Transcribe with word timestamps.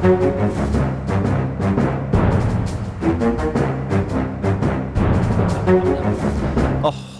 Åh, 0.00 0.08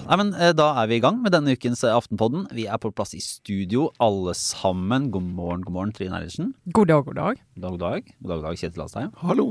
nei, 0.09 0.17
men 0.17 0.31
eh, 0.33 0.55
Da 0.57 0.71
er 0.81 0.89
vi 0.89 0.97
i 0.97 1.03
gang 1.05 1.19
med 1.21 1.35
denne 1.35 1.53
ukens 1.53 1.85
eh, 1.85 1.93
Aftenpodden. 1.93 2.47
Vi 2.57 2.65
er 2.65 2.81
på 2.81 2.89
plass 2.97 3.13
i 3.13 3.21
studio, 3.21 3.91
alle 4.01 4.33
sammen. 4.33 5.11
God 5.13 5.29
morgen, 5.29 5.67
god 5.67 5.77
morgen, 5.77 5.93
Trine 5.93 6.17
Eilertsen. 6.17 6.55
God 6.73 6.89
dag, 6.89 7.05
god 7.05 7.21
dag. 7.21 7.45
God 7.53 7.61
dag, 7.61 7.71
god 7.71 7.85
dag. 7.85 8.01
God 8.17 8.33
dag, 8.33 8.39
god 8.41 8.49
dag, 8.49 8.57
Kjetil 8.65 8.87
Astheim. 8.87 9.13
Hallo. 9.27 9.47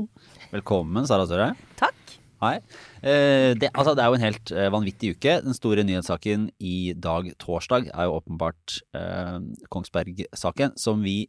Velkommen, 0.50 1.06
Sara 1.06 1.30
Støre. 1.30 1.52
Takk. 1.78 2.18
Hei. 2.42 2.56
Eh, 2.98 3.54
det, 3.54 3.70
altså, 3.70 3.94
det 3.94 4.02
er 4.02 4.10
jo 4.10 4.18
en 4.18 4.26
helt 4.26 4.56
vanvittig 4.74 5.14
uke. 5.14 5.38
Den 5.46 5.54
store 5.54 5.86
nyhetssaken 5.86 6.50
i 6.58 6.96
dag, 6.98 7.30
torsdag, 7.38 7.92
er 7.94 8.10
jo 8.10 8.18
åpenbart 8.18 8.80
eh, 8.98 9.36
Kongsberg-saken, 9.70 10.74
som 10.82 11.06
vi 11.06 11.20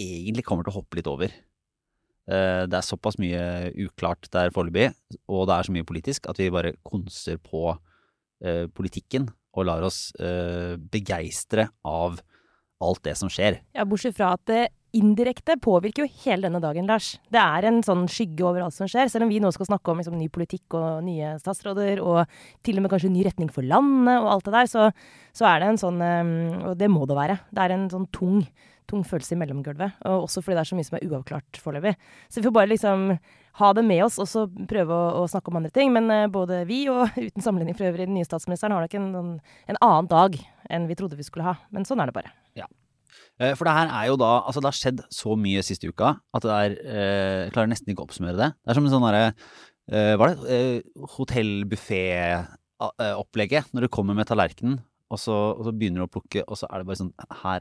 egentlig 0.00 0.46
kommer 0.46 0.66
til 0.66 0.74
å 0.74 0.80
hoppe 0.80 0.98
litt 0.98 1.10
over. 1.10 1.34
Eh, 2.30 2.64
det 2.70 2.78
er 2.78 2.86
såpass 2.86 3.18
mye 3.20 3.70
uklart 3.86 4.28
der 4.34 4.52
foreløpig, 4.54 4.90
og 5.30 5.46
det 5.48 5.56
er 5.56 5.68
så 5.68 5.74
mye 5.74 5.88
politisk, 5.88 6.28
at 6.30 6.38
vi 6.38 6.50
bare 6.52 6.76
konser 6.86 7.40
på 7.42 7.72
eh, 8.44 8.66
politikken 8.70 9.30
og 9.56 9.66
lar 9.66 9.86
oss 9.86 10.10
eh, 10.22 10.76
begeistre 10.78 11.70
av 11.86 12.20
alt 12.80 13.02
det 13.04 13.16
som 13.18 13.30
skjer. 13.32 13.58
Ja, 13.76 13.86
Bortsett 13.88 14.16
fra 14.16 14.34
at 14.36 14.44
det 14.48 14.68
indirekte 14.96 15.54
påvirker 15.62 16.04
jo 16.04 16.22
hele 16.24 16.48
denne 16.48 16.62
dagen, 16.62 16.88
Lars. 16.90 17.12
Det 17.30 17.38
er 17.38 17.66
en 17.68 17.78
sånn 17.86 18.06
skygge 18.10 18.46
over 18.46 18.64
alt 18.64 18.74
som 18.74 18.88
skjer. 18.90 19.10
Selv 19.10 19.26
om 19.26 19.30
vi 19.30 19.38
nå 19.42 19.50
skal 19.54 19.68
snakke 19.68 19.92
om 19.92 20.00
liksom, 20.00 20.16
ny 20.18 20.26
politikk 20.32 20.74
og 20.78 21.04
nye 21.06 21.36
statsråder, 21.42 22.00
og 22.02 22.24
til 22.66 22.78
og 22.78 22.86
med 22.86 22.94
kanskje 22.94 23.12
ny 23.12 23.26
retning 23.26 23.52
for 23.54 23.66
landet 23.66 24.16
og 24.16 24.32
alt 24.32 24.48
det 24.48 24.56
der, 24.56 24.70
så, 24.70 24.88
så 25.36 25.46
er 25.50 25.62
det 25.62 25.70
en 25.70 25.82
sånn 25.82 26.02
Og 26.02 26.74
det 26.80 26.90
må 26.90 27.06
det 27.06 27.18
være. 27.18 27.38
Det 27.54 27.62
er 27.62 27.76
en 27.76 27.86
sånn 27.92 28.08
tung, 28.14 28.42
tung 28.90 29.04
følelse 29.06 29.36
i 29.36 29.40
mellomgulvet. 29.40 30.00
Og 30.10 30.26
også 30.26 30.42
fordi 30.42 30.58
det 30.58 30.64
er 30.64 30.70
så 30.70 30.78
mye 30.78 30.88
som 30.88 30.98
er 30.98 31.06
uavklart 31.08 31.60
foreløpig. 31.62 31.94
Så 32.28 32.40
vi 32.40 32.48
får 32.48 32.56
bare 32.58 32.72
liksom 32.72 32.98
ha 33.60 33.68
det 33.76 33.84
med 33.86 34.02
oss 34.04 34.18
og 34.22 34.28
så 34.30 34.40
prøve 34.70 34.92
å, 34.94 35.06
å, 35.22 35.24
snakke 35.30 35.50
om 35.50 35.58
andre 35.60 35.72
ting. 35.74 35.88
Men 35.94 36.04
uh, 36.12 36.32
både 36.32 36.54
vi 36.68 36.78
og 36.92 37.02
uten 37.18 37.42
sammenligning 37.44 37.76
for 37.78 37.90
øvrig 37.90 38.06
den 38.08 38.16
nye 38.18 38.28
statsministeren 38.28 38.74
har 38.76 38.82
nok 38.86 38.96
en, 38.98 39.08
en, 39.22 39.32
en 39.70 39.80
annen 39.80 40.08
dag 40.10 40.30
enn 40.70 40.88
vi 40.90 40.98
trodde 40.98 41.18
vi 41.18 41.26
skulle 41.26 41.48
ha. 41.48 41.54
Men 41.74 41.86
sånn 41.88 42.00
er 42.02 42.06
det 42.10 42.16
bare. 42.16 42.30
Ja. 42.58 42.66
Eh, 43.40 43.54
for 43.58 43.64
det 43.66 43.74
her 43.74 43.88
er 43.88 44.04
jo 44.10 44.16
da 44.20 44.30
Altså, 44.44 44.60
det 44.60 44.70
har 44.70 44.78
skjedd 44.78 45.00
så 45.14 45.30
mye 45.38 45.62
siste 45.66 45.88
uka 45.90 46.08
at 46.36 46.42
det 46.44 46.54
er 46.54 46.70
eh, 46.78 47.40
Jeg 47.46 47.54
klarer 47.56 47.72
nesten 47.72 47.90
ikke 47.92 48.02
å 48.04 48.06
oppsummere 48.08 48.38
det. 48.38 48.50
Det 48.54 48.68
er 48.70 48.76
som 48.78 48.86
en 48.86 48.94
sånn 48.94 49.08
derre 49.08 49.26
Hva 49.90 50.24
er 50.26 50.30
det? 50.30 50.38
Eh, 50.54 50.78
Hotellbuffé-opplegget. 51.16 53.64
Når 53.74 53.82
du 53.82 53.88
kommer 53.92 54.14
med 54.14 54.26
tallerkenen, 54.28 54.76
og 55.10 55.18
så, 55.18 55.36
og 55.56 55.62
så 55.66 55.72
begynner 55.74 56.00
du 56.04 56.06
å 56.06 56.14
plukke, 56.14 56.40
og 56.46 56.54
så 56.60 56.66
er 56.68 56.76
det 56.78 56.86
bare 56.86 57.00
sånn 57.00 57.16
Her 57.42 57.60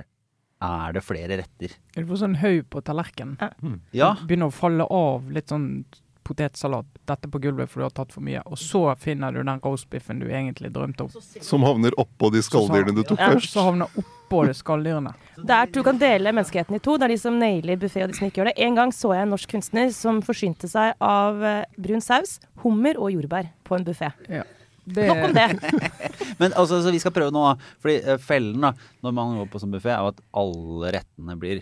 er 0.61 0.93
det 0.93 1.03
flere 1.05 1.37
retter. 1.39 1.73
Du 1.95 2.03
får 2.05 2.21
sånn 2.25 2.35
haug 2.41 2.65
på 2.69 2.81
tallerkenen. 2.83 3.81
Ja. 3.95 4.15
Begynner 4.27 4.51
å 4.51 4.55
falle 4.55 4.83
av 4.91 5.29
litt 5.31 5.47
sånn 5.53 5.85
potetsalat, 6.29 6.85
dette 7.09 7.25
på 7.31 7.39
gulvet 7.41 7.71
fordi 7.71 7.81
du 7.81 7.85
har 7.87 7.93
tatt 7.97 8.11
for 8.13 8.21
mye. 8.21 8.41
Og 8.45 8.59
så 8.61 8.83
finner 9.01 9.33
du 9.33 9.39
den 9.41 9.61
roastbiffen 9.63 10.19
du 10.21 10.27
egentlig 10.29 10.69
drømte 10.75 11.07
om. 11.07 11.23
Som 11.41 11.63
havner 11.65 11.95
oppå 11.97 12.29
de 12.35 12.43
skalldyrene 12.45 12.93
du 12.99 13.01
tok 13.03 13.17
Ja. 13.19 13.31
først. 13.33 13.49
Så 13.55 13.63
havner 13.65 13.87
oppå 13.97 14.43
de 14.45 14.53
skalldyrene. 14.53 15.15
Det 15.39 15.49
er, 15.55 15.65
du 15.73 15.81
kan 15.81 15.97
dele 15.97 16.29
menneskeheten 16.35 16.75
i 16.75 16.79
to. 16.85 16.97
Det 16.97 17.07
er 17.07 17.15
de 17.15 17.17
som 17.17 17.39
nailer 17.39 17.77
buffé, 17.81 18.03
og 18.03 18.11
de 18.11 18.19
som 18.19 18.27
ikke 18.29 18.43
gjør 18.43 18.51
det. 18.51 18.59
En 18.67 18.75
gang 18.75 18.91
så 18.93 19.15
jeg 19.15 19.23
en 19.25 19.29
norsk 19.33 19.49
kunstner 19.49 19.89
som 19.95 20.21
forsynte 20.21 20.69
seg 20.69 20.93
av 21.01 21.41
eh, 21.41 21.65
brun 21.79 22.01
saus, 22.01 22.39
hummer 22.61 22.99
og 22.99 23.09
jordbær 23.15 23.49
på 23.65 23.79
en 23.79 23.85
buffé. 23.85 24.11
Ja. 24.29 24.43
Det, 24.89 25.07
Nok 25.09 25.23
om 25.27 25.33
det. 25.35 25.47
Men 26.41 26.53
altså, 26.57 26.79
så 26.81 26.93
vi 26.93 27.01
skal 27.01 27.13
prøve 27.15 27.33
nå, 27.35 27.43
fordi 27.83 27.97
eh, 28.01 28.21
fellen 28.23 28.63
da, 28.65 28.71
når 29.05 29.15
man 29.17 29.35
går 29.41 29.49
på 29.53 29.61
sånn 29.61 29.73
buffé, 29.75 29.91
er 29.93 30.01
jo 30.01 30.13
at 30.13 30.21
alle 30.41 30.93
rettene 30.97 31.35
blir, 31.39 31.61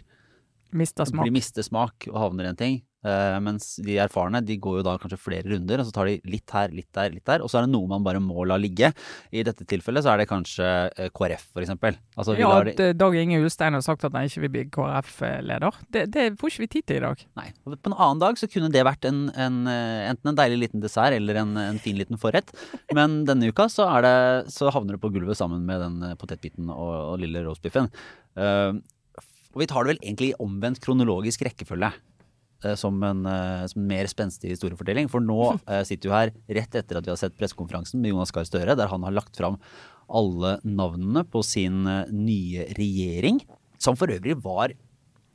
Mista 0.77 1.05
smak. 1.07 1.23
blir 1.25 1.33
mister 1.35 1.63
smak 1.65 2.07
og 2.11 2.17
havner 2.21 2.47
i 2.47 2.51
en 2.53 2.59
ting. 2.59 2.77
Eh, 3.07 3.37
mens 3.43 3.75
de 3.83 3.97
erfarne 4.03 4.41
de 4.43 4.57
går 4.61 4.79
jo 4.79 4.85
da 4.85 4.95
kanskje 4.99 5.19
flere 5.21 5.47
runder, 5.51 5.81
og 5.81 5.87
så 5.87 5.95
tar 5.95 6.09
de 6.09 6.17
litt 6.27 6.53
her, 6.53 6.73
litt 6.75 6.89
der, 6.95 7.13
litt 7.13 7.25
der. 7.29 7.43
Og 7.45 7.51
så 7.51 7.59
er 7.59 7.67
det 7.67 7.73
noe 7.73 7.87
man 7.89 8.05
bare 8.05 8.21
må 8.23 8.45
la 8.49 8.57
ligge. 8.59 8.91
I 9.31 9.43
dette 9.47 9.67
tilfellet 9.69 10.05
så 10.05 10.13
er 10.13 10.23
det 10.23 10.29
kanskje 10.31 10.67
eh, 10.89 11.11
KrF, 11.15 11.49
eksempel. 11.63 11.99
Altså, 12.17 12.35
Ja, 12.37 12.51
at 12.59 12.81
Dag 12.97 13.15
Inge 13.17 13.39
Ulstein 13.41 13.77
har 13.77 13.85
sagt 13.85 14.05
at 14.07 14.15
han 14.15 14.27
ikke 14.27 14.43
vil 14.45 14.53
bli 14.55 14.65
KrF-leder. 14.73 15.79
Det, 15.93 16.07
det 16.13 16.27
får 16.41 16.53
ikke 16.53 16.65
vi 16.65 16.71
tid 16.77 16.89
til 16.89 16.99
i 17.01 17.05
dag. 17.05 17.23
nei. 17.39 17.47
Og 17.65 17.77
På 17.77 17.91
en 17.91 17.97
annen 17.97 18.23
dag 18.23 18.39
så 18.39 18.49
kunne 18.51 18.71
det 18.73 18.85
vært 18.87 19.07
en, 19.09 19.27
en, 19.35 19.61
eh, 19.71 20.09
enten 20.11 20.33
en 20.33 20.41
deilig 20.41 20.61
liten 20.65 20.83
dessert 20.83 21.15
eller 21.17 21.41
en, 21.43 21.55
en 21.61 21.81
fin 21.81 21.97
liten 21.97 22.19
forrett. 22.19 22.51
Men 22.95 23.21
denne 23.29 23.51
uka 23.51 23.69
så, 23.71 23.87
det, 24.03 24.51
så 24.53 24.73
havner 24.73 24.97
det 24.97 25.03
på 25.03 25.13
gulvet 25.15 25.39
sammen 25.39 25.63
med 25.67 25.81
den 25.83 26.17
potetbiten 26.19 26.69
og, 26.73 26.93
og 27.13 27.17
lille 27.21 27.45
roastbiffen. 27.45 27.89
Uh, 28.37 28.77
og 29.55 29.63
vi 29.63 29.67
tar 29.69 29.85
det 29.85 29.95
vel 29.95 30.03
egentlig 30.03 30.27
i 30.29 30.37
omvendt 30.43 30.81
kronologisk 30.83 31.41
rekkefølge. 31.47 31.89
Eh, 32.63 32.75
Som 32.79 33.03
en, 33.03 33.25
eh, 33.25 33.65
som 33.67 33.81
en 33.81 33.91
mer 33.91 34.09
spenstig 34.11 34.53
historiefortelling. 34.53 35.09
For 35.11 35.23
nå 35.23 35.57
eh, 35.67 35.83
sitter 35.87 36.09
vi 36.09 36.15
her 36.15 36.33
rett 36.61 36.79
etter 36.81 36.99
at 36.99 37.07
vi 37.07 37.13
har 37.13 37.19
sett 37.19 37.37
pressekonferansen 37.37 38.01
med 38.01 38.13
Jonas 38.13 38.33
Gahr 38.35 38.47
Støre, 38.47 38.77
der 38.77 38.91
han 38.91 39.05
har 39.07 39.15
lagt 39.15 39.37
fram 39.37 39.59
alle 40.07 40.57
navnene 40.63 41.25
på 41.27 41.43
sin 41.43 41.81
nye 41.83 42.67
regjering. 42.77 43.41
Som 43.81 43.97
for 43.99 44.09
øvrig 44.09 44.37
var 44.39 44.71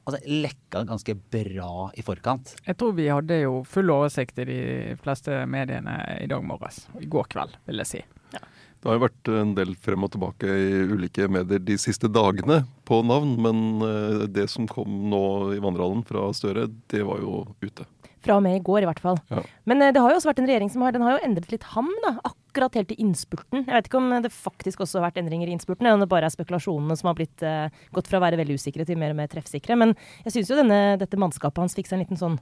altså, 0.07 0.23
lekka 0.27 0.85
ganske 0.89 1.15
bra 1.35 1.91
i 1.95 2.05
forkant. 2.07 2.55
Jeg 2.67 2.79
tror 2.81 2.97
vi 2.97 3.11
hadde 3.13 3.43
jo 3.43 3.61
full 3.69 3.93
oversikt 3.93 4.41
i 4.43 4.49
de 4.49 4.63
fleste 5.03 5.45
mediene 5.51 5.99
i 6.19 6.29
dag 6.31 6.45
morges. 6.47 6.87
I 7.01 7.11
går 7.13 7.29
kveld, 7.35 7.61
vil 7.69 7.85
jeg 7.85 7.91
si. 7.93 8.03
Det 8.83 8.91
har 8.91 8.97
jo 8.97 9.05
vært 9.05 9.29
en 9.31 9.51
del 9.55 9.77
frem 9.79 10.03
og 10.03 10.11
tilbake 10.11 10.47
i 10.59 10.71
ulike 10.91 11.29
medier 11.31 11.61
de 11.63 11.77
siste 11.79 12.09
dagene 12.11 12.65
på 12.89 12.97
navn, 13.07 13.37
men 13.45 13.61
eh, 13.87 14.25
det 14.27 14.49
som 14.51 14.67
kom 14.67 15.05
nå 15.13 15.21
i 15.55 15.61
vandrehallen 15.63 16.01
fra 16.09 16.25
Støre, 16.35 16.65
det 16.91 17.05
var 17.07 17.21
jo 17.23 17.45
ute. 17.63 17.87
Fra 18.27 18.41
og 18.41 18.43
med 18.43 18.57
i 18.59 18.63
går, 18.67 18.83
i 18.83 18.89
hvert 18.91 19.03
fall. 19.05 19.21
Ja. 19.31 19.45
Men 19.71 19.87
eh, 19.87 19.93
det 19.95 20.03
har 20.03 20.11
jo 20.11 20.19
også 20.19 20.33
vært 20.33 20.43
en 20.43 20.51
regjering 20.51 20.73
som 20.75 20.83
har, 20.83 20.97
den 20.97 21.05
har 21.07 21.15
jo 21.15 21.23
endret 21.29 21.55
litt 21.55 21.69
ham, 21.77 21.93
da. 22.03 22.17
Akkurat 22.27 22.81
helt 22.81 22.91
i 22.91 22.99
innspurten. 23.05 23.63
Jeg 23.69 23.77
vet 23.77 23.87
ikke 23.87 24.01
om 24.03 24.11
det 24.27 24.35
faktisk 24.35 24.83
også 24.83 24.99
har 24.99 25.07
vært 25.13 25.23
endringer 25.23 25.47
i 25.47 25.55
innspurten, 25.55 25.87
eller 25.87 26.01
om 26.01 26.03
det 26.03 26.11
bare 26.11 26.27
er 26.27 26.35
spekulasjonene 26.35 26.99
som 26.99 27.13
har 27.13 27.21
blitt, 27.23 27.47
eh, 27.47 27.87
gått 27.95 28.11
fra 28.11 28.19
å 28.19 28.25
være 28.27 28.43
veldig 28.43 28.59
usikre 28.59 28.89
til 28.89 28.99
mer 28.99 29.15
og 29.15 29.21
mer 29.23 29.31
treffsikre. 29.31 29.79
Men 29.79 29.95
jeg 30.27 30.35
syns 30.41 30.51
jo 30.51 30.59
denne, 30.59 30.83
dette 30.99 31.23
mannskapet 31.23 31.63
hans 31.63 31.79
fikk 31.79 31.87
seg 31.87 32.01
en 32.01 32.05
liten 32.09 32.19
sånn 32.19 32.41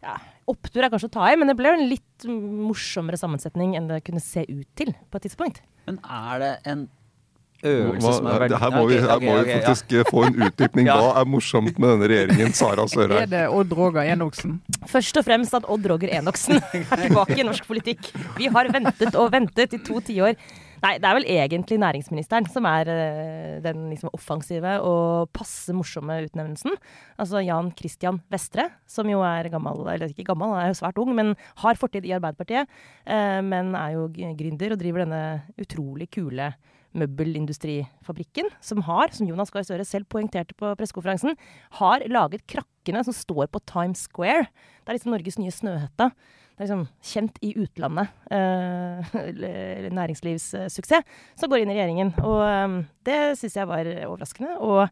ja, 0.00 0.16
Opptur 0.48 0.84
er 0.84 0.92
kanskje 0.92 1.12
å 1.12 1.16
ta 1.20 1.28
i, 1.28 1.36
men 1.40 1.48
det 1.48 1.56
ble 1.60 1.70
jo 1.70 1.76
en 1.76 1.86
litt 1.92 2.26
morsommere 2.28 3.20
sammensetning 3.20 3.76
enn 3.76 3.92
det 3.92 4.02
kunne 4.04 4.20
se 4.20 4.48
ut 4.48 4.68
til 4.76 4.96
på 5.08 5.20
et 5.20 5.28
tidspunkt. 5.28 5.62
Men 5.86 5.98
er 6.04 6.38
det 6.42 6.52
en 6.72 6.84
øvelse 7.64 8.04
Hva, 8.04 8.12
som 8.16 8.26
er 8.28 8.42
verdt 8.42 8.58
her 8.60 8.72
må 8.74 8.82
vi, 8.88 8.98
her 9.00 9.22
må 9.22 9.36
vi 9.40 9.54
faktisk 9.54 9.94
ja. 9.94 10.04
få 10.10 10.24
en 10.28 10.36
utdypning. 10.46 10.90
Hva 10.92 11.14
er 11.20 11.28
morsomt 11.28 11.78
med 11.78 11.94
denne 11.94 12.10
regjeringen, 12.12 12.52
Sara 12.56 12.86
Sørheim? 12.90 13.22
Er 13.22 13.30
det 13.30 13.44
Odd 13.52 13.72
Roger 13.78 14.12
Enoksen? 14.14 14.58
Først 14.90 15.20
og 15.20 15.26
fremst 15.28 15.56
at 15.56 15.68
Odd 15.68 15.88
Roger 15.90 16.12
Enoksen 16.18 16.60
er 16.60 17.06
tilbake 17.06 17.38
i 17.40 17.46
norsk 17.46 17.66
politikk. 17.68 18.12
Vi 18.38 18.50
har 18.52 18.70
ventet 18.74 19.16
og 19.20 19.32
ventet 19.34 19.76
i 19.76 19.82
to 19.84 20.00
tiår. 20.04 20.36
Nei, 20.84 20.98
det 21.00 21.08
er 21.08 21.16
vel 21.16 21.24
egentlig 21.32 21.78
næringsministeren 21.80 22.44
som 22.52 22.66
er 22.68 22.88
eh, 22.92 23.52
den 23.64 23.86
liksom 23.88 24.10
offensive 24.12 24.74
og 24.84 25.30
passe 25.32 25.72
morsomme 25.72 26.18
utnevnelsen. 26.26 26.76
Altså 27.16 27.40
Jan 27.40 27.70
Christian 27.78 28.18
Vestre, 28.32 28.66
som 28.84 29.08
jo 29.08 29.22
er 29.24 29.48
gammel, 29.54 29.80
eller 29.94 30.12
ikke 30.12 30.26
gammel, 30.28 30.52
han 30.52 30.66
er 30.66 30.74
jo 30.74 30.80
svært 30.82 31.00
ung, 31.00 31.14
men 31.16 31.32
har 31.62 31.80
fortid 31.80 32.04
i 32.04 32.12
Arbeiderpartiet. 32.18 32.68
eh, 33.06 33.40
men 33.40 33.72
er 33.74 33.96
jo 33.96 34.10
gründer 34.12 34.76
og 34.76 34.82
driver 34.82 35.06
denne 35.06 35.24
utrolig 35.56 36.10
kule 36.12 36.52
møbelindustrifabrikken, 36.98 38.50
som 38.64 38.84
har, 38.86 39.12
som 39.14 39.28
Jonas 39.28 39.52
Gahr 39.54 39.66
Støre 39.66 39.86
selv 39.88 40.08
poengterte 40.10 40.56
på 40.58 40.72
pressekonferansen, 40.78 41.36
har 41.80 42.06
laget 42.10 42.46
krakkene 42.50 43.04
som 43.06 43.16
står 43.16 43.50
på 43.52 43.62
Times 43.70 44.06
Square. 44.08 44.46
Det 44.82 44.92
er 44.92 44.98
liksom 44.98 45.14
Norges 45.14 45.38
nye 45.40 45.54
Snøhetta. 45.54 46.10
Det 46.54 46.62
er 46.62 46.68
liksom 46.68 46.84
kjent 47.02 47.40
i 47.42 47.54
utlandet. 47.58 48.12
Eh, 48.30 49.16
næringslivssuksess. 49.98 51.16
Som 51.40 51.50
går 51.50 51.64
inn 51.64 51.72
i 51.72 51.78
regjeringen. 51.78 52.14
Og 52.22 52.44
eh, 52.46 52.78
det 53.08 53.18
syns 53.40 53.58
jeg 53.58 53.70
var 53.70 53.90
overraskende. 54.06 54.54
Og 54.62 54.86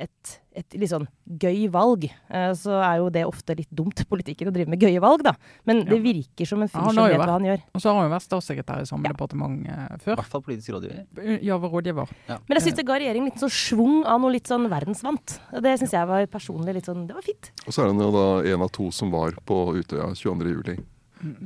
et, 0.00 0.32
et 0.58 0.76
litt 0.78 0.90
sånn 0.90 1.06
gøy 1.24 1.68
valg. 1.72 2.06
Eh, 2.08 2.50
så 2.58 2.78
er 2.82 2.98
jo 2.98 3.10
det 3.14 3.24
ofte 3.28 3.56
litt 3.58 3.70
dumt, 3.74 4.02
politikken, 4.12 4.50
å 4.50 4.54
drive 4.54 4.72
med 4.72 4.82
gøye 4.82 5.02
valg, 5.02 5.22
da. 5.26 5.34
Men 5.68 5.84
det 5.88 6.00
virker 6.04 6.48
som 6.48 6.62
en 6.64 6.70
fyr 6.70 6.88
som 6.88 6.98
vet 6.98 7.14
vært- 7.14 7.28
hva 7.30 7.36
han 7.38 7.48
gjør. 7.50 7.62
Og 7.74 7.82
så 7.82 7.90
har 7.90 7.98
han 8.00 8.08
jo 8.08 8.14
vært 8.14 8.26
statssekretær 8.26 8.82
i 8.82 8.88
samme 8.90 9.12
departement 9.12 9.68
før. 10.02 10.16
I 10.16 10.20
hvert 10.22 10.32
fall 10.32 10.44
politisk 10.46 10.74
rådgiver. 10.74 11.38
Ja, 11.44 11.58
var 11.62 11.74
rådgiver. 11.76 12.14
Men 12.30 12.58
jeg 12.58 12.66
syns 12.66 12.80
det 12.80 12.86
ga 12.88 12.98
regjeringen 12.98 13.30
litt 13.30 13.42
sånn 13.44 13.54
schwung 13.54 14.00
av 14.02 14.22
noe 14.22 14.34
litt 14.34 14.50
sånn 14.50 14.66
verdensvant. 14.72 15.38
Og 15.52 15.62
Det 15.64 15.76
syns 15.80 15.94
jeg 15.94 16.10
var 16.10 16.26
personlig 16.32 16.78
litt 16.80 16.88
sånn 16.90 17.06
Det 17.06 17.14
var 17.16 17.24
fint. 17.24 17.52
Og 17.66 17.72
så 17.72 17.84
er 17.84 17.92
han 17.92 18.02
jo 18.02 18.10
da 18.14 18.26
en 18.54 18.66
av 18.66 18.72
to 18.74 18.90
som 18.94 19.12
var 19.14 19.38
på 19.46 19.60
Utøya 19.78 20.10
22. 20.14 20.50
juli. 20.50 20.76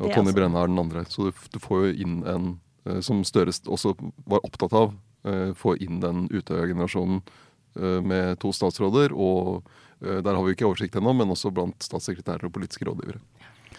Og 0.00 0.10
Tonje. 0.12 0.34
Brenna 0.34 0.62
er 0.62 0.70
den 0.70 0.80
andre. 0.80 1.04
Så 1.10 1.28
du, 1.28 1.44
du 1.52 1.58
får 1.62 1.84
jo 1.86 1.92
inn 2.06 2.16
en 2.26 2.48
eh, 2.88 3.00
som 3.04 3.20
Støre 3.26 3.54
også 3.68 3.94
var 4.26 4.42
opptatt 4.46 4.74
av. 4.76 4.96
Uh, 5.26 5.50
få 5.58 5.74
inn 5.82 5.98
den 5.98 6.28
Utøya-generasjonen 6.30 7.18
eh, 7.18 7.46
med 7.78 8.38
to 8.42 8.52
statsråder. 8.54 9.14
Og 9.14 9.62
eh, 10.02 10.20
der 10.24 10.34
har 10.34 10.44
vi 10.44 10.56
ikke 10.56 10.68
oversikt 10.68 10.98
ennå, 10.98 11.14
men 11.16 11.34
også 11.34 11.52
blant 11.54 11.82
statssekretærer 11.84 12.48
og 12.48 12.54
politiske 12.54 12.88
rådgivere. 12.88 13.22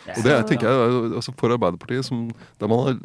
Og 0.09 0.23
det 0.23 0.35
tenker 0.47 0.69
jeg 0.69 0.91
altså 1.19 1.33
For 1.37 1.53
Arbeiderpartiet, 1.53 2.07
som, 2.07 2.29
der, 2.61 2.69
man 2.71 2.85
har, 2.85 2.99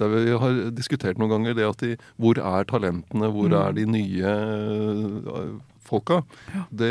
der 0.00 0.12
vi 0.14 0.36
har 0.42 0.60
diskutert 0.74 1.20
noen 1.20 1.34
ganger, 1.34 1.56
det 1.58 1.66
at 1.68 1.82
de 1.84 1.96
Hvor 2.16 2.40
er 2.40 2.68
talentene? 2.68 3.30
Hvor 3.34 3.52
er 3.54 3.76
de 3.76 3.84
nye 3.86 4.32
eh, 4.32 5.50
folka. 5.88 6.22
Det 6.70 6.90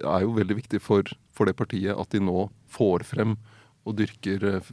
er 0.00 0.22
jo 0.24 0.36
veldig 0.36 0.58
viktig 0.62 0.80
for, 0.82 1.08
for 1.34 1.48
det 1.48 1.56
partiet 1.58 1.96
at 1.96 2.14
de 2.14 2.22
nå 2.22 2.46
får 2.72 3.04
frem 3.08 3.36
og 3.88 3.98
dyrker 3.98 4.46
eh, 4.54 4.72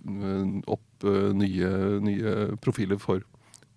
opp 0.69 1.07
eh, 1.07 1.31
nye, 1.35 1.73
nye 2.05 2.35
profiler 2.63 3.01
for, 3.01 3.23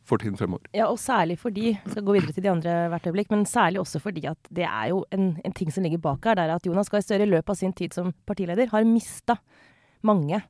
for 0.04 0.20
tiden 0.20 0.37
fremover. 0.37 0.66
Ja, 0.75 0.88
og 0.90 0.99
særlig 0.99 1.38
fordi 1.38 1.72
skal 1.87 2.04
gå 2.04 2.16
videre 2.16 2.34
til 2.34 2.44
de 2.44 2.50
andre 2.50 2.88
hvert 2.93 3.06
øyeblikk, 3.06 3.31
men 3.31 3.46
særlig 3.46 3.81
også 3.81 4.00
fordi 4.02 4.26
at 4.31 4.50
det 4.50 4.66
er 4.66 4.88
jo 4.90 5.04
en, 5.14 5.37
en 5.44 5.54
ting 5.54 5.72
som 5.72 5.87
ligger 5.87 6.02
bak 6.02 6.25
her. 6.25 6.34
Det 6.38 6.44
er 6.44 6.54
at 6.54 6.66
Jonas 6.66 6.90
Gahr 6.90 7.04
Støre 7.04 7.26
i 7.26 7.31
løpet 7.31 7.54
av 7.54 7.58
sin 7.58 7.72
tid 7.72 7.94
som 7.94 8.12
partileder 8.26 8.70
har 8.72 8.88
mista 8.88 9.38
mange 10.02 10.43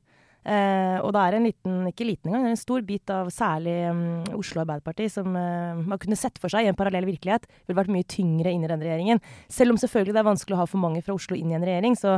Eh, 0.43 0.97
og 0.99 1.13
det 1.15 1.21
er 1.23 1.37
en 1.37 1.45
liten, 1.47 1.75
ikke 1.87 2.07
liten 2.07 2.31
engang, 2.31 2.49
en 2.51 2.59
stor 2.59 2.83
bit 2.83 3.11
av 3.13 3.29
særlig 3.31 3.75
um, 3.87 4.01
Oslo 4.35 4.63
Arbeiderparti 4.63 5.07
som 5.11 5.29
uh, 5.31 5.79
man 5.79 5.99
kunne 6.01 6.17
sett 6.19 6.39
for 6.41 6.51
seg 6.51 6.65
i 6.65 6.71
en 6.71 6.77
parallell 6.77 7.07
virkelighet 7.07 7.47
ville 7.63 7.77
vært 7.79 7.93
mye 7.95 8.07
tyngre 8.11 8.51
inn 8.51 8.65
i 8.65 8.71
den 8.71 8.83
regjeringen. 8.83 9.23
Selv 9.51 9.75
om 9.75 9.79
selvfølgelig 9.79 10.17
det 10.17 10.23
er 10.23 10.27
vanskelig 10.27 10.57
å 10.57 10.61
ha 10.63 10.67
for 10.67 10.83
mange 10.83 11.03
fra 11.05 11.15
Oslo 11.15 11.37
inn 11.39 11.53
i 11.53 11.57
en 11.57 11.63
regjering, 11.63 11.95
så 11.99 12.17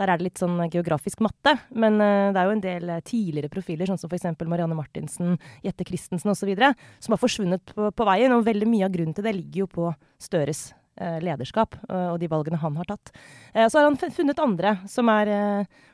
der 0.00 0.08
er 0.08 0.16
det 0.16 0.30
litt 0.30 0.40
sånn 0.40 0.56
geografisk 0.72 1.20
matte. 1.26 1.56
Men 1.76 2.00
uh, 2.00 2.32
det 2.32 2.40
er 2.40 2.48
jo 2.48 2.56
en 2.56 2.64
del 2.64 2.94
uh, 2.94 3.02
tidligere 3.04 3.52
profiler, 3.52 3.90
sånn 3.90 4.00
som 4.00 4.12
f.eks. 4.12 4.32
Marianne 4.46 4.78
Martinsen, 4.78 5.36
Jette 5.66 5.86
Christensen 5.88 6.32
osv., 6.32 6.54
som 7.02 7.12
har 7.12 7.20
forsvunnet 7.20 7.76
på, 7.76 7.92
på 7.92 8.08
veien. 8.08 8.32
Og 8.36 8.48
veldig 8.48 8.72
mye 8.72 8.88
av 8.88 8.96
grunnen 8.96 9.16
til 9.16 9.26
det 9.26 9.36
ligger 9.36 9.66
jo 9.66 9.70
på 9.76 9.92
Støres 10.22 10.70
Eh, 10.70 10.85
lederskap 11.22 11.76
eh, 11.88 12.08
og 12.12 12.18
de 12.20 12.28
valgene 12.30 12.60
han 12.60 12.76
har 12.80 12.88
tatt. 12.88 13.12
Eh, 13.52 13.66
så 13.68 13.78
har 13.78 13.88
han 13.88 13.98
funnet 14.00 14.42
andre 14.42 14.76
som 14.90 15.10
er 15.12 15.30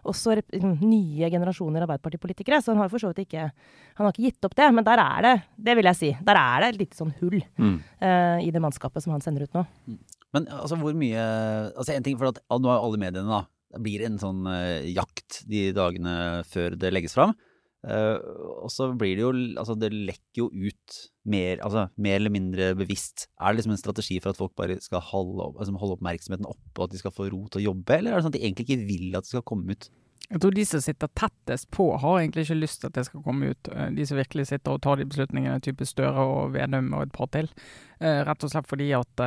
også 0.08 0.36
nye 0.82 1.30
generasjoner 1.30 1.84
Arbeiderpartipolitikere. 1.84 2.60
Så 2.62 2.72
han 2.72 2.82
har 2.82 2.90
for 2.92 3.02
så 3.02 3.12
vidt 3.12 3.26
ikke 3.26 3.48
Han 3.98 4.06
har 4.06 4.12
ikke 4.14 4.30
gitt 4.30 4.46
opp 4.46 4.56
det, 4.56 4.68
men 4.72 4.84
der 4.86 5.00
er 5.02 5.22
det, 5.26 5.34
det 5.68 5.76
vil 5.76 5.88
jeg 5.90 5.98
si, 5.98 6.10
der 6.24 6.38
er 6.38 6.62
det 6.62 6.68
et 6.72 6.80
lite 6.80 6.96
sånn 6.96 7.12
hull 7.20 7.42
mm. 7.60 7.74
i 8.40 8.48
det 8.54 8.62
mannskapet 8.64 9.04
som 9.04 9.12
han 9.12 9.20
sender 9.20 9.44
ut 9.44 9.56
nå. 9.58 9.66
Mm. 9.84 9.98
Men 10.32 10.46
altså 10.48 10.78
hvor 10.80 10.96
mye 10.96 11.24
Altså 11.76 11.92
en 11.92 12.06
ting, 12.06 12.16
for 12.16 12.30
at 12.30 12.40
nå 12.48 12.70
er 12.70 12.78
jo 12.78 12.86
alle 12.88 13.02
mediene, 13.02 13.28
da. 13.28 13.42
Det 13.76 13.82
blir 13.84 14.04
en 14.06 14.16
sånn 14.20 14.48
jakt 14.88 15.42
de 15.48 15.66
dagene 15.76 16.14
før 16.48 16.78
det 16.80 16.92
legges 16.96 17.16
fram. 17.18 17.36
Uh, 17.82 18.14
og 18.62 18.70
så 18.70 18.92
blir 18.94 19.16
det 19.18 19.24
jo 19.24 19.32
Altså, 19.58 19.74
det 19.74 19.88
lekker 19.90 20.44
jo 20.44 20.44
ut 20.54 20.98
mer, 21.26 21.58
altså, 21.66 21.88
mer 21.98 22.20
eller 22.20 22.30
mindre 22.30 22.68
bevisst. 22.78 23.26
Er 23.40 23.50
det 23.50 23.60
liksom 23.62 23.74
en 23.74 23.80
strategi 23.80 24.20
for 24.22 24.30
at 24.30 24.38
folk 24.38 24.54
bare 24.58 24.78
skal 24.82 25.02
holde, 25.02 25.48
altså, 25.58 25.74
holde 25.80 25.98
oppmerksomheten 25.98 26.46
oppe, 26.46 26.76
og 26.76 26.86
at 26.86 26.94
de 26.94 27.02
skal 27.02 27.14
få 27.14 27.26
ro 27.32 27.42
til 27.48 27.62
å 27.62 27.66
jobbe, 27.72 27.98
eller 27.98 28.12
er 28.12 28.20
det 28.20 28.26
sånn 28.26 28.34
at 28.34 28.38
de 28.38 28.44
egentlig 28.46 28.68
ikke 28.68 28.86
vil 28.86 29.18
at 29.18 29.26
det 29.26 29.34
skal 29.34 29.46
komme 29.46 29.74
ut? 29.74 29.90
Jeg 30.32 30.40
tror 30.40 30.54
de 30.54 30.64
som 30.64 30.80
sitter 30.80 31.10
tettest 31.18 31.68
på, 31.74 31.88
har 32.00 32.20
egentlig 32.20 32.46
ikke 32.46 32.60
lyst 32.60 32.80
til 32.80 32.88
at 32.88 32.96
det 32.96 33.04
skal 33.08 33.24
komme 33.26 33.50
ut. 33.52 33.68
Eh, 33.68 33.88
de 33.98 34.06
som 34.08 34.16
virkelig 34.16 34.46
sitter 34.48 34.78
og 34.78 34.82
tar 34.86 34.96
de 34.96 35.08
beslutningene, 35.10 35.60
type 35.60 35.84
Støre 35.84 36.24
og 36.24 36.54
Vedum 36.54 36.92
og 36.94 37.08
et 37.08 37.14
par 37.14 37.28
til. 37.34 37.50
Uh, 37.98 38.22
rett 38.24 38.46
og 38.46 38.50
slett 38.50 38.70
fordi 38.70 38.88
at 38.96 39.24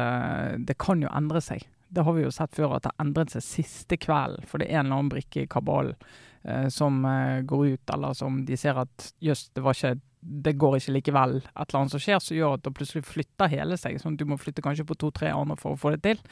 det 0.66 0.80
kan 0.82 1.04
jo 1.04 1.12
endre 1.12 1.44
seg. 1.44 1.68
Det 1.96 2.04
har 2.04 2.16
vi 2.16 2.24
jo 2.24 2.32
sett 2.34 2.56
før, 2.56 2.78
at 2.78 2.88
det 2.88 2.96
har 2.96 3.06
endret 3.06 3.36
seg 3.36 3.46
siste 3.46 4.00
kvelden, 4.02 4.48
for 4.50 4.60
det 4.60 4.72
er 4.72 4.80
en 4.80 4.88
eller 4.88 5.04
annen 5.04 5.12
brikke 5.14 5.44
i 5.44 5.52
kabalen 5.52 6.00
Eh, 6.00 6.35
som 6.70 7.00
eh, 7.10 7.42
går 7.48 7.68
ut, 7.76 7.94
eller 7.94 8.14
som 8.18 8.44
de 8.46 8.58
ser 8.60 8.78
at 8.82 9.10
jøss, 9.24 9.50
det 9.56 9.64
var 9.66 9.78
ikke 9.78 9.96
det 10.26 10.56
går 10.58 10.80
ikke 10.80 10.94
likevel. 10.96 11.36
Et 11.38 11.68
eller 11.68 11.80
annet 11.80 11.94
som 11.94 12.02
skjer 12.02 12.22
som 12.24 12.38
gjør 12.38 12.56
at 12.58 12.64
det 12.66 12.74
plutselig 12.74 13.06
flytter 13.06 13.52
hele 13.52 13.78
seg. 13.78 14.00
sånn 14.02 14.16
at 14.16 14.22
Du 14.24 14.26
må 14.26 14.40
flytte 14.42 14.64
kanskje 14.66 14.88
på 14.90 14.98
to-tre 14.98 15.30
andre 15.30 15.58
for 15.60 15.76
å 15.76 15.80
få 15.80 15.94
det 15.94 16.02
til. 16.02 16.24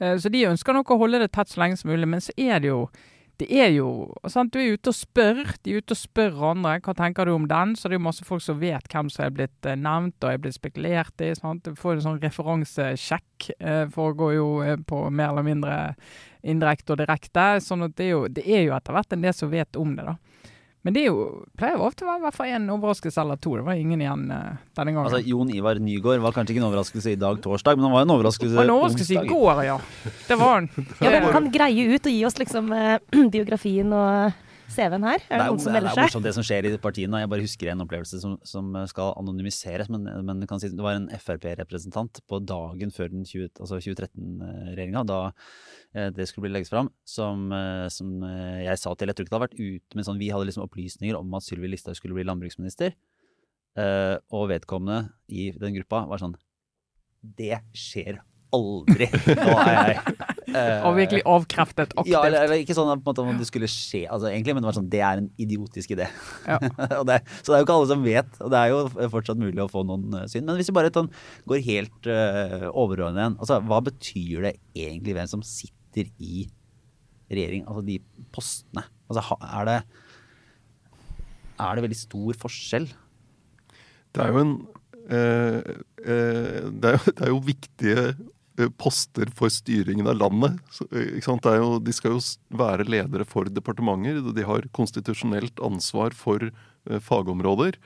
Eh, 0.00 0.16
så 0.18 0.32
de 0.32 0.48
ønsker 0.48 0.74
nok 0.74 0.90
å 0.90 0.98
holde 0.98 1.22
det 1.22 1.30
tett 1.30 1.52
så 1.52 1.62
lenge 1.62 1.78
som 1.78 1.92
mulig. 1.92 2.08
Men 2.10 2.24
så 2.24 2.34
er 2.36 2.58
det 2.58 2.72
jo 2.72 2.88
det 3.36 3.50
er 3.52 3.68
jo 3.74 4.14
sant? 4.32 4.54
Du 4.54 4.58
er 4.58 4.78
ute 4.78 4.88
og 4.88 4.96
spør. 4.96 5.42
De 5.60 5.74
er 5.74 5.82
ute 5.84 5.92
og 5.92 6.00
spør 6.00 6.38
andre. 6.54 6.78
Hva 6.80 6.94
tenker 6.96 7.28
du 7.28 7.34
om 7.34 7.44
den? 7.50 7.74
Så 7.76 7.86
det 7.86 7.96
er 7.96 8.00
jo 8.00 8.06
masse 8.06 8.24
folk 8.24 8.40
som 8.40 8.56
vet 8.62 8.88
hvem 8.88 9.10
som 9.12 9.26
er 9.26 9.34
blitt 9.36 9.68
nevnt 9.76 10.24
og 10.24 10.30
er 10.30 10.40
blitt 10.40 10.56
spekulert 10.56 11.20
i. 11.20 11.34
Sant? 11.36 11.68
Du 11.68 11.76
får 11.76 11.98
en 11.98 12.06
sånn 12.06 12.22
referansesjekk. 12.22 13.50
For 13.92 14.16
går 14.16 14.32
jo 14.38 14.48
på 14.88 15.02
mer 15.12 15.34
eller 15.34 15.44
mindre 15.44 15.76
indirekte 16.46 16.94
og 16.94 17.02
direkte. 17.02 17.48
sånn 17.64 17.88
at 17.88 17.96
det 17.98 18.06
er, 18.08 18.14
jo, 18.14 18.22
det 18.30 18.46
er 18.46 18.66
jo 18.68 18.76
etter 18.76 18.96
hvert 18.96 19.16
en 19.16 19.26
del 19.26 19.36
som 19.36 19.52
vet 19.52 19.80
om 19.80 19.96
det. 19.98 20.06
da. 20.06 20.16
Men 20.86 20.94
det 20.94 21.00
er 21.02 21.08
jo, 21.10 21.22
pleier 21.58 21.80
ofte 21.82 22.04
å 22.04 22.06
være 22.06 22.20
i 22.20 22.24
hvert 22.28 22.36
fall 22.36 22.50
én 22.54 22.66
overraskelse 22.70 23.18
eller 23.18 23.38
to. 23.42 23.56
Det 23.58 23.64
var 23.66 23.74
ingen 23.80 24.04
igjen 24.04 24.28
uh, 24.30 24.52
denne 24.78 24.92
gangen. 24.94 25.08
Altså, 25.08 25.18
Jon 25.26 25.48
Ivar 25.50 25.80
Nygaard 25.82 26.22
var 26.22 26.36
kanskje 26.36 26.54
ikke 26.54 26.62
en 26.62 26.68
overraskelse 26.68 27.14
i 27.16 27.18
dag, 27.18 27.40
torsdag, 27.42 27.74
men 27.74 27.88
han 27.88 27.94
var 27.96 28.06
en 28.06 28.12
overraskelse 28.14 28.52
onsdag. 28.52 28.68
En 28.68 28.74
overraskelse 28.76 29.16
i 29.18 29.32
går, 29.32 29.62
ja. 29.66 29.80
Det 30.28 30.38
var 30.38 30.52
han. 30.60 30.68
ja, 31.02 31.10
men 31.10 31.26
kan 31.34 31.48
greie 31.50 31.88
ut 31.90 32.06
og 32.06 32.14
gi 32.14 32.22
oss 32.28 32.38
liksom 32.38 32.70
uh, 32.70 33.00
biografien 33.34 33.90
og 33.98 34.45
CV-en 34.74 35.04
her? 35.06 35.22
Er 35.26 35.30
det, 35.30 35.38
det 35.38 35.46
noen 35.50 35.62
som 35.62 35.74
melder 35.74 35.90
seg? 35.90 35.96
Det 35.96 36.02
er 36.02 36.08
morsomt 36.08 36.26
det 36.26 36.32
som 36.36 36.46
skjer 36.46 36.68
i 36.68 36.72
partiene. 36.82 37.20
Jeg 37.22 37.30
bare 37.32 37.44
husker 37.44 37.70
en 37.72 37.84
opplevelse 37.84 38.20
som, 38.22 38.36
som 38.46 38.70
skal 38.90 39.12
anonymiseres. 39.20 39.90
Men, 39.92 40.06
men 40.26 40.44
si, 40.60 40.70
det, 40.72 40.84
var 40.84 40.98
en 40.98 41.08
Frp-representant 41.12 42.20
på 42.28 42.40
dagen 42.44 42.92
før 42.94 43.12
den 43.12 43.26
20, 43.28 43.50
altså 43.62 43.80
2013-regjeringa, 43.84 45.04
da 45.08 45.20
eh, 45.96 46.10
det 46.16 46.28
skulle 46.28 46.46
bli 46.46 46.54
legges 46.56 46.72
fram, 46.72 46.90
som, 47.08 47.48
eh, 47.54 47.86
som, 47.92 48.14
eh, 48.26 48.64
jeg 48.66 48.82
sa 48.82 48.94
til 48.94 49.12
Jeg 49.12 49.18
tror 49.18 49.28
ikke 49.28 49.34
det 49.34 49.38
hadde 49.38 49.48
vært 49.48 49.60
ute, 49.60 49.98
men 49.98 50.08
sånn, 50.08 50.22
vi 50.22 50.32
hadde 50.34 50.50
liksom 50.50 50.66
opplysninger 50.66 51.18
om 51.18 51.38
at 51.38 51.46
Sylvi 51.46 51.70
Listhaug 51.72 51.98
skulle 51.98 52.18
bli 52.18 52.26
landbruksminister. 52.26 52.96
og 54.32 54.46
vedkommende 54.48 55.10
i 55.28 55.50
den 55.52 55.74
gruppa 55.76 56.06
var 56.08 56.22
sånn 56.22 56.32
Det 57.20 57.58
skjer 57.76 58.22
aldri! 58.56 59.10
Nå 59.36 59.58
er 59.60 59.92
jeg 59.92 60.32
uh, 60.50 60.86
Og 60.88 60.96
virkelig 60.98 61.22
avkreftet 61.28 61.92
aktivt. 61.94 62.12
Ja, 62.12 62.22
eller, 62.26 62.46
eller, 62.46 62.60
ikke 62.62 62.76
sånn 62.76 62.90
at, 62.92 63.02
måte, 63.06 63.24
at 63.24 63.40
det 63.40 63.48
skulle 63.48 63.68
skje, 63.70 64.04
altså, 64.04 64.28
egentlig, 64.30 64.54
men 64.56 64.64
det 64.64 64.70
var 64.70 64.76
sånn 64.78 64.90
Det 64.92 65.00
er 65.02 65.22
en 65.22 65.30
idiotisk 65.42 65.94
idé. 65.96 66.08
Ja. 66.46 66.58
det, 67.08 67.18
så 67.40 67.50
det 67.50 67.56
er 67.56 67.62
jo 67.62 67.66
ikke 67.66 67.78
alle 67.78 67.90
som 67.90 68.04
vet, 68.06 68.38
og 68.40 68.52
det 68.52 68.60
er 68.60 68.72
jo 68.72 69.08
fortsatt 69.14 69.40
mulig 69.40 69.64
å 69.64 69.70
få 69.72 69.84
noen 69.88 70.14
uh, 70.14 70.26
syn. 70.30 70.46
Men 70.48 70.60
hvis 70.60 70.70
vi 70.70 70.76
bare 70.78 70.92
sånn, 70.94 71.10
går 71.50 71.64
helt 71.66 72.10
uh, 72.10 72.68
overordnet 72.72 73.22
igjen, 73.22 73.40
altså, 73.42 73.60
hva 73.70 73.80
betyr 73.88 74.48
det 74.48 74.54
egentlig 74.76 75.16
hvem 75.18 75.32
som 75.34 75.44
sitter 75.46 76.12
i 76.22 76.46
regjering? 77.32 77.66
Altså 77.66 77.84
de 77.86 78.00
postene. 78.34 78.86
Altså, 79.10 79.38
er 79.42 79.68
det 79.70 79.80
Er 81.56 81.76
det 81.76 81.86
veldig 81.86 81.98
stor 81.98 82.40
forskjell? 82.46 82.90
Det 84.12 84.24
er 84.24 84.32
jo 84.32 84.42
en 84.44 84.56
Eh, 85.06 85.58
eh, 86.02 86.64
det, 86.66 86.88
er 86.90 86.96
jo, 86.96 87.12
det, 87.14 87.20
er 87.22 87.28
jo, 87.30 87.36
viktige 87.46 88.00
Eh, 88.02 88.35
poster 88.78 89.30
for 89.36 89.52
styringen 89.52 90.08
av 90.08 90.16
landet. 90.20 90.60
Eh, 90.90 91.18
jo, 91.20 91.68
de 91.82 91.94
skal 91.94 92.16
jo 92.16 92.22
være 92.56 92.88
ledere 92.88 93.26
for 93.28 93.50
departementer. 93.52 94.22
De 94.36 94.46
har 94.46 94.68
konstitusjonelt 94.76 95.60
ansvar 95.64 96.16
for 96.16 96.48
uh, 96.48 96.98
fagområder. 97.00 97.78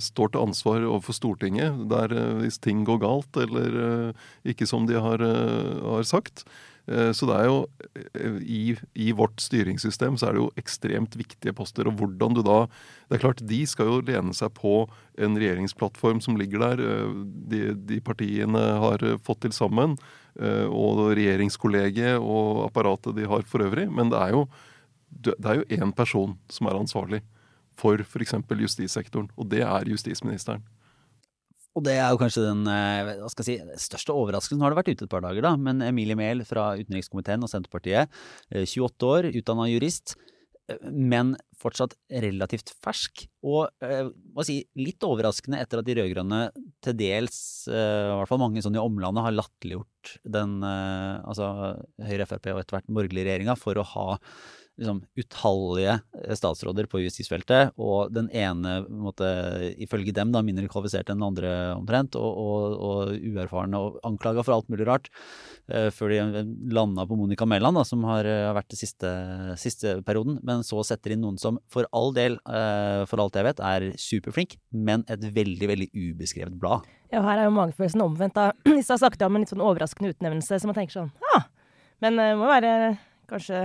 Står 0.00 0.30
til 0.32 0.40
ansvar 0.40 0.80
overfor 0.80 1.12
Stortinget 1.12 1.82
der 1.90 2.08
hvis 2.38 2.56
ting 2.64 2.86
går 2.88 3.02
galt 3.02 3.36
eller 3.36 4.14
ikke 4.48 4.64
som 4.64 4.86
de 4.88 4.96
har, 4.96 5.20
har 5.20 6.06
sagt. 6.08 6.46
Eh, 6.90 7.12
så 7.14 7.28
det 7.28 7.36
er 7.38 7.46
jo 7.46 7.58
eh, 7.94 8.38
i, 8.42 8.62
i, 8.98 9.12
vårt 9.14 9.38
styringssystem 9.42 10.16
så 10.18 10.28
er 10.28 10.34
det 10.34 10.42
jo 10.42 10.48
ekstremt 10.58 11.14
viktige 11.18 11.54
poster. 11.54 11.86
Og 11.86 12.00
hvordan 12.00 12.34
du 12.34 12.42
da 12.42 12.66
Det 13.08 13.18
er 13.18 13.22
klart, 13.26 13.44
de 13.46 13.60
skal 13.68 13.90
jo 13.90 14.00
lene 14.08 14.34
seg 14.34 14.50
på 14.56 14.86
en 15.20 15.36
regjeringsplattform 15.38 16.22
som 16.24 16.38
ligger 16.40 16.64
der. 16.64 16.82
Eh, 16.82 17.14
de, 17.52 17.62
de 17.76 18.00
partiene 18.00 18.64
har 18.82 19.04
fått 19.22 19.44
til 19.46 19.54
sammen. 19.56 19.96
Og 20.32 21.10
regjeringskollegiet 21.12 22.16
og 22.16 22.62
apparatet 22.64 23.18
de 23.18 23.26
har 23.28 23.42
for 23.44 23.60
øvrig. 23.60 23.84
Men 23.92 24.08
det 24.08 24.16
er 24.16 24.30
jo 24.32 24.46
det 25.12 25.34
er 25.44 25.58
jo 25.58 25.66
én 25.76 25.90
person 25.92 26.38
som 26.48 26.70
er 26.70 26.78
ansvarlig 26.78 27.20
for 27.76 28.00
f.eks. 28.00 28.32
justissektoren, 28.48 29.28
og 29.36 29.50
det 29.52 29.60
er 29.60 29.90
justisministeren. 29.92 30.62
Og 31.72 31.84
det 31.86 31.94
er 31.96 32.10
jo 32.12 32.20
kanskje 32.20 32.44
den 32.44 32.66
eh, 32.68 33.12
si, 33.44 33.56
største 33.80 34.12
overraskelsen. 34.14 34.60
Nå 34.60 34.66
har 34.66 34.74
det 34.74 34.80
vært 34.82 34.92
ute 34.92 35.06
et 35.06 35.12
par 35.12 35.24
dager, 35.24 35.44
da. 35.44 35.54
Men 35.56 35.80
Emilie 35.86 36.18
Mehl 36.18 36.44
fra 36.48 36.72
utenrikskomiteen 36.76 37.44
og 37.44 37.50
Senterpartiet, 37.52 38.12
28 38.52 38.60
eh, 38.76 39.08
år, 39.08 39.30
utdanna 39.40 39.68
jurist, 39.70 40.16
eh, 40.68 40.82
men 40.92 41.32
fortsatt 41.62 41.96
relativt 42.26 42.74
fersk. 42.84 43.24
Og 43.48 43.72
si, 44.44 44.58
litt 44.76 45.04
overraskende 45.06 45.62
etter 45.64 45.80
at 45.80 45.88
de 45.88 45.96
rød-grønne 45.96 46.42
til 46.84 46.96
dels, 46.98 47.38
i 47.70 47.72
hvert 47.72 48.28
fall 48.28 48.42
mange 48.42 48.64
sånn 48.64 48.76
i 48.76 48.82
omlandet, 48.82 49.24
har 49.24 49.36
latterliggjort 49.36 50.16
den 50.34 50.56
altså 50.66 51.52
Høyre, 52.02 52.26
Frp 52.26 52.50
og 52.50 52.64
etter 52.64 52.76
hvert 52.80 52.90
borgerlige 52.90 53.28
regjeringa 53.28 53.54
for 53.60 53.78
å 53.78 53.86
ha 53.94 54.08
liksom, 54.78 55.02
utallige 55.18 55.94
eh, 55.98 56.34
statsråder 56.36 56.88
på 56.90 57.02
justisfeltet, 57.02 57.72
og 57.80 58.12
den 58.14 58.28
ene 58.34 58.80
måtte, 58.88 59.28
ifølge 59.82 60.14
dem 60.16 60.32
da, 60.34 60.42
mindre 60.44 60.68
kvalifisert 60.70 61.10
enn 61.10 61.20
den 61.20 61.28
andre 61.28 61.52
omtrent, 61.76 62.16
og, 62.18 62.38
og, 62.42 62.76
og 62.88 63.28
uerfarne 63.32 63.80
og 63.80 64.00
anklaga 64.08 64.44
for 64.46 64.56
alt 64.56 64.70
mulig 64.72 64.86
rart, 64.88 65.10
uh, 65.72 65.88
før 65.94 66.14
de 66.14 66.44
landa 66.74 67.06
på 67.08 67.18
Monica 67.18 67.46
Mæland, 67.48 67.82
som 67.88 68.04
har, 68.08 68.26
uh, 68.28 68.54
vært 68.56 68.70
det 68.72 68.80
siste, 68.80 69.12
siste, 69.60 69.98
perioden, 70.06 70.40
men 70.46 70.64
så 70.66 70.82
setter 70.86 71.14
inn 71.14 71.24
noen 71.24 71.38
som 71.40 71.60
for 71.72 71.88
all 71.96 72.14
del, 72.16 72.38
uh, 72.48 73.04
for 73.10 73.22
alt 73.22 73.38
jeg 73.38 73.48
vet, 73.48 73.62
er 73.62 73.88
superflink, 74.00 74.58
men 74.72 75.06
et 75.12 75.24
veldig, 75.34 75.70
veldig 75.74 75.90
ubeskrevet 75.92 76.58
blad. 76.60 76.88
Ja, 77.12 77.20
her 77.26 77.42
er 77.42 77.50
jo 77.50 77.56
magefølelsen 77.58 78.04
omvendt. 78.04 78.38
da. 78.38 78.52
Du 78.82 78.94
har 78.94 79.00
sagt 79.00 79.22
om 79.22 79.36
en 79.36 79.44
litt 79.44 79.52
sånn 79.52 79.64
overraskende 79.64 80.14
utnevnelse, 80.14 80.58
så 80.58 80.68
man 80.68 80.76
tenker 80.76 80.96
sånn 80.96 81.12
ah, 81.34 81.44
men 82.02 82.16
det 82.18 82.32
må 82.40 82.48
være 82.50 82.70
kanskje 83.32 83.64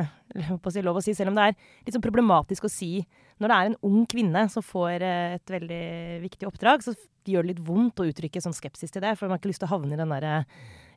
å 0.57 0.73
si 0.73 0.83
lov 0.85 0.99
å 0.99 1.03
si, 1.03 1.15
selv 1.17 1.31
om 1.31 1.37
det 1.37 1.49
er 1.49 1.57
litt 1.85 1.95
sånn 1.95 2.05
problematisk 2.05 2.67
å 2.67 2.71
si 2.71 2.91
når 3.37 3.51
det 3.51 3.57
er 3.57 3.69
en 3.69 3.77
ung 3.85 4.05
kvinne 4.09 4.47
som 4.49 4.65
får 4.65 5.03
eh, 5.05 5.35
et 5.37 5.53
veldig 5.53 5.83
viktig 6.23 6.47
oppdrag, 6.49 6.85
så 6.85 6.95
gjør 7.27 7.45
det 7.45 7.53
litt 7.53 7.67
vondt 7.67 8.01
å 8.01 8.07
uttrykke 8.09 8.41
sånn 8.41 8.55
skepsis 8.55 8.93
til 8.93 9.03
det. 9.03 9.13
For 9.17 9.27
man 9.27 9.35
har 9.35 9.41
ikke 9.41 9.51
lyst 9.51 9.61
til 9.61 9.69
å 9.69 9.75
havne 9.75 9.93
i 9.93 9.99
den 9.99 10.13
derre 10.13 10.39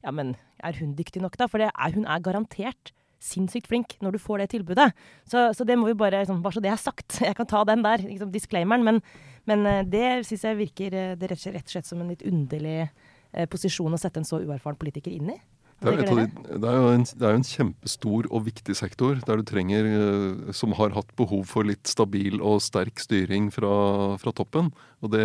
Ja, 0.01 0.15
men 0.17 0.33
er 0.65 0.79
hun 0.79 0.95
dyktig 0.97 1.21
nok, 1.21 1.37
da? 1.37 1.51
For 1.51 1.61
er, 1.61 1.75
hun 1.93 2.07
er 2.09 2.25
garantert 2.25 2.95
sinnssykt 3.21 3.69
flink 3.69 3.99
når 4.01 4.17
du 4.17 4.23
får 4.23 4.41
det 4.41 4.49
tilbudet. 4.55 4.89
Så, 5.29 5.51
så 5.53 5.67
det 5.69 5.77
må 5.77 5.91
vi 5.91 5.99
bare 6.01 6.23
liksom, 6.23 6.41
Bare 6.41 6.57
så 6.57 6.65
det 6.65 6.73
er 6.73 6.81
sagt. 6.81 7.19
Jeg 7.29 7.37
kan 7.37 7.49
ta 7.51 7.63
den 7.69 7.85
der, 7.85 8.01
liksom, 8.07 8.33
disclaimeren. 8.33 8.87
Men, 8.87 9.03
men 9.51 9.69
eh, 9.69 9.85
det 9.85 10.07
syns 10.29 10.47
jeg 10.49 10.61
virker 10.63 10.97
det 11.21 11.29
rett 11.29 11.51
og 11.53 11.73
slett 11.75 11.89
som 11.89 12.01
en 12.01 12.13
litt 12.13 12.25
underlig 12.25 12.79
eh, 12.87 13.47
posisjon 13.51 13.93
å 13.93 14.01
sette 14.01 14.23
en 14.23 14.29
så 14.29 14.41
uerfaren 14.41 14.81
politiker 14.81 15.13
inn 15.13 15.35
i. 15.35 15.39
Det 15.81 15.89
er, 15.89 16.01
de, 16.05 16.25
det, 16.61 16.69
er 16.69 16.77
en, 16.93 17.05
det 17.09 17.25
er, 17.25 17.33
jo 17.33 17.39
en, 17.39 17.47
kjempestor 17.47 18.27
og 18.29 18.43
viktig 18.51 18.75
sektor 18.77 19.17
der 19.25 19.41
du 19.41 19.47
trenger, 19.49 19.87
eh, 19.89 20.51
som 20.53 20.75
har 20.77 20.93
hatt 20.93 21.15
behov 21.17 21.47
for 21.49 21.65
litt 21.65 21.89
stabil 21.89 22.37
og 22.37 22.61
sterk 22.61 23.01
styring 23.01 23.49
fra, 23.55 23.73
fra 24.21 24.35
toppen. 24.37 24.69
Og 25.01 25.15
det 25.15 25.25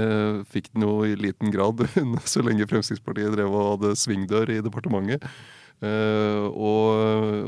fikk 0.54 0.72
den 0.72 0.88
jo 0.88 1.02
i 1.04 1.18
liten 1.20 1.52
grad 1.52 1.84
så 2.32 2.46
lenge 2.46 2.70
Fremskrittspartiet 2.72 3.36
drev 3.36 3.52
og 3.52 3.74
hadde 3.74 3.98
svingdør 4.00 4.56
i 4.56 4.62
departementet. 4.64 5.28
Uh, 5.84 6.48
og, 6.56 6.86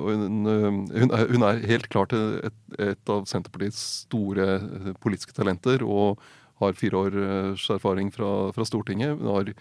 og 0.03 0.09
hun, 0.11 0.41
hun, 0.43 1.11
er, 1.15 1.29
hun, 1.31 1.45
er, 1.47 1.61
helt 1.71 1.87
klart 1.87 2.11
et, 2.11 2.57
et, 2.75 2.99
av 3.07 3.23
Senterpartiets 3.23 3.79
store 4.03 4.57
politiske 4.99 5.31
talenter 5.31 5.85
og 5.87 6.19
har 6.59 6.75
fire 6.75 7.05
års 7.05 7.69
erfaring 7.71 8.11
fra, 8.11 8.51
fra 8.51 8.67
Stortinget. 8.67 9.15
Hun 9.15 9.31
har 9.31 9.53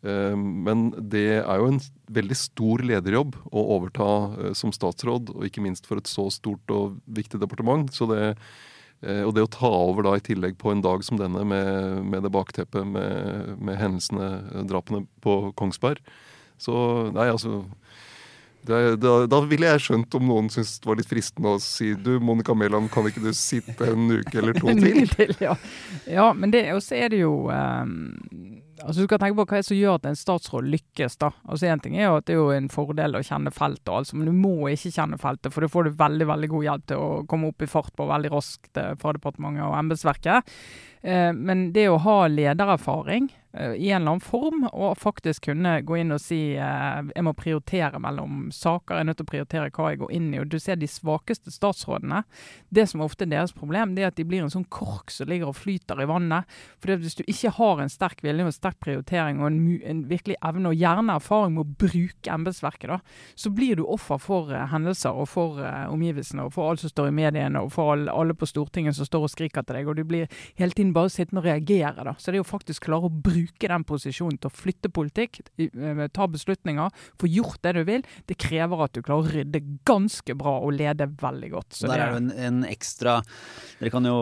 men 0.00 0.92
det 1.10 1.40
er 1.40 1.58
jo 1.58 1.72
en 1.72 1.80
veldig 2.14 2.36
stor 2.38 2.82
lederjobb 2.86 3.36
å 3.50 3.64
overta 3.76 4.08
eh, 4.38 4.54
som 4.58 4.72
statsråd, 4.74 5.32
og 5.34 5.46
ikke 5.48 5.64
minst 5.64 5.88
for 5.88 6.00
et 6.00 6.10
så 6.10 6.28
stort 6.30 6.74
og 6.74 6.98
viktig 7.18 7.40
departement. 7.42 7.90
Så 7.94 8.06
det, 8.12 8.22
eh, 9.02 9.24
og 9.26 9.34
det 9.36 9.46
å 9.46 9.52
ta 9.58 9.70
over 9.70 10.06
da 10.06 10.16
i 10.18 10.24
tillegg 10.24 10.58
på 10.60 10.72
en 10.72 10.84
dag 10.84 11.02
som 11.06 11.20
denne 11.20 11.42
med, 11.42 12.04
med 12.06 12.26
det 12.26 12.34
bakteppet 12.34 12.86
med, 12.86 13.56
med, 13.58 13.78
hendelsene, 13.80 14.30
eh, 14.52 14.68
drapene 14.70 15.06
på 15.24 15.40
Kongsberg 15.58 16.02
Så 16.62 16.74
nei, 17.14 17.28
altså 17.30 17.64
det, 18.68 18.98
da, 19.00 19.12
da, 19.30 19.38
ville 19.48 19.68
jeg 19.70 19.84
skjønt 19.84 20.14
om 20.18 20.24
noen 20.28 20.48
syntes 20.52 20.76
det 20.82 20.88
var 20.90 20.98
litt 20.98 21.08
fristende 21.08 21.54
å 21.56 21.60
si 21.62 21.92
du, 21.94 22.18
Monica 22.20 22.52
Mæland, 22.58 22.90
kan 22.92 23.06
ikke 23.08 23.22
du 23.22 23.30
sitte 23.36 23.86
en 23.94 24.10
uke 24.10 24.34
eller 24.42 24.58
to 24.58 24.74
til? 24.82 25.06
til 25.14 25.34
ja. 25.40 25.54
ja. 26.10 26.26
men 26.36 26.52
det, 26.52 26.66
også 26.74 26.98
er 26.98 27.14
det 27.14 27.22
jo 27.22 27.46
um, 27.48 28.58
altså 28.84 29.02
Du 29.02 29.08
skal 29.08 29.20
tenke 29.22 29.38
på 29.38 29.46
hva 29.50 29.60
som 29.64 29.78
gjør 29.78 29.98
at 29.98 30.08
en 30.08 30.18
statsråd 30.18 30.68
lykkes. 30.72 31.18
da. 31.22 31.30
Altså 31.48 31.68
Én 31.70 31.82
ting 31.82 31.96
er 31.98 32.08
jo 32.08 32.18
at 32.18 32.26
det 32.28 32.34
er 32.34 32.40
jo 32.40 32.50
en 32.54 32.68
fordel 32.72 33.18
å 33.18 33.24
kjenne 33.24 33.52
feltet, 33.54 33.88
altså, 33.92 34.18
men 34.18 34.30
du 34.30 34.34
må 34.36 34.70
ikke 34.72 34.92
kjenne 34.94 35.18
feltet. 35.20 35.52
For 35.54 35.64
da 35.64 35.70
får 35.72 35.88
du 35.88 35.98
veldig 35.98 36.28
veldig 36.32 36.50
god 36.54 36.68
hjelp 36.68 36.86
til 36.92 37.02
å 37.02 37.08
komme 37.30 37.52
opp 37.52 37.64
i 37.64 37.70
fart 37.70 37.94
på 37.98 38.08
veldig 38.08 38.32
raskt 38.34 38.80
eh, 38.80 38.94
fra 39.00 39.14
departementet 39.16 39.66
og 39.66 39.78
embetsverket. 39.78 40.54
Eh, 41.02 41.32
men 41.32 41.68
det 41.72 41.88
å 41.88 42.00
ha 42.02 42.20
ledererfaring 42.28 43.30
Eh, 43.52 43.72
i 43.72 43.90
en 43.90 44.02
eller 44.02 44.10
annen 44.10 44.20
form, 44.20 44.68
og 44.72 44.98
faktisk 44.98 45.46
kunne 45.48 45.78
gå 45.80 45.96
inn 45.96 46.12
og 46.12 46.20
si 46.20 46.52
eh, 46.52 46.98
jeg 47.08 47.24
må 47.24 47.32
prioritere 47.32 47.96
mellom 48.02 48.50
saker, 48.52 48.98
jeg 48.98 49.00
er 49.00 49.08
nødt 49.08 49.18
til 49.18 49.26
å 49.26 49.30
prioritere 49.30 49.70
hva 49.72 49.88
jeg 49.88 50.00
går 50.02 50.12
inn 50.18 50.26
i. 50.34 50.40
og 50.42 50.50
Du 50.52 50.58
ser 50.60 50.76
de 50.76 50.88
svakeste 50.90 51.50
statsrådene. 51.54 52.22
Det 52.68 52.84
som 52.90 53.00
ofte 53.00 53.24
er 53.24 53.32
deres 53.32 53.54
problem, 53.56 53.94
det 53.96 54.04
er 54.04 54.12
at 54.12 54.18
de 54.20 54.26
blir 54.28 54.44
en 54.44 54.52
sånn 54.52 54.66
kork 54.68 55.10
som 55.14 55.30
ligger 55.30 55.48
og 55.48 55.56
flyter 55.56 56.02
i 56.04 56.08
vannet. 56.10 56.44
For 56.78 56.92
Hvis 56.98 57.16
du 57.16 57.24
ikke 57.24 57.54
har 57.56 57.80
en 57.80 57.92
sterk 57.92 58.20
vilje 58.22 58.44
og 58.44 58.52
en 58.52 58.58
sterk 58.58 58.78
prioritering 58.84 59.40
og 59.40 59.48
en, 59.48 59.58
en, 59.80 60.04
virkelig 60.12 60.36
evne, 60.44 60.68
og 60.68 60.78
gjerne 60.84 61.16
erfaring 61.16 61.56
med 61.56 61.64
å 61.64 61.86
bruke 61.88 62.34
embetsverket, 62.34 63.00
så 63.34 63.50
blir 63.54 63.80
du 63.80 63.84
offer 63.88 64.20
for 64.20 64.52
hendelser 64.52 65.16
og 65.16 65.28
for 65.32 65.58
omgivelsene 65.88 66.44
og 66.44 66.52
for 66.54 66.68
alt 66.68 66.84
som 66.84 66.92
står 66.92 67.10
i 67.10 67.16
mediene 67.16 67.64
og 67.64 67.72
for 67.72 67.96
alle, 67.96 68.36
på 68.38 68.46
Stortinget 68.46 68.96
som 68.96 69.08
står 69.08 69.24
og 69.24 69.32
skriker 69.32 69.64
til 69.64 69.80
deg. 69.80 69.88
og 69.88 69.96
Du 69.96 70.04
blir 70.04 70.28
hele 70.60 70.76
tiden 70.76 70.87
bare 70.96 71.10
sittende 71.12 71.42
og 71.42 71.48
reagere. 71.48 72.04
da. 72.04 72.14
Så 72.18 72.30
det 72.30 72.38
er 72.38 72.42
jo 72.42 72.48
faktisk 72.48 72.86
klare 72.88 73.08
å 73.08 73.12
bruke 73.12 73.70
den 73.70 73.84
posisjonen 73.88 74.38
til 74.40 74.50
å 74.50 74.54
flytte 74.54 74.90
politikk, 74.92 75.40
eh, 75.58 76.04
ta 76.14 76.26
beslutninger, 76.30 76.90
få 77.20 77.30
gjort 77.30 77.62
det 77.62 77.74
du 77.78 77.82
vil, 77.88 78.06
det 78.26 78.38
krever 78.38 78.84
at 78.84 78.94
du 78.94 79.02
klarer 79.02 79.24
å 79.26 79.34
rydde 79.38 79.62
ganske 79.88 80.36
bra 80.38 80.58
og 80.62 80.76
lede 80.78 81.08
veldig 81.20 81.50
godt. 81.52 81.78
Så 81.78 81.88
Der 81.88 81.98
er 81.98 82.12
det 82.12 82.16
jo 82.16 82.22
en, 82.22 82.32
en, 82.48 82.64
ekstra 82.68 83.18
Dere 83.78 83.90
kan 83.94 84.04
jo 84.04 84.16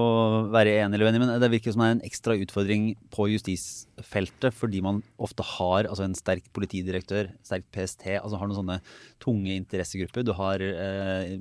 være 0.52 0.76
enige 0.82 0.96
eller 0.96 1.08
uenige, 1.08 1.22
men 1.24 1.40
det 1.40 1.50
virker 1.50 1.72
som 1.74 1.82
det 1.82 1.88
er 1.88 1.96
en 1.96 2.06
ekstra 2.06 2.36
utfordring 2.36 2.88
på 3.12 3.28
justisfeltet, 3.32 4.54
fordi 4.54 4.82
man 4.84 5.02
ofte 5.18 5.44
har 5.56 5.88
altså 5.88 6.04
en 6.06 6.16
sterk 6.16 6.50
politidirektør, 6.56 7.30
sterk 7.46 7.66
PST, 7.74 8.06
altså 8.20 8.40
har 8.40 8.50
noen 8.50 8.60
sånne 8.60 8.78
tunge 9.22 9.54
interessegrupper. 9.56 10.24
Du 10.26 10.32
har 10.36 10.62
eh, 10.62 11.36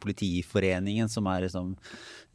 Politiforeningen, 0.00 1.08
som 1.10 1.26
er 1.30 1.46
liksom 1.46 1.74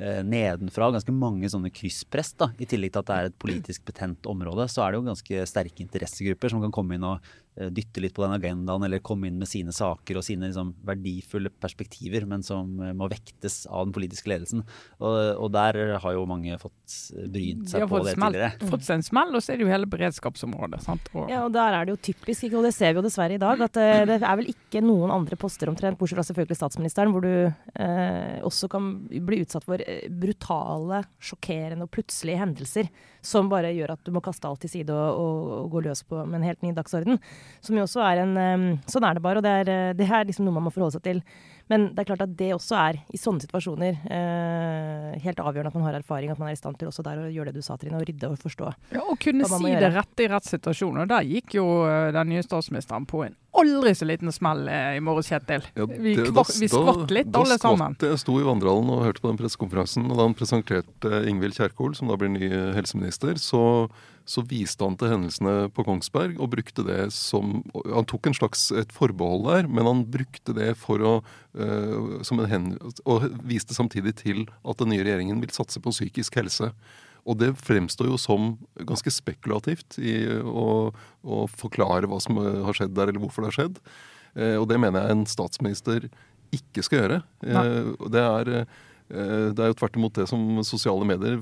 eh, 0.01 0.21
nedenfra. 0.27 0.91
Ganske 0.95 1.13
mange 1.15 1.49
sånne 1.51 1.71
krysspress, 1.73 2.20
da, 2.37 2.51
i 2.61 2.67
tillegg 2.69 2.93
til 2.93 3.01
at 3.01 3.09
det 3.09 3.15
er 3.17 3.29
et 3.29 3.37
politisk 3.41 3.85
betent 3.87 4.27
område 4.29 4.67
så 4.71 4.83
er 4.83 4.91
det 4.91 5.01
jo 5.01 5.07
ganske 5.09 5.45
sterke 5.49 5.83
interessegrupper 5.83 6.53
som 6.53 6.61
kan 6.63 6.73
komme 6.75 6.97
inn 6.97 7.07
og 7.07 7.31
dytte 7.51 7.99
litt 7.99 8.13
på 8.15 8.23
den 8.23 8.35
agendaen 8.37 8.85
eller 8.87 9.01
komme 9.03 9.27
inn 9.27 9.39
med 9.41 9.49
sine 9.49 9.73
saker 9.75 10.19
og 10.19 10.23
sine 10.23 10.47
liksom, 10.47 10.71
verdifulle 10.87 11.51
perspektiver, 11.51 12.23
men 12.29 12.45
som 12.47 12.77
eh, 12.79 12.93
må 12.95 13.09
vektes 13.11 13.65
av 13.67 13.87
den 13.87 13.95
politiske 13.95 14.31
ledelsen. 14.31 14.63
Og, 15.03 15.17
og 15.35 15.51
der 15.51 15.79
har 15.99 16.15
jo 16.15 16.23
mange 16.29 16.55
fått 16.61 16.95
eh, 17.17 17.27
brynt 17.31 17.67
seg 17.73 17.83
på 17.91 18.01
det 18.05 18.15
smelt, 18.15 18.37
tidligere. 18.37 18.71
Fått 18.71 18.87
seg 18.87 19.01
en 19.01 19.05
smell, 19.09 19.35
og 19.35 19.43
så 19.43 19.53
er 19.53 19.59
det 19.59 19.67
jo 19.67 19.73
hele 19.73 19.91
beredskapsområdet. 19.91 20.81
Og, 21.11 21.27
ja, 21.31 21.43
og 21.43 21.51
der 21.55 21.77
er 21.77 21.87
det 21.87 21.97
jo 21.97 22.01
typisk, 22.11 22.47
og 22.55 22.67
det 22.67 22.73
ser 22.77 22.95
vi 22.95 23.01
jo 23.01 23.05
dessverre 23.05 23.35
i 23.35 23.41
dag, 23.41 23.65
at 23.67 23.75
det 23.75 24.17
er 24.21 24.39
vel 24.39 24.51
ikke 24.53 24.83
noen 24.85 25.11
andre 25.13 25.39
poster 25.39 25.71
omtrent, 25.71 25.99
bortsett 25.99 26.21
fra 26.21 26.27
selvfølgelig 26.31 26.59
statsministeren, 26.61 27.11
hvor 27.11 27.27
du 27.27 27.33
eh, 27.51 28.39
også 28.47 28.71
kan 28.71 28.93
bli 29.11 29.43
utsatt 29.43 29.67
for 29.67 29.83
brutale, 30.23 31.03
sjokkerende 31.19 31.87
og 31.87 31.91
plutselige 31.91 32.39
hendelser 32.39 32.91
som 33.21 33.49
bare 33.51 33.71
gjør 33.75 33.93
at 33.95 34.01
du 34.05 34.11
må 34.15 34.21
kaste 34.25 34.49
alt 34.49 34.63
til 34.63 34.71
side 34.71 34.93
og, 34.95 35.21
og, 35.21 35.51
og 35.61 35.75
gå 35.75 35.83
løs 35.85 36.01
på 36.07 36.23
med 36.25 36.39
en 36.39 36.47
helt 36.49 36.63
ny 36.65 36.73
dagsorden. 36.77 37.19
Som 37.61 37.77
jo 37.77 37.85
også 37.87 38.03
er 38.05 38.23
en 38.23 38.35
um, 38.37 38.67
Sånn 38.89 39.05
er 39.07 39.17
det 39.17 39.23
bare, 39.23 39.41
og 39.41 39.45
det 39.45 39.55
er, 39.61 39.71
eh, 39.71 39.95
det 39.97 40.07
er 40.07 40.27
liksom 40.27 40.47
noe 40.47 40.55
man 40.57 40.67
må 40.67 40.73
forholde 40.73 40.97
seg 40.97 41.05
til. 41.07 41.23
Men 41.71 41.85
det 41.95 42.03
er 42.03 42.07
klart 42.09 42.23
at 42.25 42.31
det 42.35 42.49
også 42.51 42.75
er, 42.75 42.97
i 43.15 43.19
sånne 43.19 43.43
situasjoner, 43.45 43.99
eh, 44.11 45.19
helt 45.23 45.39
avgjørende 45.39 45.71
at 45.71 45.77
man 45.77 45.85
har 45.87 45.99
erfaring, 46.01 46.33
at 46.33 46.41
man 46.41 46.49
er 46.51 46.57
i 46.57 46.59
stand 46.59 46.75
til 46.79 46.89
også 46.89 47.05
der 47.05 47.21
å 47.21 47.29
gjøre 47.31 47.53
det 47.53 47.61
du 47.61 47.65
sa, 47.65 47.77
Trine, 47.79 47.95
å 48.01 48.03
rydde 48.03 48.27
og 48.27 48.41
forstå. 48.41 48.73
Ja, 48.91 49.03
Og 49.05 49.19
kunne 49.23 49.47
si 49.47 49.71
det 49.79 49.91
rette 49.95 50.25
i 50.25 50.27
rett 50.31 50.49
situasjon. 50.49 50.99
Og 50.99 51.07
der 51.07 51.29
gikk 51.29 51.55
jo 51.61 51.65
eh, 51.87 52.09
den 52.15 52.33
nye 52.33 52.43
statsministeren 52.43 53.07
på 53.07 53.23
en 53.27 53.37
aldri 53.61 53.93
så 53.95 54.07
liten 54.07 54.31
smell 54.35 54.67
eh, 54.71 54.97
i 54.97 55.03
morges, 55.03 55.31
Kjetil. 55.31 55.63
Ja, 55.79 55.87
vi, 55.87 56.17
vi 56.19 56.71
skvatt 56.71 57.11
litt, 57.15 57.31
alle 57.39 57.59
sammen. 57.61 57.95
Jeg 58.03 58.19
sto 58.19 58.35
i 58.41 58.47
vandrehallen 58.47 58.91
og 58.91 59.05
hørte 59.07 59.23
på 59.23 59.31
den 59.31 59.39
pressekonferansen, 59.39 60.11
og 60.11 60.19
da 60.19 60.27
han 60.27 60.35
presenterte 60.35 61.23
Ingvild 61.29 61.55
Kjerkol, 61.55 61.95
som 61.95 62.11
da 62.11 62.19
blir 62.19 62.33
ny 62.35 62.51
helseminister, 62.75 63.39
så 63.39 63.63
så 64.31 64.43
viste 64.47 64.85
han 64.85 64.95
til 64.99 65.11
hendelsene 65.11 65.67
på 65.75 65.83
Kongsberg 65.85 66.37
og 66.39 66.53
brukte 66.53 66.85
det 66.87 66.99
som 67.15 67.61
Han 67.73 68.07
tok 68.07 68.29
en 68.29 68.37
slags 68.37 68.69
et 68.75 68.91
forbehold 68.95 69.45
der, 69.49 69.67
men 69.67 69.87
han 69.87 70.03
brukte 70.13 70.55
det 70.55 70.71
for 70.79 71.03
å 71.03 71.13
uh, 71.21 72.21
som 72.27 72.39
en 72.39 72.49
hen, 72.51 72.67
Og 73.05 73.27
viste 73.47 73.75
samtidig 73.75 74.15
til 74.21 74.45
at 74.63 74.79
den 74.79 74.93
nye 74.93 75.03
regjeringen 75.03 75.41
vil 75.43 75.53
satse 75.55 75.81
på 75.83 75.93
psykisk 75.93 76.39
helse. 76.39 76.71
Og 77.27 77.37
det 77.37 77.51
fremstår 77.59 78.09
jo 78.09 78.17
som 78.17 78.55
ganske 78.87 79.11
spekulativt 79.13 79.99
i 80.01 80.15
å, 80.41 80.89
å 81.21 81.41
forklare 81.51 82.09
hva 82.09 82.17
som 82.23 82.39
har 82.39 82.77
skjedd 82.77 82.95
der, 82.97 83.11
eller 83.11 83.21
hvorfor 83.21 83.43
det 83.43 83.51
har 83.51 83.59
skjedd. 83.59 83.81
Uh, 84.37 84.57
og 84.61 84.69
det 84.71 84.79
mener 84.81 85.03
jeg 85.03 85.17
en 85.17 85.27
statsminister 85.29 86.07
ikke 86.55 86.85
skal 86.85 87.03
gjøre. 87.03 87.19
Uh, 87.43 88.07
det 88.11 88.23
er 88.29 88.55
det 89.11 89.59
er 89.59 89.73
jo 89.73 89.75
tvert 89.75 89.97
imot 89.99 90.15
det 90.15 90.23
som 90.31 90.39
sosiale 90.63 91.03
medier 91.03 91.41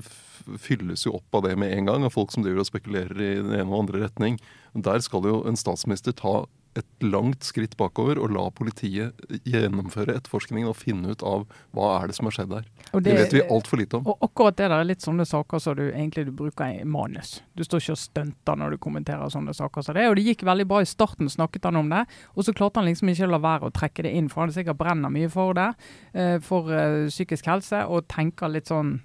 fylles 0.60 1.06
jo 1.06 1.16
opp 1.18 1.40
av 1.40 1.48
det 1.48 1.56
med 1.60 1.74
en 1.76 1.90
gang, 1.90 2.06
av 2.06 2.14
folk 2.14 2.32
som 2.34 2.46
driver 2.46 2.64
og 2.64 2.70
spekulerer 2.70 3.20
i 3.20 3.34
den 3.40 3.54
ene 3.56 3.68
og 3.70 3.84
andre 3.84 4.04
retning. 4.06 4.40
Der 4.74 5.02
skal 5.04 5.26
jo 5.28 5.42
en 5.48 5.58
statsminister 5.58 6.16
ta 6.16 6.44
et 6.78 7.02
langt 7.02 7.42
skritt 7.42 7.72
bakover 7.78 8.18
og 8.22 8.30
la 8.34 8.44
politiet 8.54 9.18
gjennomføre 9.48 10.14
etterforskningen 10.20 10.70
og 10.70 10.78
finne 10.78 11.14
ut 11.14 11.24
av 11.26 11.46
hva 11.74 11.88
er 11.96 12.10
det 12.10 12.16
som 12.16 12.28
har 12.28 12.36
skjedd 12.36 12.52
der. 12.52 12.68
Det, 12.92 13.02
det, 13.06 13.16
vet 13.18 13.34
vi 13.34 13.42
altfor 13.42 13.80
lite 13.80 13.98
om. 13.98 14.06
Og 14.12 14.22
akkurat 14.28 14.58
det 14.58 14.68
der 14.70 14.76
er 14.76 14.86
litt 14.86 15.02
sånne 15.02 15.26
saker 15.26 15.62
som 15.62 15.78
du 15.78 15.88
egentlig 15.88 16.28
du 16.28 16.32
bruker 16.36 16.78
i 16.78 16.86
manus. 16.86 17.40
Du 17.58 17.64
står 17.66 17.82
ikke 17.82 17.96
og 17.96 18.02
stunter 18.04 18.60
når 18.60 18.76
du 18.76 18.82
kommenterer 18.86 19.34
sånne 19.34 19.54
saker 19.56 19.86
som 19.86 19.98
det. 19.98 20.06
Og 20.12 20.16
det 20.18 20.26
gikk 20.28 20.46
veldig 20.46 20.68
bra 20.70 20.82
i 20.84 20.88
starten, 20.90 21.30
snakket 21.32 21.66
han 21.66 21.80
om 21.82 21.90
det. 21.90 22.04
Og 22.36 22.46
så 22.46 22.54
klarte 22.54 22.82
han 22.82 22.90
liksom 22.90 23.10
ikke 23.10 23.26
å 23.26 23.34
la 23.34 23.42
være 23.42 23.70
å 23.70 23.74
trekke 23.74 24.06
det 24.06 24.14
inn, 24.20 24.30
for 24.30 24.44
han 24.44 24.54
sikkert 24.54 24.78
brenner 24.78 25.12
mye 25.12 25.30
for 25.32 25.58
det. 25.58 25.70
Eh, 26.14 26.36
for 26.44 26.70
eh, 26.70 27.10
psykisk 27.10 27.50
helse, 27.50 27.82
og 27.90 28.06
tenker 28.10 28.52
litt 28.52 28.70
sånn 28.70 29.00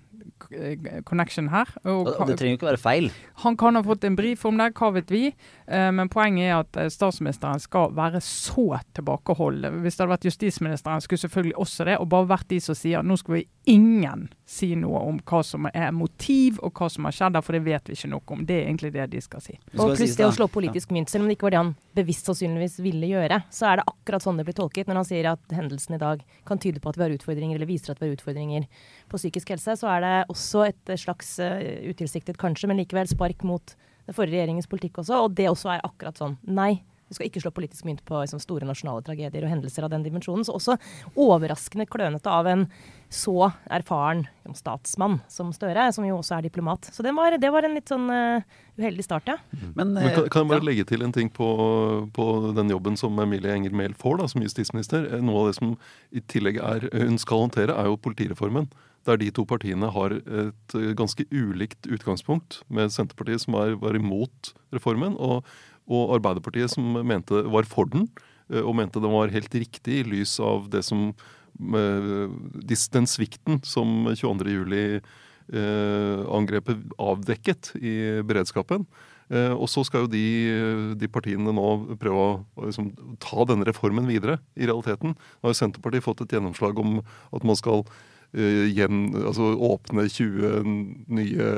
connection 1.06 1.48
her. 1.50 1.70
Og, 1.88 2.10
det 2.28 2.38
trenger 2.38 2.56
jo 2.56 2.60
ikke 2.60 2.70
være 2.70 2.82
feil. 2.82 3.10
Han 3.44 3.58
kan 3.58 3.78
ha 3.78 3.84
fått 3.86 4.06
en 4.08 4.18
brief 4.18 4.46
om 4.46 4.60
det, 4.60 4.72
hva 4.78 4.92
vet 4.96 5.12
vi. 5.12 5.24
Eh, 5.66 5.90
men 5.96 6.12
poenget 6.12 6.50
er 6.50 6.56
at 6.60 6.80
eh, 6.82 6.92
statsministeren 6.94 7.62
skal 7.64 7.94
være 7.96 8.22
så 8.24 8.80
tilbakeholden. 8.98 9.82
Hvis 9.84 9.98
det 9.98 10.04
hadde 10.04 10.14
vært 10.14 10.28
justisministeren, 10.30 11.04
skulle 11.04 11.24
selvfølgelig 11.24 11.58
også 11.66 11.88
det. 11.90 11.98
Og 12.02 12.10
bare 12.12 12.30
vært 12.36 12.50
de 12.52 12.60
som 12.64 12.78
sier 12.78 13.06
nå 13.06 13.18
skal 13.22 13.40
vi 13.40 13.46
ingen 13.72 14.28
si 14.46 14.76
noe 14.78 15.02
om 15.08 15.18
hva 15.26 15.42
som 15.46 15.66
er 15.72 15.90
motiv 15.96 16.60
og 16.62 16.76
hva 16.78 16.90
som 16.92 17.08
har 17.08 17.16
skjedd, 17.16 17.40
for 17.42 17.58
det 17.58 17.64
vet 17.66 17.90
vi 17.90 17.98
ikke 17.98 18.12
noe 18.12 18.36
om. 18.36 18.44
Det 18.46 18.60
er 18.60 18.68
egentlig 18.68 18.94
det 18.94 19.08
de 19.16 19.24
skal 19.24 19.42
si. 19.42 19.58
Og 19.74 19.96
pluss 19.96 20.18
det 20.20 20.28
å 20.28 20.36
slå 20.36 20.48
politisk 20.52 20.94
mynt, 20.94 21.10
selv 21.10 21.26
om 21.26 21.32
det 21.32 21.40
ikke 21.40 21.50
var 21.50 21.56
det 21.56 21.64
han 21.64 21.74
bevisst 21.96 22.30
sannsynligvis 22.30 22.78
ville 22.84 23.10
gjøre, 23.10 23.40
så 23.54 23.72
er 23.72 23.80
det 23.80 23.88
akkurat 23.90 24.26
sånn 24.26 24.38
det 24.38 24.46
blir 24.46 24.58
tolket. 24.58 24.90
Når 24.90 25.02
han 25.02 25.08
sier 25.08 25.32
at 25.32 25.56
hendelsen 25.56 25.98
i 25.98 26.02
dag 26.02 26.22
kan 26.46 26.62
tyde 26.62 26.84
på 26.84 26.92
at 26.92 27.00
vi 27.00 27.06
har 27.08 27.16
utfordringer, 27.16 27.58
eller 27.58 27.70
viser 27.70 27.96
at 27.96 28.02
vi 28.02 28.10
har 28.10 28.18
utfordringer 28.20 28.68
på 29.10 29.22
psykisk 29.22 29.56
helse, 29.56 29.78
så 29.82 29.90
er 29.96 30.06
det 30.06 30.16
også 30.32 30.66
et 30.70 30.96
slags 31.02 31.36
uh, 31.44 31.62
utilsiktet 31.90 32.40
kanskje, 32.42 32.70
men 32.72 32.82
likevel 32.82 33.10
spark 33.10 33.46
mot 33.48 33.76
den 34.06 34.16
forrige 34.16 34.38
regjeringens 34.38 34.70
politikk 34.70 35.02
også. 35.04 35.26
Og 35.26 35.38
det 35.38 35.50
også 35.52 35.76
er 35.76 35.86
akkurat 35.86 36.20
sånn. 36.22 36.38
Nei, 36.46 36.84
vi 37.06 37.16
skal 37.16 37.28
ikke 37.30 37.42
slå 37.44 37.52
politisk 37.54 37.86
mynt 37.86 38.02
på 38.06 38.18
liksom, 38.18 38.42
store 38.42 38.66
nasjonale 38.66 39.04
tragedier 39.06 39.46
og 39.46 39.52
hendelser 39.52 39.86
av 39.86 39.92
den 39.94 40.06
dimensjonen. 40.06 40.46
Så 40.48 40.56
også 40.58 40.78
overraskende 41.22 41.86
klønete 41.90 42.32
av 42.34 42.50
en 42.50 42.66
så 43.14 43.52
erfaren 43.72 44.24
statsmann 44.58 45.20
som 45.30 45.52
Støre, 45.54 45.86
som 45.94 46.08
jo 46.08 46.18
også 46.18 46.40
er 46.40 46.48
diplomat. 46.48 46.90
Så 46.92 47.06
det 47.06 47.14
var, 47.16 47.38
det 47.38 47.52
var 47.54 47.68
en 47.68 47.78
litt 47.78 47.94
sånn 47.94 48.10
uh, 48.10 48.42
uheldig 48.82 49.06
start, 49.06 49.30
ja. 49.30 49.38
Men, 49.78 49.94
Men 49.94 50.10
kan, 50.16 50.26
kan, 50.34 50.42
jeg 50.42 50.52
bare 50.56 50.64
ja. 50.64 50.68
legge 50.72 50.88
til 50.90 51.06
en 51.06 51.14
ting 51.14 51.30
på, 51.30 51.50
på, 52.16 52.28
den 52.58 52.74
jobben 52.74 52.98
som 52.98 53.22
Emilie 53.22 53.54
Enger 53.54 53.78
Mehl 53.78 53.94
får 53.98 54.20
da, 54.24 54.30
som 54.32 54.44
justisminister? 54.46 55.06
Eh, 55.14 55.24
noe 55.24 55.46
av 55.46 55.52
det 55.52 55.60
som 55.60 55.78
i 56.10 56.26
tillegg 56.26 56.58
er, 56.58 56.90
hun 57.06 57.22
skal 57.22 57.46
håndtere, 57.46 57.78
er 57.78 57.92
jo 57.92 58.02
politireformen 58.02 58.68
der 59.06 59.22
de 59.22 59.30
to 59.34 59.46
partiene 59.46 59.92
har 59.94 60.18
et 60.18 60.76
ganske 60.98 61.28
ulikt 61.30 61.88
utgangspunkt, 61.88 62.64
med 62.74 62.94
Senterpartiet 62.94 63.46
som 63.46 63.58
er, 63.60 63.78
var 63.80 63.98
imot 63.98 64.54
reformen, 64.74 65.18
og 65.22 65.46
og 65.86 66.16
Arbeiderpartiet 66.18 66.72
som 66.74 66.98
mente 67.06 67.44
var 67.52 67.64
for 67.70 67.86
den, 67.92 68.08
eh, 68.52 68.62
og 68.62 68.76
mente 68.80 69.02
den 69.02 69.12
var 69.14 69.34
helt 69.34 69.56
riktig 69.56 69.94
i 70.02 70.04
lys 70.08 70.40
av 70.42 70.70
det 70.74 70.84
som 70.86 71.00
eh, 71.10 72.30
den 72.96 73.08
svikten 73.10 73.56
som 73.66 74.08
22.07-angrepet 74.10 76.78
eh, 76.78 76.86
avdekket 76.98 77.76
i 77.78 78.22
beredskapen. 78.26 78.86
Og 79.26 79.66
så 79.66 79.82
skal 79.82 80.04
jo 80.04 80.14
de, 80.14 80.94
de 81.02 81.08
partiene 81.10 81.50
nå 81.50 81.98
prøve 81.98 82.20
å 82.22 82.46
liksom, 82.68 82.94
ta 83.18 83.42
denne 83.50 83.66
reformen 83.66 84.06
videre, 84.06 84.38
i 84.54 84.70
realiteten. 84.70 85.18
Nå 85.18 85.42
har 85.42 85.50
jo 85.50 85.58
Senterpartiet 85.58 86.06
fått 86.06 86.22
et 86.22 86.30
gjennomslag 86.38 86.78
om 86.78 87.02
at 87.34 87.42
man 87.42 87.58
skal 87.58 87.90
gjen, 88.36 89.10
altså 89.24 89.54
åpne 89.64 90.06
20 90.12 90.64
nye 91.16 91.50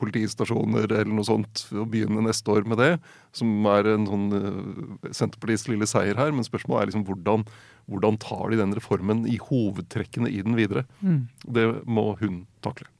politistasjoner 0.00 0.86
eller 0.90 1.12
noe 1.12 1.26
sånt 1.26 1.64
og 1.72 1.88
begynne 1.92 2.24
neste 2.26 2.52
år 2.52 2.66
med 2.68 2.80
det. 2.82 2.90
Som 3.36 3.64
er 3.70 3.88
en 3.94 4.08
sånn 4.08 4.26
uh, 4.34 5.12
Senterpartiets 5.14 5.68
lille 5.70 5.88
seier 5.88 6.18
her. 6.20 6.34
Men 6.34 6.46
spørsmålet 6.46 6.82
er 6.82 6.90
liksom 6.90 7.06
hvordan, 7.08 7.46
hvordan 7.90 8.18
tar 8.22 8.52
de 8.52 8.60
den 8.60 8.74
reformen 8.76 9.24
i 9.30 9.38
hovedtrekkene 9.40 10.30
i 10.32 10.42
den 10.44 10.58
videre? 10.58 10.84
Mm. 11.00 11.22
Det 11.58 11.68
må 11.88 12.10
hun 12.20 12.42
takle. 12.64 12.90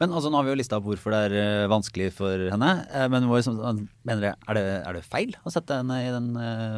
Men 0.00 0.12
altså, 0.12 0.30
Nå 0.32 0.40
har 0.40 0.48
vi 0.48 0.52
jo 0.54 0.60
lista 0.60 0.78
opp 0.80 0.88
hvorfor 0.88 1.14
det 1.14 1.22
er 1.28 1.38
uh, 1.64 1.70
vanskelig 1.72 2.10
for 2.18 2.48
henne. 2.52 2.74
men 3.12 3.30
mener 3.30 4.20
dere, 4.20 4.36
er 4.48 4.60
det, 4.60 4.66
er 4.82 5.00
det 5.00 5.08
feil 5.08 5.32
å 5.44 5.52
sette 5.54 5.80
henne 5.80 6.02
i 6.04 6.12
den 6.12 6.30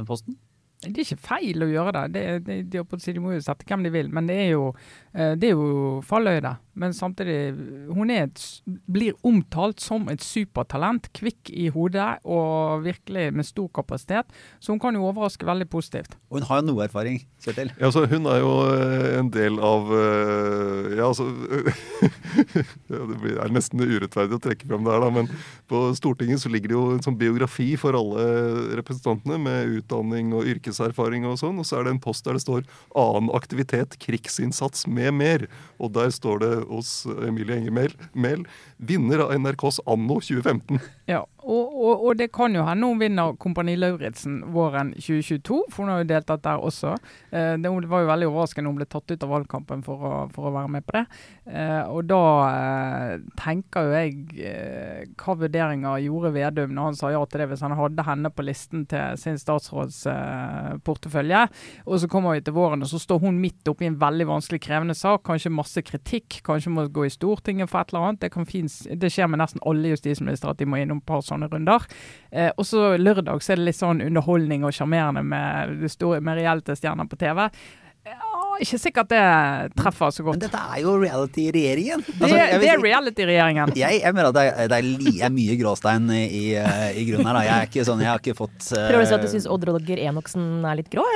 posten? 0.06 0.38
Det 0.80 0.94
er 0.94 1.04
ikke 1.04 1.28
feil 1.28 1.64
å 1.64 1.68
gjøre 1.68 2.06
det. 2.08 2.12
det, 2.14 2.22
det 2.46 2.54
de, 2.72 2.82
de, 3.04 3.20
må 3.20 3.34
jo 3.34 3.42
sette 3.44 3.66
hvem 3.68 3.82
de 3.84 3.92
vil. 3.92 4.08
Men 4.16 4.30
det 4.30 4.38
er 4.46 4.50
jo, 4.54 4.70
eh, 5.12 5.34
det 5.36 5.50
er 5.50 5.58
jo 5.58 5.98
falløyde. 6.08 6.54
Men 6.80 6.94
samtidig, 6.96 7.52
hun 7.92 8.10
et, 8.14 8.40
blir 8.88 9.16
omtalt 9.26 9.82
som 9.84 10.08
et 10.12 10.22
supertalent. 10.24 11.10
Kvikk 11.16 11.50
i 11.52 11.68
hodet 11.74 12.08
og 12.24 12.86
virkelig 12.86 13.26
med 13.36 13.48
stor 13.48 13.68
kapasitet. 13.76 14.30
Så 14.60 14.72
hun 14.72 14.80
kan 14.80 14.96
jo 14.96 15.04
overraske 15.10 15.46
veldig 15.46 15.68
positivt. 15.70 16.16
Og 16.30 16.40
hun 16.40 16.48
har 16.48 16.62
jo 16.62 16.70
noe 16.70 16.86
erfaring, 16.86 17.20
Kjetil. 17.40 17.72
Ja, 17.76 17.88
altså, 17.90 18.06
hun 18.08 18.28
er 18.30 18.40
jo 18.42 18.52
eh, 18.68 19.18
en 19.18 19.30
del 19.32 19.56
av 19.64 19.92
eh, 19.96 20.90
Ja, 20.98 21.06
altså 21.08 21.24
Det 22.90 23.32
er 23.32 23.52
nesten 23.52 23.80
urettferdig 23.80 24.36
å 24.36 24.42
trekke 24.42 24.68
frem 24.68 24.84
det 24.86 24.94
her, 24.94 25.04
da. 25.04 25.10
Men 25.20 25.30
på 25.70 25.82
Stortinget 25.96 26.42
så 26.42 26.52
ligger 26.52 26.72
det 26.72 26.76
jo 26.76 26.84
en 26.94 27.04
sånn 27.04 27.18
biografi 27.20 27.68
for 27.80 27.96
alle 27.96 28.26
representantene 28.80 29.38
med 29.40 29.76
utdanning 29.80 30.34
og 30.36 30.48
yrkeserfaring 30.52 31.28
og 31.28 31.38
sånn. 31.40 31.60
Og 31.60 31.68
så 31.68 31.80
er 31.80 31.88
det 31.88 31.96
en 31.96 32.02
post 32.02 32.26
der 32.26 32.36
det 32.36 32.44
står 32.44 32.64
'annen 32.96 33.32
aktivitet, 33.36 33.98
krigsinnsats 34.00 34.86
med 34.88 35.14
mer'. 35.16 35.48
Og 35.80 35.92
der 35.96 36.12
står 36.12 36.44
det 36.44 36.54
hos 36.70 37.06
Emilie 37.26 37.58
Enger 37.58 37.92
Mehl, 38.12 38.46
vinner 38.76 39.26
av 39.26 39.34
NRKs 39.36 39.80
Anno 39.86 40.20
2015. 40.20 40.80
Ja, 41.10 41.26
og, 41.42 41.74
og, 41.74 42.04
og, 42.04 42.18
det 42.18 42.30
kan 42.34 42.54
jo 42.54 42.64
hende 42.66 42.86
hun 42.86 43.00
vinner 43.00 43.36
Kompani 43.40 43.76
Lauritzen 43.78 44.40
våren 44.52 44.92
2022, 44.96 45.62
for 45.72 45.84
hun 45.84 45.92
har 45.92 45.98
jo 46.02 46.08
deltatt 46.10 46.44
der 46.44 46.58
også. 46.60 46.96
Eh, 47.32 47.54
det 47.60 47.70
var 47.70 48.04
jo 48.04 48.10
veldig 48.10 48.28
overraskende 48.28 48.70
hun 48.70 48.80
ble 48.80 48.86
tatt 48.90 49.10
ut 49.10 49.24
av 49.24 49.32
valgkampen 49.32 49.84
for 49.86 49.96
å, 50.04 50.12
for 50.34 50.42
å 50.50 50.54
være 50.54 50.72
med 50.76 50.86
på 50.86 50.92
det. 50.98 51.04
Eh, 51.48 51.84
og 51.88 52.00
da 52.10 52.22
eh, 52.50 53.12
tenker 53.40 53.80
jo 53.86 53.96
jeg 53.96 54.10
eh, 54.44 55.00
hva 55.20 55.32
vurderinger 55.40 56.04
gjorde 56.04 56.34
Vedum 56.36 56.70
når 56.76 56.84
han 56.90 56.98
sa 56.98 57.06
ja 57.14 57.22
til 57.24 57.40
det, 57.42 57.48
hvis 57.54 57.64
han 57.64 57.78
hadde 57.78 58.06
henne 58.06 58.28
på 58.34 58.46
listen 58.46 58.80
til 58.90 59.04
sin 59.20 59.38
statsrådsportefølje. 59.40 61.42
og 61.86 61.94
så 62.00 62.06
kommer 62.10 62.30
vi 62.36 62.44
til 62.44 62.56
våren, 62.56 62.84
og 62.84 62.88
så 62.90 62.98
står 63.00 63.18
hun 63.24 63.40
midt 63.40 63.68
oppi 63.70 63.84
en 63.88 64.00
veldig 64.00 64.26
vanskelig, 64.28 64.60
krevende 64.66 64.96
sak. 64.98 65.20
Kanskje 65.26 65.54
masse 65.54 65.80
kritikk, 65.86 66.28
kanskje 66.46 66.74
må 66.74 66.80
gå 66.92 67.02
i 67.08 67.12
Stortinget 67.12 67.70
for 67.70 67.78
et 67.80 67.88
eller 67.92 68.10
annet. 68.10 68.22
Det, 68.22 68.30
finnes, 68.50 68.74
det 69.00 69.12
skjer 69.12 69.28
med 69.30 69.40
nesten 69.42 69.64
alle 69.66 69.92
justisministre 69.94 70.52
at 70.52 70.60
de 70.60 70.68
må 70.68 70.74
innom 70.80 71.00
par 71.00 71.22
sånne 71.30 71.50
runder. 71.50 71.86
Eh, 72.30 72.50
og 72.56 72.66
så 72.68 72.94
lørdag 73.00 73.42
så 73.42 73.54
er 73.54 73.62
det 73.62 73.70
litt 73.70 73.80
sånn 73.80 74.02
underholdning 74.04 74.66
og 74.66 74.74
sjarmerende 74.76 75.24
med, 75.26 75.78
med 75.80 76.40
reelle 76.40 76.78
stjerner 76.78 77.10
på 77.10 77.20
TV. 77.20 77.46
Ikke 78.60 78.76
sikkert 78.76 79.08
det 79.08 79.20
treffer 79.78 80.12
så 80.12 80.24
godt. 80.24 80.36
Men 80.36 80.42
dette 80.42 80.60
er 80.60 80.80
jo 80.82 80.92
reality-regjeringen. 81.00 82.02
Altså, 82.04 82.28
det, 82.34 82.58
det, 82.60 82.68
er 82.68 82.82
reality-regjeringen. 82.82 83.72
Jeg, 83.78 84.00
jeg, 84.02 84.14
mener 84.16 84.28
at 84.28 84.36
det 84.36 84.42
er, 84.50 84.68
det 84.68 84.76
er, 84.76 84.88
li, 85.00 85.12
er 85.24 85.32
mye 85.32 85.56
gråstein 85.60 86.10
i, 86.12 86.42
i, 86.52 87.06
grunnen 87.08 87.30
her. 87.30 87.38
Da. 87.38 87.44
Jeg 87.46 87.54
er 87.54 87.70
ikke 87.70 87.86
sånn, 87.88 88.02
jeg 88.04 88.10
har 88.10 88.20
ikke 88.20 88.36
fått 88.36 88.58
uh, 88.74 88.82
Prøver 88.90 89.00
du 89.00 89.06
å 89.06 89.08
si 89.08 89.16
at 89.16 89.24
du 89.24 89.30
syns 89.32 89.48
Odd 89.54 89.64
Roger 89.70 90.02
Enoksen 90.04 90.44
er 90.68 90.80
litt 90.82 90.92
grå? 90.92 91.06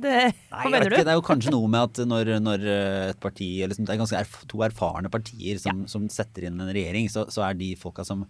Det, 0.00 0.16
hva 0.48 0.72
mener 0.72 0.88
du? 0.88 0.96
Ikke, 0.96 1.04
det 1.04 1.12
er 1.12 1.20
jo 1.20 1.26
kanskje 1.28 1.52
noe 1.52 1.68
med 1.74 1.90
at 1.90 2.02
når, 2.08 2.32
når 2.46 2.66
et 3.10 3.20
parti 3.20 3.50
liksom, 3.60 3.84
Det 3.84 3.94
er 3.94 4.00
ganske 4.00 4.24
erf 4.24 4.40
to 4.48 4.64
erfarne 4.64 5.12
partier 5.12 5.60
som, 5.60 5.84
ja. 5.84 5.92
som, 5.92 6.08
setter 6.12 6.48
inn 6.48 6.56
en 6.56 6.72
regjering, 6.72 7.10
så, 7.12 7.26
så 7.32 7.44
er 7.50 7.60
de 7.60 7.74
folka 7.80 8.06
som 8.06 8.24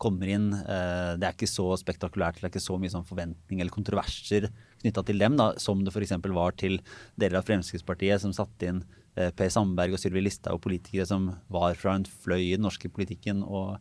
kommer 0.00 0.30
inn. 0.32 0.48
Eh, 0.56 1.12
det 1.20 1.28
er 1.28 1.36
ikke 1.36 1.50
så 1.50 1.68
spektakulært, 1.80 2.40
det 2.40 2.48
er 2.48 2.54
ikke 2.54 2.64
så 2.64 2.78
mye 2.80 2.92
sånn 2.92 3.06
forventning 3.08 3.60
eller 3.60 3.74
kontroverser 3.74 4.48
knytta 4.80 5.04
til 5.06 5.20
dem, 5.20 5.36
da, 5.36 5.52
som 5.60 5.84
det 5.84 5.92
f.eks. 5.92 6.16
var 6.32 6.56
til 6.60 6.80
deler 7.20 7.40
av 7.40 7.48
Fremskrittspartiet, 7.48 8.22
som 8.22 8.32
satte 8.36 8.70
inn 8.70 8.82
eh, 9.18 9.28
Per 9.36 9.52
Sandberg 9.52 9.96
og 9.96 10.02
Sylvi 10.02 10.24
Listhaug 10.24 10.62
politikere 10.64 11.08
som 11.08 11.28
var 11.52 11.76
fra 11.78 11.98
en 11.98 12.08
fløy 12.08 12.46
i 12.46 12.54
den 12.56 12.64
norske 12.64 12.88
politikken 12.92 13.44
og, 13.44 13.76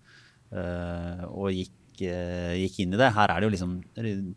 eh, 0.52 1.24
og 1.30 1.56
gikk 1.56 1.76
gikk 2.06 2.80
inn 2.84 2.96
i 2.96 3.00
det. 3.00 3.10
Her 3.16 3.34
er 3.34 3.42
det 3.42 3.50
jo 3.50 3.54
liksom 3.54 3.74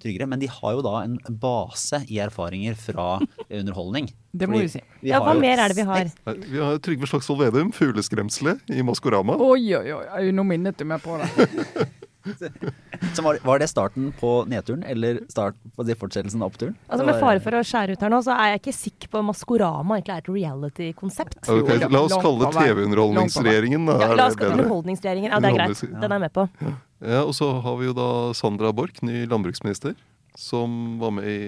tryggere. 0.02 0.28
Men 0.30 0.42
de 0.42 0.50
har 0.50 0.76
jo 0.76 0.82
da 0.84 0.94
en 1.04 1.16
base 1.42 2.02
i 2.08 2.18
erfaringer 2.24 2.76
fra 2.78 3.14
underholdning. 3.60 4.10
Det 4.32 4.48
må 4.48 4.62
vi 4.64 4.70
si. 4.72 4.82
Vi 5.02 5.12
ja, 5.12 5.20
Hva 5.22 5.34
mer 5.38 5.60
er 5.60 5.72
det 5.72 5.78
vi 5.78 5.86
har? 5.88 6.12
Vi 6.46 6.60
har 6.62 6.78
Trygve 6.84 7.08
Slagsvold 7.10 7.42
Vedum, 7.44 7.72
'Fugleskremselet' 7.72 8.72
i 8.72 8.84
Maskorama. 8.86 9.36
Oi, 9.40 9.74
oi, 9.76 9.92
oi. 9.98 10.30
Nå 10.32 10.46
minnet 10.48 10.78
du 10.80 10.86
meg 10.88 11.04
på 11.04 11.18
det. 11.20 11.28
Så 13.16 13.22
var, 13.22 13.38
var, 13.42 13.58
det 13.58 13.68
starten 13.70 14.10
på 14.20 14.32
nedturen, 14.50 14.82
eller 14.88 15.20
start 15.28 15.56
på 15.76 15.86
fortsettelsen 15.98 16.42
av 16.42 16.52
oppturen? 16.52 16.76
Altså 16.88 17.06
Med 17.06 17.18
fare 17.20 17.42
for 17.44 17.58
å 17.58 17.62
skjære 17.66 17.96
ut 17.96 18.04
her 18.04 18.12
nå, 18.12 18.20
så 18.24 18.36
er 18.36 18.52
jeg 18.52 18.62
ikke 18.62 18.74
sikker 18.76 19.12
på 19.12 19.22
om 19.22 19.30
Maskorama 19.30 19.98
egentlig 19.98 20.14
er 20.14 20.24
et 20.24 20.30
reality-konsept. 20.32 21.40
Okay, 21.42 21.80
la 21.82 22.02
oss 22.02 22.16
kalle 22.22 22.46
det 22.46 22.52
TV-underholdningsregjeringen. 22.58 23.88
Ja, 23.90 24.12
la 24.14 24.28
oss 24.28 24.38
kalle 24.38 24.54
det 24.54 24.66
underholdningsregjeringen. 24.66 25.34
Ja, 25.34 25.40
det 25.42 25.52
er 25.52 25.58
greit. 25.58 25.82
Den 25.88 26.06
er 26.08 26.16
jeg 26.16 26.26
med 26.26 26.36
på. 26.36 26.46
Ja. 26.62 26.74
ja, 27.16 27.24
Og 27.24 27.34
så 27.38 27.50
har 27.64 27.80
vi 27.80 27.90
jo 27.90 27.96
da 27.96 28.10
Sandra 28.38 28.72
Borch, 28.76 29.02
ny 29.06 29.24
landbruksminister, 29.30 29.98
som 30.38 30.96
var 31.02 31.18
med 31.18 31.28
i 31.28 31.40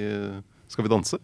Skal 0.73 0.89
vi 0.89 0.93
danse? 0.93 1.23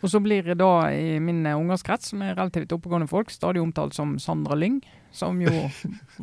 Og 0.00 0.08
så 0.08 0.20
blir 0.22 0.46
det 0.46 0.56
da 0.60 0.88
i 0.92 1.18
min 1.20 1.44
ungerskrets, 1.44 2.12
som 2.12 2.22
er 2.24 2.36
relativt 2.38 2.72
oppegående 2.72 3.08
folk, 3.10 3.32
stadig 3.32 3.60
omtalt 3.60 3.96
som 3.96 4.16
Sandra 4.22 4.56
Lyng. 4.56 4.80
Som 5.12 5.40
jo 5.42 5.52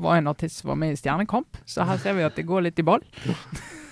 var 0.04 0.20
en 0.20 0.30
artist 0.32 0.62
som 0.62 0.72
var 0.72 0.80
med 0.80 0.96
i 0.96 1.00
Stjernekamp. 1.00 1.60
Så 1.66 1.86
her 1.88 2.00
ser 2.02 2.16
vi 2.18 2.26
at 2.28 2.38
det 2.38 2.48
går 2.48 2.70
litt 2.70 2.80
i 2.80 2.88
ball. 2.88 3.04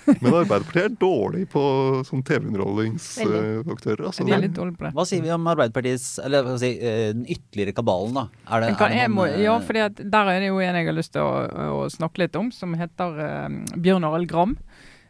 Men 0.06 0.34
Arbeiderpartiet 0.38 0.84
er 0.84 0.94
dårlig 1.00 1.46
på 1.50 1.62
sånn 2.06 2.22
TV-underholdningsaktører. 2.26 4.04
Altså. 4.06 4.26
De 4.26 4.34
er 4.36 4.44
litt 4.44 4.54
dårlige 4.54 4.78
på 4.78 4.86
det. 4.86 4.92
Hva 4.96 5.06
sier 5.08 5.24
vi 5.24 5.32
om 5.34 5.48
Arbeiderpartiets 5.50 6.06
Eller 6.22 6.46
hva 6.46 6.54
si, 6.62 6.72
eh, 6.78 7.08
den 7.10 7.24
ytterligere 7.26 7.74
kabalen, 7.76 8.14
da? 8.14 8.26
Er 8.46 8.62
det, 8.62 8.70
er 8.76 8.94
det 8.94 9.08
noen, 9.10 9.34
ja, 9.42 9.56
for 9.66 9.80
der 9.98 10.30
er 10.32 10.44
det 10.44 10.52
jo 10.52 10.60
en 10.62 10.78
jeg 10.78 10.90
har 10.90 10.96
lyst 10.96 11.14
til 11.16 11.26
å, 11.26 11.80
å 11.80 11.82
snakke 11.92 12.22
litt 12.22 12.38
om, 12.38 12.52
som 12.54 12.76
heter 12.78 13.18
uh, 13.18 13.74
Bjørn 13.74 14.06
Arild 14.06 14.30
Gram. 14.30 14.54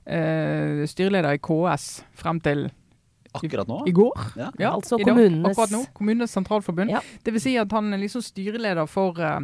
Uh, 0.06 0.86
styreleder 0.88 1.36
i 1.36 1.42
KS 1.42 1.90
frem 2.16 2.40
til 2.40 2.68
Akkurat 3.40 3.68
nå? 3.70 3.80
I 3.88 3.94
går. 3.96 4.28
Ja. 4.36 4.50
ja 4.58 4.72
altså 4.74 4.98
kommunenes 5.00 5.52
Akkurat 5.52 5.74
nå. 5.74 5.82
Kommunenes 5.96 6.36
sentralforbund. 6.36 6.92
Ja. 6.92 7.02
Det 7.22 7.34
vil 7.36 7.44
si 7.44 7.56
at 7.60 7.72
han 7.76 7.92
er 7.94 8.02
liksom 8.02 8.24
styreleder 8.24 8.88
for 8.90 9.20
uh, 9.20 9.42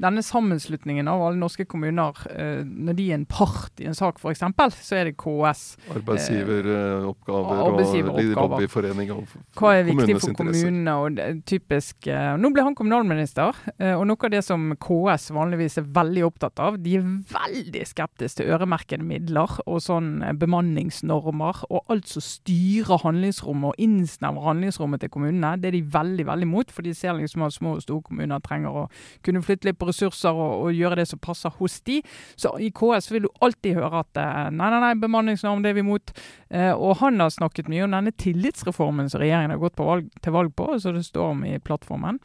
denne 0.00 0.22
sammenslutningen 0.24 1.08
av 1.10 1.24
alle 1.26 1.40
norske 1.40 1.66
kommuner, 1.68 2.14
eh, 2.30 2.62
når 2.64 2.98
de 2.98 3.08
er 3.10 3.18
en 3.18 3.26
part 3.26 3.82
i 3.82 3.88
en 3.90 3.96
sak 3.96 4.20
f.eks., 4.22 4.44
så 4.86 4.98
er 4.98 5.10
det 5.10 5.16
KS. 5.20 5.64
Arbeidsgiveroppgaver 5.96 7.62
og 7.62 7.72
Arbeidsgiveroppgaver. 7.72 8.40
lobbyforening 8.40 9.12
av 9.16 9.36
Hva 9.56 9.74
er 9.74 9.88
viktig 9.90 10.18
for 10.20 10.38
kommunene? 10.38 10.96
og 10.96 11.20
typisk, 11.46 12.06
eh, 12.06 12.36
Nå 12.36 12.52
ble 12.52 12.62
han 12.62 12.74
kommunalminister, 12.74 13.56
eh, 13.78 13.94
og 13.94 14.06
noe 14.06 14.16
av 14.22 14.30
det 14.30 14.44
som 14.44 14.70
KS 14.76 15.30
vanligvis 15.34 15.78
er 15.78 15.88
veldig 15.88 16.24
opptatt 16.26 16.60
av, 16.60 16.78
de 16.82 16.96
er 16.96 17.02
veldig 17.02 17.86
skeptiske 17.86 18.36
til 18.36 18.52
øremerkede 18.52 19.04
midler 19.06 19.50
og 19.66 19.80
sånn 19.84 20.22
eh, 20.24 20.34
bemanningsnormer 20.36 21.64
og 21.70 21.92
alt 21.92 22.10
som 22.10 22.24
styrer 22.24 23.00
handlingsrommet 23.02 23.72
og 23.72 23.82
innsnevrer 23.82 24.50
handlingsrommet 24.50 25.02
til 25.02 25.12
kommunene. 25.14 25.54
Det 25.60 25.70
er 25.70 25.78
de 25.78 25.82
veldig 25.96 26.26
veldig 26.28 26.48
imot, 26.48 26.74
for 26.74 26.86
de 26.86 26.94
ser 26.96 27.16
liksom 27.16 27.46
at 27.46 27.56
små 27.56 27.76
og 27.76 27.84
store 27.84 28.04
kommuner 28.06 28.42
trenger 28.44 28.82
å 28.82 28.84
kunne 29.26 29.42
flytte 29.44 29.70
litt 29.70 29.78
på 29.80 29.85
ressurser 29.88 30.34
og, 30.34 30.66
og 30.66 30.76
gjøre 30.76 31.00
det 31.00 31.08
som 31.10 31.22
passer 31.22 31.54
hos 31.58 31.78
de. 31.88 32.00
Så 32.38 32.52
i 32.62 32.70
KS 32.74 33.10
vil 33.12 33.26
du 33.26 33.30
alltid 33.44 33.78
høre 33.80 34.02
at 34.04 34.20
eh, 34.22 34.42
nei, 34.54 34.70
nei, 34.74 34.82
nei, 34.82 34.92
bemanningsnorm 35.02 35.64
det 35.64 35.72
er 35.72 35.78
vi 35.78 35.86
imot. 35.86 36.14
Eh, 36.50 36.72
og 36.72 36.98
han 37.02 37.22
har 37.22 37.32
snakket 37.34 37.70
mye 37.72 37.86
om 37.86 37.96
denne 37.96 38.14
tillitsreformen 38.16 39.10
som 39.12 39.22
regjeringen 39.22 39.56
har 39.56 39.62
gått 39.62 39.82
valg, 39.82 40.10
til 40.22 40.36
valg 40.36 40.54
på, 40.56 40.72
så 40.82 40.94
det 40.96 41.06
står 41.06 41.34
om 41.34 41.44
i 41.48 41.56
plattformen. 41.62 42.20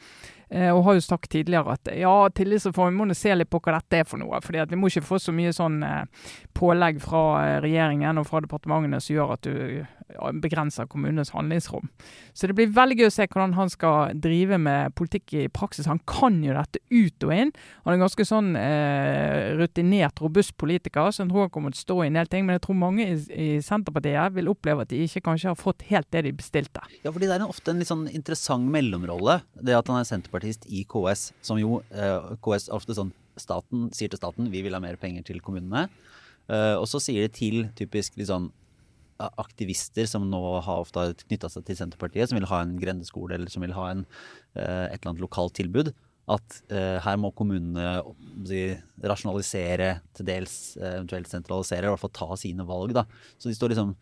Eh, 0.51 0.67
og 0.67 0.83
har 0.83 0.97
jo 0.97 1.03
sagt 1.05 1.31
tidligere 1.31 1.77
at 1.77 1.91
ja, 1.95 2.11
tillitsreformen 2.35 2.97
må 2.99 3.15
se 3.15 3.31
litt 3.37 3.51
på 3.51 3.61
hva 3.63 3.77
dette 3.77 4.01
er 4.01 4.07
for 4.07 4.19
noe. 4.19 4.41
fordi 4.43 4.59
at 4.59 4.71
vi 4.71 4.79
må 4.79 4.89
ikke 4.91 5.05
få 5.07 5.19
så 5.21 5.31
mye 5.31 5.53
sånn 5.55 5.79
eh, 5.87 6.27
pålegg 6.57 6.99
fra 7.03 7.23
eh, 7.45 7.57
regjeringen 7.63 8.19
og 8.19 8.27
fra 8.27 8.43
departementene 8.43 8.99
som 8.99 9.15
gjør 9.15 9.35
at 9.37 9.47
du 9.47 9.85
begrenser 10.43 10.89
kommunenes 10.91 11.31
handlingsrom. 11.31 11.89
Så 12.33 12.47
det 12.47 12.55
blir 12.57 12.71
veldig 12.75 12.97
gøy 12.99 13.07
å 13.07 13.13
se 13.13 13.27
hvordan 13.27 13.55
han 13.55 13.71
skal 13.71 14.17
drive 14.19 14.57
med 14.61 14.95
politikk 14.97 15.35
i 15.39 15.45
praksis. 15.47 15.87
Han 15.89 16.01
kan 16.09 16.41
jo 16.43 16.55
dette 16.55 16.81
ut 16.91 17.27
og 17.27 17.33
inn. 17.35 17.53
Han 17.83 17.93
er 17.93 17.97
en 17.97 18.05
ganske 18.05 18.25
sånn 18.27 18.53
eh, 18.59 19.53
rutinert, 19.59 20.21
robust 20.23 20.55
politiker, 20.61 21.11
så 21.11 21.23
jeg 21.23 21.31
tror 21.31 21.47
han 21.47 21.53
kommer 21.53 21.75
til 21.75 21.81
å 21.81 21.85
stå 21.85 21.97
i 22.03 22.09
en 22.09 22.19
del 22.19 22.31
ting. 22.31 22.47
Men 22.47 22.57
jeg 22.57 22.65
tror 22.67 22.79
mange 22.81 23.07
i, 23.07 23.17
i 23.31 23.49
Senterpartiet 23.63 24.35
vil 24.37 24.51
oppleve 24.51 24.85
at 24.85 24.91
de 24.91 25.03
ikke 25.05 25.23
kanskje 25.29 25.51
har 25.51 25.59
fått 25.59 25.87
helt 25.91 26.09
det 26.13 26.25
de 26.27 26.35
bestilte. 26.35 26.83
Ja, 27.05 27.11
fordi 27.11 27.29
det 27.29 27.37
er 27.37 27.47
ofte 27.47 27.73
en 27.73 27.81
litt 27.81 27.91
sånn 27.91 28.07
interessant 28.11 28.67
mellomrolle, 28.71 29.41
det 29.55 29.77
at 29.77 29.91
han 29.91 30.01
er 30.01 30.09
senterpartist 30.41 30.67
i 30.69 30.83
KS. 30.85 31.33
Som 31.41 31.59
jo 31.59 31.81
eh, 31.91 32.37
KS 32.41 32.69
ofte 32.71 32.95
sånn 32.97 33.13
Staten 33.39 33.87
sier 33.95 34.11
til 34.11 34.19
staten 34.19 34.49
vi 34.51 34.59
vil 34.61 34.75
ha 34.75 34.81
mer 34.83 34.97
penger 34.99 35.23
til 35.23 35.39
kommunene. 35.41 35.87
Eh, 36.51 36.75
og 36.75 36.85
så 36.89 36.99
sier 36.99 37.23
de 37.23 37.31
til 37.31 37.69
typisk 37.77 38.17
litt 38.19 38.27
sånn 38.27 38.51
aktivister 39.21 40.07
som 40.09 40.25
nå 40.29 40.41
har 40.65 40.81
ofte 40.81 41.13
knytta 41.27 41.49
seg 41.49 41.63
til 41.65 41.77
Senterpartiet, 41.77 42.29
som 42.29 42.39
vil 42.39 42.49
ha 42.49 42.61
en 42.63 42.73
grendeskole 42.81 43.37
eller 43.37 43.51
som 43.53 43.61
vil 43.61 43.75
ha 43.77 43.91
en, 43.91 44.05
eh, 44.55 44.89
et 44.89 44.97
eller 44.97 45.11
annet 45.13 45.23
lokalt 45.23 45.55
tilbud. 45.55 45.93
At 46.29 46.57
eh, 46.73 46.97
her 47.01 47.17
må 47.21 47.31
kommunene 47.37 48.01
si, 48.47 48.63
rasjonalisere, 48.99 49.93
til 50.17 50.27
dels 50.27 50.75
eh, 50.77 50.97
eventuelt 50.97 51.29
sentralisere, 51.31 51.87
i 51.87 51.93
hvert 51.93 52.03
fall 52.03 52.13
ta 52.17 52.37
sine 52.39 52.65
valg. 52.67 52.93
da. 52.97 53.05
Så 53.37 53.49
de 53.49 53.55
står 53.57 53.73
liksom 53.73 53.95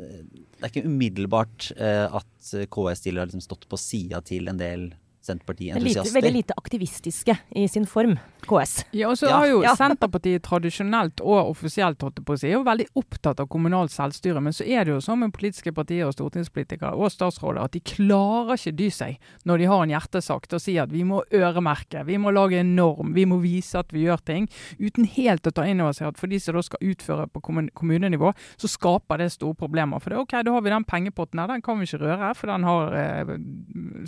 eh, 0.00 0.20
Det 0.26 0.64
er 0.64 0.72
ikke 0.72 0.88
umiddelbart 0.88 1.70
at 1.78 2.52
KS 2.72 3.04
stiller 3.04 3.22
har 3.22 3.30
liksom 3.30 3.44
stått 3.44 3.68
på 3.70 3.80
sida 3.80 4.20
til 4.24 4.50
en 4.50 4.60
del 4.60 4.90
Senterparti-entusiaster. 5.24 6.14
veldig 6.14 6.32
lite 6.32 6.54
aktivistiske 6.56 7.36
i 7.56 7.66
sin 7.68 7.86
form, 7.86 8.16
KS. 8.44 8.84
Ja, 8.92 9.08
og 9.08 9.18
så 9.18 9.30
har 9.32 9.46
jo 9.48 9.62
Ja. 9.64 9.74
Senterpartiet 9.80 10.42
tradisjonelt 10.44 11.20
og 11.24 11.50
offisielt 11.54 12.02
holdt 12.02 12.16
det 12.20 12.24
på 12.26 12.34
å 12.36 12.38
si, 12.40 12.48
er 12.50 12.58
jo 12.58 12.64
veldig 12.66 12.86
opptatt 13.00 13.40
av 13.40 13.48
kommunalt 13.48 13.92
selvstyre. 13.94 14.42
Men 14.44 14.52
så 14.52 14.66
er 14.66 14.84
det 14.84 14.94
jo 14.94 15.00
sånn 15.00 15.22
med 15.22 15.32
politiske 15.32 15.72
partier 15.72 16.06
og 16.06 16.14
stortingspolitikere 16.16 16.94
og 16.94 17.12
statsråder 17.12 17.62
at 17.64 17.72
de 17.76 17.80
klarer 17.80 18.58
ikke 18.58 18.74
dy 18.76 18.90
seg 18.92 19.18
når 19.44 19.58
de 19.62 19.68
har 19.70 19.82
en 19.84 19.94
hjertesak 19.94 20.48
til 20.48 20.58
å 20.58 20.62
si 20.62 20.76
at 20.80 20.92
vi 20.92 21.04
må 21.08 21.22
øremerke, 21.32 22.04
vi 22.04 22.18
må 22.20 22.32
lage 22.34 22.60
en 22.60 22.74
norm, 22.76 23.14
vi 23.14 23.24
må 23.28 23.38
vise 23.42 23.78
at 23.78 23.92
vi 23.94 24.04
gjør 24.04 24.20
ting. 24.24 24.48
Uten 24.80 25.08
helt 25.16 25.46
å 25.46 25.54
ta 25.54 25.64
inn 25.68 25.80
over 25.80 25.96
seg 25.96 26.10
at 26.10 26.18
for 26.20 26.30
de 26.32 26.40
som 26.42 26.58
da 26.58 26.62
skal 26.64 26.82
utføre 26.84 27.28
på 27.30 27.40
kommunenivå, 27.72 28.32
så 28.60 28.68
skaper 28.70 29.22
det 29.22 29.30
store 29.32 29.54
problemer. 29.54 30.02
For 30.02 30.10
det 30.10 30.18
er 30.18 30.24
ok, 30.24 30.36
da 30.44 30.54
har 30.56 30.64
vi 30.64 30.74
den 30.74 30.84
pengepotten 30.88 31.40
her, 31.40 31.48
den 31.48 31.62
kan 31.64 31.78
vi 31.78 31.88
ikke 31.88 32.02
røre, 32.02 32.32
for 32.34 32.50
den 32.50 32.66
har 32.66 32.98
eh, 32.98 33.34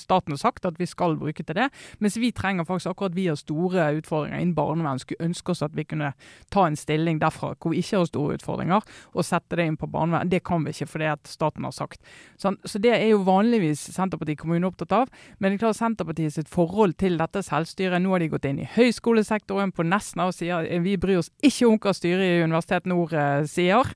staten 0.03 0.37
sagt 0.41 0.67
at 0.67 0.79
vi 0.81 0.87
skal 0.91 1.06
bruke 1.15 1.45
til 1.47 1.55
det. 1.55 1.69
Mens 2.03 2.17
vi 2.19 2.33
trenger 2.35 2.67
faktisk 2.67 2.91
akkurat 2.91 3.15
vi 3.15 3.29
har 3.31 3.39
store 3.39 3.87
utfordringer 4.01 4.43
innen 4.43 4.57
barnevern. 4.57 4.99
Skulle 4.99 5.29
ønske 5.29 5.55
oss 5.55 5.63
at 5.63 5.77
vi 5.77 5.87
kunne 5.87 6.13
ta 6.51 6.67
en 6.67 6.77
stilling 6.77 7.21
derfra 7.23 7.55
hvor 7.55 7.71
vi 7.71 7.83
ikke 7.85 8.01
har 8.01 8.09
store 8.11 8.41
utfordringer, 8.41 8.83
og 9.15 9.27
sette 9.27 9.57
det 9.57 9.69
inn 9.71 9.79
på 9.79 9.89
barnevern. 9.91 10.29
Det 10.29 10.43
kan 10.45 10.65
vi 10.67 10.75
ikke 10.75 10.91
fordi 10.97 11.11
at 11.13 11.31
staten 11.31 11.65
har 11.65 11.75
sagt. 11.77 12.03
Sånn, 12.41 12.59
så 12.67 12.81
det 12.83 12.95
er 12.97 13.07
jo 13.13 13.23
vanligvis 13.27 13.87
Senterpartiet 13.95 14.41
kommune 14.41 14.67
opptatt 14.67 14.93
av. 14.97 15.13
Men 15.39 15.53
det 15.53 15.61
er 15.61 15.65
klart 15.67 15.79
Senterpartiet 15.79 16.35
sitt 16.35 16.51
forhold 16.53 16.97
til 17.01 17.19
dette 17.21 17.43
selvstyret 17.47 18.03
Nå 18.03 18.13
har 18.13 18.23
de 18.23 18.31
gått 18.33 18.47
inn 18.49 18.61
i 18.61 18.69
høyskolesektoren 18.75 19.73
på 19.75 19.87
Nesna 19.87 20.27
og 20.29 20.35
sier 20.37 20.67
vi 20.83 20.97
bryr 21.01 21.21
oss 21.23 21.31
ikke 21.45 21.69
om 21.69 21.79
hva 21.81 21.95
styret 21.97 22.25
i 22.25 22.45
Universitet 22.45 22.89
Nord 22.91 23.15
eh, 23.17 23.47
sier. 23.51 23.93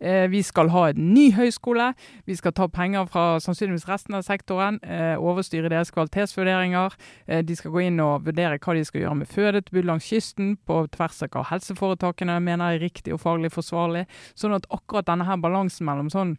Eh, 0.00 0.26
vi 0.30 0.42
skal 0.46 0.72
ha 0.74 0.88
en 0.90 1.08
ny 1.14 1.28
høyskole. 1.36 1.92
Vi 2.28 2.36
skal 2.38 2.54
ta 2.56 2.68
penger 2.72 3.08
fra 3.10 3.26
sannsynligvis 3.42 3.88
resten 3.88 4.18
av 4.18 4.24
sektoren. 4.26 4.80
Eh, 4.82 5.16
overstyre 5.18 5.70
deres 5.72 5.92
kvalitetsvurderinger. 5.94 6.47
Eh, 7.26 7.42
de 7.42 7.56
skal 7.56 7.70
gå 7.74 7.82
inn 7.86 8.00
og 8.00 8.24
vurdere 8.26 8.58
hva 8.58 8.74
de 8.74 8.84
skal 8.84 9.02
gjøre 9.02 9.18
med 9.20 9.28
fødetilbud 9.28 9.84
langs 9.84 10.08
kysten, 10.08 10.56
på 10.66 10.80
tvers 10.94 11.22
av 11.22 11.28
hva 11.34 11.44
helseforetakene 11.50 12.40
mener 12.40 12.74
er 12.74 12.82
riktig 12.82 13.12
og 13.14 13.20
faglig 13.20 13.52
forsvarlig. 13.52 14.06
Sånn 14.34 14.54
at 14.56 14.66
akkurat 14.70 15.06
denne 15.06 15.26
her 15.28 15.36
balansen 15.36 15.86
mellom 15.88 16.10
sånn 16.10 16.36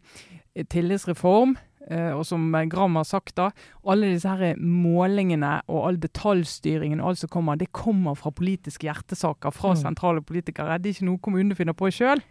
eh, 0.54 0.64
tillitsreform 0.64 1.56
eh, 1.90 2.10
og 2.12 2.24
som 2.26 2.50
Gram 2.70 2.96
har 2.96 3.04
sagt, 3.08 3.36
da, 3.36 3.50
alle 3.86 4.12
disse 4.12 4.28
her 4.28 4.56
målingene 4.60 5.60
og 5.68 5.86
all 5.86 5.96
detaljstyringen 6.02 7.00
og 7.00 7.12
alt 7.12 7.18
som 7.24 7.32
kommer, 7.32 7.56
det 7.56 7.72
kommer 7.72 8.14
fra 8.18 8.30
politiske 8.30 8.86
hjertesaker 8.88 9.50
fra 9.54 9.74
Mm. 9.74 9.82
sentrale 9.82 10.22
politikere. 10.22 10.78
Det 10.78 10.90
er 10.90 10.94
ikke 10.98 11.10
noe 11.10 11.18
kommunene 11.22 11.56
finner 11.56 11.74
på 11.74 11.90
sjøl. 11.90 12.22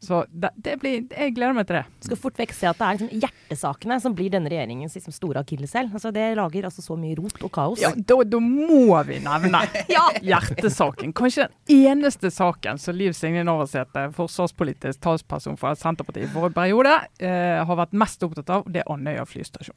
Så 0.00 0.22
det, 0.32 0.48
det 0.56 0.78
blir, 0.80 1.02
jeg 1.12 1.34
gleder 1.36 1.52
meg 1.56 1.66
til 1.68 1.76
det. 1.76 1.82
Skal 2.06 2.18
fort 2.22 2.38
vekk 2.40 2.54
se 2.56 2.68
at 2.70 2.78
det 2.80 2.86
er 2.86 2.96
liksom 2.96 3.20
hjertesakene 3.20 3.98
som 4.00 4.14
blir 4.16 4.32
denne 4.32 4.48
regjeringens 4.48 4.96
liksom 4.96 5.12
store 5.12 5.42
akilleshæl. 5.44 5.90
Altså, 5.92 6.12
det 6.16 6.24
lager 6.38 6.68
altså 6.70 6.84
så 6.84 6.96
mye 6.96 7.18
rot 7.18 7.44
og 7.44 7.52
kaos. 7.52 7.82
Ja, 7.82 7.92
da, 7.92 8.16
da 8.24 8.40
må 8.40 8.96
vi 9.08 9.20
nevne 9.20 9.60
hjertesaken. 10.30 11.12
Kanskje 11.16 11.50
den 11.50 11.84
eneste 11.92 12.32
saken 12.32 12.80
som 12.80 12.96
Liv 12.96 13.12
Signe 13.18 13.44
Navarsete, 13.44 14.08
forsvarspolitisk 14.16 15.04
talsperson 15.04 15.60
for 15.60 15.76
Senterpartiet 15.76 16.30
i 16.30 16.32
forrige 16.32 16.56
periode, 16.56 16.96
eh, 17.20 17.60
har 17.60 17.80
vært 17.84 17.92
mest 18.00 18.24
opptatt 18.24 18.56
av, 18.56 18.64
det 18.72 18.86
er 18.86 18.92
Andøya 18.96 19.28
flystasjon. 19.28 19.76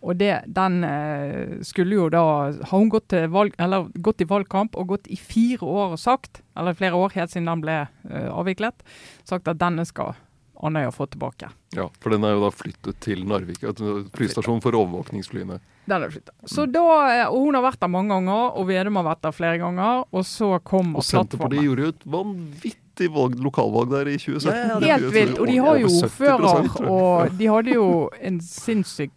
Og 0.00 0.16
det, 0.16 0.32
den 0.48 0.80
eh, 0.86 1.58
skulle 1.66 1.98
jo 1.98 2.08
da 2.12 2.22
Har 2.48 2.78
hun 2.78 2.88
gått, 2.92 3.10
til 3.12 3.28
valg, 3.32 3.52
eller, 3.60 3.90
gått 4.00 4.24
i 4.24 4.28
valgkamp 4.28 4.78
og 4.80 4.94
gått 4.94 5.10
i 5.12 5.18
fire 5.20 5.66
år 5.66 5.96
og 5.96 6.00
sagt, 6.00 6.42
eller 6.56 6.76
flere 6.78 6.96
år 6.96 7.16
helt 7.18 7.34
siden 7.34 7.50
den 7.50 7.64
ble 7.64 7.78
eh, 7.84 8.28
avviklet, 8.32 8.84
sagt 9.28 9.50
at 9.50 9.60
denne 9.60 9.84
skal 9.88 10.16
Andøya 10.60 10.90
få 10.92 11.06
tilbake. 11.08 11.48
Ja, 11.72 11.86
for 12.02 12.12
den 12.12 12.24
er 12.26 12.34
jo 12.34 12.42
da 12.42 12.50
flyttet 12.52 12.98
til 13.00 13.22
Narvik. 13.24 13.62
Flystasjonen 13.62 14.10
Flystasjon 14.12 14.58
for 14.60 14.76
overvåkningsflyene. 14.76 15.56
Den 15.88 16.04
er 16.04 16.12
flyttet. 16.12 16.34
Så 16.44 16.66
da, 16.68 16.82
eh, 17.14 17.22
og 17.30 17.46
Hun 17.46 17.56
har 17.56 17.64
vært 17.64 17.80
der 17.80 17.88
mange 17.88 18.12
ganger, 18.12 18.58
og 18.58 18.66
Vedum 18.68 18.98
har 19.00 19.06
vært 19.08 19.22
der 19.24 19.32
flere 19.32 19.58
ganger. 19.62 20.04
Og 20.12 20.26
så 20.28 20.58
kommer 20.62 21.00
Og 21.00 21.06
Senterpartiet 21.06 21.38
plattformen. 21.38 21.64
gjorde 21.64 21.86
jo 21.86 21.94
et 21.94 22.04
vanvittig 22.16 23.08
valg, 23.14 23.38
lokalvalg 23.40 23.94
der 23.94 24.12
i 24.12 24.18
2017. 24.18 24.52
Ja, 24.52 24.66
ja, 24.68 24.80
det 24.80 24.90
Helt 24.90 25.14
vilt. 25.14 25.38
Og 25.40 25.46
de 25.46 25.56
har 25.56 25.80
jo 25.80 25.86
Over 25.86 26.08
70%, 26.08 26.60
ordfører, 26.60 26.90
og 26.90 27.38
de 27.38 27.46
hadde 27.46 27.74
jo 27.74 27.88
en 28.20 28.40
sinnssyk 28.40 29.10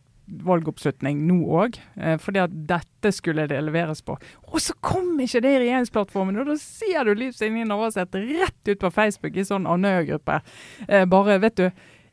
valgoppslutning 0.44 1.24
nå 1.28 1.40
òg, 1.64 1.80
eh, 1.98 2.18
fordi 2.22 2.44
at 2.44 2.54
dette 2.70 3.14
skulle 3.16 3.48
det 3.52 3.62
leveres 3.64 4.04
på. 4.06 4.18
Og 4.50 4.60
så 4.62 4.76
kom 4.82 5.16
ikke 5.24 5.44
det 5.44 5.56
i 5.56 5.64
regjeringsplattformen! 5.66 6.40
Og 6.42 6.54
da 6.54 6.60
ser 6.62 7.06
du 7.08 7.14
Liv 7.18 7.34
Signe 7.38 7.66
Navarsete 7.70 8.24
rett 8.34 8.72
ut 8.72 8.80
på 8.82 8.94
Facebook 8.94 9.38
i 9.38 9.48
sånn 9.48 9.70
Andøya-gruppe. 9.70 10.42
Eh, 10.88 11.06
bare, 11.10 11.42
vet 11.44 11.60
du 11.60 11.68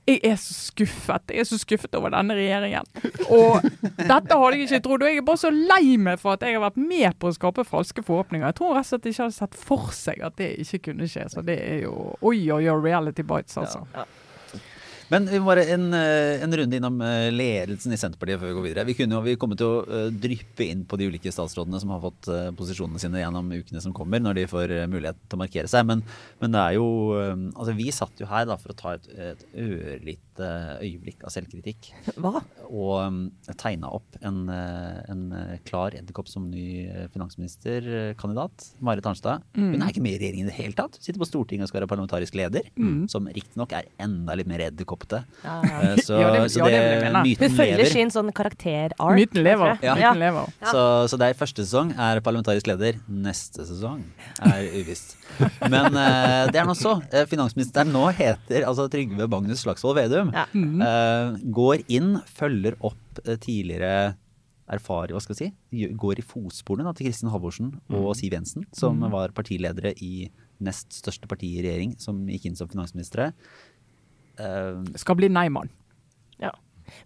jeg 0.08 0.20
er 0.26 0.38
så 0.40 0.54
skuffet. 0.56 1.30
Jeg 1.30 1.44
er 1.44 1.46
så 1.46 1.58
skuffet 1.60 1.94
over 1.94 2.10
denne 2.14 2.34
regjeringen. 2.34 2.86
Og 3.30 3.60
dette 3.98 4.38
hadde 4.40 4.56
jeg 4.56 4.66
ikke 4.66 4.80
trodd. 4.86 5.04
Og 5.04 5.10
jeg 5.10 5.20
er 5.20 5.26
bare 5.26 5.42
så 5.42 5.50
lei 5.54 5.96
meg 6.00 6.20
for 6.22 6.34
at 6.34 6.46
jeg 6.46 6.56
har 6.56 6.64
vært 6.64 6.80
med 6.80 7.18
på 7.20 7.30
å 7.30 7.36
skape 7.36 7.66
falske 7.68 8.02
forhåpninger. 8.06 8.46
Jeg 8.48 8.58
tror 8.58 8.74
rett 8.78 8.88
og 8.88 8.90
slett 8.90 9.10
ikke 9.10 9.26
hadde 9.26 9.36
sett 9.36 9.60
for 9.60 9.92
seg 9.94 10.24
at 10.26 10.38
det 10.40 10.50
ikke 10.64 10.82
kunne 10.88 11.08
skje. 11.10 11.28
Så 11.34 11.44
det 11.46 11.58
er 11.62 11.84
jo 11.84 11.94
oi, 12.16 12.38
oi, 12.50 12.64
oi, 12.64 12.80
reality 12.80 13.26
bites, 13.26 13.58
altså. 13.60 13.84
Ja. 13.94 14.08
Men 15.10 15.26
vi 15.26 15.40
må 15.42 15.50
bare 15.50 15.64
en, 15.74 15.88
eh, 15.96 16.42
en 16.44 16.54
runde 16.54 16.76
innom 16.78 17.00
eh, 17.02 17.28
ledelsen 17.34 17.94
i 17.94 17.98
Senterpartiet 17.98 18.38
før 18.38 18.52
vi 18.52 18.56
går 18.58 18.66
videre. 18.68 18.86
Vi, 18.86 18.94
kunne 18.98 19.18
vi 19.24 19.34
kommer 19.40 19.58
til 19.58 19.66
å 19.66 19.80
eh, 19.82 20.12
dryppe 20.14 20.68
inn 20.70 20.84
på 20.86 20.98
de 21.00 21.08
ulike 21.10 21.32
statsrådene 21.34 21.80
som 21.82 21.90
har 21.94 22.02
fått 22.04 22.30
posisjonene 22.58 23.02
sine 23.02 23.22
gjennom 23.24 23.50
ukene 23.50 23.82
som 23.82 23.94
kommer, 23.96 24.22
når 24.22 24.38
de 24.38 24.46
får 24.50 24.74
mulighet 24.92 25.18
til 25.26 25.38
å 25.38 25.42
markere 25.42 25.70
seg. 25.70 25.88
Men, 25.90 26.04
men 26.42 26.54
det 26.54 26.62
er 26.62 26.78
jo 26.78 26.88
Altså, 27.10 27.72
vi 27.76 27.90
satt 27.94 28.20
jo 28.20 28.28
her 28.30 28.46
da 28.48 28.56
for 28.60 28.72
å 28.72 28.76
ta 28.78 28.92
et, 28.96 29.06
et 29.18 29.42
ørlite 29.58 30.29
lite 30.40 30.80
øyeblikk 30.84 31.24
av 31.26 31.32
selvkritikk. 31.34 31.90
Hva? 32.20 32.40
Og 32.70 32.92
um, 33.04 33.20
tegna 33.60 33.90
opp 33.96 34.16
en, 34.26 34.42
eh, 34.52 35.00
en 35.10 35.22
eh, 35.36 35.54
klar 35.66 35.94
edderkopp 35.98 36.28
som 36.30 36.46
ny 36.50 36.86
eh, 36.86 37.06
finansministerkandidat. 37.14 38.68
Marit 38.84 39.06
Arnstad. 39.06 39.44
Mm. 39.56 39.72
Hun 39.74 39.82
er 39.84 39.92
ikke 39.92 40.04
med 40.04 40.16
i 40.16 40.20
regjeringen 40.22 40.48
i 40.48 40.50
det 40.52 40.56
hele 40.58 40.76
tatt. 40.78 40.98
Sitter 41.02 41.20
på 41.22 41.28
Stortinget 41.28 41.66
og 41.66 41.72
skal 41.72 41.82
være 41.82 41.90
parlamentarisk 41.90 42.36
leder. 42.38 42.68
Mm. 42.78 43.06
Som 43.10 43.28
riktignok 43.30 43.74
er 43.76 43.88
enda 44.00 44.36
litt 44.38 44.50
mer 44.50 44.64
edderkoppete. 44.68 45.22
Ja. 45.44 45.58
ja. 45.66 45.94
Så, 46.06 46.18
Ja, 46.20 46.30
det- 46.34 46.50
så 46.50 46.60
ja, 46.60 46.66
det, 46.66 46.78
det 46.80 47.10
vil. 47.14 47.36
Hun 47.40 47.56
følger 47.56 47.88
sin 47.90 48.10
sånn 48.12 48.30
karakter-ark. 48.34 49.16
Myten 49.18 49.44
lever. 49.44 49.76
Ja. 49.84 49.94
Myten 49.98 50.20
lever. 50.22 50.50
Ja. 50.60 50.72
Så, 50.72 50.82
så 51.12 51.18
det 51.20 51.30
er 51.30 51.38
første 51.38 51.64
sesong 51.66 51.92
er 52.00 52.20
parlamentarisk 52.24 52.68
leder. 52.70 52.98
Neste 53.10 53.66
sesong 53.68 54.02
er 54.46 54.66
uvisst. 54.80 55.16
Men 55.70 55.94
eh, 55.96 56.50
det 56.50 56.60
er 56.62 56.66
nå 56.68 56.74
så. 56.78 56.96
Eh, 57.12 57.26
finansministeren 57.30 57.92
nå 57.94 58.06
heter 58.16 58.66
altså 58.68 58.86
Trygve 58.92 59.28
Magnus 59.30 59.62
Slagsvold 59.64 59.98
Vedum. 60.00 60.29
Ja. 60.38 60.46
Mm. 60.54 60.80
Uh, 60.82 61.38
går 61.60 61.84
inn, 61.88 62.10
følger 62.26 62.76
opp 62.86 63.20
eh, 63.26 63.36
tidligere 63.36 64.14
erfaring, 64.70 65.16
hva 65.16 65.20
skal 65.24 65.34
vi 65.34 65.48
si, 65.50 65.86
går 65.98 66.20
i 66.22 66.22
fotsporene 66.22 66.84
da, 66.86 66.92
til 66.94 67.08
Kristin 67.08 67.30
Halvorsen 67.32 67.72
og 67.90 68.12
Siv 68.14 68.32
Jensen, 68.36 68.66
som 68.72 69.00
Mm. 69.00 69.10
var 69.10 69.32
partiledere 69.34 69.90
i 69.98 70.28
nest 70.62 70.92
største 70.94 71.26
parti 71.26 71.48
i 71.58 71.62
regjering, 71.64 71.96
som 71.98 72.20
gikk 72.30 72.46
inn 72.46 72.54
som 72.56 72.68
finansministre. 72.70 73.32
Uh, 74.38 74.84
Skal 74.96 75.16
bli 75.18 75.28
nei-mann. 75.28 75.70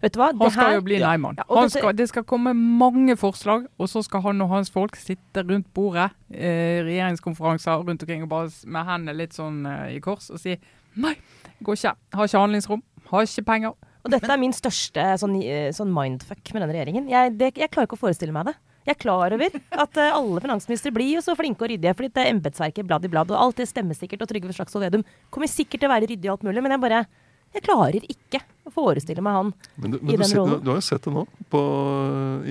Vet 0.01 0.15
du 0.15 0.17
hva? 0.17 0.31
Han 0.33 0.49
skal 0.49 0.65
her- 0.65 0.73
jo 0.79 0.81
bli 0.81 0.95
ja. 0.97 1.11
nei-mann. 1.11 1.35
Ja, 1.37 1.43
dette- 1.45 1.77
skal- 1.77 1.93
Det 1.93 2.07
skal 2.09 2.23
komme 2.23 2.55
mange 2.55 3.13
forslag, 3.15 3.67
og 3.77 3.87
så 3.87 4.01
skal 4.03 4.21
han 4.23 4.41
og 4.41 4.49
hans 4.49 4.67
folk 4.73 4.95
sitte 4.95 5.43
rundt 5.45 5.67
bordet, 5.75 6.09
eh, 6.33 6.81
regjeringskonferanser 6.81 7.85
rundt 7.85 8.01
omkring 8.01 8.23
og 8.23 8.29
bare 8.29 8.49
med 8.65 8.83
hendene 8.83 9.15
litt 9.15 9.33
sånn 9.33 9.63
eh, 9.67 9.95
i 9.97 9.99
kors 9.99 10.31
og 10.31 10.39
si 10.39 10.57
nei, 10.97 11.13
går 11.63 11.75
ikke. 11.77 11.93
Har 12.15 12.25
ikke 12.25 12.39
handlingsrom. 12.41 12.81
Har 13.11 13.27
ikke 13.27 13.45
penger. 13.47 13.75
Og 14.05 14.13
dette 14.13 14.29
er 14.29 14.37
min 14.37 14.53
største 14.53 15.03
sånn, 15.21 15.35
eh, 15.41 15.71
sånn 15.73 15.91
mindfuck 15.93 16.53
med 16.53 16.61
denne 16.61 16.75
regjeringen. 16.75 17.09
Jeg, 17.09 17.33
det, 17.39 17.51
jeg 17.57 17.71
klarer 17.73 17.89
ikke 17.89 17.97
å 17.97 18.03
forestille 18.05 18.35
meg 18.35 18.51
det. 18.51 18.55
Jeg 18.85 18.93
er 18.93 19.01
klar 19.01 19.33
over 19.33 19.55
at 19.81 19.97
uh, 19.97 20.11
alle 20.13 20.41
finansministre 20.43 20.91
blir 20.93 21.15
jo 21.15 21.21
så 21.25 21.33
flinke 21.37 21.65
og 21.65 21.71
ryddige, 21.71 21.95
fordi 21.97 22.11
det 22.13 22.21
er 22.21 22.35
embetsverket 22.35 22.85
blad 22.85 23.07
i 23.07 23.09
blad, 23.09 23.31
og 23.33 23.39
alt 23.41 23.57
det 23.57 23.65
stemmer 23.71 23.97
sikkert, 23.97 24.21
og 24.21 24.29
Trygve 24.29 24.53
Slagsvold 24.53 24.85
Vedum 24.85 25.05
kommer 25.33 25.49
sikkert 25.49 25.81
til 25.81 25.89
å 25.89 25.93
være 25.95 26.09
ryddig 26.11 26.29
og 26.29 26.35
alt 26.35 26.45
mulig, 26.45 26.61
men 26.61 26.75
jeg 26.75 26.83
bare 26.83 26.99
jeg 27.55 27.63
klarer 27.63 28.03
ikke 28.11 28.41
å 28.67 28.73
forestille 28.73 29.23
meg 29.23 29.37
han 29.37 29.49
Men, 29.79 29.93
du, 29.93 29.97
men 30.01 30.11
i 30.11 30.17
den 30.19 30.27
ser, 30.27 30.35
du, 30.35 30.41
rollen. 30.41 30.61
du 30.61 30.71
har 30.73 30.79
jo 30.81 30.85
sett 30.85 31.05
det 31.07 31.13
nå 31.15 31.23
på, 31.53 31.61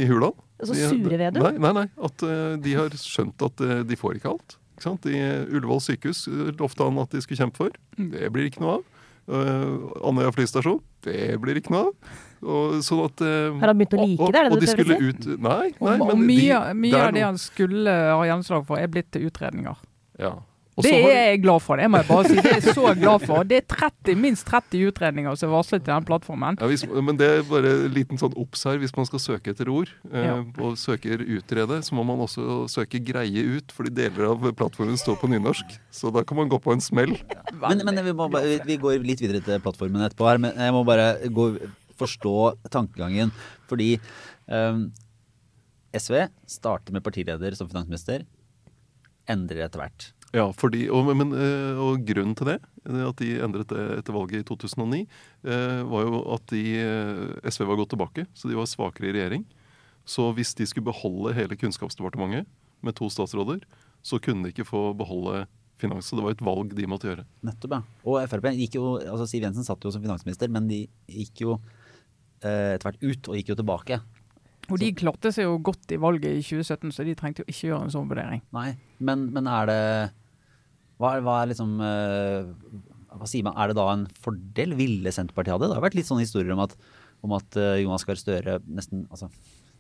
i 0.01 0.07
Hurdal. 0.09 0.33
Så 0.65 0.77
sure 0.79 1.19
Vedum? 1.21 1.45
Nei, 1.45 1.53
nei, 1.61 1.73
nei. 1.77 1.87
At 2.09 2.25
uh, 2.25 2.55
de 2.65 2.77
har 2.79 2.95
skjønt 2.99 3.45
at 3.45 3.63
uh, 3.63 3.75
de 3.85 3.99
får 4.01 4.19
ikke 4.19 4.33
alt. 4.33 4.57
Ikke 4.75 4.87
sant? 4.87 5.07
I 5.07 5.21
Ullevål 5.55 5.83
sykehus 5.85 6.25
eh, 6.27 6.49
lovte 6.59 6.83
han 6.83 6.97
at 6.99 7.13
de 7.15 7.21
skulle 7.23 7.39
kjempe 7.39 7.61
for. 7.61 7.77
Det 7.95 8.31
blir 8.35 8.49
ikke 8.49 8.65
noe 8.65 8.81
av. 8.81 8.89
Uh, 9.25 9.89
Andøya 10.05 10.33
flystasjon. 10.37 10.83
Det 11.05 11.39
blir 11.41 11.57
ikke 11.61 11.73
noe 11.73 11.87
av. 11.89 12.17
Og, 12.45 12.75
sånn 12.85 13.01
at, 13.07 13.23
uh, 13.25 13.55
Har 13.63 13.71
han 13.73 13.79
begynt 13.81 13.95
å 13.97 14.01
like 14.03 14.21
og, 14.21 14.33
det, 14.35 14.41
er 14.41 14.51
det 14.51 14.53
og 14.53 14.61
du 14.61 14.67
de 14.67 14.73
skulle 14.73 14.97
si? 14.99 15.07
ut 15.09 15.29
Nei, 15.41 15.71
Og, 15.79 15.87
nei 15.87 15.95
og 15.97 16.11
men 16.11 16.27
mye, 16.29 16.59
de, 16.61 16.75
mye 16.77 16.93
det 16.93 16.99
er 17.01 17.07
av 17.07 17.15
det 17.17 17.23
han 17.25 17.39
skulle 17.41 17.95
ha 17.95 18.27
gjennomslag 18.29 18.67
for, 18.69 18.77
er 18.77 18.91
blitt 18.93 19.09
til 19.17 19.31
utredninger. 19.31 19.81
ja. 20.21 20.35
Og 20.75 20.83
Det 20.83 20.91
så 20.91 20.97
har 21.05 21.13
er 21.15 21.27
jeg 21.31 21.41
glad 21.45 21.61
for. 21.63 21.79
Det 21.79 21.87
må 21.93 21.99
jeg 22.01 22.07
bare 22.09 22.25
si. 22.27 22.35
Det 22.35 22.51
er 22.51 22.57
jeg 22.59 22.75
så 22.75 22.95
glad 22.99 23.23
for. 23.29 23.45
Det 23.47 23.59
er 23.61 23.67
30, 23.71 24.17
minst 24.19 24.47
30 24.49 24.89
utredninger 24.91 25.37
som 25.39 25.49
er 25.49 25.55
varslet 25.55 25.85
i 25.85 25.91
den 25.93 26.07
plattformen. 26.09 26.57
Ja, 26.59 26.67
hvis, 26.67 26.83
men 26.91 27.17
det 27.21 27.29
er 27.31 27.45
bare 27.47 27.71
en 27.85 27.93
liten 27.95 28.19
sånn 28.19 28.35
obs 28.43 28.65
her. 28.67 28.81
Hvis 28.83 28.95
man 28.99 29.07
skal 29.07 29.23
søke 29.23 29.53
etter 29.55 29.71
ord, 29.71 29.93
eh, 30.11 30.25
Ja. 30.27 30.41
og 30.59 30.75
søker 30.83 31.23
utrede, 31.23 31.79
så 31.87 31.95
må 31.95 32.03
man 32.09 32.19
også 32.27 32.67
søke 32.73 32.99
greie 33.07 33.45
ut, 33.55 33.71
fordi 33.71 33.95
deler 33.95 34.33
av 34.33 34.43
plattformen 34.59 34.99
står 34.99 35.21
på 35.23 35.31
nynorsk. 35.31 35.79
Så 35.95 36.11
da 36.13 36.25
kan 36.27 36.37
man 36.43 36.49
gå 36.51 36.59
på 36.59 36.73
en 36.75 36.81
smell. 36.83 37.15
Men, 37.63 37.85
men 37.87 38.03
vi, 38.05 38.13
må, 38.13 38.27
bare- 38.35 38.59
vi 38.67 38.77
går 38.77 38.99
litt 39.07 39.23
videre 39.23 39.45
til 39.47 39.61
plattformen 39.63 40.03
etterpå 40.09 40.27
her, 40.33 40.39
men 40.43 40.59
jeg 40.59 40.73
må 40.75 40.83
bare 40.85 41.13
gå, 41.31 41.53
forstå 42.03 42.35
tankegangen. 42.75 43.31
Fordi 43.71 43.93
eh, 44.51 44.79
SV 45.95 46.25
starter 46.51 46.91
med 46.93 47.05
partileder 47.07 47.55
som 47.55 47.71
finansminister, 47.71 48.27
endrer 49.31 49.65
etter 49.65 49.81
hvert. 49.81 50.11
Ja, 50.35 50.49
fordi, 50.59 50.89
og, 50.91 51.07
men, 51.15 51.31
eh, 51.39 51.79
og 51.79 52.03
grunnen 52.09 52.35
til 52.35 52.49
det, 52.51 52.57
eh, 52.89 53.03
at 53.07 53.21
de 53.21 53.29
endret 53.45 53.71
det 53.71 53.83
etter 54.01 54.17
valget 54.17 54.43
i 54.43 54.47
2009, 54.49 55.05
eh, 55.47 55.83
var 55.87 56.09
jo 56.09 56.23
at 56.35 56.49
de, 56.51 56.63
SV 57.47 57.69
var 57.69 57.79
gått 57.79 57.93
tilbake, 57.95 58.27
så 58.35 58.51
de 58.51 58.59
var 58.59 58.67
svakere 58.67 59.13
i 59.13 59.15
regjering. 59.15 59.45
Så 60.05 60.27
hvis 60.37 60.53
de 60.59 60.67
skulle 60.69 60.91
beholde 60.91 61.37
hele 61.37 61.57
Kunnskapsdepartementet 61.57 62.51
med 62.85 62.97
to 62.99 63.07
statsråder, 63.09 63.63
så 64.05 64.19
kunne 64.21 64.45
de 64.45 64.53
ikke 64.53 64.67
få 64.69 64.91
beholde 64.99 65.47
finans. 65.81 66.11
Så 66.11 66.19
det 66.19 66.25
var 66.27 66.35
et 66.35 66.45
valg 66.45 66.75
de 66.77 66.89
måtte 66.91 67.09
gjøre. 67.09 67.25
Nettopp, 67.47 67.79
ja. 67.79 68.03
Og 68.05 68.19
Frp 68.31 68.51
gikk 68.59 68.77
jo 68.79 68.97
altså 68.99 69.29
Siv 69.31 69.47
Jensen 69.47 69.67
satt 69.67 69.87
jo 69.87 69.93
som 69.95 70.03
finansminister, 70.05 70.51
men 70.53 70.69
de 70.71 70.83
gikk 71.09 71.47
jo 71.47 71.57
eh, 72.43 72.75
etter 72.75 72.91
hvert 72.91 73.07
ut 73.07 73.31
og 73.31 73.39
gikk 73.39 73.55
jo 73.55 73.59
tilbake. 73.63 74.01
Og 74.73 74.79
de 74.81 74.91
klarte 74.97 75.33
seg 75.35 75.47
jo 75.47 75.57
godt 75.61 75.93
i 75.93 76.01
valget 76.01 76.39
i 76.39 76.45
2017, 76.45 76.93
så 76.97 77.05
de 77.05 77.17
trengte 77.19 77.45
jo 77.45 77.49
ikke 77.53 77.69
gjøre 77.69 77.87
en 77.87 77.93
sånn 77.93 78.09
vurdering. 78.09 78.45
Nei, 78.57 78.71
men, 79.05 79.27
men 79.35 79.49
er 79.51 79.69
det 79.69 79.81
hva 81.01 81.17
hva 81.25 81.41
er 81.43 81.51
liksom 81.51 81.75
eh, 81.83 82.53
Hva 83.15 83.27
sier 83.31 83.47
man? 83.47 83.57
Er 83.59 83.71
det 83.71 83.79
da 83.79 83.89
en 83.93 84.07
fordel? 84.23 84.77
Ville 84.79 85.13
Senterpartiet 85.15 85.55
ha 85.55 85.61
det? 85.63 85.73
Har 85.75 85.85
vært 85.85 85.99
litt 85.99 86.09
sånne 86.09 86.25
historier 86.27 86.55
om 86.55 86.63
at, 86.65 86.77
om 87.27 87.35
at 87.37 87.59
eh, 87.61 87.83
Jonas 87.83 88.07
Gahr 88.07 88.19
Støre 88.21 88.59
nesten 88.67 89.07
altså, 89.11 89.31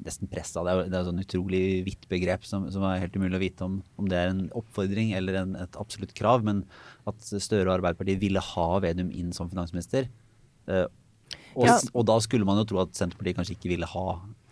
nesten 0.04 0.30
pressa. 0.30 0.64
Det 0.66 0.72
er 0.72 0.90
det 0.90 1.00
jo 1.00 1.08
sånn 1.08 1.22
utrolig 1.22 1.62
vidt 1.86 2.08
begrep 2.10 2.46
som, 2.48 2.66
som 2.72 2.82
er 2.88 3.00
helt 3.02 3.14
umulig 3.14 3.38
å 3.38 3.42
vite 3.44 3.66
om, 3.66 3.78
om 4.00 4.08
det 4.10 4.18
er 4.18 4.32
en 4.32 4.44
oppfordring 4.58 5.12
eller 5.18 5.38
en, 5.42 5.54
et 5.60 5.78
absolutt 5.80 6.14
krav. 6.18 6.42
Men 6.46 6.64
at 7.10 7.22
Støre 7.22 7.68
og 7.68 7.76
Arbeiderpartiet 7.76 8.22
ville 8.22 8.42
ha 8.42 8.66
Vedum 8.82 9.12
inn 9.14 9.30
som 9.36 9.50
finansminister. 9.52 10.10
Og, 11.56 11.66
Ja. 11.66 11.78
og 11.94 12.06
da 12.06 12.18
skulle 12.20 12.46
man 12.46 12.58
jo 12.60 12.64
tro 12.64 12.80
at 12.82 12.94
Senterpartiet 12.98 13.36
kanskje 13.38 13.54
ikke 13.56 13.70
ville 13.70 13.86
ha 13.86 14.04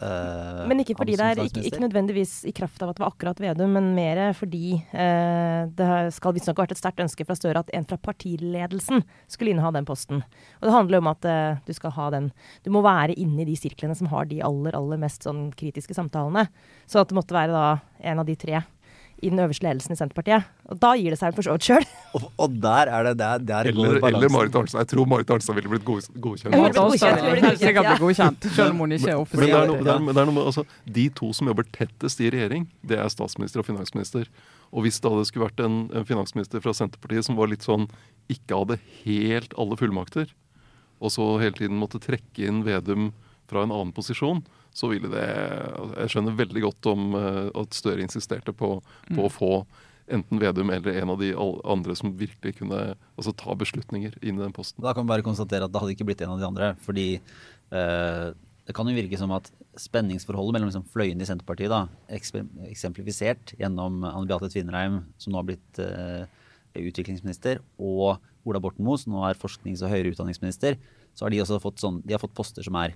eh, 0.02 0.66
Men 0.68 0.82
ikke 0.82 0.96
fordi 0.98 1.16
det 1.18 1.26
er 1.26 1.40
ikke, 1.42 1.64
ikke 1.68 1.82
nødvendigvis 1.82 2.34
i 2.48 2.52
kraft 2.56 2.82
av 2.82 2.90
at 2.90 2.96
det 2.98 3.04
var 3.04 3.12
akkurat 3.12 3.40
Vedum, 3.42 3.72
men 3.76 3.94
mer 3.96 4.20
fordi 4.38 4.74
eh, 4.92 5.66
det 5.74 5.88
skal 6.16 6.34
visstnok 6.36 6.58
ha 6.58 6.66
vært 6.66 6.76
et 6.76 6.82
sterkt 6.82 7.02
ønske 7.04 7.26
fra 7.26 7.36
Støre 7.38 7.62
at 7.64 7.72
en 7.74 7.86
fra 7.88 7.98
partiledelsen 7.98 9.02
skulle 9.30 9.54
inneha 9.54 9.72
den 9.74 9.88
posten. 9.88 10.22
Og 10.60 10.68
det 10.68 10.74
handler 10.76 10.98
jo 10.98 11.04
om 11.04 11.12
at 11.12 11.24
eh, 11.30 11.62
du 11.66 11.72
skal 11.76 11.94
ha 11.96 12.10
den 12.14 12.30
Du 12.64 12.70
må 12.74 12.82
være 12.84 13.16
inne 13.18 13.42
i 13.42 13.48
de 13.48 13.56
sirklene 13.58 13.96
som 13.98 14.10
har 14.12 14.26
de 14.30 14.42
aller, 14.42 14.76
aller 14.78 15.00
mest 15.02 15.26
sånn 15.26 15.50
kritiske 15.58 15.94
samtalene. 15.94 16.48
Så 16.86 17.02
at 17.02 17.10
det 17.10 17.18
måtte 17.18 17.34
være 17.36 17.52
da 17.52 17.66
en 18.02 18.22
av 18.22 18.26
de 18.26 18.36
tre 18.36 18.62
i 19.22 19.30
den 19.30 19.38
øverste 19.38 19.64
ledelsen 19.64 19.94
i 19.94 19.98
Senterpartiet. 19.98 20.48
Og 20.66 20.78
da 20.82 20.92
gir 20.98 21.14
det 21.14 21.18
seg 21.20 21.34
for 21.36 21.46
så 21.46 21.54
vidt 21.54 21.68
sjøl. 21.68 21.84
Og, 22.18 22.24
og 22.44 22.56
der 22.60 22.90
er 22.92 23.06
det 23.06 23.12
der, 23.22 23.44
der 23.48 23.68
Eller, 23.70 23.94
eller 24.04 24.28
Marit 24.28 24.56
Arnstad. 24.58 24.82
Jeg 24.82 24.88
tror 24.90 25.06
Marit 25.08 25.30
Arnstad 25.32 25.56
ville 25.56 25.70
blitt 25.72 25.84
god, 25.86 26.08
godkjent. 26.12 26.52
Jeg 26.52 26.60
Marit 26.60 26.80
Arnstad 26.82 27.14
godkjent, 27.14 27.22
jeg 27.22 27.30
blir 27.30 27.32
vil 27.32 27.46
godkjent, 27.46 27.62
sikkert 27.62 28.02
godkjent, 28.02 28.48
selv 28.56 28.74
om 28.74 28.82
hun 28.82 28.92
ikke 28.98 29.14
er 29.14 29.22
Men 29.22 29.46
det 29.46 29.48
er, 29.48 29.62
offisiell. 29.62 29.70
noe, 29.70 29.94
er, 29.94 30.02
men 30.02 30.10
det 30.12 30.20
er 30.20 30.28
noe 30.28 30.36
med, 30.36 30.48
altså, 30.50 30.66
De 30.98 31.06
to 31.22 31.30
som 31.38 31.48
jobber 31.48 31.68
tettest 31.72 32.20
i 32.20 32.28
regjering, 32.34 32.66
det 32.84 32.98
er 33.00 33.08
statsminister 33.14 33.62
og 33.62 33.68
finansminister. 33.70 34.28
Og 34.72 34.84
hvis 34.84 35.00
det 35.00 35.14
hadde 35.14 35.24
skulle 35.30 35.48
vært 35.48 35.64
en, 35.64 35.78
en 35.96 36.08
finansminister 36.08 36.60
fra 36.64 36.76
Senterpartiet 36.76 37.30
som 37.30 37.38
var 37.40 37.48
litt 37.52 37.64
sånn 37.64 37.88
ikke 38.32 38.60
hadde 38.60 38.80
helt 39.06 39.56
alle 39.56 39.78
fullmakter, 39.80 40.34
og 41.00 41.14
så 41.16 41.32
hele 41.40 41.56
tiden 41.56 41.80
måtte 41.80 42.02
trekke 42.02 42.44
inn 42.44 42.60
Vedum 42.66 43.14
fra 43.50 43.64
en 43.64 43.72
annen 43.72 43.96
posisjon, 43.96 44.44
så 44.72 44.88
ville 44.88 45.10
det 45.12 45.24
Jeg 45.26 46.12
skjønner 46.14 46.36
veldig 46.38 46.62
godt 46.64 46.90
om 46.92 47.16
eh, 47.18 47.48
at 47.62 47.76
Støre 47.76 48.04
insisterte 48.04 48.54
på, 48.56 48.74
på 49.12 49.26
å 49.26 49.32
få 49.32 49.54
enten 50.12 50.40
Vedum 50.42 50.70
eller 50.74 51.00
en 51.00 51.12
av 51.14 51.20
de 51.20 51.32
andre 51.36 51.96
som 51.96 52.12
virkelig 52.18 52.56
kunne 52.58 52.80
altså, 53.16 53.32
ta 53.38 53.54
beslutninger 53.56 54.16
inn 54.20 54.38
i 54.38 54.42
den 54.42 54.54
posten. 54.54 54.82
Da 54.84 54.94
kan 54.96 55.06
vi 55.06 55.12
bare 55.12 55.26
konstatere 55.26 55.68
at 55.68 55.72
det 55.72 55.82
hadde 55.82 55.94
ikke 55.94 56.08
blitt 56.08 56.24
en 56.24 56.34
av 56.34 56.40
de 56.40 56.48
andre. 56.48 56.72
Fordi 56.84 57.06
eh, 57.16 58.26
det 58.66 58.76
kan 58.76 58.88
jo 58.88 58.96
virke 58.96 59.18
som 59.18 59.32
at 59.34 59.48
spenningsforholdet 59.80 60.56
mellom 60.56 60.70
liksom 60.70 60.88
fløyene 60.92 61.24
i 61.24 61.28
Senterpartiet, 61.28 61.72
da, 61.72 61.86
eksemplifisert 62.70 63.54
gjennom 63.58 64.02
Anne 64.04 64.28
Beate 64.28 64.50
Tvinnereim, 64.52 65.00
som 65.22 65.34
nå 65.34 65.40
har 65.40 65.48
blitt 65.48 65.80
eh, 65.82 66.26
utviklingsminister, 66.78 67.62
og 67.82 68.20
Ola 68.48 68.60
Borten 68.62 68.84
Moe, 68.86 69.00
som 69.00 69.14
nå 69.14 69.24
er 69.26 69.38
forsknings- 69.38 69.82
og 69.84 69.92
høyere 69.92 70.12
utdanningsminister, 70.12 70.78
så 71.12 71.26
har 71.26 71.34
de 71.34 71.42
også 71.42 71.60
fått, 71.62 71.82
sånn, 71.82 72.00
de 72.04 72.14
har 72.14 72.22
fått 72.22 72.36
poster 72.36 72.64
som 72.66 72.78
er 72.80 72.94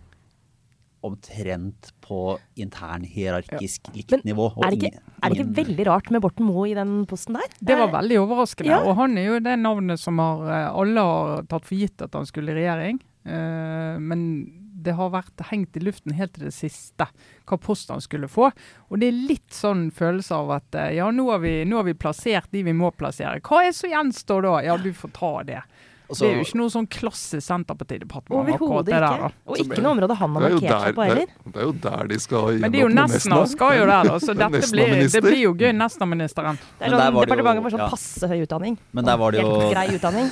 omtrent 1.05 1.91
på 2.03 2.39
internhierarkisk 2.57 3.91
likt 3.95 4.11
Men 4.17 4.21
nivå. 4.25 4.49
og 4.57 4.65
Er 4.65 4.71
det 4.71 4.79
ikke, 4.79 4.93
ingen- 4.93 5.23
er 5.23 5.29
det 5.29 5.39
ikke 5.39 5.57
veldig 5.67 5.87
rart 5.87 6.11
med 6.11 6.23
Borten 6.23 6.47
Moe 6.47 6.69
i 6.69 6.75
den 6.75 7.07
posten 7.07 7.35
der? 7.35 7.49
Det 7.61 7.77
var 7.79 7.89
veldig 7.93 8.19
overraskende. 8.23 8.71
Ja. 8.71 8.83
Og 8.83 8.97
han 8.97 9.17
er 9.19 9.27
jo 9.27 9.41
det 9.41 9.59
navnet 9.59 9.99
som 9.99 10.19
har, 10.19 10.43
eh, 10.49 10.71
alle 10.81 11.01
har 11.01 11.43
tatt 11.45 11.65
for 11.65 11.77
gitt 11.77 12.01
at 12.03 12.13
han 12.13 12.27
skulle 12.27 12.51
i 12.51 12.55
regjering. 12.63 13.01
Uh, 13.27 13.99
men 13.99 14.53
det 14.87 14.95
har 14.95 15.11
vært 15.11 15.41
hengt 15.51 15.77
i 15.77 15.81
luften 15.81 16.13
helt 16.15 16.35
til 16.35 16.45
det 16.45 16.55
siste 16.55 17.09
hva 17.45 17.59
post 17.59 17.89
han 17.91 17.99
skulle 18.01 18.29
få. 18.29 18.53
Og 18.89 19.01
det 19.01 19.09
er 19.09 19.27
litt 19.29 19.51
sånn 19.51 19.91
følelse 19.91 20.31
av 20.31 20.51
at 20.61 20.75
eh, 20.75 20.95
ja, 20.95 21.11
nå 21.11 21.25
har 21.33 21.41
vi, 21.43 21.65
nå 21.65 21.81
har 21.81 21.85
vi 21.89 21.95
plassert 21.95 22.47
de 22.53 22.63
vi 22.63 22.73
må 22.73 22.93
plassere. 22.95 23.41
Hva 23.41 23.65
er 23.67 23.73
så 23.75 23.91
gjenstår 23.91 24.43
da? 24.47 24.55
Ja, 24.63 24.77
du 24.77 24.93
får 24.93 25.13
ta 25.17 25.33
det. 25.43 25.63
Og 26.09 26.17
så- 26.17 26.23
Det 26.23 26.31
er 26.31 26.37
jo 26.37 26.45
ikke 26.47 26.59
noe 26.61 26.71
sånn 26.71 26.87
klassisk 26.87 27.43
Senterpartidepartement. 27.43 28.47
akkurat 28.47 28.61
Overhodet 28.61 28.89
ikke. 28.95 29.01
der. 29.01 29.33
Og 29.47 29.57
ikke 29.59 29.83
noe 29.83 29.93
område 29.97 30.17
han 30.17 30.35
har 30.35 30.41
Det 30.41 30.47
er 30.47 30.55
markert 30.57 30.83
seg 30.87 30.95
på 30.95 31.05
heller. 31.07 31.23
er, 31.23 31.27
det 31.51 31.57
er 31.57 31.67
jo 31.67 31.73
der 31.73 32.07
de 32.07 32.19
skal 32.19 32.39
gjennom 32.39 32.61
Men 32.61 32.73
det 32.73 32.79
er 32.79 32.83
jo 32.83 32.89
Nesna 32.95 33.47
skal 33.47 33.73
jo 33.79 33.87
der, 33.87 34.03
da. 34.05 34.19
Så 34.19 34.35
dette 34.43 34.71
blir, 34.71 35.11
det 35.11 35.23
blir 35.23 35.41
jo 35.43 35.55
gøy. 35.55 35.73
Nesna-ministeren. 35.77 36.59
Det 36.79 36.87
er 36.87 36.91
sånn 36.91 37.27
departementet 37.27 37.63
for 37.63 37.71
sånn 37.71 37.85
ja. 37.85 37.89
passe 37.91 38.29
høy 38.29 38.47
utdanning. 38.47 38.79
Men 38.93 39.05
der 39.05 39.17
var 39.17 39.31
det 39.33 39.41
jo 39.43 39.61
Helt 39.61 39.75
grei 39.75 39.89
utdanning. 39.97 40.31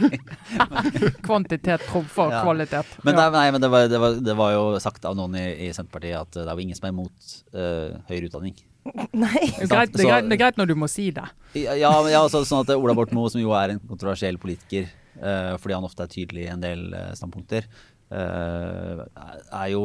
Kvantitet 1.22 1.80
trumfer 1.86 2.30
Ja. 2.30 2.42
kvalitet. 2.42 2.86
Men, 3.04 3.14
der, 3.14 3.30
det, 3.30 3.32
nei, 3.38 3.50
men 3.50 3.60
det, 3.60 3.70
var, 3.70 3.88
det, 3.88 4.00
var, 4.00 4.10
det 4.20 4.36
var 4.36 4.52
jo 4.52 4.78
sagt 4.80 5.04
av 5.04 5.16
noen 5.16 5.34
i, 5.36 5.68
i 5.68 5.70
Senterpartiet 5.72 6.20
at 6.20 6.32
det 6.32 6.46
er 6.48 6.54
jo 6.56 6.64
ingen 6.66 6.76
som 6.78 6.88
er 6.88 6.94
imot 6.94 7.34
uh, 7.54 8.00
høyere 8.10 8.30
utdanning. 8.30 8.54
Nei. 9.24 9.44
Det 9.46 9.66
er, 9.66 9.70
greit, 9.70 9.92
det, 9.94 10.04
er 10.04 10.10
greit, 10.10 10.26
det 10.30 10.36
er 10.36 10.42
greit 10.44 10.58
når 10.60 10.72
du 10.72 10.74
må 10.78 10.88
si 10.90 11.10
det. 11.14 11.26
Ja, 11.58 11.76
ja, 11.78 11.92
ja, 12.12 12.24
så, 12.32 12.42
sånn 12.48 12.64
at 12.64 12.74
Ola 12.76 12.96
Borten 12.96 13.18
Moe, 13.18 13.30
som 13.32 13.42
jo 13.42 13.54
er 13.56 13.74
en 13.74 13.80
kontroversiell 13.82 14.38
politiker, 14.42 14.90
uh, 15.20 15.56
fordi 15.60 15.78
han 15.78 15.86
ofte 15.88 16.06
er 16.06 16.12
tydelig 16.12 16.46
i 16.46 16.52
en 16.52 16.62
del 16.62 16.84
uh, 16.94 17.08
standpunkter, 17.18 17.66
uh, 18.12 19.02
er 19.06 19.68
jo, 19.72 19.82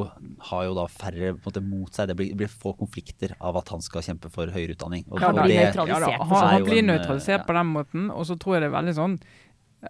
har 0.50 0.68
jo 0.68 0.76
da 0.78 0.88
færre 0.91 1.34
på 1.36 1.39
en 1.39 1.48
måte, 1.48 1.63
mot 1.65 1.98
seg. 1.98 2.12
Det 2.12 2.18
blir, 2.20 2.34
blir 2.38 2.52
få 2.52 2.76
konflikter 2.80 3.36
av 3.39 3.62
at 3.62 3.72
han 3.74 3.84
skal 3.86 4.06
kjempe 4.06 4.32
for 4.34 4.52
høyere 4.54 4.78
utdanning. 4.78 5.06
Og, 5.10 5.20
Han 5.24 5.38
og 5.38 5.46
blir 5.46 5.62
det- 5.62 5.88
Ja, 5.89 6.00
da, 6.02 6.13
han, 6.20 6.38
han 6.56 6.68
blir 6.68 6.86
nøytralisert 6.86 7.44
ja. 7.44 7.48
på 7.48 7.58
den 7.58 7.74
måten, 7.74 8.12
og 8.12 8.26
så 8.30 8.38
tror 8.39 8.58
jeg 8.58 8.65
det 8.65 8.72
er 8.72 8.78
veldig 8.80 8.98
sånn 9.00 9.20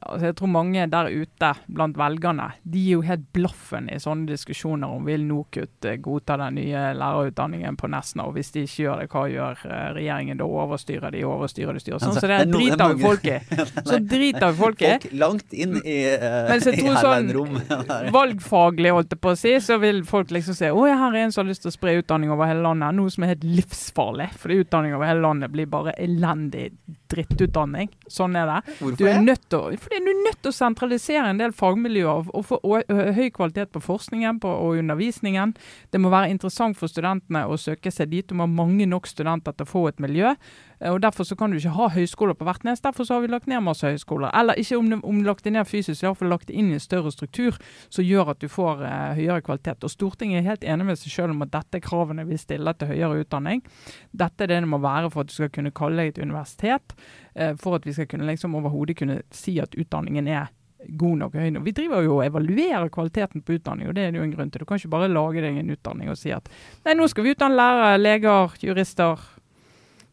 altså 0.01 0.25
Jeg 0.29 0.35
tror 0.39 0.51
mange 0.51 0.85
der 0.91 1.09
ute 1.11 1.51
blant 1.67 1.97
velgerne 1.99 2.47
de 2.63 2.81
gir 2.85 2.97
jo 2.97 3.01
helt 3.05 3.25
blaffen 3.35 3.89
i 3.93 3.99
sånne 4.01 4.27
diskusjoner 4.29 4.91
om 4.95 5.05
vil 5.07 5.23
NOKUT 5.27 5.85
eh, 5.89 5.97
godta 6.03 6.37
den 6.41 6.57
nye 6.59 6.81
lærerutdanningen 6.97 7.77
på 7.79 7.89
Nesna, 7.91 8.25
og 8.27 8.35
hvis 8.37 8.51
de 8.55 8.63
ikke 8.65 8.83
gjør 8.85 9.01
det, 9.03 9.07
hva 9.13 9.23
gjør 9.31 9.63
eh, 9.69 9.87
regjeringen 9.99 10.39
da? 10.41 10.47
Overstyrer 10.65 11.13
de, 11.15 11.23
overstyrer 11.27 11.77
de, 11.77 11.83
styret? 11.83 12.01
sånn. 12.03 12.13
Altså, 12.15 12.25
Så 12.25 12.31
det 12.31 12.35
det 12.35 12.47
er 12.47 12.51
drit 12.51 12.81
av 12.81 12.91
er 12.91 12.95
driter 12.95 12.95
jo 12.95 12.95
mange- 12.95 13.05
folk 13.05 13.25
i. 13.25 13.89
Så 13.89 13.99
driter 14.15 14.47
av 14.49 14.59
folk 14.59 14.81
i. 14.81 14.91
Folk 14.95 15.17
langt 15.25 15.53
inn 15.53 15.77
i, 15.81 15.97
uh, 16.25 16.37
Mens 16.49 16.69
jeg 16.69 16.81
tror 16.81 16.99
sånn 17.01 18.11
valgfaglig, 18.15 18.91
holdt 18.95 19.15
jeg 19.15 19.21
på 19.23 19.33
å 19.33 19.39
si, 19.39 19.53
så 19.63 19.77
vil 19.81 20.03
folk 20.07 20.31
liksom 20.35 20.57
se 20.57 20.71
å, 20.73 20.85
her 20.85 21.15
er 21.15 21.25
en 21.25 21.33
som 21.35 21.43
har 21.45 21.51
lyst 21.51 21.65
til 21.65 21.71
å 21.73 21.75
spre 21.75 21.97
utdanning 22.01 22.33
over 22.33 22.49
hele 22.49 22.63
landet. 22.65 22.95
Noe 22.97 23.13
som 23.13 23.25
er 23.25 23.33
helt 23.35 23.45
livsfarlig. 23.47 24.29
Fordi 24.41 24.59
utdanning 24.63 24.95
over 24.97 25.09
hele 25.09 25.23
landet 25.25 25.53
blir 25.53 25.69
bare 25.71 25.95
elendig 26.01 26.69
drittutdanning. 27.11 27.89
Sånn 28.11 28.35
er 28.37 28.49
det. 28.49 28.75
Hvorfor 28.79 28.97
Du 28.99 29.05
er 29.09 29.21
nødt 29.21 29.47
til 29.49 29.77
fordi 29.81 29.99
du 30.03 30.11
er 30.11 30.21
nødt 30.25 30.41
til 30.43 30.51
å 30.51 30.55
sentralisere 30.55 31.29
en 31.31 31.39
del 31.41 31.53
fagmiljøer 31.55 32.29
og, 32.35 32.45
få 32.45 32.59
høy 32.61 33.29
kvalitet 33.33 33.71
på 33.73 33.81
forskningen 33.83 34.39
på, 34.43 34.49
og 34.49 34.79
undervisningen. 34.81 35.55
Det 35.91 36.01
må 36.01 36.11
være 36.13 36.29
interessant 36.33 36.77
for 36.77 36.91
studentene 36.91 37.45
å 37.47 37.57
søke 37.59 37.91
seg 37.93 38.11
dit. 38.11 38.27
Du 38.27 38.35
må 38.37 38.45
ha 38.45 38.51
mange 38.51 38.87
nok 38.89 39.09
studenter 39.09 39.55
til 39.55 39.67
å 39.67 39.71
få 39.71 39.87
et 39.89 40.01
miljø. 40.03 40.35
Eh, 40.79 40.91
og 40.91 41.01
Derfor 41.01 41.23
så 41.23 41.35
kan 41.35 41.51
du 41.51 41.57
ikke 41.57 41.75
ha 41.75 41.89
høyskoler 41.93 42.37
på 42.37 42.47
hvert 42.47 42.65
nes. 42.67 42.81
Derfor 42.81 43.07
så 43.07 43.17
har 43.17 43.25
vi 43.25 43.31
lagt 43.31 43.47
ned 43.47 43.63
masse 43.65 43.87
høyskoler. 43.87 44.31
Eller 44.35 44.59
ikke 44.59 44.77
om, 44.77 44.91
om 45.03 45.21
lagt 45.25 45.45
det 45.45 45.53
ned 45.53 45.67
fysisk, 45.69 46.03
i 46.03 46.07
hvert 46.07 46.19
fall 46.19 46.33
lagt 46.33 46.49
det 46.49 46.57
inn 46.59 46.71
i 46.71 46.77
en 46.79 46.83
større 46.83 47.13
struktur 47.13 47.59
som 47.89 48.05
gjør 48.05 48.33
at 48.35 48.41
du 48.43 48.49
får 48.51 48.83
eh, 48.85 49.13
høyere 49.21 49.45
kvalitet. 49.45 49.85
Og 49.85 49.93
Stortinget 49.93 50.41
er 50.41 50.49
helt 50.49 50.67
enig 50.75 50.89
med 50.89 51.01
seg 51.01 51.13
selv 51.13 51.35
om 51.35 51.45
at 51.45 51.53
dette 51.53 51.79
er 51.79 51.85
kravene 51.85 52.27
vi 52.27 52.39
stiller 52.41 52.77
til 52.77 52.91
høyere 52.93 53.23
utdanning. 53.23 53.63
Dette 54.11 54.45
er 54.45 54.53
det 54.53 54.61
det 54.65 54.71
må 54.71 54.81
være 54.83 55.11
for 55.13 55.25
at 55.25 55.31
du 55.31 55.37
skal 55.37 55.51
kunne 55.53 55.73
kalle 55.75 56.01
deg 56.03 56.15
et 56.15 56.23
universitet. 56.23 56.95
eh, 57.35 57.55
for 57.59 57.75
at 57.75 57.85
vi 57.85 57.93
skal 57.93 58.07
kunne 58.07 58.27
liksom 58.27 58.55
overhodet 58.55 58.97
kunne 58.97 59.21
si 59.31 59.59
at 59.59 59.75
utdanningen 59.75 60.27
er 60.27 60.47
god 60.89 61.17
nok 61.17 61.35
høy 61.35 61.49
nok. 61.49 61.65
Vi 61.65 61.73
driver 61.75 62.03
jo 62.05 62.17
og 62.19 62.25
evaluerer 62.25 62.89
kvaliteten 62.93 63.43
på 63.45 63.57
utdanning, 63.57 63.89
og 63.89 63.95
det 63.97 64.05
er 64.05 64.11
det 64.13 64.21
jo 64.21 64.25
en 64.27 64.33
grunn 64.35 64.51
til. 64.51 64.61
Du 64.61 64.69
kan 64.69 64.79
ikke 64.79 64.93
bare 64.93 65.11
lage 65.11 65.41
deg 65.43 65.57
en 65.59 65.73
utdanning 65.73 66.11
og 66.11 66.19
si 66.19 66.33
at 66.35 66.49
nei, 66.85 66.95
nå 66.97 67.07
skal 67.11 67.25
vi 67.25 67.33
utdanne 67.35 67.57
lærere, 67.57 68.01
leger, 68.01 68.57
jurister, 68.63 69.23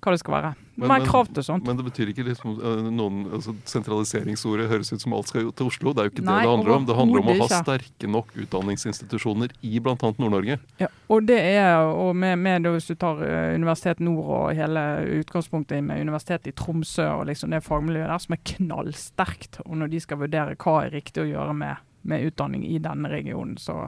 hva 0.03 0.12
det 0.15 0.21
skal 0.21 0.35
være. 0.35 0.53
Men- 0.83 1.05
krav 1.07 1.29
til 1.33 1.45
sånt. 1.45 1.67
Men 1.67 1.77
det 1.77 1.85
betyr 1.85 2.11
ikke 2.11 2.25
liksom 2.27 2.57
øh, 2.59 2.91
noen 2.91 3.27
altså, 3.37 3.55
Sentraliseringsordet 3.69 4.69
høres 4.71 4.93
ut 4.93 5.03
som 5.05 5.12
alt 5.12 5.29
skal 5.29 5.53
til 5.53 5.69
Oslo. 5.69 5.93
Det 5.93 6.01
er 6.01 6.09
jo 6.09 6.12
ikke 6.15 6.25
Nei, 6.25 6.38
det 6.41 6.49
det 6.49 6.51
handler 6.51 6.75
om. 6.75 6.87
Det 6.88 6.97
handler 6.97 7.21
om 7.21 7.29
å 7.29 7.37
ha 7.43 7.61
sterke 7.61 8.11
nok 8.11 8.33
utdanningsinstitusjoner 8.35 9.53
i 9.62 9.79
bl.a. 9.79 9.95
Nord-Norge. 9.95 10.59
Ja, 10.81 10.88
og 11.12 11.29
det 11.29 11.38
er, 11.38 11.85
og 11.87 12.17
med, 12.17 12.38
med 12.43 12.67
hvis 12.73 12.91
du 12.91 12.97
tar 12.99 13.23
eh, 13.27 13.55
Universitet 13.55 14.01
Nord 14.01 14.25
og 14.25 14.49
hele 14.57 14.83
utgangspunktet 15.21 15.85
med 15.85 16.03
Universitetet 16.03 16.51
i 16.51 16.57
Tromsø 16.57 17.07
og 17.21 17.29
liksom 17.31 17.55
det 17.55 17.62
fagmiljøet 17.67 18.11
der 18.11 18.27
som 18.27 18.37
er 18.37 18.45
knallsterkt, 18.57 19.62
og 19.67 19.77
når 19.83 19.93
de 19.93 20.03
skal 20.03 20.23
vurdere 20.25 20.59
hva 20.59 20.79
er 20.87 20.97
riktig 20.97 21.27
å 21.27 21.31
gjøre 21.31 21.57
med, 21.62 21.87
med 22.09 22.27
utdanning 22.27 22.67
i 22.67 22.81
denne 22.83 23.12
regionen, 23.12 23.59
så 23.61 23.85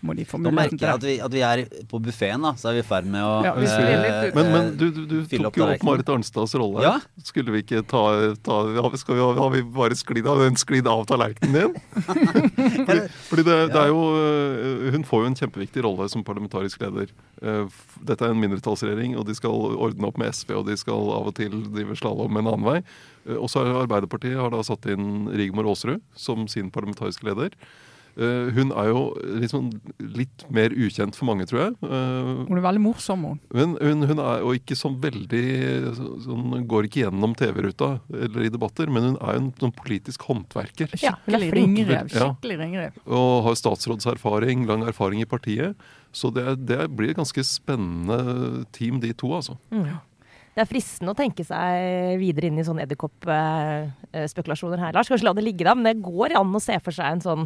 må 0.00 0.14
de 0.14 0.24
få 0.28 0.38
Nå 0.38 0.52
merker 0.54 0.78
jeg 0.78 0.94
at 0.94 1.04
vi, 1.06 1.14
at 1.24 1.32
vi 1.34 1.42
er 1.42 1.64
på 1.90 1.98
buffeen, 2.02 2.44
da. 2.44 2.52
Så 2.58 2.70
er 2.70 2.78
vi 2.78 2.82
i 2.84 2.86
ferd 2.86 3.08
med 3.10 3.24
å 3.24 3.32
Ja, 3.46 3.54
eh. 3.58 4.28
Men, 4.36 4.50
men 4.54 4.70
du, 4.78 4.86
du, 4.94 5.02
du 5.10 5.16
tok 5.26 5.58
jo 5.58 5.66
opp. 5.66 5.86
Marit 5.86 6.12
Arnstads 6.12 6.54
rolle. 6.58 6.84
Ja. 6.86 6.94
Skulle 7.26 7.54
vi 7.56 7.64
ikke 7.64 7.82
ta, 7.82 8.02
ta 8.46 8.60
har, 8.78 8.90
vi, 8.94 9.00
skal 9.00 9.18
vi, 9.18 9.26
har 9.40 9.54
vi 9.54 9.64
bare 9.78 9.98
sklidd 9.98 10.28
av 10.30 10.42
den 10.44 10.58
sklidd 10.60 10.86
av 10.90 11.02
tallerkenen 11.10 11.56
din? 11.56 11.74
fordi 12.88 13.00
fordi 13.28 13.44
det, 13.46 13.56
det 13.72 13.80
er 13.80 13.90
jo 13.92 14.00
øh, 14.18 14.86
Hun 14.94 15.04
får 15.06 15.24
jo 15.24 15.30
en 15.30 15.38
kjempeviktig 15.38 15.84
rolle 15.86 16.08
som 16.10 16.24
parlamentarisk 16.26 16.80
leder. 16.82 17.12
Eh, 17.42 17.80
Dette 18.08 18.24
er 18.26 18.34
en 18.34 18.40
mindretallsregjering, 18.42 19.16
og 19.18 19.26
de 19.28 19.36
skal 19.38 19.54
ordne 19.78 20.08
opp 20.08 20.18
med 20.20 20.34
SV, 20.34 20.54
og 20.60 20.66
de 20.70 20.76
skal 20.80 21.10
av 21.14 21.30
og 21.30 21.36
til 21.38 21.54
drive 21.74 21.96
slalåm 21.98 22.38
en 22.40 22.50
annen 22.50 22.66
vei. 22.66 22.78
Eh, 23.26 23.36
Og 23.38 23.50
så 23.52 23.64
har 23.64 23.82
Arbeiderpartiet 23.84 24.38
har 24.38 24.54
da 24.54 24.62
satt 24.66 24.88
inn 24.90 25.28
Rigmor 25.34 25.68
Aasrud 25.70 26.02
som 26.18 26.48
sin 26.50 26.72
parlamentariske 26.74 27.26
leder. 27.28 27.54
Eh, 28.18 28.48
Hun 28.56 28.72
er 28.74 28.88
jo 28.90 29.02
liksom 29.38 29.68
litt 30.18 30.42
mer 30.50 30.70
ukjent 30.74 31.14
for 31.14 31.28
mange, 31.28 31.46
tror 31.46 31.60
jeg. 31.60 31.76
Uh, 31.84 32.44
Hun 32.48 32.58
er 32.58 32.64
veldig 32.64 32.82
morsom, 32.82 33.22
hun. 33.22 33.40
men 33.54 33.76
hun, 33.78 34.02
hun 34.10 34.18
er 34.24 34.40
jo 34.42 34.54
ikke 34.58 34.74
sånn 34.74 34.96
veldig 35.00 35.94
så- 35.94 36.16
sånn, 36.26 36.66
Går 36.66 36.88
ikke 36.88 37.04
gjennom 37.06 37.36
TV-ruta 37.38 38.00
eller 38.12 38.42
i 38.42 38.48
debatter, 38.50 38.90
men 38.90 39.02
hun 39.02 39.16
er 39.22 39.34
jo 39.38 39.42
en 39.44 39.52
sånn 39.52 39.74
politisk 39.74 40.26
håndverker. 40.26 40.90
Ja, 41.00 41.14
hun 41.24 41.34
er 41.34 41.38
Skikkelig 41.46 41.52
ringrev. 41.54 42.10
Ja. 42.12 42.90
Og 43.06 43.44
har 43.44 43.54
statsrådserfaring, 43.54 44.66
lang 44.66 44.82
erfaring 44.82 45.20
i 45.22 45.24
partiet. 45.24 45.76
Så 46.12 46.32
det, 46.34 46.66
det 46.66 46.88
blir 46.96 47.10
et 47.10 47.16
ganske 47.20 47.42
spennende 47.44 48.64
team, 48.72 48.98
de 49.00 49.12
to, 49.12 49.28
altså. 49.36 49.58
Mm. 49.70 50.00
Det 50.58 50.64
er 50.64 50.70
fristende 50.72 51.12
å 51.12 51.14
tenke 51.14 51.44
seg 51.46 52.16
videre 52.18 52.48
inn 52.50 52.56
i 52.58 52.64
sånne 52.66 52.82
edderkoppspekulasjoner 52.82 54.80
her, 54.82 54.96
Lars. 54.96 55.06
Kanskje 55.06 55.28
la 55.28 55.32
det 55.38 55.44
ligge 55.46 55.62
da, 55.62 55.76
men 55.78 55.86
det 55.86 56.00
går 56.02 56.34
an 56.34 56.50
å 56.50 56.60
se 56.62 56.74
for 56.82 56.90
seg 56.96 57.06
en 57.14 57.20
sånn 57.22 57.44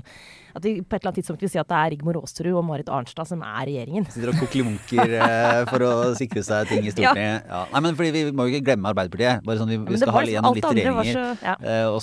At 0.56 0.64
vi 0.64 0.78
på 0.80 0.96
et 0.96 1.02
eller 1.02 1.10
annet 1.10 1.18
tidspunkt 1.20 1.42
vil 1.44 1.50
si 1.52 1.60
at 1.60 1.68
det 1.68 1.76
er 1.76 1.90
Rigmor 1.92 2.16
Aasrud 2.22 2.56
og 2.56 2.64
Marit 2.68 2.88
Arnstad 2.92 3.28
som 3.28 3.40
er 3.44 3.66
regjeringen. 3.68 4.04
Sitter 4.12 4.32
og 4.32 4.40
kokkelimunker 4.40 5.12
eh, 5.18 5.60
for 5.68 5.84
å 5.86 5.90
sikre 6.16 6.42
seg 6.44 6.68
ting 6.72 6.88
i 6.88 6.92
Stortinget. 6.94 7.48
Ja. 7.48 7.60
Nei, 7.72 7.82
men 7.84 7.96
fordi 8.00 8.10
Vi 8.16 8.32
må 8.36 8.44
jo 8.48 8.52
ikke 8.54 8.66
glemme 8.70 8.92
Arbeiderpartiet. 8.92 9.44
Bare 9.48 9.60
sånn 9.60 9.72
Vi, 9.72 9.78
vi 9.92 10.00
skal 10.00 10.12
ha 10.16 10.24
gjennom 10.28 10.56
litt 10.56 10.68
regjeringer. 10.68 11.12
så- 11.12 11.36
ja. 11.50 11.54
Eh, 11.60 11.88
og, 11.92 12.00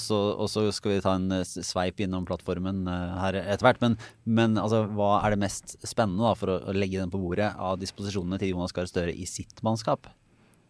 så, 0.50 0.66
skal 0.78 0.96
vi 0.96 1.02
ta 1.06 1.16
en 1.18 1.28
eh, 1.40 1.46
sveip 1.46 2.02
innom 2.06 2.26
plattformen 2.30 2.86
her 2.90 3.38
etter 3.42 3.66
hvert. 3.66 3.82
Men, 3.86 3.98
men 4.26 4.62
altså, 4.62 4.86
hva 4.98 5.12
er 5.24 5.34
det 5.34 5.42
mest 5.46 5.78
spennende 5.86 6.26
da, 6.30 6.34
for 6.38 6.54
å, 6.54 6.62
å 6.70 6.78
legge 6.78 7.02
den 7.02 7.14
på 7.14 7.22
bordet 7.22 7.54
av 7.58 7.78
disposisjonene 7.82 8.42
til 8.42 8.54
Jonas 8.54 8.74
Gahr 8.78 8.90
Støre 8.90 9.14
i 9.14 9.30
sitt 9.30 9.62
mannskap? 9.66 10.10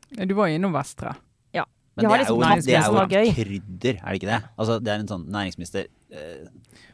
Du 0.10 0.34
var 0.38 0.52
innom 0.52 0.74
Vestre. 0.74 1.14
Ja. 1.56 1.66
Men 1.96 2.06
det, 2.06 2.12
er 2.12 2.24
liksom 2.24 2.40
jo, 2.40 2.42
det 2.42 2.76
er 2.78 3.08
det 3.12 3.24
jo 3.28 3.34
krydder, 3.38 4.00
er 4.00 4.08
det 4.08 4.22
ikke 4.22 4.32
det? 4.32 4.40
Altså, 4.58 4.80
det 4.82 4.94
er 4.94 5.04
en 5.04 5.12
sånn 5.12 5.26
næringsminister 5.34 5.88
eh, 6.14 6.48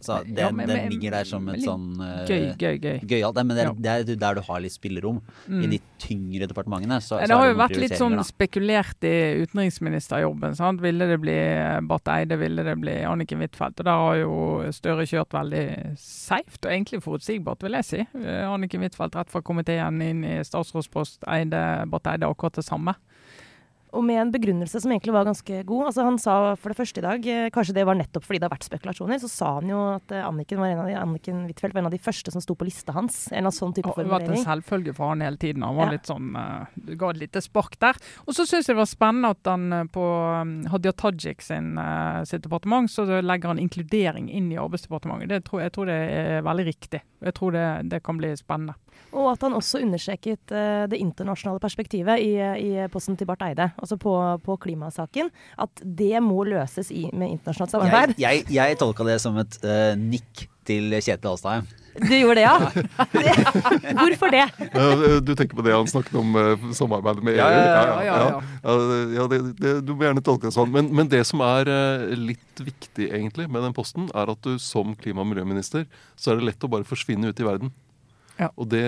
så 0.05 0.19
det, 0.27 0.37
Ja, 0.45 0.51
men- 0.53 0.69
den 0.69 0.89
ligger 0.93 1.11
der 1.17 1.25
som 1.27 1.47
et 1.49 1.63
sånn 1.65 1.87
uh, 1.99 2.25
Gøy, 2.29 2.53
gøy, 2.61 2.77
gøy. 2.79 2.99
Gøyalt. 3.09 3.39
Men 3.45 3.57
det 3.57 3.65
er, 3.65 4.03
det 4.05 4.15
er 4.15 4.19
der 4.21 4.37
du 4.39 4.41
har 4.45 4.61
litt 4.63 4.75
spillerom. 4.75 5.21
I 5.49 5.67
de 5.71 5.79
tyngre 6.01 6.47
departementene. 6.47 6.99
Så, 7.01 7.17
Det 7.19 7.29
så 7.31 7.37
har 7.39 7.49
jo 7.49 7.57
vært 7.59 7.75
litt 7.81 7.97
sånn 7.97 8.15
da. 8.19 8.23
spekulert 8.27 9.03
i 9.09 9.15
utenriksministerjobben. 9.45 10.55
sant? 10.55 10.81
Ville 10.81 11.07
det 11.09 11.17
bli 11.21 11.35
Barth 11.89 12.09
Eide, 12.13 12.37
ville 12.39 12.63
det 12.63 12.75
bli 12.81 12.95
Anniken 13.07 13.41
Huitfeldt? 13.43 13.79
Og 13.81 13.85
der 13.85 13.91
har 14.05 14.15
jo 14.21 14.35
Støre 14.75 15.05
kjørt 15.07 15.31
veldig 15.35 15.97
safe 15.99 16.57
og 16.65 16.71
egentlig 16.71 17.01
forutsigbart, 17.03 17.61
vil 17.63 17.77
jeg 17.79 17.85
si. 17.85 17.99
Eh, 18.21 18.45
Anniken 18.49 18.81
Huitfeldt 18.85 19.15
rett 19.15 19.29
fra 19.31 19.41
komiteen 19.45 20.01
inn 20.03 20.23
i 20.25 20.37
statsrådspost. 20.43 21.23
Eide, 21.27 21.61
Barth 21.89 22.11
Eide 22.11 22.27
akkurat 22.29 22.53
det 22.59 22.65
samme. 22.65 22.95
Og 23.95 24.03
med 24.03 24.17
en 24.19 24.31
begrunnelse 24.33 24.81
som 24.83 24.91
egentlig 24.91 25.13
var 25.15 25.23
ganske 25.27 25.61
god. 25.67 25.85
Altså 25.87 26.03
Han 26.03 26.17
sa 26.19 26.33
for 26.59 26.73
det 26.73 26.77
første 26.77 26.99
i 26.99 27.05
dag, 27.05 27.27
eh, 27.31 27.49
kanskje 27.55 27.75
det 27.77 27.85
var 27.87 27.95
nettopp 27.95 28.25
fordi 28.27 28.41
det 28.41 28.49
har 28.49 28.53
vært 28.57 28.67
spekulasjoner, 28.67 29.21
så 29.23 29.29
sa 29.31 29.53
han 29.59 29.69
jo 29.71 29.79
at 29.95 30.11
eh, 30.11 30.25
Anniken 30.27 30.59
var 30.59 30.67
en 30.73 30.81
av 30.83 30.89
de, 30.89 30.95
Anniken 30.99 31.43
Huitfeldt 31.47 31.73
var 31.77 31.83
en 31.85 31.89
av 31.89 31.95
de 31.95 32.01
første 32.03 32.33
som 32.33 32.43
sto 32.43 32.57
på 32.59 32.67
lista 32.67 32.91
hans. 32.95 33.21
En 33.31 33.37
eller 33.37 33.47
annen 33.47 33.55
sånn 33.55 33.75
type 33.77 33.93
Det 33.95 34.03
har 34.03 34.11
vært 34.19 34.33
en 34.35 34.43
selvfølge 34.43 34.95
for 34.97 35.13
han 35.13 35.23
hele 35.23 35.39
tiden. 35.39 35.63
Han 35.63 35.79
var 35.79 35.87
Ja. 35.87 35.95
litt 35.95 36.09
sånn 36.11 36.35
eh, 36.35 36.65
Det 36.75 36.97
ga 36.99 37.09
et 37.15 37.21
lite 37.23 37.41
spark 37.41 37.79
der. 37.79 37.95
Og 38.27 38.33
så 38.35 38.43
syns 38.45 38.67
jeg 38.67 38.75
det 38.75 38.81
var 38.83 38.91
spennende 38.91 39.31
at 39.31 39.47
han 39.47 39.89
på 39.95 40.03
um, 40.41 40.55
Hadia 40.67 40.91
Tajik 40.91 41.41
sin, 41.41 41.77
sitt 42.27 42.43
departement, 42.43 42.89
så 42.91 43.05
legger 43.23 43.47
han 43.53 43.59
inkludering 43.63 44.27
inn 44.29 44.51
i 44.51 44.57
Arbeidsdepartementet. 44.59 45.29
Det 45.29 45.43
tror, 45.47 45.61
jeg 45.63 45.71
tror 45.71 45.85
det 45.87 45.95
er 45.95 46.41
veldig 46.43 46.65
riktig. 46.67 47.01
Jeg 47.23 47.33
tror 47.33 47.51
det, 47.55 47.65
det 47.89 48.03
kan 48.03 48.17
bli 48.19 48.33
spennende. 48.35 48.75
Og 49.15 49.31
at 49.31 49.41
han 49.45 49.55
også 49.55 49.79
understreket 49.83 50.51
det 50.91 50.97
internasjonale 50.99 51.59
perspektivet 51.63 52.19
i, 52.19 52.33
i 52.39 52.87
posten 52.91 53.15
til 53.17 53.27
Barth 53.27 53.45
Eide, 53.47 53.69
altså 53.85 53.99
på, 54.01 54.15
på 54.45 54.57
klimasaken. 54.65 55.31
At 55.61 55.85
det 55.85 56.17
må 56.25 56.43
løses 56.49 56.91
i, 56.91 57.05
med 57.13 57.37
internasjonalt 57.37 57.77
samarbeid. 57.77 58.17
Jeg, 58.19 58.43
jeg, 58.49 58.57
jeg 58.57 58.81
tolka 58.81 59.07
det 59.07 59.21
som 59.23 59.37
et 59.41 59.57
uh, 59.63 59.93
nikk 60.01 60.47
til 60.65 60.89
Kjetil 60.97 61.29
Alstheim. 61.35 61.67
Du 61.95 62.11
gjorde 62.11 62.41
det, 62.41 62.43
ja? 62.43 62.55
Det, 63.13 63.33
hvorfor 63.95 64.33
det? 64.33 64.41
Du 65.23 65.29
tenker 65.37 65.55
på 65.55 65.63
det 65.63 65.71
han 65.71 65.87
snakket 65.87 66.17
om 66.19 66.33
uh, 66.35 66.65
samarbeidet 66.75 67.23
med 67.23 67.37
EU? 67.37 67.39
Ja, 67.39 67.45
ja, 67.53 67.61
ja, 67.63 68.01
ja, 68.03 68.15
ja. 68.17 68.41
Ja, 68.65 68.73
det- 68.81 69.13
ja, 69.15 69.27
det, 69.31 69.39
det, 69.61 69.71
du 69.87 69.93
må 69.95 70.03
gjerne 70.03 70.23
tolke 70.25 70.49
det 70.49 70.55
sånn. 70.57 70.73
Men, 70.75 70.89
men 70.91 71.07
det 71.13 71.21
som 71.29 71.39
er 71.45 71.69
eh, 71.71 72.11
litt 72.19 72.59
viktig 72.65 73.07
egentlig 73.15 73.45
med 73.47 73.63
den 73.63 73.77
posten, 73.77 74.09
er 74.11 74.33
at 74.33 74.41
du 74.43 74.57
som 74.59 74.91
klima- 74.99 75.23
og 75.23 75.29
miljøminister, 75.31 75.85
så 76.19 76.33
er 76.33 76.41
det 76.41 76.49
lett 76.49 76.67
å 76.67 76.71
bare 76.75 76.87
forsvinne 76.89 77.31
ut 77.31 77.39
i 77.39 77.47
verden. 77.47 77.71
Ja. 78.39 78.49
Og 78.59 78.67
det, 78.71 78.83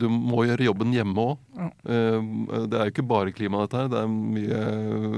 du 0.00 0.06
må 0.08 0.46
gjøre 0.48 0.64
jobben 0.70 0.94
hjemme 0.94 1.26
òg. 1.32 1.38
Ja. 1.60 1.66
det 1.84 2.78
er 2.78 2.88
jo 2.88 2.92
ikke 2.94 3.04
bare 3.04 3.34
klima, 3.36 3.66
dette 3.66 3.76
her. 3.76 3.90
Det 3.92 3.98
er 4.00 4.08
mye, 4.08 4.60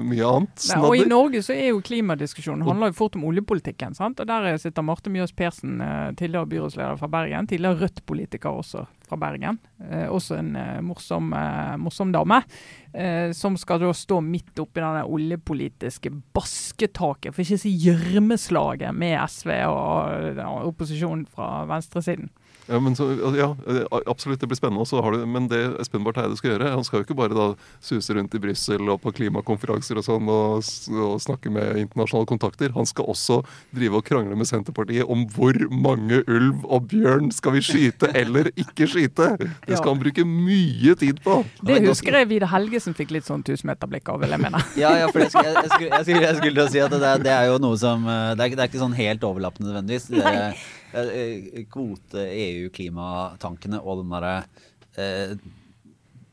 mye 0.03 0.31
annet. 0.33 0.65
Nei, 0.73 0.79
og 0.83 0.97
I. 0.99 1.05
Norge 1.13 1.43
så 1.47 1.55
er 1.55 1.69
jo 1.71 1.83
klimadiskusjonen 1.85 2.65
handler 2.67 2.91
jo 2.91 2.99
fort 2.99 3.19
om 3.19 3.27
oljepolitikken. 3.29 3.95
sant? 3.95 4.21
Og 4.21 4.27
Der 4.27 4.57
sitter 4.59 4.83
Marte 4.83 5.13
Mjøs 5.13 5.35
Persen, 5.37 5.81
eh, 5.81 6.11
tidligere 6.19 6.51
byrådsleder 6.51 6.99
fra 6.99 7.09
Bergen. 7.13 7.47
Tidligere 7.47 7.79
Rødt-politiker 7.85 8.51
også 8.51 8.87
fra 9.09 9.17
Bergen. 9.21 9.59
Eh, 9.91 10.09
også 10.09 10.39
en 10.39 10.57
eh, 10.57 10.81
morsom, 10.81 11.33
eh, 11.37 11.77
morsom 11.77 12.13
dame. 12.13 12.43
Eh, 12.95 13.33
som 13.33 13.57
skal 13.57 13.81
da 13.81 13.93
stå 13.97 14.21
midt 14.25 14.59
oppi 14.61 14.81
denne 14.83 15.05
oljepolitiske 15.09 16.11
basketaket, 16.37 17.33
for 17.33 17.45
ikke 17.45 17.61
å 17.61 17.65
si 17.65 17.75
gjørmeslaget, 17.87 18.93
med 18.97 19.19
SV 19.29 19.53
og 19.69 20.33
eh, 20.37 20.47
opposisjonen 20.69 21.27
fra 21.29 21.65
venstresiden. 21.71 22.31
Ja, 22.69 22.79
men 22.81 22.95
så, 22.95 23.09
ja, 23.37 23.49
eh, 23.69 23.83
absolutt, 24.07 24.41
det 24.41 24.47
blir 24.49 24.57
spennende. 24.57 24.85
du, 24.87 25.27
men 25.27 25.49
det 25.51 25.61
Espen 25.83 26.05
Barth 26.05 26.21
Eide 26.23 26.37
skal 26.39 26.53
gjøre 26.53 26.71
Han 26.77 26.85
skal 26.87 27.01
jo 27.01 27.05
ikke 27.09 27.17
bare 27.19 27.35
da 27.35 27.47
suse 27.83 28.15
rundt 28.15 28.35
i 28.35 28.39
Brussel 28.43 28.89
og 28.93 29.01
på 29.03 29.13
klimakonferanser 29.17 29.99
og 29.99 30.05
sånn 30.07 30.29
og, 30.31 30.63
og 30.95 31.17
snakke 31.23 31.51
med 31.51 31.81
internasjonale 31.83 32.27
kontakter. 32.31 32.71
Han 32.77 32.87
skal 32.87 33.09
også 33.11 33.41
drive 33.75 33.99
og 33.99 34.05
krangle 34.07 34.37
med 34.39 34.47
Senterpartiet 34.47 35.09
om 35.11 35.25
hvor 35.35 35.59
mange 35.73 36.23
ulv 36.29 36.63
og 36.69 36.87
bjørn 36.93 37.33
skal 37.35 37.57
vi 37.57 37.65
skyte 37.67 38.13
eller 38.15 38.53
ikke 38.55 38.87
skyte. 38.87 39.33
Det 39.67 39.77
skal 39.81 39.95
han 39.97 40.03
bruke 40.03 40.25
mye 40.29 40.95
tid 41.01 41.19
på. 41.25 41.41
Det 41.67 41.81
husker 41.89 42.21
jeg 42.21 42.31
Vidar 42.31 42.53
Helgesen 42.55 42.95
fikk 42.95 43.11
litt 43.17 43.27
sånn 43.27 43.43
tusenmeterblikk 43.47 44.09
av, 44.13 44.21
vil 44.23 44.37
jeg 44.37 44.43
mene. 44.47 44.63
Ja, 44.79 44.95
ja, 45.03 45.09
for 45.11 45.25
jeg 45.25 45.33
skulle, 45.35 45.51
jeg, 45.57 45.71
skulle, 45.73 45.91
jeg, 45.91 46.05
skulle, 46.07 46.23
jeg 46.29 46.37
skulle 46.39 46.55
til 46.57 46.65
å 46.67 46.71
si 46.77 46.85
at 46.87 46.95
det, 46.95 47.03
er- 47.11 47.23
det 47.27 47.33
er 47.35 47.51
jo 47.51 47.59
noe 47.63 47.77
som 47.81 48.07
eh, 48.07 48.35
Det 48.37 48.45
er, 48.45 48.53
ikke- 48.53 48.57
det 48.61 48.65
er 48.65 48.71
ikke 48.73 48.85
sånn 48.87 48.97
helt 48.97 49.27
overlappende 49.27 49.73
nødvendigvis. 49.73 50.07
Det, 50.13 50.23
eh, 50.23 50.63
kvote, 51.73 52.23
EU, 52.29 52.69
klimatankene 52.75 53.81
og 53.83 54.03
den 54.03 54.13
derre 54.13 54.37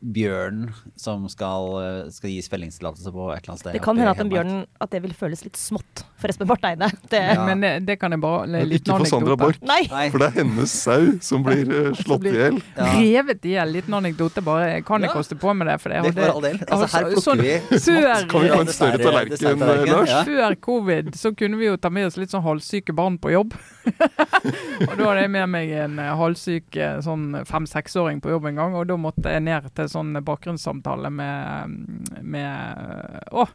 eh, 0.01 0.07
bjørnen 0.15 0.69
som 0.95 1.27
skal, 1.29 1.65
eh, 1.83 2.09
skal 2.11 2.29
gis 2.31 2.47
fellingstillatelse 2.49 3.11
på 3.11 3.25
et 3.33 3.41
eller 3.43 3.51
annet 3.53 3.59
sted. 3.59 3.73
Det 3.73 3.81
kan 3.83 3.97
hende 3.99 4.11
at 4.11 4.17
den 4.21 4.29
bjørnen 4.31 4.65
at 4.81 4.89
det 4.91 5.01
vil 5.03 5.13
føles 5.13 5.43
litt 5.43 5.57
smått 5.59 6.03
for 6.19 6.27
Espen 6.31 6.47
Barth 6.47 6.65
Eide. 6.67 6.89
Det, 7.09 7.19
Ja. 7.19 7.45
Men 7.45 7.61
det, 7.61 7.85
det 7.85 7.99
kan 7.99 8.11
jeg 8.11 8.21
bare 8.21 8.47
Men 8.47 8.71
ikke 8.71 8.97
for 8.97 9.05
Sandra. 9.05 9.35
Borch, 9.35 9.59
for 9.59 10.17
det 10.19 10.27
er 10.27 10.35
hennes 10.43 10.71
sau 10.71 11.19
som 11.21 11.43
blir 11.43 11.67
eh, 11.69 11.91
slått 12.03 12.25
i 12.25 12.33
hjel. 12.35 12.61
Ja. 12.77 12.87
Revet 12.95 13.45
i 13.45 13.53
hjel. 13.57 13.73
Liten 13.75 13.93
anekdote, 13.93 14.41
bare. 14.43 14.81
Kan 14.87 15.01
jeg 15.03 15.09
Ja. 15.11 15.15
koste 15.15 15.35
på 15.39 15.53
med 15.55 15.67
det? 15.67 15.77
For 15.81 15.89
det, 15.89 16.15
Det 16.15 16.29
all 16.29 16.41
del. 16.41 16.57
Altså, 16.67 16.87
her 16.95 17.09
plukker 17.09 17.25
sånn 17.27 17.43
vi 17.43 17.57
før, 17.85 18.27
Kan 18.29 18.41
vi 18.41 18.49
få 18.49 18.59
en 18.61 18.73
større 18.73 18.97
tallerken, 19.03 19.59
Lars? 19.89 20.09
ja. 20.09 20.23
Før 20.23 20.55
covid 20.61 21.11
så 21.15 21.33
kunne 21.35 21.57
vi 21.59 21.65
jo 21.69 21.75
ta 21.77 21.89
med 21.89 22.07
oss 22.07 22.17
litt 22.17 22.31
sånn 22.31 22.43
halvsyke 22.43 22.95
barn 22.95 23.17
på 23.19 23.31
jobb. 23.35 23.53
og 23.89 24.93
da 24.97 25.05
hadde 25.09 25.21
jeg 25.23 25.31
med 25.33 25.49
meg 25.49 25.71
en 25.83 25.99
eh, 26.01 26.11
halvsyk 26.19 26.75
eh, 26.79 26.99
sånn 27.05 27.39
fem-seksåring 27.49 28.19
på 28.23 28.31
jobb 28.33 28.45
en 28.51 28.59
gang, 28.61 28.75
og 28.77 28.87
da 28.89 28.97
måtte 28.99 29.31
jeg 29.33 29.43
ned 29.45 29.69
til 29.75 29.88
sånn 29.91 30.13
bakgrunnssamtale 30.25 31.11
med, 31.13 32.21
med 32.21 33.25
Å! 33.31 33.47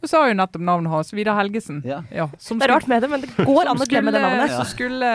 Du 0.00 0.08
sa 0.08 0.22
jo 0.30 0.32
nettopp 0.32 0.62
navnet 0.64 0.88
hans. 0.88 1.10
Vidar 1.12 1.36
Helgesen. 1.36 1.82
Ja. 1.84 2.30
som 2.40 2.58
Det 2.58 2.64
er 2.64 2.72
rart 2.72 2.86
med 2.88 3.02
det, 3.04 3.08
men 3.12 3.20
det 3.20 3.28
går 3.36 3.68
an 3.68 3.82
å 3.84 3.86
glemme 3.88 4.14
det 4.14 4.22
navnet. 4.24 4.54
Som 4.54 4.68
skulle 4.70 5.10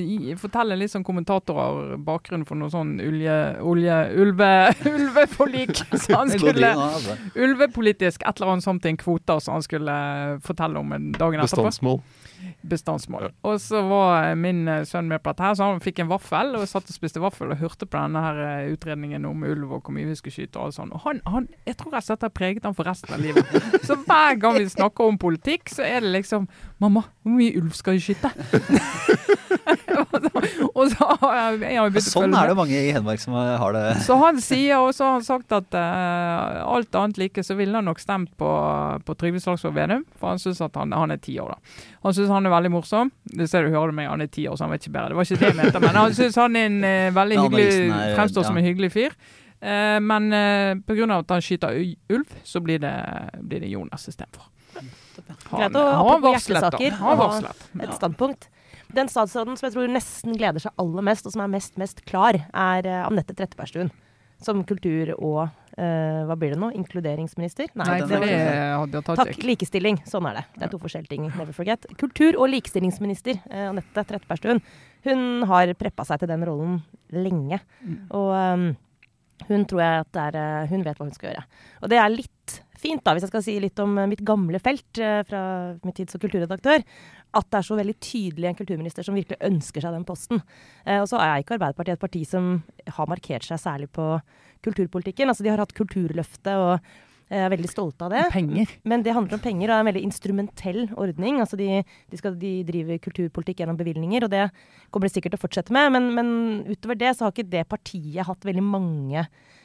eh, 0.00 0.30
fortelle 0.40 0.78
litt 0.80 0.94
sånn 0.94 1.04
kommentatorer 1.04 1.98
bakgrunnen 2.00 2.46
for 2.48 2.56
noe 2.56 2.72
sånn 2.72 2.96
ulje... 3.04 3.36
ulje 3.60 3.98
ulve, 4.16 4.50
ulveforlik. 4.94 5.76
Så 6.06 6.16
han 6.16 6.32
skulle. 6.32 6.72
Ulvepolitisk 7.36 8.24
et 8.24 8.40
eller 8.40 8.54
annet 8.54 8.64
sånt 8.64 8.88
en 8.88 9.00
kvoter 9.00 9.44
som 9.44 9.58
han 9.58 9.66
skulle 9.66 9.94
fortelle 10.46 10.80
om 10.80 10.96
dagen 11.18 11.44
etterpå. 11.44 11.66
Bestandsmål. 11.68 12.00
Bestandsmål. 12.64 13.30
Og 13.44 13.60
så 13.60 13.82
var 13.88 14.34
min 14.40 14.66
eh, 14.68 14.84
sønn 14.88 15.08
med 15.10 15.22
på 15.22 15.32
dette, 15.32 15.44
her, 15.44 15.56
så 15.58 15.68
han 15.72 15.82
fikk 15.84 16.02
en 16.02 16.10
vaffel. 16.10 16.54
Og 16.58 16.66
satt 16.68 16.88
og 16.88 16.96
spiste 16.96 17.22
vaffel 17.22 17.52
og 17.52 17.60
hørte 17.60 17.88
på 17.88 17.98
denne 17.98 18.24
her 18.24 18.42
eh, 18.46 18.72
utredningen 18.74 19.28
om 19.28 19.44
ulv 19.44 19.76
og 19.78 19.84
hvor 19.84 19.96
mye 19.96 20.08
vi 20.08 20.18
skulle 20.18 20.36
skyte. 20.36 20.60
Og 20.60 20.74
sånt. 20.76 20.94
Og 20.96 21.04
han, 21.06 21.22
han, 21.28 21.48
jeg 21.68 21.78
tror 21.80 21.94
rett 21.94 22.06
og 22.06 22.10
slett 22.12 22.28
har 22.28 22.34
preget 22.34 22.68
han 22.68 22.76
for 22.76 22.88
resten 22.88 23.14
av 23.16 23.22
livet. 23.22 23.56
Så 23.88 23.98
hver 24.06 24.40
gang 24.40 24.58
vi 24.60 24.68
snakker 24.72 25.12
om 25.12 25.20
politikk, 25.20 25.68
så 25.72 25.84
er 25.86 26.00
det 26.00 26.14
liksom 26.14 26.48
'Mamma, 26.80 27.04
hvor 27.22 27.36
mye 27.36 27.56
ulv 27.60 27.72
skal 27.76 27.98
vi 27.98 28.00
skyte?' 28.00 28.32
og 30.74 30.90
så, 30.90 31.06
har 31.20 31.34
jeg, 31.36 31.60
jeg 31.62 31.78
har 31.78 31.88
å 31.88 32.02
Sånn 32.04 32.26
følge 32.26 32.40
er 32.42 32.50
det 32.50 32.56
mange 32.58 32.76
i 32.76 32.90
Hedmark 32.92 33.22
som 33.22 33.36
har 33.36 33.76
det. 33.76 33.84
Så 34.04 34.16
han 34.20 34.40
sier, 34.44 34.76
og 34.82 34.90
så 34.96 35.06
har 35.06 35.14
han 35.16 35.26
sagt 35.26 35.54
at 35.56 35.76
uh, 35.76 36.64
alt 36.68 36.98
annet 37.00 37.20
like, 37.20 37.44
så 37.46 37.56
ville 37.58 37.76
han 37.78 37.88
nok 37.88 38.02
stemt 38.02 38.34
på, 38.40 38.50
på 39.06 39.16
Trygve 39.20 39.40
Slagsvold 39.42 39.76
Vedum. 39.76 40.04
For 40.20 40.34
han 40.34 40.42
syns 40.42 40.60
at 40.64 40.76
han, 40.80 40.92
han 40.96 41.14
er 41.14 41.22
ti 41.24 41.36
år, 41.40 41.54
da. 41.54 41.86
Han 42.04 42.16
syns 42.16 42.32
han 42.34 42.48
er 42.48 42.54
veldig 42.56 42.74
morsom. 42.76 43.12
Det 43.24 43.48
ser 43.50 43.66
du 43.68 43.72
hører 43.74 43.94
det 43.94 43.98
med, 44.00 44.10
han 44.12 44.26
er 44.26 44.32
ti 44.32 44.46
år, 44.50 44.58
så 44.58 44.66
han 44.66 44.74
vet 44.74 44.84
ikke 44.84 44.96
bedre. 44.98 45.14
Det 45.14 45.20
var 45.20 45.30
ikke 45.30 45.40
det 45.40 45.50
jeg 45.52 45.60
mente. 45.62 45.84
Men 45.86 46.00
han 46.02 46.18
syns 46.18 46.40
han 46.42 46.60
er 46.60 46.68
en 46.70 46.80
uh, 46.84 47.14
veldig 47.20 47.40
hyggelig 47.44 47.70
er- 47.72 48.18
Fremstår 48.18 48.48
som 48.50 48.60
en 48.60 48.68
hyggelig 48.68 48.92
fyr. 48.94 49.16
Uh, 49.64 49.96
men 50.04 50.28
uh, 50.34 50.72
pga. 50.84 51.08
at 51.16 51.36
han 51.38 51.44
skyter 51.44 51.78
ulv, 52.12 52.34
så 52.44 52.60
blir 52.60 52.82
det, 52.84 52.96
blir 53.40 53.64
det 53.64 53.72
Jonas 53.72 54.04
istedenfor. 54.12 54.50
Greit 55.54 55.76
å 55.78 55.84
ha 55.94 56.16
på 56.18 56.32
hjertesaker 56.34 56.96
Han 56.98 57.06
og 57.06 57.14
ha 57.14 57.26
varslet. 57.28 57.64
et 57.84 57.94
standpunkt. 57.94 58.48
Den 58.94 59.10
statsråden 59.10 59.58
som 59.58 59.68
jeg 59.68 59.74
tror 59.74 59.90
nesten 59.92 60.36
gleder 60.38 60.62
seg 60.62 60.74
aller 60.80 61.04
mest, 61.06 61.26
og 61.26 61.34
som 61.34 61.44
er 61.44 61.52
mest, 61.52 61.76
mest 61.80 62.02
klar, 62.08 62.38
er 62.38 62.88
uh, 62.88 63.02
Anette 63.08 63.36
Trettebergstuen. 63.36 63.92
Som 64.44 64.64
kultur- 64.68 65.14
og 65.14 65.44
uh, 65.46 66.20
hva 66.28 66.36
blir 66.38 66.54
det 66.54 66.60
nå? 66.60 66.70
Inkluderingsminister? 66.76 67.70
Nei, 67.78 67.86
Nei 67.88 67.98
det, 68.02 68.18
det 68.20 68.40
hadde 68.40 68.98
jeg 68.98 69.06
tatt 69.06 69.22
Takk. 69.22 69.38
Likestilling. 69.46 70.00
Sånn 70.10 70.28
er 70.30 70.40
det. 70.40 70.44
Det 70.56 70.66
er 70.66 70.72
to 70.74 70.80
forskjellige 70.82 71.14
ting. 71.14 71.28
Never 71.30 71.56
forget. 71.56 71.86
Kultur- 72.00 72.38
og 72.38 72.50
likestillingsminister 72.52 73.40
uh, 73.46 73.70
Anette 73.70 74.06
Trettebergstuen. 74.10 74.62
Hun 75.06 75.46
har 75.50 75.72
preppa 75.78 76.06
seg 76.08 76.22
til 76.22 76.30
den 76.30 76.44
rollen 76.48 76.80
lenge. 77.14 77.60
Mm. 77.84 77.98
Og 78.16 78.30
um, 78.34 78.68
hun 79.48 79.66
tror 79.68 79.82
jeg 79.82 80.04
at 80.04 80.20
er 80.26 80.70
Hun 80.70 80.84
vet 80.86 81.00
hva 81.00 81.08
hun 81.08 81.16
skal 81.16 81.32
gjøre. 81.32 81.48
Og 81.82 81.90
det 81.92 81.98
er 82.00 82.12
litt 82.12 82.60
fint, 82.84 83.02
da, 83.04 83.14
hvis 83.14 83.26
jeg 83.26 83.32
skal 83.32 83.44
si 83.46 83.56
litt 83.62 83.80
om 83.82 83.96
eh, 83.98 84.10
mitt 84.10 84.24
gamle 84.26 84.60
felt 84.62 85.00
eh, 85.02 85.22
fra 85.28 85.42
min 85.84 85.96
tid 85.96 86.12
som 86.12 86.22
kulturredaktør, 86.22 86.84
at 87.34 87.48
det 87.50 87.60
er 87.60 87.66
så 87.66 87.78
veldig 87.78 87.96
tydelig 88.02 88.50
en 88.50 88.58
kulturminister 88.58 89.06
som 89.06 89.16
virkelig 89.18 89.40
ønsker 89.48 89.84
seg 89.84 89.96
den 89.96 90.06
posten. 90.08 90.44
Eh, 90.84 91.00
og 91.00 91.08
så 91.10 91.22
er 91.22 91.42
ikke 91.42 91.58
Arbeiderpartiet 91.58 91.98
et 91.98 92.04
parti 92.04 92.22
som 92.28 92.58
har 92.98 93.10
markert 93.10 93.46
seg 93.46 93.60
særlig 93.62 93.90
på 93.94 94.12
kulturpolitikken. 94.64 95.28
Altså, 95.30 95.44
de 95.44 95.52
har 95.52 95.60
hatt 95.60 95.74
Kulturløftet 95.76 96.54
og 96.54 96.78
jeg 97.32 97.40
er 97.40 97.52
veldig 97.54 97.70
stolte 97.70 98.04
av 98.04 98.12
det. 98.12 98.22
Penger. 98.34 98.72
Men 98.84 99.02
det 99.02 99.14
handler 99.16 99.38
om 99.38 99.42
penger 99.42 99.70
og 99.70 99.74
er 99.74 99.82
en 99.82 99.88
veldig 99.88 100.02
instrumentell 100.04 100.82
ordning. 101.00 101.38
Altså 101.40 101.56
de, 101.58 101.80
de, 102.12 102.18
skal, 102.20 102.36
de 102.38 102.52
driver 102.68 103.00
kulturpolitikk 103.02 103.62
gjennom 103.62 103.78
bevilgninger, 103.80 104.26
og 104.26 104.32
det 104.34 104.44
kommer 104.92 105.08
de 105.08 105.14
sikkert 105.14 105.34
til 105.34 105.40
å 105.40 105.44
fortsette 105.46 105.74
med. 105.74 105.88
Men, 105.96 106.10
men 106.18 106.28
utover 106.68 107.00
det 107.00 107.14
så 107.16 107.26
har 107.26 107.34
ikke 107.34 107.48
det 107.56 107.64
partiet 107.70 108.28
hatt 108.28 108.44
veldig 108.44 108.66
mange 108.68 109.24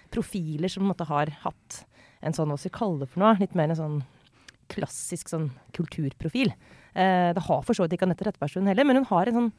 profiler 0.09 0.72
som 0.72 0.88
måte 0.88 1.05
har 1.11 1.34
hatt 1.43 1.84
en 2.22 2.36
sånn, 2.36 2.51
hva 2.51 2.59
skal 2.59 2.72
vi 2.72 2.78
kalle 2.80 3.03
det 3.03 3.09
for 3.11 3.24
noe, 3.24 3.38
litt 3.39 3.55
mer 3.57 3.72
en 3.72 3.80
sånn 3.80 3.99
klassisk 4.70 5.32
sånn 5.32 5.49
kulturprofil. 5.74 6.53
Eh, 6.93 7.32
det 7.36 7.45
har 7.47 7.65
for 7.65 7.78
så 7.78 7.86
vidt 7.86 7.97
ikke 7.97 8.09
Anette 8.09 8.26
Trettebergstuen 8.26 8.70
heller, 8.70 8.88
men 8.88 9.01
hun 9.01 9.09
har 9.09 9.32
sånn 9.34 9.51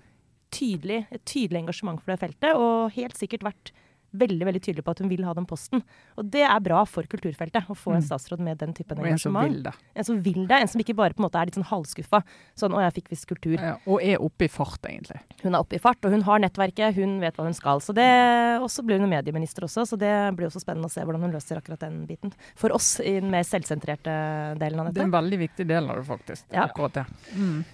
tydelig, 0.54 1.04
et 1.14 1.24
tydelig 1.28 1.62
engasjement 1.64 2.00
for 2.02 2.12
det 2.12 2.20
feltet, 2.22 2.58
og 2.58 2.94
helt 2.96 3.18
sikkert 3.18 3.46
vært 3.46 3.72
veldig 4.12 4.46
veldig 4.46 4.62
tydelig 4.62 4.84
på 4.84 4.90
at 4.90 4.98
hun 4.98 5.08
vil 5.08 5.24
ha 5.24 5.32
den 5.34 5.46
posten. 5.46 5.82
Og 6.18 6.30
det 6.30 6.42
er 6.42 6.60
bra 6.60 6.84
for 6.84 7.02
kulturfeltet, 7.02 7.66
å 7.70 7.76
få 7.76 7.94
en 7.94 8.00
Mm. 8.02 8.08
statsråd 8.08 8.40
med 8.40 8.58
den 8.58 8.72
typen 8.74 8.98
engasjement. 8.98 9.74
En 9.94 10.04
som 10.04 10.20
vil 10.22 10.46
det, 10.46 10.60
en 10.60 10.68
som 10.68 10.80
ikke 10.80 10.96
bare 10.96 11.14
på 11.14 11.20
en 11.22 11.28
måte 11.30 11.40
er 11.40 11.46
litt 11.46 11.54
sånn 11.54 11.64
halvskuffa. 11.70 12.22
Sånn 12.56 12.72
'Å, 12.72 12.80
jeg 12.90 12.94
fikk 13.04 13.08
visst 13.10 13.26
kultur'. 13.26 13.60
Ja, 13.60 13.76
og 13.86 14.02
er 14.02 14.16
oppe 14.18 14.44
i 14.44 14.48
fart, 14.48 14.80
egentlig. 14.82 15.20
Hun 15.42 15.54
er 15.54 15.58
oppe 15.58 15.74
i 15.74 15.78
fart, 15.78 16.04
og 16.04 16.10
hun 16.10 16.22
har 16.22 16.38
nettverket, 16.40 16.94
hun 16.94 17.20
vet 17.20 17.36
hva 17.36 17.44
hun 17.44 17.54
skal. 17.54 17.78
Så 17.80 17.94
det, 17.94 18.60
Og 18.60 18.68
så 18.68 18.84
blir 18.84 18.98
hun 19.00 19.08
medieminister 19.08 19.62
også, 19.62 19.86
så 19.86 19.96
det 19.98 20.36
blir 20.36 20.46
også 20.48 20.60
spennende 20.60 20.84
å 20.84 20.90
se 20.90 21.00
hvordan 21.00 21.20
hun 21.20 21.32
løser 21.32 21.56
akkurat 21.56 21.78
den 21.78 22.06
biten. 22.06 22.32
For 22.56 22.68
oss 22.70 23.00
i 23.00 23.20
den 23.20 23.30
mer 23.30 23.42
selvsentrerte 23.42 24.58
delen 24.58 24.80
av 24.80 24.86
dette. 24.86 24.94
Det 24.94 25.00
er 25.00 25.04
en 25.04 25.10
veldig 25.30 25.38
viktig 25.48 25.66
del 25.66 25.88
av 25.90 25.96
det, 25.96 26.04
faktisk. 26.06 26.44
Ja. 26.52 26.66
Akkurat 26.66 26.92
det. 26.92 27.06
Mm. 27.34 27.64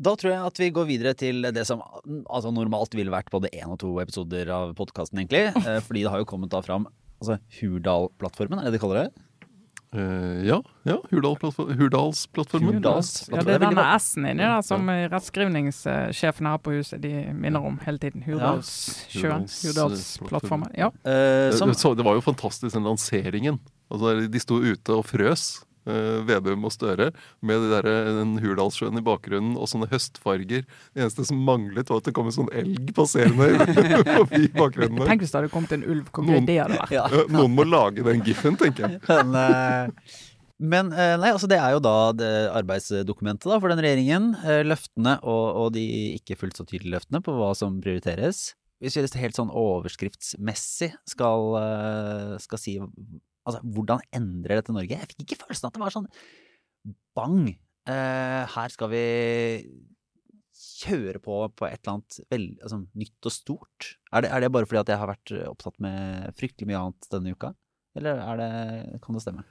Da 0.00 0.14
tror 0.16 0.32
jeg 0.32 0.44
at 0.48 0.60
vi 0.62 0.70
går 0.72 0.86
videre 0.88 1.12
til 1.18 1.44
det 1.52 1.66
som 1.68 1.82
altså, 1.84 2.52
normalt 2.54 2.94
ville 2.96 3.12
vært 3.12 3.28
både 3.32 3.50
én 3.52 3.68
og 3.68 3.80
to 3.82 3.92
episoder 4.00 4.48
av 4.54 4.74
podkasten, 4.78 5.20
egentlig. 5.20 5.50
Eh, 5.60 5.80
Fordi 5.84 6.04
det 6.06 6.12
har 6.12 6.22
jo 6.22 6.28
kommet 6.28 6.52
da 6.52 6.62
fram 6.64 6.86
altså, 7.20 7.36
Hurdal-plattformen, 7.58 8.62
er 8.62 8.70
det 8.70 8.78
de 8.78 8.80
kaller 8.82 9.04
det? 9.04 9.26
Uh, 9.90 10.38
ja, 10.46 10.60
ja 10.86 10.96
Hurdalsplattformen. 11.10 12.78
Hurdals- 12.78 13.26
Ja, 13.28 13.42
det 13.42 13.56
er 13.56 13.64
denne 13.64 13.84
S-en 13.96 14.28
inni 14.30 14.46
da, 14.46 14.60
som 14.62 14.86
rettskrivningssjefene 14.86 16.52
her 16.54 16.60
på 16.62 16.76
huset 16.78 17.02
de 17.02 17.10
minner 17.34 17.66
om 17.66 17.80
hele 17.84 17.98
tiden. 18.00 18.22
Hurdalssjøen. 18.24 19.48
Hurdals- 19.50 19.64
Hurdalsplattformen. 19.66 20.70
Ja. 20.78 20.92
Uh, 21.02 21.50
som, 21.58 21.74
det 21.98 22.06
var 22.06 22.16
jo 22.16 22.22
fantastisk, 22.24 22.72
den 22.76 22.86
lanseringen. 22.86 23.58
Altså, 23.90 24.14
de 24.30 24.42
sto 24.42 24.62
ute 24.62 24.94
og 24.94 25.04
frøs 25.10 25.50
Vedum 25.84 26.64
og 26.68 26.72
Støre, 26.74 27.10
med 27.42 27.62
de 27.64 27.70
der, 27.72 27.88
den 28.20 28.34
Hurdalssjøen 28.42 28.98
i 29.00 29.04
bakgrunnen 29.06 29.54
og 29.56 29.68
sånne 29.70 29.88
høstfarger. 29.90 30.66
Det 30.66 31.00
eneste 31.04 31.24
som 31.28 31.40
manglet, 31.46 31.88
var 31.90 32.02
at 32.02 32.08
det 32.10 32.14
kom 32.16 32.28
en 32.30 32.36
sånn 32.36 32.50
elg 32.52 32.90
passerende 32.96 33.48
forbi 34.20 34.48
bakgrunnen. 34.56 35.04
Tenk 35.08 35.24
hvis 35.24 35.32
det 35.32 35.40
hadde 35.40 35.52
kommet 35.54 35.72
en 35.78 35.86
ulv. 35.88 36.10
Hvor 36.12 36.26
gøy 36.26 36.34
Noen- 36.36 36.48
det 36.50 36.58
hadde 36.62 36.80
vært. 36.82 36.92
Ja. 36.98 37.06
Noen 37.32 37.54
må 37.56 37.64
lage 37.68 38.04
den 38.06 38.20
giffen, 38.26 38.58
tenker 38.60 38.88
jeg. 38.88 39.00
Men, 39.10 39.34
eh, 39.40 40.18
men 40.60 40.90
eh, 40.92 41.14
nei, 41.16 41.30
altså 41.32 41.48
det 41.48 41.56
er 41.56 41.72
jo 41.72 41.78
da 41.80 41.92
det 42.12 42.30
arbeidsdokumentet 42.52 43.46
da, 43.48 43.56
for 43.62 43.72
den 43.72 43.80
regjeringen. 43.80 44.26
eh, 44.44 44.58
Løftene 44.68 45.14
og, 45.24 45.44
og 45.62 45.70
de 45.72 45.84
ikke 46.18 46.36
fullt 46.36 46.58
så 46.60 46.66
tydelige 46.68 46.98
løftene 46.98 47.22
på 47.24 47.32
hva 47.38 47.54
som 47.56 47.78
prioriteres. 47.80 48.50
Hvis 48.84 48.98
vi 49.00 49.06
helt 49.22 49.36
sånn 49.40 49.48
overskriftsmessig 49.56 50.90
skal, 51.08 51.46
eh, 51.62 52.34
skal 52.44 52.60
si 52.60 52.76
altså, 53.46 53.62
hvordan 53.64 54.04
endrer 54.16 54.60
dette 54.60 54.74
Norge? 54.74 55.00
Jeg 55.00 55.10
fikk 55.12 55.26
ikke 55.26 55.42
følelsen 55.44 55.70
at 55.70 55.76
det 55.76 55.82
var 55.84 55.96
sånn 55.96 56.08
bang! 57.16 57.50
eh, 57.88 58.42
her 58.54 58.72
skal 58.72 58.90
vi 58.92 59.04
kjøre 60.80 61.20
på 61.24 61.36
på 61.56 61.68
et 61.68 61.80
eller 61.80 61.96
annet 61.96 62.18
vel, 62.32 62.44
altså, 62.60 62.82
nytt 63.00 63.28
og 63.28 63.34
stort. 63.34 63.94
Er 64.12 64.24
det, 64.24 64.32
er 64.34 64.44
det 64.44 64.52
bare 64.52 64.68
fordi 64.68 64.82
at 64.82 64.92
jeg 64.92 65.00
har 65.00 65.10
vært 65.10 65.32
opptatt 65.48 65.80
med 65.82 66.36
fryktelig 66.38 66.68
mye 66.68 66.82
annet 66.84 67.10
denne 67.12 67.34
uka? 67.34 67.54
Eller 67.98 68.20
er 68.22 68.40
det, 68.40 68.50
kan 69.04 69.16
det 69.16 69.24
stemme? 69.24 69.46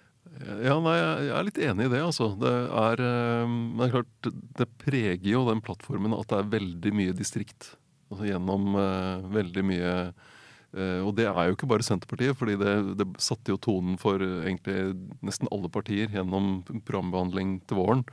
Ja, 0.61 0.75
nei, 0.83 0.95
jeg 0.99 1.31
er 1.33 1.45
litt 1.47 1.59
enig 1.65 1.87
i 1.87 1.91
det, 1.91 2.01
altså. 2.05 2.29
Det 2.39 2.51
er, 2.53 3.01
eh, 3.03 3.45
men 3.49 3.79
det 3.81 3.87
er 3.89 3.95
klart, 3.97 4.31
det 4.59 4.69
preger 4.81 5.31
jo 5.31 5.45
den 5.49 5.63
plattformen 5.65 6.15
at 6.17 6.29
det 6.31 6.41
er 6.41 6.51
veldig 6.57 6.93
mye 6.95 7.15
distrikt. 7.17 7.73
Altså 8.09 8.25
gjennom 8.29 8.73
eh, 8.77 9.25
veldig 9.33 9.63
mye 9.69 9.95
eh, 10.09 10.29
Og 10.77 11.15
det 11.17 11.25
er 11.25 11.47
jo 11.49 11.55
ikke 11.55 11.69
bare 11.69 11.85
Senterpartiet, 11.85 12.37
fordi 12.37 12.53
det, 12.61 12.73
det 12.99 13.07
satte 13.17 13.49
jo 13.53 13.57
tonen 13.57 13.95
for 13.97 14.21
eh, 14.21 14.43
egentlig 14.45 14.93
nesten 15.25 15.49
alle 15.49 15.71
partier 15.73 16.11
gjennom 16.13 16.59
programbehandling 16.85 17.55
til 17.65 17.79
våren. 17.79 18.03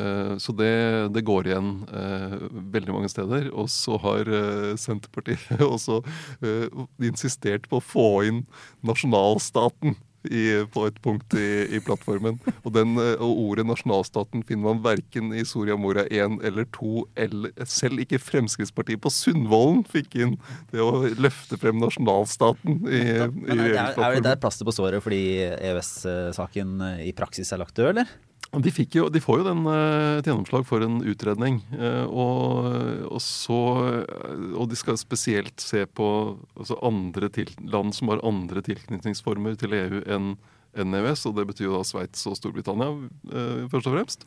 Eh, 0.00 0.36
Så 0.40 0.54
det, 0.56 0.72
det 1.14 1.24
går 1.28 1.50
igjen 1.50 1.68
eh, 1.92 2.38
veldig 2.74 2.96
mange 2.96 3.10
steder. 3.12 3.50
Og 3.52 3.68
så 3.70 3.98
har 4.00 4.26
eh, 4.26 4.72
Senterpartiet 4.80 5.60
også 5.74 6.00
eh, 6.40 6.66
insistert 7.04 7.68
på 7.68 7.82
å 7.82 7.84
få 7.84 8.08
inn 8.30 8.42
nasjonalstaten 8.82 9.98
i, 10.30 10.44
på 10.72 10.86
et 10.88 10.98
punkt 11.04 11.36
i, 11.38 11.48
i 11.76 11.80
plattformen. 11.84 12.38
Og, 12.62 12.70
den, 12.74 12.96
eh, 13.00 13.14
og 13.22 13.40
ordet 13.48 13.66
nasjonalstaten 13.68 14.44
finner 14.46 14.70
man 14.70 14.82
verken 14.84 15.32
i 15.36 15.44
Soria 15.48 15.76
Moria 15.80 16.06
1 16.08 16.40
eller 16.46 16.68
2, 16.74 16.92
eller 17.26 17.66
selv 17.68 18.04
ikke 18.04 18.22
Fremskrittspartiet 18.22 19.02
på 19.04 19.12
Sundvolden 19.12 19.84
fikk 19.90 20.18
inn 20.20 20.36
det 20.72 20.82
å 20.84 21.04
løfte 21.20 21.58
frem 21.60 21.80
nasjonalstaten 21.82 22.84
i, 22.88 23.02
i 23.24 23.28
Men 23.30 23.64
er, 23.64 23.74
er, 23.74 23.98
er 23.98 24.18
det 24.18 24.26
der 24.28 24.40
plaster 24.42 24.66
på 24.66 24.74
såret 24.74 25.04
fordi 25.04 25.24
EØS-saken 25.44 26.78
i 27.04 27.12
praksis 27.16 27.52
er 27.52 27.62
lagt 27.62 27.76
død, 27.76 27.92
eller? 27.94 28.14
De, 28.62 28.70
fikk 28.70 28.94
jo, 29.00 29.08
de 29.08 29.20
får 29.20 29.38
jo 29.40 29.44
den, 29.48 29.64
eh, 29.66 30.18
et 30.20 30.26
gjennomslag 30.30 30.66
for 30.68 30.82
en 30.84 31.00
utredning. 31.02 31.62
eh, 31.74 32.04
Og, 32.06 33.10
og, 33.10 33.20
så, 33.24 33.58
eh, 34.04 34.56
og 34.58 34.68
de 34.70 34.76
skal 34.76 34.96
spesielt 35.00 35.58
se 35.60 35.86
på 35.86 36.08
altså 36.56 36.78
andre 36.82 37.28
til, 37.30 37.46
land 37.64 37.94
som 37.94 38.08
har 38.14 38.20
andre 38.24 38.62
tilknytningsformer 38.62 39.56
til 39.58 39.72
EU 39.72 40.02
enn 40.06 40.36
enn 40.74 40.90
EØS, 40.90 41.20
og 41.30 41.36
det 41.36 41.44
betyr 41.46 41.68
jo 41.68 41.76
da 41.76 41.84
Sveits 41.86 42.24
og 42.26 42.34
Storbritannia 42.34 42.88
eh, 43.30 43.60
først 43.70 43.86
og 43.86 43.92
fremst. 43.94 44.24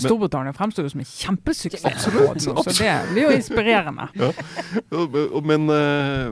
Storbritannia 0.00 0.54
fremstår 0.56 0.86
jo 0.86 0.92
som 0.94 1.02
en 1.02 1.10
kjempesuksess, 1.10 1.84
absolutt, 1.84 2.38
nå, 2.46 2.54
så 2.64 2.72
det 2.78 2.94
blir 3.12 3.26
jo 3.26 3.34
inspirerende. 3.36 4.06
Og- 4.96 5.44
Men, 5.44 5.66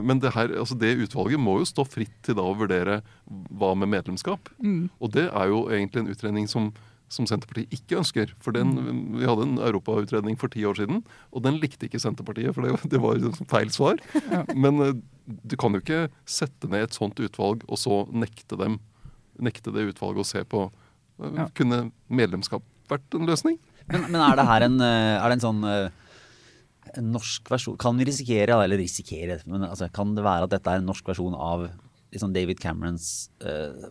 men 0.09 0.19
det, 0.23 0.31
her, 0.33 0.47
altså 0.57 0.73
det 0.73 0.95
utvalget 1.05 1.37
må 1.39 1.59
jo 1.61 1.67
stå 1.69 1.85
fritt 1.85 2.15
til 2.25 2.33
da 2.39 2.41
å 2.49 2.57
vurdere 2.57 3.03
hva 3.29 3.75
med 3.77 3.89
medlemskap. 3.93 4.49
Mm. 4.57 4.89
Og 4.99 5.11
det 5.13 5.27
er 5.29 5.47
jo 5.53 5.61
egentlig 5.69 6.01
en 6.01 6.11
utredning 6.15 6.49
som, 6.49 6.71
som 7.09 7.27
Senterpartiet 7.29 7.73
ikke 7.73 7.99
ønsker. 7.99 8.33
For 8.41 8.55
den, 8.55 8.75
Vi 9.17 9.27
hadde 9.27 9.47
en 9.47 9.57
europautredning 9.57 10.37
for 10.39 10.51
ti 10.53 10.63
år 10.67 10.77
siden, 10.79 11.03
og 11.33 11.43
den 11.45 11.59
likte 11.61 11.89
ikke 11.89 12.01
Senterpartiet. 12.01 12.53
For 12.55 12.65
det, 12.65 12.77
det 12.93 13.01
var 13.03 13.17
jo 13.19 13.33
feil 13.49 13.71
svar. 13.73 14.01
Ja. 14.29 14.43
Men 14.55 14.81
eh, 14.85 14.93
du 15.25 15.57
kan 15.59 15.73
jo 15.75 15.81
ikke 15.83 16.07
sette 16.29 16.69
ned 16.69 16.87
et 16.87 16.97
sånt 16.97 17.19
utvalg 17.19 17.65
og 17.67 17.81
så 17.81 18.03
nekte 18.13 18.57
dem 18.59 18.79
nekte 19.39 19.71
det 19.71 19.87
utvalget 19.93 20.25
å 20.25 20.27
se 20.27 20.43
på. 20.43 20.67
Eh, 21.21 21.33
Ja. 21.35 21.49
Kunne 21.55 21.89
medlemskap 22.07 22.63
vært 22.89 23.15
en 23.15 23.27
løsning? 23.27 23.57
Men, 23.89 24.05
men 24.11 24.21
er 24.21 24.37
det 24.37 24.45
her 24.47 24.65
en, 24.69 24.79
eh, 24.81 25.17
er 25.19 25.27
det 25.29 25.39
en 25.39 25.47
sånn 25.47 25.91
en 26.97 27.11
norsk 27.13 27.49
versjon 27.51 27.77
Kan 27.77 27.99
vi 27.99 28.07
risikere, 28.07 28.55
eller 28.63 28.79
risikere, 28.81 29.39
men 29.45 29.67
altså, 29.67 29.89
kan 29.93 30.15
det 30.15 30.23
være 30.25 30.47
at 30.47 30.53
dette 30.55 30.71
er 30.71 30.81
en 30.81 30.89
norsk 30.89 31.05
versjon 31.11 31.35
av 31.37 31.67
liksom 32.13 32.33
David 32.33 32.59
Camerons 32.61 33.29
uh, 33.45 33.89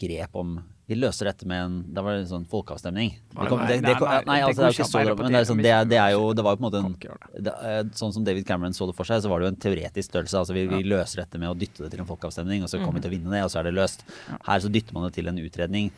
grep 0.00 0.36
om 0.38 0.58
vi 0.88 0.96
løser 0.96 1.28
dette 1.28 1.44
med 1.46 1.60
en 1.60 1.74
Da 1.92 2.00
var 2.00 2.16
det 2.16 2.22
en 2.24 2.30
sånn 2.30 2.46
folkeavstemning. 2.48 3.10
Nei, 3.36 3.42
Det 3.44 3.48
kom- 3.50 3.60
det- 3.68 3.82
det 3.82 4.00
nei, 4.00 4.22
nei, 4.24 4.40
altså, 4.40 4.56
det 4.56 4.64
er 4.64 4.72
jo 4.72 4.76
ikke 4.78 4.88
så 4.88 5.04
så 5.04 5.16
men 5.18 5.32
det 5.32 5.40
er, 5.40 5.44
sånn, 5.44 5.62
det, 5.62 5.72
er, 5.74 5.84
det 5.84 5.98
er 6.00 6.10
jo 6.16 6.32
Det 6.32 6.42
var 6.44 6.56
jo 6.56 6.56
på 6.56 6.64
en 6.64 6.70
måte 6.70 6.80
en 6.84 6.96
det. 6.98 7.44
det, 7.44 7.54
eh, 7.62 7.82
Sånn 7.92 8.12
som 8.14 8.24
David 8.24 8.46
Cameron 8.46 8.72
så 8.72 8.86
det 8.88 8.96
for 8.96 9.04
seg, 9.04 9.20
så 9.22 9.28
var 9.28 9.40
det 9.40 9.44
jo 9.46 9.52
en 9.52 9.60
teoretisk 9.76 10.08
størrelse. 10.10 10.34
Altså 10.40 10.54
vi, 10.56 10.66
vi 10.66 10.82
løser 10.88 11.16
dette 11.24 11.38
med 11.38 11.48
å 11.50 11.54
dytte 11.58 11.84
det 11.84 11.90
til 11.92 12.00
en 12.00 12.06
folkeavstemning, 12.06 12.62
og 12.62 12.68
så 12.72 12.80
kommer 12.80 12.94
vi 12.94 13.00
til 13.04 13.10
å 13.12 13.14
vinne 13.18 13.30
det, 13.30 13.42
og 13.44 13.50
så 13.52 13.60
er 13.60 13.64
det 13.68 13.74
løst. 13.74 14.00
Her 14.46 14.58
så 14.64 14.70
dytter 14.72 14.94
man 14.94 15.04
det 15.04 15.12
til 15.14 15.28
en 15.28 15.36
utredning. 15.36 15.90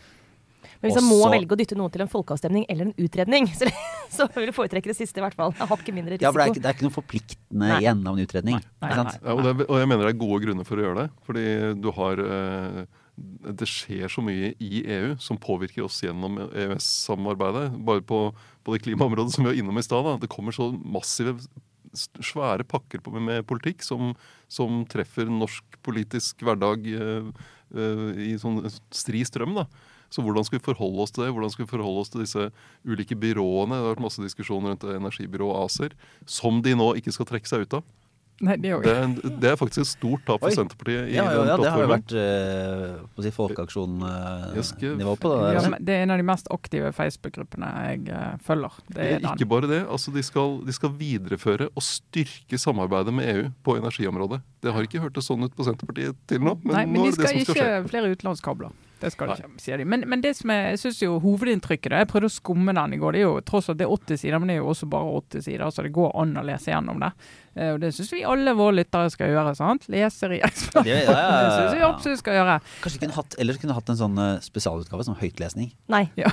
Men 0.83 0.91
hvis 0.91 1.03
man 1.03 1.11
må 1.13 1.31
velge 1.31 1.53
å 1.53 1.59
dytte 1.61 1.77
noe 1.77 1.91
til 1.93 2.01
en 2.03 2.09
folkeavstemning 2.09 2.65
eller 2.69 2.87
en 2.87 2.95
utredning, 2.99 3.47
så, 3.59 3.69
så 4.11 4.27
vil 4.35 4.47
du 4.49 4.53
foretrekke 4.57 4.91
det 4.91 4.97
siste 4.97 5.21
i 5.21 5.23
hvert 5.23 5.35
fall. 5.37 5.53
Ikke 5.53 5.93
mindre 5.95 6.17
risiko. 6.17 6.25
Ja, 6.25 6.33
for 6.33 6.41
det 6.41 6.47
er 6.49 6.55
ikke, 6.55 6.63
det 6.65 6.71
er 6.71 6.75
ikke 6.79 6.89
noe 6.89 6.97
forpliktende 6.99 7.69
Nei. 7.69 7.81
igjen 7.85 8.01
av 8.07 8.17
en 8.19 8.25
utredning. 8.27 8.59
Nei, 8.59 8.89
nei, 8.91 9.05
nei, 9.05 9.19
Ja, 9.23 9.35
og, 9.37 9.43
det, 9.45 9.67
og 9.69 9.77
jeg 9.79 9.89
mener 9.93 10.03
det 10.09 10.15
er 10.17 10.19
gode 10.27 10.41
grunner 10.43 10.65
for 10.67 10.81
å 10.81 10.85
gjøre 10.87 11.05
det. 11.05 11.11
Fordi 11.29 11.45
du 11.81 11.91
har 11.93 12.25
eh, 12.25 12.85
Det 13.61 13.69
skjer 13.69 14.11
så 14.13 14.23
mye 14.25 14.53
i 14.63 14.83
EU 14.85 15.15
som 15.23 15.39
påvirker 15.41 15.85
oss 15.87 16.01
gjennom 16.05 16.39
EØS-samarbeidet. 16.49 17.71
Bare 17.87 18.05
på, 18.07 18.21
på 18.65 18.75
det 18.75 18.83
klimaområdet 18.85 19.35
som 19.35 19.45
vi 19.45 19.51
var 19.53 19.61
innom 19.61 19.81
i 19.81 19.85
stad. 19.85 20.09
Det 20.23 20.31
kommer 20.33 20.57
så 20.57 20.71
massive, 20.73 21.37
svære 21.93 22.67
pakker 22.69 23.03
på, 23.05 23.15
med 23.19 23.47
politikk 23.49 23.85
som, 23.87 24.15
som 24.49 24.83
treffer 24.91 25.31
norsk 25.31 25.81
politisk 25.87 26.45
hverdag 26.47 26.87
eh, 26.95 27.31
eh, 27.75 28.05
i 28.31 28.35
sånn 28.41 28.63
stri 28.95 29.25
strøm. 29.29 29.57
da. 29.63 29.67
Så 30.11 30.25
hvordan 30.27 30.45
skal 30.47 30.59
vi 30.59 30.67
forholde 30.67 31.05
oss 31.05 31.15
til 31.15 31.25
det? 31.25 31.31
Hvordan 31.35 31.53
skal 31.55 31.65
vi 31.65 31.71
forholde 31.71 32.03
oss 32.03 32.11
til 32.11 32.25
disse 32.25 32.49
ulike 32.83 33.15
byråene? 33.19 33.77
Det 33.77 33.85
har 33.85 33.93
vært 33.95 34.07
masse 34.09 34.25
diskusjoner 34.25 34.75
rundt 34.75 34.87
energibyrået 34.91 35.69
ACER, 35.69 35.95
som 36.27 36.59
de 36.67 36.75
nå 36.75 36.93
ikke 36.99 37.15
skal 37.15 37.29
trekke 37.31 37.51
seg 37.51 37.67
ut 37.67 37.79
av. 37.79 37.85
Nei, 38.41 38.55
det 38.57 38.71
er 38.73 38.81
Det 38.81 39.31
det 39.43 39.51
er 39.51 39.57
faktisk 39.61 39.83
et 39.85 39.91
stort 39.91 40.23
tap 40.25 40.41
for 40.41 40.49
Oi. 40.49 40.55
Senterpartiet 40.57 41.11
i 41.11 41.17
Ja, 41.19 41.27
ja, 41.29 41.43
den 41.43 41.51
ja, 41.51 41.57
det 41.61 41.73
har 41.75 41.83
jo 41.83 41.91
vært 41.91 42.15
uh, 42.17 43.23
si 43.25 43.33
folkeaksjonnivå 43.37 45.15
på 45.21 45.33
det. 45.35 45.53
ja, 45.55 45.79
Det 45.79 45.95
er 45.97 46.03
en 46.07 46.15
av 46.15 46.19
de 46.23 46.27
mest 46.31 46.49
aktive 46.51 46.93
Facebook-gruppene 46.97 47.71
jeg 47.91 48.09
eh, 48.09 48.37
følger. 48.47 48.81
Det 48.89 49.09
er 49.19 49.27
Ikke 49.35 49.49
bare 49.51 49.71
det. 49.71 49.81
altså 49.87 50.13
de 50.15 50.23
skal, 50.25 50.61
de 50.67 50.73
skal 50.73 50.93
videreføre 50.97 51.69
og 51.75 51.83
styrke 51.85 52.59
samarbeidet 52.59 53.15
med 53.15 53.29
EU 53.35 53.49
på 53.65 53.77
energiområdet. 53.77 54.41
Det 54.63 54.73
har 54.73 54.83
ikke 54.87 55.01
hørtes 55.05 55.29
sånn 55.31 55.45
ut 55.45 55.57
på 55.57 55.65
Senterpartiet 55.67 56.17
til 56.29 56.41
nå, 56.41 56.57
men, 56.65 56.75
Nei, 56.77 56.85
nå 56.87 56.93
men 56.93 57.11
de 57.11 57.17
skal, 57.17 57.29
skal 57.29 57.43
ikke 57.45 57.59
skje. 57.59 57.83
flere 57.93 58.15
utenlandskabler. 58.15 58.73
Det 59.01 59.09
skal 59.15 59.31
det 59.31 59.39
ikke, 59.41 59.63
sier 59.65 59.81
de. 59.81 59.85
Men, 59.89 60.03
men 60.13 60.21
det 60.21 60.35
som 60.37 60.51
er, 60.53 60.75
jeg 60.75 60.81
synes 60.83 60.99
jo 61.01 61.15
hovedinntrykket, 61.25 61.89
da, 61.95 62.03
jeg 62.03 62.11
prøvde 62.11 62.29
å 62.29 62.35
skumme 62.35 62.75
den 62.77 62.93
i 62.93 62.99
går, 63.01 63.17
det 63.17 63.23
er 63.23 63.25
jo 63.31 63.39
tross 63.49 63.71
alt 63.73 63.79
det 63.81 63.87
er 63.87 63.95
80 63.95 64.21
sider, 64.21 64.37
men 64.43 64.51
det 64.53 64.59
er 64.59 64.61
jo 64.61 64.69
også 64.75 64.89
bare 64.93 65.15
80 65.23 65.47
sider, 65.47 65.71
så 65.73 65.85
det 65.87 65.93
går 65.97 66.11
an 66.21 66.37
å 66.37 66.45
lese 66.45 66.69
gjennom 66.75 67.01
det. 67.01 67.09
Eh, 67.61 67.73
Og 67.75 67.81
det 67.83 67.91
syns 67.93 68.09
vi 68.15 68.23
alle 68.25 68.55
våre 68.57 68.79
lyttere 68.81 69.11
skal 69.13 69.29
gjøre. 69.35 69.55
sant? 69.59 69.85
i 69.91 69.93
regjeringsplattformen. 70.01 70.85
Det- 70.85 71.05
ja, 71.05 71.13
ja, 71.13 71.43
ja, 71.45 71.51
syns 71.59 71.75
vi 71.77 71.81
ja. 71.83 71.89
absolutt 71.93 72.19
skal 72.23 72.39
gjøre. 72.39 72.55
Kanskje 72.81 72.99
vi 72.99 73.05
kunne 73.07 73.17
hatt, 73.19 73.35
ellers 73.45 73.59
kunne 73.61 73.77
hatt 73.77 73.93
en 73.93 73.99
sånn 74.01 74.19
eh, 74.25 74.41
spesialutgave, 74.45 75.05
som 75.05 75.19
høytlesning. 75.21 75.71
Nei. 75.93 76.03
Ja. 76.17 76.31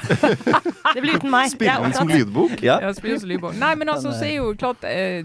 det 0.96 1.02
blir 1.04 1.18
uten 1.20 1.32
meg. 1.34 1.58
Den 1.60 1.94
som 1.98 2.08
lydbok? 2.12 2.62
Ja. 2.64 2.80
Ja, 2.86 2.94
spiller 2.96 3.20
som 3.20 3.30
lydbok. 3.32 3.58
Nei, 3.60 3.74
men 3.76 3.90
altså, 3.92 4.14
så 4.16 4.26
er 4.28 4.38
jo 4.38 4.54
klart 4.58 4.84
eh, 4.88 5.22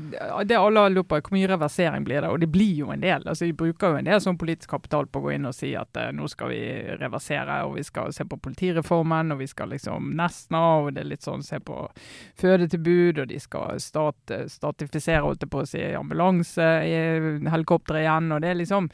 Det 0.48 0.58
alle 0.58 0.80
har 0.86 0.90
lurt 0.92 1.08
på, 1.10 1.20
hvor 1.22 1.36
mye 1.36 1.48
reversering 1.50 2.04
blir 2.08 2.20
det? 2.24 2.30
Og 2.32 2.40
det 2.42 2.48
blir 2.52 2.74
jo 2.82 2.90
en 2.94 3.00
del. 3.02 3.22
altså 3.28 3.46
De 3.46 3.52
bruker 3.56 3.94
jo 3.94 4.00
en 4.02 4.08
del 4.10 4.20
sånn 4.24 4.38
politisk 4.40 4.70
kapital 4.74 5.06
på 5.06 5.20
å 5.22 5.26
gå 5.28 5.34
inn 5.36 5.46
og 5.48 5.54
si 5.54 5.72
at 5.78 5.96
nå 6.16 6.26
skal 6.30 6.50
vi 6.52 6.60
reversere, 6.98 7.60
og 7.68 7.76
vi 7.78 7.84
skal 7.86 8.12
se 8.16 8.24
på 8.28 8.38
politireformen, 8.42 9.32
og 9.34 9.38
vi 9.42 9.46
skal 9.50 9.70
liksom 9.72 10.10
Nesna, 10.18 10.62
og 10.82 10.92
det 10.96 11.04
er 11.04 11.10
litt 11.12 11.22
sånn 11.26 11.42
se 11.46 11.60
på 11.62 11.76
fødetilbud, 12.40 13.18
og 13.22 13.28
de 13.30 13.38
skal 13.42 13.80
stat, 13.82 14.32
statifisere, 14.50 15.22
holdt 15.24 15.44
jeg 15.46 15.52
på 15.52 15.62
å 15.62 15.68
si, 15.68 15.82
ambulanse, 15.98 16.68
helikopter 17.52 18.00
igjen, 18.02 18.30
og 18.34 18.42
det 18.44 18.52
er 18.52 18.60
liksom 18.60 18.88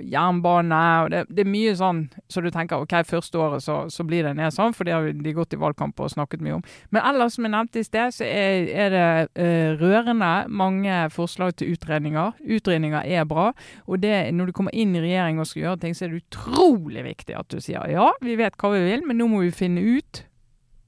jernbane, 0.00 0.82
og 1.04 1.12
det, 1.14 1.24
det 1.30 1.44
er 1.44 1.52
mye 1.52 1.76
sånn 1.78 2.04
så 2.30 2.42
du 2.44 2.50
tenker 2.54 2.82
OK, 2.82 2.94
første 3.08 3.38
året 3.40 3.64
så, 3.64 3.82
så 3.92 4.04
blir 4.06 4.26
det 4.26 4.34
ned 4.38 4.54
sånn, 4.54 4.74
for 4.76 4.86
det 4.86 4.94
har 4.94 5.08
de 5.10 5.34
gått 5.34 5.54
i 5.56 5.60
valgkamp 5.60 6.00
og 6.00 6.12
snakket 6.12 6.44
mye 6.44 6.58
om. 6.58 6.64
Men 6.94 7.04
ellers, 7.10 7.36
som 7.36 7.46
jeg 7.46 7.54
nevnte 7.54 7.82
i 7.82 7.86
sted, 7.86 8.14
så 8.14 8.26
er, 8.26 8.70
er 8.70 8.94
det 8.94 9.08
uh, 9.40 9.80
rørende 9.80 10.30
mange 10.48 11.02
forslag 11.14 11.56
til 11.58 11.74
utredninger. 11.74 12.38
Utredninger 12.58 13.06
er 13.06 13.28
bra. 13.28 13.50
Og 13.86 14.02
det, 14.02 14.14
når 14.36 14.50
du 14.50 14.56
kommer 14.56 14.74
inn 14.76 14.94
i 14.96 15.04
regjering 15.04 15.40
og 15.40 15.50
skal 15.50 15.66
gjøre 15.66 15.82
ting, 15.84 15.96
så 15.96 16.06
er 16.06 16.14
det 16.14 16.24
utrolig 16.24 17.06
viktig 17.06 17.38
at 17.38 17.50
du 17.52 17.60
sier 17.62 17.90
ja, 17.90 18.10
vi 18.22 18.38
vet 18.38 18.58
hva 18.60 18.74
vi 18.74 18.84
vil, 18.86 19.06
men 19.06 19.18
nå 19.20 19.30
må 19.30 19.44
vi 19.44 19.54
finne 19.54 19.82
ut 19.98 20.24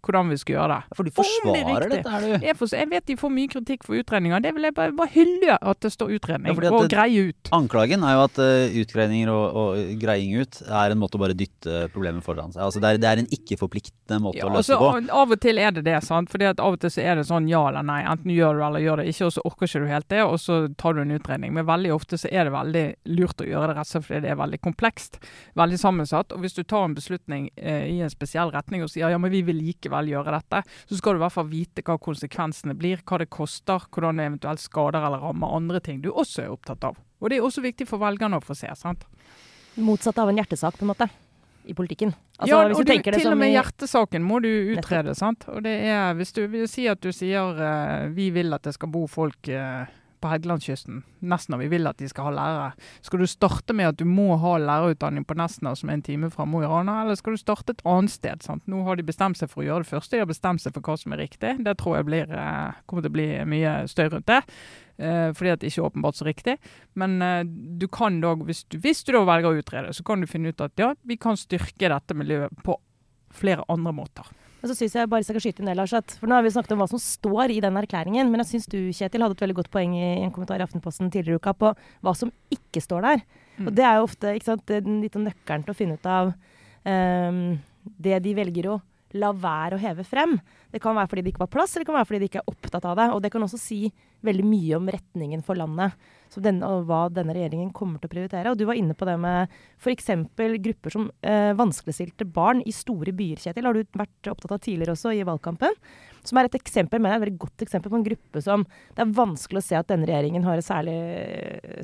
hvordan 0.03 0.33
vi 0.33 0.39
skal 0.41 0.57
gjøre 0.57 0.75
det. 0.75 0.97
For 0.99 1.07
du 1.07 1.15
forsvarer 1.15 1.69
det 1.69 1.89
dette, 1.93 2.11
er 2.11 2.25
du? 2.25 2.47
Jeg, 2.47 2.57
for, 2.59 2.75
jeg 2.75 2.91
vet 2.91 3.07
de 3.07 3.17
får 3.21 3.33
mye 3.33 3.51
kritikk 3.53 3.87
for 3.87 3.99
utredninger. 3.99 4.43
Det 4.43 4.53
vil 4.57 4.67
jeg 4.67 4.75
bare, 4.75 4.95
bare 4.99 5.13
hylle 5.15 5.59
at 5.59 5.81
det 5.85 5.93
står 5.95 6.17
utredning, 6.19 6.59
Ja, 6.59 6.73
og 6.75 6.89
greie 6.91 7.29
ut. 7.31 7.51
Anklagen 7.55 8.03
er 8.07 8.17
jo 8.17 8.25
at 8.27 8.41
uh, 8.43 8.79
utgreininger 8.83 9.31
og, 9.31 9.59
og 9.63 9.93
greiing 10.03 10.35
ut 10.43 10.59
er 10.67 10.95
en 10.95 11.01
måte 11.01 11.19
å 11.19 11.23
bare 11.23 11.37
dytte 11.39 11.87
problemet 11.95 12.27
foran 12.27 12.51
seg. 12.55 12.65
Altså 12.67 12.83
det, 12.83 12.91
er, 12.91 13.03
det 13.03 13.11
er 13.13 13.23
en 13.23 13.31
ikke-forpliktende 13.39 14.19
måte 14.25 14.41
Ja, 14.41 14.49
å 14.49 14.51
altså, 14.51 14.79
løse 14.79 14.81
det 14.81 15.07
på. 15.07 15.21
Av 15.23 15.37
og 15.37 15.43
til 15.47 15.63
er 15.63 15.77
det 15.77 15.85
det, 15.87 15.97
sant. 16.07 16.33
Fordi 16.33 16.51
at 16.51 16.63
av 16.63 16.77
og 16.77 16.83
til 16.83 16.95
så 16.95 17.05
er 17.07 17.21
det 17.21 17.27
sånn 17.31 17.47
ja 17.51 17.63
eller 17.71 17.87
nei. 17.87 18.01
Enten 18.03 18.35
gjør 18.35 18.59
du 18.59 18.63
det 18.63 18.69
eller 18.71 18.87
gjør 18.87 19.03
det 19.03 19.15
ikke, 19.15 19.29
og 19.29 19.37
så 19.37 19.47
orker 19.53 19.71
ikke 19.71 19.85
du 19.85 19.89
helt 19.93 20.11
det, 20.11 20.23
og 20.27 20.37
så 20.43 20.59
tar 20.83 20.99
du 20.99 21.05
en 21.05 21.15
utredning. 21.15 21.55
Men 21.55 21.69
veldig 21.71 21.95
ofte 21.95 22.19
så 22.19 22.31
er 22.33 22.49
det 22.49 22.57
veldig 22.57 22.85
lurt 23.15 23.47
å 23.47 23.49
gjøre 23.49 23.71
det 23.71 23.79
rett 23.79 23.87
og 23.87 23.93
slett 23.95 24.09
fordi 24.09 24.25
det 24.27 24.35
er 24.35 24.43
veldig 24.43 24.63
komplekst. 24.67 25.21
Veldig 25.63 25.79
sammensatt. 25.79 26.35
Og 26.35 26.43
hvis 26.43 26.59
du 26.59 26.65
tar 26.67 26.89
en 26.89 26.99
beslutning 26.99 27.49
eh, 27.55 27.87
i 27.93 28.03
en 28.03 28.11
spesiell 28.11 28.51
retning 28.55 28.83
og 28.83 28.91
sier 28.91 29.13
ja, 29.13 29.21
men 29.21 29.31
vi 29.33 29.45
vil 29.47 29.61
likevel 29.63 29.92
gjøre 30.01 30.33
dette, 30.41 30.63
så 30.89 30.97
skal 30.97 31.13
du 31.13 31.17
i 31.21 31.23
hvert 31.27 31.33
fall 31.33 31.49
vite 31.51 31.83
hva 31.83 31.99
konsekvensene 31.99 32.75
blir, 32.75 33.03
hva 33.05 33.19
det 33.19 33.29
koster, 33.31 33.79
hvordan 33.91 34.17
det 34.17 34.27
eventuelt 34.27 34.61
skader 34.61 35.05
eller 35.05 35.19
rammer 35.21 35.55
andre 35.57 35.81
ting 35.81 36.01
du 36.01 36.11
også 36.13 36.43
er 36.47 36.51
opptatt 36.51 36.85
av. 36.85 36.97
Og 37.21 37.31
det 37.31 37.37
er 37.39 37.43
også 37.43 37.63
viktig 37.63 37.87
for 37.87 37.99
velgerne 37.99 38.37
å 38.41 38.43
få 38.43 38.55
se. 38.57 38.69
sant? 38.75 39.05
Motsatt 39.77 40.19
av 40.19 40.29
en 40.29 40.37
hjertesak, 40.37 40.77
på 40.79 40.83
en 40.85 40.91
måte, 40.91 41.09
i 41.65 41.75
politikken. 41.75 42.11
Altså, 42.39 42.49
ja, 42.51 42.59
og 42.75 42.85
du 42.85 42.91
det 42.93 43.03
til 43.15 43.23
som 43.23 43.33
og 43.33 43.39
med 43.39 43.51
i- 43.53 43.55
hjertesaken 43.55 44.23
må 44.23 44.41
du 44.43 44.49
utrede. 44.75 45.15
sant? 45.15 45.45
Og 45.49 45.63
det 45.63 45.85
er, 45.87 46.15
Hvis 46.15 46.33
du 46.33 46.47
vil 46.49 46.67
si 46.69 46.89
at 46.89 47.01
du 47.01 47.13
sier 47.13 47.41
uh, 47.55 48.09
vi 48.09 48.31
vil 48.31 48.53
at 48.53 48.63
det 48.63 48.75
skal 48.75 48.89
bo 48.91 49.07
folk 49.07 49.47
eh, 49.49 49.87
på 50.23 50.31
Helgelandskysten, 50.31 51.03
Nesna, 51.27 51.59
vi 51.61 51.69
vil 51.73 51.89
at 51.91 51.99
de 52.01 52.09
skal 52.11 52.31
ha 52.31 52.35
lærere. 52.37 52.89
Skal 53.05 53.23
du 53.23 53.27
starte 53.31 53.75
med 53.77 53.91
at 53.91 53.99
du 54.01 54.07
må 54.09 54.37
ha 54.41 54.55
lærerutdanning 54.63 55.27
på 55.29 55.37
Nesna 55.39 55.75
som 55.79 55.91
er 55.91 55.99
en 55.99 56.05
time 56.07 56.31
fra 56.33 56.47
Mo 56.49 56.63
i 56.63 56.69
Rana, 56.71 57.01
eller 57.03 57.19
skal 57.19 57.37
du 57.37 57.43
starte 57.43 57.75
et 57.75 57.85
annet 57.89 58.15
sted? 58.15 58.47
sant? 58.47 58.65
Nå 58.71 58.85
har 58.87 58.99
de 58.99 59.07
bestemt 59.07 59.41
seg 59.41 59.51
for 59.53 59.65
å 59.65 59.67
gjøre 59.69 59.87
det 59.87 59.93
første, 59.93 60.17
de 60.17 60.25
har 60.25 60.31
bestemt 60.31 60.63
seg 60.63 60.77
for 60.77 60.87
hva 60.87 60.97
som 61.01 61.17
er 61.17 61.25
riktig. 61.25 61.57
Det 61.67 61.77
tror 61.81 61.99
jeg 61.99 62.09
blir, 62.09 62.33
eh, 62.33 62.81
kommer 62.87 63.05
til 63.05 63.13
å 63.13 63.19
bli 63.19 63.29
mye 63.53 63.75
støy 63.91 64.09
rundt 64.09 64.31
det. 64.31 64.43
Eh, 64.99 65.33
fordi 65.35 65.51
at 65.51 65.61
det 65.61 65.73
ikke 65.73 65.83
er 65.83 65.89
åpenbart 65.89 66.19
så 66.19 66.29
riktig. 66.29 66.59
Men 66.95 67.23
eh, 67.23 67.43
du 67.45 67.89
kan 67.89 68.21
da, 68.23 68.35
hvis 68.35 68.65
du, 68.69 68.79
hvis 68.79 69.03
du 69.05 69.13
da 69.17 69.25
velger 69.27 69.51
å 69.51 69.59
utrede, 69.63 69.95
så 69.97 70.05
kan 70.07 70.21
du 70.21 70.31
finne 70.31 70.53
ut 70.53 70.61
at 70.61 70.79
ja, 70.79 70.93
vi 71.03 71.17
kan 71.17 71.39
styrke 71.39 71.91
dette 71.91 72.15
miljøet 72.15 72.63
på 72.65 72.79
flere 73.33 73.65
andre 73.73 73.95
måter. 73.97 74.29
Men 74.63 74.71
så 74.71 74.77
syns 74.79 74.95
jeg 74.95 75.11
bare 75.11 75.27
skal 75.27 75.43
skyte 75.43 75.59
inn 75.59 75.67
det, 75.67 75.75
Lars, 75.75 75.93
at 75.99 76.15
for 76.21 76.31
nå 76.31 76.37
har 76.39 76.45
vi 76.47 76.53
snakket 76.55 76.77
om 76.77 76.83
hva 76.85 76.87
som 76.93 77.01
står 77.03 77.51
i 77.51 77.59
den 77.65 77.79
erklæringen, 77.81 78.29
men 78.31 78.45
jeg 78.45 78.53
syns 78.53 78.69
du, 78.71 78.79
Kjetil, 78.95 79.25
hadde 79.25 79.35
et 79.35 79.43
veldig 79.43 79.57
godt 79.59 79.73
poeng 79.75 79.97
i 79.99 80.05
en 80.23 80.31
kommentar 80.31 80.63
i 80.63 80.67
Aftenposten 80.67 81.11
tidligere 81.11 81.41
i 81.41 81.43
uka 81.43 81.55
på 81.59 81.73
hva 81.75 82.15
som 82.15 82.31
ikke 82.55 82.85
står 82.85 83.09
der. 83.09 83.25
Mm. 83.59 83.67
Og 83.67 83.75
det 83.75 83.89
er 83.89 83.99
jo 83.99 84.07
ofte 84.07 84.37
ikke 84.39 84.51
sant, 84.53 84.73
litt 85.03 85.19
av 85.19 85.27
nøkkelen 85.27 85.67
til 85.67 85.75
å 85.75 85.79
finne 85.81 85.99
ut 85.99 86.09
av 86.15 86.31
um, 86.31 87.43
det 88.07 88.23
de 88.23 88.37
velger 88.39 88.71
å 88.71 88.79
la 89.19 89.33
være 89.35 89.77
å 89.77 89.83
heve 89.83 90.07
frem. 90.07 90.39
Det 90.73 90.81
kan 90.81 90.95
være 90.97 91.11
fordi 91.11 91.27
det 91.27 91.35
ikke 91.35 91.45
var 91.45 91.53
plass, 91.59 91.75
eller 91.75 91.83
det 91.83 91.91
kan 91.91 91.99
være 91.99 92.11
fordi 92.13 92.23
de 92.23 92.31
ikke 92.31 92.45
er 92.45 92.55
opptatt 92.55 92.87
av 92.89 92.97
det. 93.03 93.09
Og 93.17 93.23
det 93.25 93.33
kan 93.35 93.45
også 93.45 93.61
si 93.61 93.81
veldig 94.23 94.47
mye 94.47 94.79
om 94.79 94.89
retningen 94.95 95.43
for 95.45 95.59
landet 95.59 95.99
denne, 96.41 96.65
og 96.65 96.87
hva 96.89 97.05
denne 97.13 97.35
regjeringen 97.37 97.73
kommer 97.77 98.01
til 98.01 98.09
å 98.09 98.15
prioritere. 98.15 98.53
Og 98.53 98.59
du 98.59 98.65
var 98.69 98.79
inne 98.79 98.97
på 98.97 99.09
det 99.09 99.19
med 99.21 99.53
f.eks. 99.83 100.09
grupper 100.65 100.95
som 100.95 101.11
eh, 101.21 101.53
vanskeligstilte 101.59 102.25
barn 102.25 102.63
i 102.65 102.73
store 102.73 103.13
byer, 103.13 103.43
Kjetil. 103.43 103.69
Har 103.69 103.77
du 103.77 103.85
vært 103.99 104.33
opptatt 104.33 104.57
av 104.57 104.63
tidligere 104.65 104.97
også 104.97 105.13
i 105.13 105.27
valgkampen? 105.29 105.77
Som 106.27 106.39
er 106.39 106.47
et 106.47 106.57
eksempel, 106.59 107.03
men 107.03 107.13
et 107.13 107.23
veldig 107.23 107.41
godt 107.43 107.65
eksempel 107.65 107.91
på 107.91 107.99
en 107.99 108.05
gruppe 108.07 108.43
som 108.45 108.65
det 108.95 109.03
er 109.03 109.15
vanskelig 109.17 109.59
å 109.59 109.65
se 109.67 109.79
at 109.79 109.89
denne 109.91 110.07
regjeringen 110.07 110.45
har 110.47 110.61
et 110.61 110.67
særlig, 110.67 110.95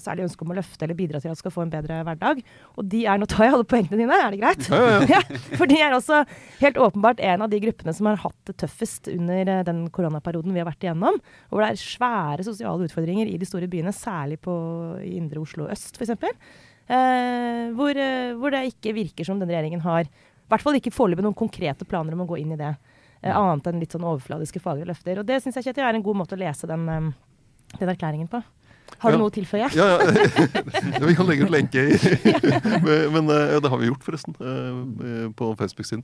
særlig 0.03 0.29
ønske 0.29 0.47
om 0.47 0.53
å 0.55 0.59
løfte 0.61 0.87
eller 0.87 0.99
bidra 0.99 1.21
til 1.23 1.33
at 1.33 1.41
skal 1.41 1.55
få 1.55 1.65
en 1.65 1.73
bedre 1.73 2.01
hverdag. 2.07 2.43
Og 2.79 2.87
de 2.93 3.05
er 3.07 3.19
Nå 3.19 3.27
tar 3.31 3.49
jeg 3.49 3.57
alle 3.57 3.67
poengene 3.67 3.99
dine, 3.99 4.15
er 4.15 4.31
det 4.35 4.39
greit? 4.39 4.69
Ja, 4.71 4.79
ja, 4.95 5.19
ja. 5.19 5.41
For 5.59 5.71
de 5.71 5.81
er 5.83 5.97
også 5.97 6.23
helt 6.63 6.79
åpenbart 6.79 7.23
en 7.25 7.45
av 7.47 7.51
de 7.51 7.61
gruppene 7.65 7.95
som 7.97 8.11
har 8.11 8.23
hatt 8.23 8.39
det 8.47 8.55
tøffest 8.63 9.11
under 9.11 9.53
eh, 9.57 9.65
den 9.67 9.85
koronaperioden 9.95 10.55
vi 10.55 10.63
har 10.63 10.71
vært 10.71 10.87
igjennom. 10.87 11.19
Hvor 11.51 11.65
det 11.65 11.73
er 11.73 11.83
svære 11.83 12.47
sosiale 12.47 12.87
utfordringer 12.87 13.31
i 13.31 13.39
de 13.41 13.49
store 13.49 13.71
byene, 13.71 13.95
særlig 13.97 14.39
på, 14.45 14.55
i 15.03 15.17
indre 15.19 15.43
Oslo 15.43 15.67
øst 15.73 15.99
f.eks. 15.99 16.15
Eh, 16.89 17.65
hvor, 17.77 17.99
eh, 17.99 18.33
hvor 18.39 18.55
det 18.55 18.69
ikke 18.71 18.95
virker 18.97 19.27
som 19.27 19.41
denne 19.41 19.53
regjeringen 19.53 19.83
har 19.85 20.07
i 20.49 20.55
hvert 20.55 20.65
fall 20.65 20.79
ikke 20.79 20.95
foreløpig 20.95 21.27
noen 21.27 21.37
konkrete 21.37 21.85
planer 21.85 22.15
om 22.17 22.23
å 22.25 22.31
gå 22.31 22.39
inn 22.41 22.55
i 22.55 22.57
det. 22.57 22.71
Eh, 23.23 23.35
annet 23.35 23.67
enn 23.67 23.81
litt 23.81 23.91
sånn 23.97 24.05
overfladiske 24.07 24.61
faglige 24.63 24.87
løfter. 24.93 25.19
Og 25.19 25.27
det 25.27 25.41
syns 25.43 25.57
jeg 25.59 25.65
Kjetil, 25.71 25.85
er 25.89 25.95
en 25.99 26.03
god 26.07 26.17
måte 26.21 26.37
å 26.37 26.39
lese 26.39 26.69
den, 26.71 26.87
den 27.79 27.89
erklæringen 27.91 28.29
på. 28.31 28.43
Har 29.03 29.11
du 29.13 29.19
Ja. 29.19 29.21
noe 29.21 29.29
å 29.29 29.35
tilføye? 29.35 29.67
Ja, 29.77 29.87
ja. 29.99 29.99
vi 31.07 31.15
kan 31.15 31.27
legge 31.29 31.45
ut 31.45 31.51
lenke 31.53 31.83
i 31.93 31.99
Men 33.13 33.29
eh, 33.29 33.59
det 33.61 33.69
har 33.69 33.79
vi 33.83 33.91
gjort, 33.91 34.03
forresten. 34.07 34.33
eh, 34.41 35.27
På 35.37 35.51
Facebook-siden. 35.59 36.03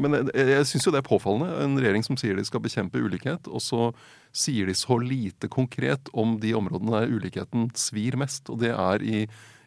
Men 0.00 0.16
jeg 0.32 0.64
syns 0.70 0.86
jo 0.86 0.94
det 0.94 1.02
er 1.02 1.08
påfallende. 1.08 1.50
En 1.66 1.76
regjering 1.78 2.02
som 2.06 2.16
sier 2.16 2.34
de 2.38 2.46
skal 2.48 2.62
bekjempe 2.64 3.02
ulikhet, 3.02 3.46
og 3.52 3.60
så 3.60 3.90
sier 4.32 4.66
de 4.70 4.74
så 4.74 4.96
lite 5.02 5.48
konkret 5.52 6.08
om 6.14 6.38
de 6.40 6.54
områdene 6.56 6.96
der 7.02 7.12
ulikheten 7.12 7.68
svir 7.76 8.16
mest. 8.16 8.48
Og 8.48 8.58
det 8.64 8.72
er 8.72 9.04
i 9.04 9.26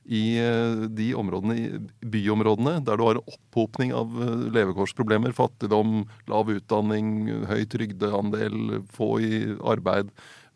i 0.10 0.40
eh, 0.42 0.88
de 0.90 1.12
områdene, 1.18 1.84
byområdene 2.02 2.80
der 2.86 2.98
du 2.98 3.06
har 3.06 3.22
opphopning 3.22 3.94
av 3.94 4.16
eh, 4.18 4.48
levekårsproblemer, 4.56 5.36
fattigdom, 5.38 6.02
lav 6.32 6.50
utdanning, 6.50 7.30
høy 7.50 7.62
trygdeandel, 7.70 8.80
få 8.96 9.12
i 9.22 9.44
arbeid, 9.62 10.10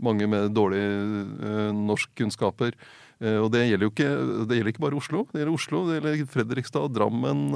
mange 0.03 0.25
med 0.29 0.55
dårlige 0.57 0.89
eh, 0.89 1.69
norskkunnskaper. 1.83 2.77
Og 3.23 3.45
det 3.53 3.61
gjelder 3.69 3.85
jo 3.85 3.91
ikke, 3.93 4.07
det 4.49 4.55
gjelder 4.57 4.69
ikke 4.73 4.81
bare 4.83 4.97
Oslo. 4.97 5.21
Det 5.31 5.39
gjelder 5.39 5.53
Oslo, 5.55 5.79
det 5.87 5.93
gjelder 5.95 6.25
Fredrikstad, 6.27 6.89
Drammen, 6.91 7.53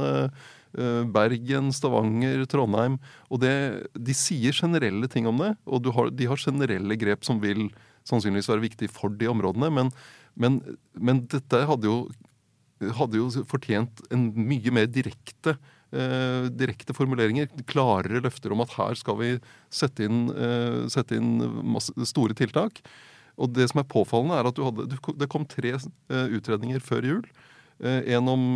Bergen, 1.11 1.73
Stavanger, 1.75 2.45
Trondheim. 2.47 2.95
Og 3.27 3.41
det, 3.43 3.51
de 3.91 4.15
sier 4.15 4.55
generelle 4.55 5.09
ting 5.11 5.27
om 5.27 5.41
det, 5.43 5.49
og 5.67 5.89
har, 5.97 6.13
de 6.15 6.29
har 6.31 6.39
generelle 6.39 6.95
grep 7.01 7.27
som 7.27 7.41
vil 7.43 7.65
sannsynligvis 8.07 8.47
være 8.53 8.63
viktig 8.63 8.89
for 8.95 9.11
de 9.11 9.27
områdene. 9.27 9.73
Men, 9.81 9.91
men, 10.37 10.61
men 10.93 11.23
dette 11.31 11.63
hadde 11.69 11.89
jo, 11.89 11.97
hadde 12.99 13.19
jo 13.19 13.27
fortjent 13.49 14.03
en 14.13 14.29
mye 14.37 14.73
mer 14.73 14.87
direkte 14.91 15.57
eh, 15.91 16.47
direkte 16.53 16.95
formuleringer. 16.95 17.49
Klarere 17.69 18.21
løfter 18.23 18.53
om 18.53 18.63
at 18.65 18.73
her 18.77 18.97
skal 18.99 19.19
vi 19.21 19.33
sette 19.73 20.07
inn, 20.07 20.27
eh, 20.31 20.87
sette 20.93 21.17
inn 21.17 21.37
masse, 21.63 21.93
store 22.09 22.37
tiltak. 22.37 22.81
Og 23.37 23.53
det 23.53 23.69
som 23.69 23.81
er 23.81 23.89
påfallende, 23.89 24.37
er 24.37 24.49
at 24.49 24.57
du 24.57 24.63
hadde, 24.65 24.87
du, 24.89 24.97
det 25.13 25.29
kom 25.29 25.45
tre 25.45 25.75
eh, 25.75 26.27
utredninger 26.37 26.81
før 26.81 27.13
jul. 27.13 27.29
En 27.77 28.25
om 28.25 28.55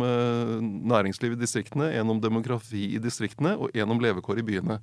næringsliv 0.90 1.36
i 1.36 1.38
distriktene, 1.38 1.92
en 1.94 2.08
om 2.10 2.18
demografi 2.18 2.88
i 2.96 2.98
distriktene 2.98 3.52
og 3.54 3.70
en 3.70 3.92
om 3.94 4.00
levekår 4.02 4.40
i 4.40 4.44
byene. 4.48 4.80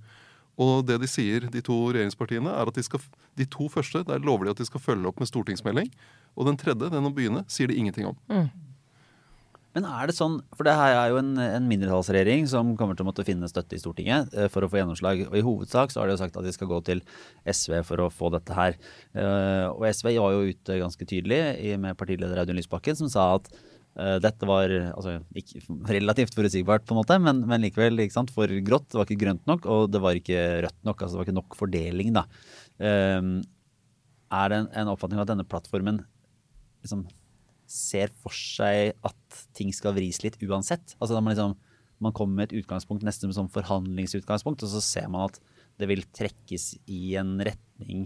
Og 0.56 0.86
det 0.88 0.95
de 1.02 1.10
sier, 1.12 1.50
de 1.52 1.60
to 1.60 1.76
regjeringspartiene, 1.89 2.47
er 2.47 2.72
at 2.72 2.80
de, 2.80 2.84
skal, 2.84 3.04
de 3.36 3.47
to 3.52 3.68
første 3.68 4.06
der 4.08 4.24
lover 4.24 4.47
de 4.47 4.54
at 4.56 4.62
de 4.62 4.68
skal 4.70 4.80
følge 4.80 5.12
opp 5.12 5.20
med 5.20 5.28
stortingsmelding. 5.28 5.91
Og 6.38 6.49
den 6.49 6.59
tredje, 6.59 6.91
den 6.91 7.07
om 7.09 7.15
byene, 7.15 7.45
sier 7.51 7.71
det 7.71 7.77
ingenting 7.80 8.09
om. 8.11 8.17
Men 9.77 9.86
er 9.86 10.09
det 10.09 10.15
sånn, 10.17 10.39
for 10.57 10.65
det 10.65 10.73
her 10.73 10.95
er 10.97 11.11
jo 11.11 11.19
en, 11.21 11.36
en 11.39 11.67
mindretallsregjering 11.69 12.47
som 12.49 12.71
kommer 12.77 12.97
til 12.97 13.05
å 13.05 13.09
måtte 13.11 13.25
finne 13.27 13.47
støtte 13.51 13.77
i 13.77 13.82
Stortinget 13.82 14.34
eh, 14.34 14.47
for 14.49 14.65
å 14.65 14.69
få 14.71 14.80
gjennomslag. 14.80 15.21
Og 15.30 15.38
i 15.38 15.43
hovedsak 15.45 15.93
så 15.93 16.01
har 16.01 16.09
de 16.09 16.15
jo 16.15 16.21
sagt 16.23 16.39
at 16.39 16.47
de 16.47 16.53
skal 16.55 16.71
gå 16.71 16.80
til 16.88 17.03
SV 17.45 17.77
for 17.86 18.01
å 18.01 18.09
få 18.13 18.32
dette 18.34 18.55
her. 18.57 18.80
Eh, 19.13 19.67
og 19.69 19.86
SV 19.86 20.11
var 20.17 20.34
jo 20.34 20.49
ute 20.49 20.80
ganske 20.82 21.07
tydelig 21.07 21.39
i, 21.61 21.75
med 21.82 21.99
partileder 21.99 22.41
Audun 22.41 22.57
Lysbakken 22.57 22.97
som 22.97 23.13
sa 23.13 23.27
at 23.38 23.51
eh, 23.53 24.17
dette 24.25 24.49
var 24.49 24.73
altså, 24.73 25.19
ikke, 25.38 25.61
relativt 25.99 26.34
forutsigbart, 26.34 26.89
på 26.89 26.97
en 26.97 27.03
måte, 27.03 27.21
men, 27.21 27.45
men 27.45 27.61
likevel 27.69 28.01
ikke 28.01 28.17
sant, 28.17 28.34
for 28.34 28.49
grått. 28.65 28.89
Det 28.89 28.97
var 28.97 29.05
ikke 29.05 29.23
grønt 29.27 29.45
nok, 29.53 29.69
og 29.69 29.93
det 29.93 30.01
var 30.01 30.17
ikke 30.17 30.47
rødt 30.65 30.80
nok. 30.82 30.97
altså 30.97 31.13
Det 31.13 31.21
var 31.21 31.30
ikke 31.30 31.41
nok 31.43 31.61
fordeling. 31.61 32.15
da. 32.17 32.25
Er 32.80 34.49
det 34.49 34.63
en, 34.63 34.73
en 34.82 34.95
oppfatning 34.97 35.21
av 35.21 35.27
at 35.27 35.38
denne 35.38 35.45
plattformen 35.45 36.07
liksom 36.84 37.07
ser 37.69 38.09
for 38.17 38.34
seg 38.34 38.95
at 39.05 39.41
ting 39.57 39.69
skal 39.75 39.93
vris 39.97 40.23
litt 40.25 40.39
uansett. 40.41 40.95
Altså 40.99 41.13
da 41.15 41.21
man 41.21 41.36
liksom 41.36 41.57
man 41.99 42.15
kommer 42.15 42.39
med 42.39 42.47
et 42.49 42.61
utgangspunkt 42.61 43.03
nesten 43.03 43.34
som 43.36 43.49
forhandlingsutgangspunkt, 43.51 44.63
og 44.63 44.71
så 44.71 44.80
ser 44.84 45.09
man 45.11 45.27
at 45.27 45.39
det 45.80 45.89
vil 45.89 46.05
trekkes 46.15 46.71
i 46.88 47.15
en 47.19 47.34
retning 47.43 48.05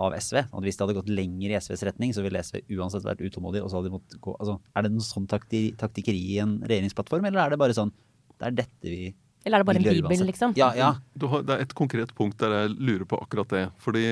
av 0.00 0.14
SV. 0.16 0.42
At 0.44 0.64
hvis 0.64 0.78
det 0.78 0.84
hadde 0.84 0.96
gått 0.98 1.12
lenger 1.12 1.52
i 1.52 1.56
SVs 1.60 1.84
retning, 1.88 2.12
så 2.16 2.24
ville 2.24 2.40
SV 2.40 2.62
uansett 2.76 3.04
vært 3.04 3.22
utålmodig. 3.24 3.62
og 3.64 3.70
så 3.72 3.78
hadde 3.78 3.90
de 3.90 3.96
måttet 3.96 4.20
gå, 4.20 4.36
altså 4.36 4.58
Er 4.76 4.86
det 4.86 4.92
noe 4.92 5.04
sånn 5.04 5.28
takti, 5.28 5.62
taktikkeri 5.80 6.20
i 6.36 6.38
en 6.44 6.58
regjeringsplattform, 6.64 7.26
eller 7.28 7.44
er 7.44 7.54
det 7.54 7.60
bare 7.60 7.76
sånn 7.76 7.92
Det 8.40 8.48
er 8.48 8.56
dette 8.62 8.86
vi 8.88 9.14
Eller 9.44 9.58
er 9.58 9.64
det 9.64 9.68
bare 9.68 9.80
en 9.80 9.88
bibel, 9.88 10.08
uansett? 10.08 10.26
liksom? 10.30 10.54
Ja, 10.56 10.70
ja. 10.76 10.94
Du 11.16 11.26
har, 11.32 11.44
det 11.44 11.56
er 11.56 11.64
et 11.66 11.74
konkret 11.76 12.14
punkt 12.16 12.38
der 12.40 12.56
jeg 12.56 12.76
lurer 12.76 13.06
på 13.08 13.20
akkurat 13.20 13.48
det. 13.48 13.64
Fordi, 13.80 14.04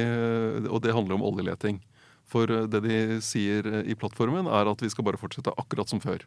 og 0.68 0.80
det 0.84 0.94
handler 0.96 1.16
om 1.18 1.24
oljeleting. 1.28 1.80
For 2.29 2.51
det 2.68 2.83
de 2.85 2.99
sier 3.24 3.66
i 3.85 3.97
plattformen, 3.99 4.47
er 4.47 4.68
at 4.68 4.85
vi 4.85 4.91
skal 4.93 5.07
bare 5.07 5.20
fortsette 5.20 5.55
akkurat 5.57 5.89
som 5.89 6.03
før. 6.03 6.26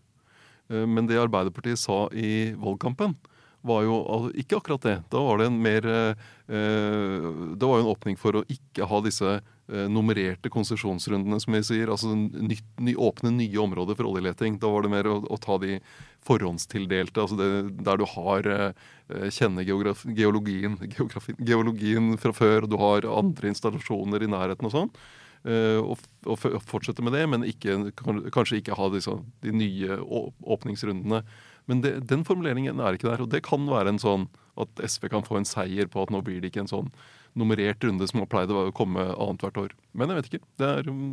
Eh, 0.71 0.85
Men 0.85 1.07
det 1.09 1.21
Arbeiderpartiet 1.21 1.79
sa 1.79 2.07
i 2.13 2.53
valgkampen, 2.57 3.15
var 3.61 3.83
jo 3.85 3.95
ikke 4.41 4.57
akkurat 4.57 4.85
det. 4.85 4.97
Da 5.13 5.21
var 5.21 5.37
det 5.37 5.49
en 5.51 5.61
mer 5.61 5.85
eh, 5.85 6.15
Det 6.49 7.67
var 7.67 7.77
jo 7.77 7.83
en 7.83 7.91
åpning 7.93 8.17
for 8.17 8.39
å 8.39 8.45
ikke 8.49 8.87
ha 8.89 9.01
disse 9.05 9.35
eh, 9.37 9.87
nummererte 9.91 10.49
konsesjonsrundene, 10.49 11.39
som 11.43 11.53
vi 11.53 11.61
sier. 11.67 11.91
Altså 11.93 12.15
nytt, 12.15 12.65
ny, 12.81 12.95
åpne 12.97 13.33
nye 13.35 13.61
områder 13.61 13.99
for 13.99 14.09
oljeleting. 14.09 14.57
Da 14.61 14.71
var 14.73 14.85
det 14.85 14.93
mer 14.95 15.09
å, 15.11 15.19
å 15.21 15.37
ta 15.41 15.59
de 15.61 15.77
forhåndstildelte, 16.25 17.21
altså 17.21 17.37
det, 17.37 17.49
der 17.85 18.01
du 18.01 18.05
har 18.15 18.49
eh, 18.49 19.29
kjenner 19.33 19.65
geologien, 19.65 20.77
geologien 21.37 22.11
fra 22.21 22.33
før, 22.33 22.69
du 22.69 22.77
har 22.81 23.07
andre 23.09 23.53
installasjoner 23.53 24.25
i 24.25 24.29
nærheten 24.29 24.69
og 24.69 24.75
sånn. 24.75 24.93
Eh, 25.41 25.79
og, 25.81 26.03
og, 26.29 26.43
fortsette 26.69 27.01
med 27.01 27.15
det, 27.17 27.23
men 27.29 27.45
ikke, 27.47 27.77
kanskje 27.97 28.59
ikke 28.59 28.77
ha 28.77 28.89
disse, 28.93 29.15
de 29.41 29.53
nye 29.55 29.97
åpningsrundene. 30.01 31.23
Men 31.69 31.81
det, 31.81 31.95
den 32.09 32.25
formuleringen 32.27 32.81
er 32.81 32.97
ikke 32.97 33.09
der. 33.09 33.23
Og 33.25 33.31
det 33.33 33.43
kan 33.47 33.65
være 33.69 33.95
en 33.95 34.01
sånn 34.01 34.27
at 34.61 34.83
SV 34.83 35.09
kan 35.13 35.25
få 35.25 35.39
en 35.39 35.47
seier 35.47 35.89
på 35.89 36.03
at 36.03 36.13
nå 36.13 36.21
blir 36.25 36.41
det 36.41 36.51
ikke 36.51 36.65
en 36.65 36.71
sånn 36.71 36.93
nummerert 37.37 37.83
runde 37.85 38.05
som 38.09 38.21
har 38.21 38.29
pleid 38.29 38.51
å 38.53 38.69
komme 38.75 39.05
annethvert 39.15 39.59
år. 39.61 39.75
Men 39.97 40.11
jeg 40.11 40.19
vet 40.19 40.31
ikke. 40.31 40.47
Det 40.59 40.71
er 40.79 40.89
um, 40.91 41.03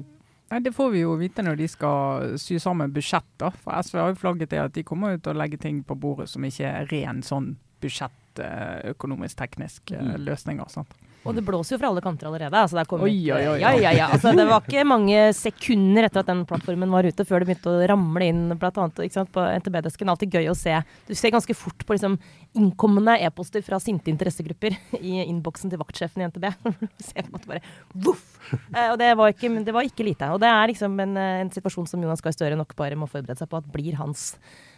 Nei, 0.49 0.63
Det 0.65 0.73
får 0.73 0.95
vi 0.95 1.03
jo 1.03 1.17
vite 1.21 1.45
når 1.45 1.59
de 1.61 1.67
skal 1.69 2.39
sy 2.41 2.57
sammen 2.63 2.93
budsjett. 2.93 3.29
da. 3.41 3.53
For 3.65 3.77
SV 3.85 4.01
har 4.01 4.13
jo 4.13 4.21
flagget 4.21 4.53
det 4.55 4.63
at 4.63 4.77
de 4.77 4.85
kommer 4.87 5.17
ut 5.17 5.29
og 5.29 5.37
legger 5.37 5.61
ting 5.61 5.83
på 5.85 5.97
bordet 6.01 6.31
som 6.33 6.45
ikke 6.45 6.69
er 6.69 6.89
ren 6.93 7.21
sånn 7.25 7.53
budsjettøkonomisk 7.85 9.39
teknisk 9.39 9.93
eh, 9.93 10.03
mm. 10.03 10.17
løsninger. 10.25 10.73
sant? 10.73 10.97
Og 11.27 11.35
det 11.35 11.43
blåser 11.45 11.75
jo 11.75 11.79
fra 11.81 11.91
alle 11.91 12.03
kanter 12.03 12.29
allerede. 12.29 12.61
Altså, 12.63 12.81
oi, 12.97 13.17
oi, 13.35 13.43
oi, 13.51 13.57
ja, 13.61 13.73
ja, 13.77 13.93
ja. 13.97 14.07
Altså, 14.15 14.33
det 14.37 14.47
var 14.49 14.63
ikke 14.63 14.85
mange 14.87 15.27
sekunder 15.37 16.07
etter 16.07 16.23
at 16.23 16.31
den 16.31 16.45
plattformen 16.49 16.93
var 16.95 17.09
ute, 17.09 17.27
før 17.27 17.43
det 17.43 17.51
begynte 17.51 17.73
å 17.73 17.89
ramle 17.91 18.29
inn 18.31 18.45
blant 18.55 18.79
annet, 18.81 19.03
sant, 19.15 19.33
på 19.35 19.45
NTB-desken. 19.59 20.13
Alltid 20.13 20.39
gøy 20.39 20.49
å 20.53 20.57
se. 20.59 20.77
Du 21.09 21.13
ser 21.19 21.35
ganske 21.35 21.57
fort 21.59 21.85
på 21.85 21.97
liksom, 21.97 22.17
innkommende 22.59 23.19
e-poster 23.27 23.65
fra 23.67 23.81
sinte 23.83 24.13
interessegrupper 24.13 24.79
i 25.03 25.19
innboksen 25.27 25.75
til 25.75 25.83
vaktsjefen 25.83 26.25
i 26.25 26.31
NTB. 26.31 26.49
ser 27.11 27.21
på 27.21 27.27
en 27.27 27.35
måte 27.35 27.53
bare 27.53 27.65
voff! 27.93 28.25
Eh, 28.73 28.89
og 28.89 28.97
det 29.03 29.13
var, 29.19 29.35
ikke, 29.35 29.53
det 29.67 29.75
var, 29.75 29.91
ikke, 29.91 30.09
lite. 30.09 30.33
Og 30.33 30.41
det 30.43 30.49
er 30.55 30.73
liksom 30.73 30.99
en, 31.05 31.15
en 31.19 31.55
situasjon 31.55 31.91
som 31.91 32.03
Jonas 32.03 32.25
Gahr 32.25 32.37
Støre 32.37 32.59
nok 32.59 32.77
bare 32.79 32.97
må 32.99 33.11
forberede 33.11 33.41
seg 33.41 33.51
på 33.51 33.61
at 33.61 33.71
blir 33.75 33.99
hans 34.01 34.31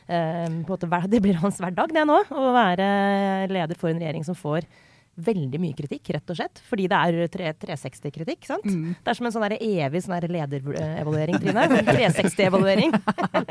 eh, 0.09 0.49
måte, 0.64 0.88
Det 1.12 1.22
blir 1.22 1.38
hans 1.43 1.61
hverdag, 1.62 1.95
det 1.95 2.07
nå. 2.09 2.22
Å 2.26 2.53
være 2.57 2.93
leder 3.53 3.78
for 3.78 3.93
en 3.93 4.01
regjering 4.01 4.26
som 4.26 4.38
får 4.38 4.66
veldig 5.21 5.59
mye 5.61 5.77
kritikk, 5.77 6.11
rett 6.15 6.33
og 6.33 6.39
slett. 6.39 6.61
Fordi 6.69 6.87
det 6.91 6.99
er 6.99 7.33
360-kritikk. 7.35 8.47
sant? 8.49 8.67
Mm. 8.67 8.95
Det 8.97 9.13
er 9.13 9.19
som 9.19 9.29
en 9.29 9.35
sånn 9.35 9.47
evig 9.57 10.03
sånn 10.05 10.27
lederevaluering, 10.31 11.39
Trine. 11.43 11.67
360-evaluering. 11.89 12.95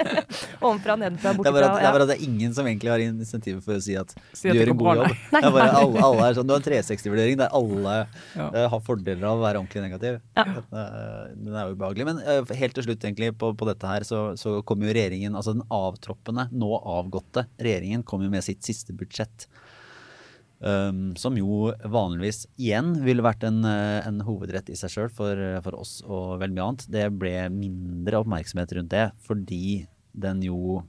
Ovenfra, 0.66 0.96
nedenfra, 1.00 1.34
bortenfra. 1.38 1.44
Det 1.44 1.52
er 1.52 1.58
bare 1.58 1.70
at, 1.70 1.84
ja. 1.84 2.08
det 2.10 2.18
er 2.18 2.26
ingen 2.26 2.56
som 2.56 2.68
egentlig 2.70 2.94
har 2.94 3.04
insentiv 3.04 3.62
for 3.66 3.78
å 3.78 3.84
si 3.84 3.98
at 4.00 4.14
si 4.34 4.50
du 4.50 4.58
gjør 4.60 4.74
en 4.74 4.82
god 4.82 5.02
jobb. 5.02 5.16
Nei, 5.36 5.44
det 5.44 5.52
er 5.52 5.56
bare 5.60 5.78
alle, 5.84 6.04
alle 6.10 6.28
er 6.28 6.40
sånn, 6.40 6.50
Du 6.50 6.56
har 6.56 6.64
en 6.64 6.68
360-vurdering 6.68 7.40
der 7.44 7.56
alle 7.60 7.96
ja. 8.00 8.50
uh, 8.50 8.66
har 8.74 8.84
fordeler 8.86 9.30
av 9.30 9.40
å 9.40 9.46
være 9.46 9.64
ordentlig 9.64 9.86
negativ. 9.86 10.20
Ja. 10.40 10.48
Uh, 10.72 11.24
den 11.36 11.54
er 11.56 11.70
jo 11.70 11.78
ubehagelig. 11.78 12.10
Men 12.10 12.22
uh, 12.26 12.56
helt 12.60 12.78
til 12.78 12.88
slutt 12.88 13.06
egentlig 13.06 13.34
på, 13.40 13.54
på 13.60 13.70
dette 13.70 13.94
her, 13.94 14.08
så, 14.08 14.30
så 14.40 14.60
kommer 14.68 14.90
jo 14.90 14.98
regjeringen, 14.98 15.38
altså 15.38 15.56
den 15.58 15.66
avtroppende, 15.74 16.50
nå 16.56 16.72
avgåtte 16.80 17.48
regjeringen, 17.60 18.06
kommer 18.08 18.30
jo 18.30 18.36
med 18.38 18.46
sitt 18.46 18.64
siste 18.66 18.96
budsjett. 18.96 19.50
Um, 20.60 21.14
som 21.16 21.38
jo 21.40 21.70
vanligvis 21.88 22.42
igjen 22.60 22.90
ville 23.06 23.24
vært 23.24 23.46
en, 23.48 23.62
eh, 23.64 24.04
en 24.04 24.18
hovedrett 24.28 24.68
i 24.68 24.76
seg 24.76 24.92
sjøl 24.92 25.08
for, 25.08 25.40
for, 25.64 25.78
oss 25.80 26.02
og 26.04 26.42
veldig 26.42 26.58
mye 26.58 26.66
annet. 26.66 26.84
Det 26.92 27.06
ble 27.16 27.36
mindre 27.54 28.20
oppmerksomhet 28.20 28.74
rundt 28.76 28.92
det 28.92 29.06
fordi 29.24 29.86
den 30.12 30.44
jo 30.44 30.82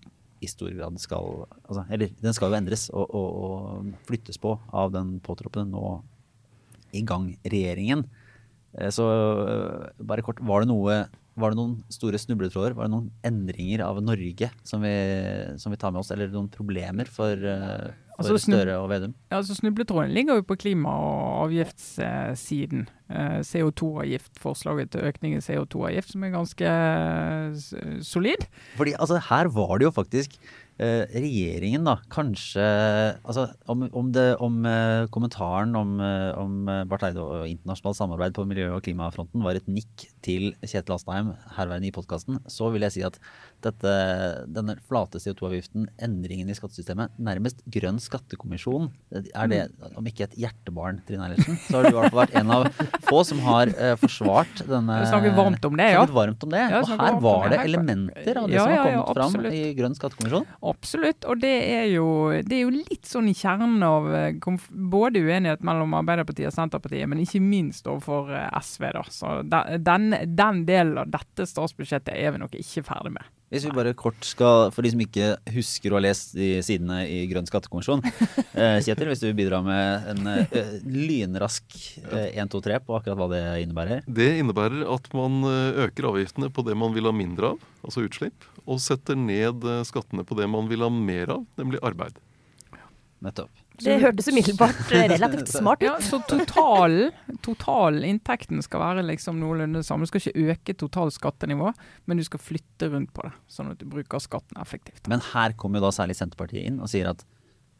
i 0.42 0.48
stor 0.50 0.72
grad 0.74 0.98
skal 0.98 1.44
altså, 1.68 1.84
Eller 1.86 2.10
den 2.18 2.34
skal 2.34 2.50
jo 2.50 2.58
endres 2.58 2.88
og, 2.90 3.14
og, 3.14 3.28
og 3.44 3.94
flyttes 4.08 4.40
på 4.42 4.56
av 4.74 4.90
den 4.96 5.18
påtroppende 5.22 5.70
nå 5.70 6.00
i 6.96 7.04
gang 7.06 7.30
regjeringen. 7.44 8.02
Eh, 8.74 8.90
så 8.90 9.06
eh, 9.46 9.88
bare 10.02 10.26
kort, 10.26 10.42
var 10.42 10.64
det 10.64 10.72
noe 10.72 11.04
var 11.40 11.54
det 11.54 11.60
noen 11.60 11.78
store 11.94 12.18
snubletråder? 12.20 12.74
Var 12.76 12.88
det 12.88 12.92
noen 12.92 13.10
endringer 13.24 13.84
av 13.86 14.02
Norge 14.02 14.50
som 14.66 14.82
vi, 14.84 14.92
som 15.62 15.72
vi 15.72 15.78
tar 15.80 15.94
med 15.94 16.02
oss, 16.02 16.10
eller 16.12 16.28
noen 16.32 16.50
problemer 16.52 17.08
for, 17.08 17.38
for 18.20 18.36
altså, 18.36 18.52
Støre 18.52 18.78
og 18.78 18.88
Vedum? 18.92 19.12
Ja, 19.30 19.40
altså 19.40 19.56
Snubletråden 19.56 20.14
ligger 20.14 20.40
jo 20.40 20.46
på 20.46 20.56
klima- 20.60 20.94
og 20.94 21.44
avgiftssiden. 21.48 22.88
Eh, 23.10 23.40
CO2-avgift, 23.42 24.38
forslaget 24.38 24.92
til 24.94 25.06
økning 25.08 25.34
i 25.34 25.42
CO2-avgift, 25.42 26.12
som 26.12 26.24
er 26.24 26.34
ganske 26.34 26.72
eh, 26.72 28.02
solid. 28.06 28.46
Fordi 28.78 28.94
altså, 28.98 29.18
her 29.30 29.50
var 29.50 29.78
det 29.78 29.88
jo 29.88 29.94
faktisk 29.96 30.36
eh, 30.78 31.10
regjeringen, 31.10 31.88
da, 31.88 31.96
kanskje 32.12 32.62
altså, 33.18 33.48
om, 33.66 33.82
om, 33.90 34.12
det, 34.14 34.28
om 34.38 34.60
eh, 34.68 35.08
kommentaren 35.10 35.74
om, 35.74 35.96
eh, 36.04 36.30
om 36.38 36.70
Barth 36.90 37.08
Eide 37.08 37.24
og 37.24 37.48
internasjonalt 37.50 37.98
samarbeid 37.98 38.36
på 38.38 38.46
miljø- 38.46 38.70
og 38.76 38.84
klimafronten 38.86 39.42
var 39.42 39.58
et 39.58 39.66
nikk 39.66 40.06
til 40.22 40.52
Kjetil 40.62 40.96
Astheim 40.96 41.34
herværende 41.56 41.90
i 41.90 41.94
podkasten, 41.96 42.38
så 42.46 42.70
vil 42.70 42.86
jeg 42.86 42.96
si 42.96 43.06
at 43.06 43.18
dette, 43.64 43.94
denne 44.50 44.76
flate 44.88 45.20
CO2-avgiften, 45.22 45.88
endringen 46.02 46.50
i 46.50 46.56
skattesystemet, 46.56 47.14
nærmest 47.20 47.62
grønn 47.70 48.00
skattekommisjon. 48.02 48.90
Er 49.12 49.50
det, 49.50 49.60
om 49.98 50.06
ikke 50.08 50.26
et 50.28 50.36
hjertebarn, 50.40 51.00
Trine 51.08 51.28
Eilertsen, 51.28 51.58
så 51.66 51.78
har 51.78 51.88
du 51.88 51.92
i 51.92 51.96
hvert 51.98 52.14
fall 52.14 52.22
vært 52.22 52.36
en 52.40 52.54
av 52.54 52.68
få 53.08 53.22
som 53.26 53.42
har 53.44 53.72
uh, 53.76 53.94
forsvart 54.00 54.62
denne 54.68 55.00
Snakket 55.10 55.36
varmt 55.36 55.64
om 55.66 55.78
det, 55.78 55.88
ja. 55.94 56.04
Varmt 56.10 56.44
om 56.46 56.52
det. 56.52 56.62
Ja, 56.62 56.82
og 56.82 56.90
her 56.90 57.18
var 57.24 57.50
det 57.52 57.60
elementer 57.64 58.40
av 58.40 58.48
det 58.50 58.58
ja, 58.58 58.64
som 58.64 58.72
har 58.72 58.82
kommet 58.84 59.00
ja, 59.00 59.14
fram 59.18 59.48
i 59.50 59.62
grønn 59.78 59.96
skattekommisjon. 59.98 60.46
Absolutt, 60.70 61.26
og 61.30 61.42
det 61.42 61.54
er, 61.70 61.86
jo, 61.94 62.06
det 62.46 62.58
er 62.58 62.64
jo 62.64 62.74
litt 62.74 63.08
sånn 63.08 63.30
i 63.30 63.36
kjernen 63.36 63.82
av 63.86 64.08
eh, 64.14 64.60
både 64.70 65.22
uenighet 65.24 65.64
mellom 65.66 65.96
Arbeiderpartiet 66.00 66.50
og 66.50 66.56
Senterpartiet, 66.56 67.08
men 67.10 67.22
ikke 67.24 67.42
minst 67.44 67.88
overfor 67.90 68.32
eh, 68.36 68.48
SV. 68.60 68.88
da. 68.96 69.04
Så 69.10 69.34
den, 69.46 70.14
den 70.36 70.64
delen 70.68 71.02
av 71.02 71.12
dette 71.12 71.48
statsbudsjettet 71.48 72.14
er 72.16 72.34
vi 72.34 72.42
nok 72.42 72.56
ikke 72.60 72.86
ferdig 72.86 73.14
med. 73.16 73.36
Hvis 73.50 73.64
vi 73.66 73.72
bare 73.74 73.90
kort 73.98 74.22
skal, 74.22 74.68
for 74.70 74.86
de 74.86 74.92
som 74.92 75.00
ikke 75.02 75.32
husker 75.50 75.90
å 75.90 75.96
ha 75.98 76.04
lest 76.04 76.36
de 76.38 76.60
sidene 76.62 77.00
i 77.10 77.24
Grønn 77.26 77.48
skattekommisjon 77.48 78.04
eh, 78.06 78.76
Kjetil, 78.78 79.08
hvis 79.10 79.24
du 79.24 79.32
bidrar 79.34 79.64
med 79.66 80.06
en 80.12 80.30
eh, 80.36 80.76
lynrask 80.86 81.66
eh, 82.12 82.28
1, 82.38 82.52
2, 82.52 82.60
3 82.68 82.78
på 82.86 82.94
akkurat 82.94 83.18
hva 83.18 83.26
det 83.32 83.42
innebærer? 83.64 84.06
Det 84.06 84.28
innebærer 84.38 84.84
at 84.94 85.10
man 85.18 85.42
eh, 85.50 85.82
øker 85.88 86.12
avgiftene 86.12 86.52
på 86.54 86.62
det 86.68 86.78
man 86.78 86.94
vil 86.94 87.10
ha 87.10 87.14
mindre 87.16 87.56
av, 87.56 87.64
altså 87.82 88.06
utslipp, 88.06 88.46
og 88.70 88.78
setter 88.86 89.18
ned 89.18 89.66
eh, 89.66 89.82
skattene 89.88 90.22
på 90.22 90.38
det 90.38 90.46
man 90.54 90.70
vil 90.70 90.86
ha 90.86 90.92
mer 90.94 91.34
av, 91.40 91.42
nemlig 91.58 91.82
arbeid. 91.90 92.22
Nettopp. 93.26 93.59
Det 93.84 93.96
hørtes 94.02 94.28
umiddelbart 94.30 94.92
eh, 94.92 95.06
relativt 95.14 95.50
smart 95.52 95.82
ut. 95.82 95.86
Ja, 95.88 95.96
så 96.04 96.20
totalen, 96.28 97.10
totalinntekten 97.44 98.62
skal 98.64 98.82
være 98.84 99.04
liksom 99.08 99.40
noenlunde 99.40 99.82
samme. 99.86 100.06
Du 100.06 100.12
skal 100.12 100.24
ikke 100.24 100.46
øke 100.54 100.76
totalt 100.84 101.16
skattenivå, 101.16 101.72
men 102.10 102.20
du 102.20 102.24
skal 102.26 102.42
flytte 102.42 102.90
rundt 102.92 103.12
på 103.16 103.26
det, 103.26 103.34
sånn 103.50 103.72
at 103.72 103.80
du 103.80 103.88
bruker 103.90 104.22
skatten 104.22 104.60
effektivt. 104.60 105.06
Men 105.10 105.24
her 105.32 105.56
kommer 105.60 105.80
jo 105.80 105.88
da 105.88 105.94
særlig 106.00 106.18
Senterpartiet 106.20 106.68
inn 106.68 106.80
og 106.82 106.90
sier 106.92 107.12
at 107.12 107.24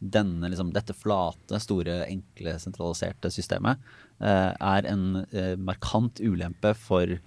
denne, 0.01 0.49
liksom, 0.49 0.71
dette 0.73 0.97
flate, 0.97 1.59
store, 1.61 1.99
enkle, 2.09 2.55
sentraliserte 2.63 3.29
systemet 3.35 3.83
eh, 4.25 4.49
er 4.55 4.89
en 4.89 5.27
eh, 5.29 5.59
markant 5.61 6.23
ulempe 6.25 6.73
for 6.79 7.19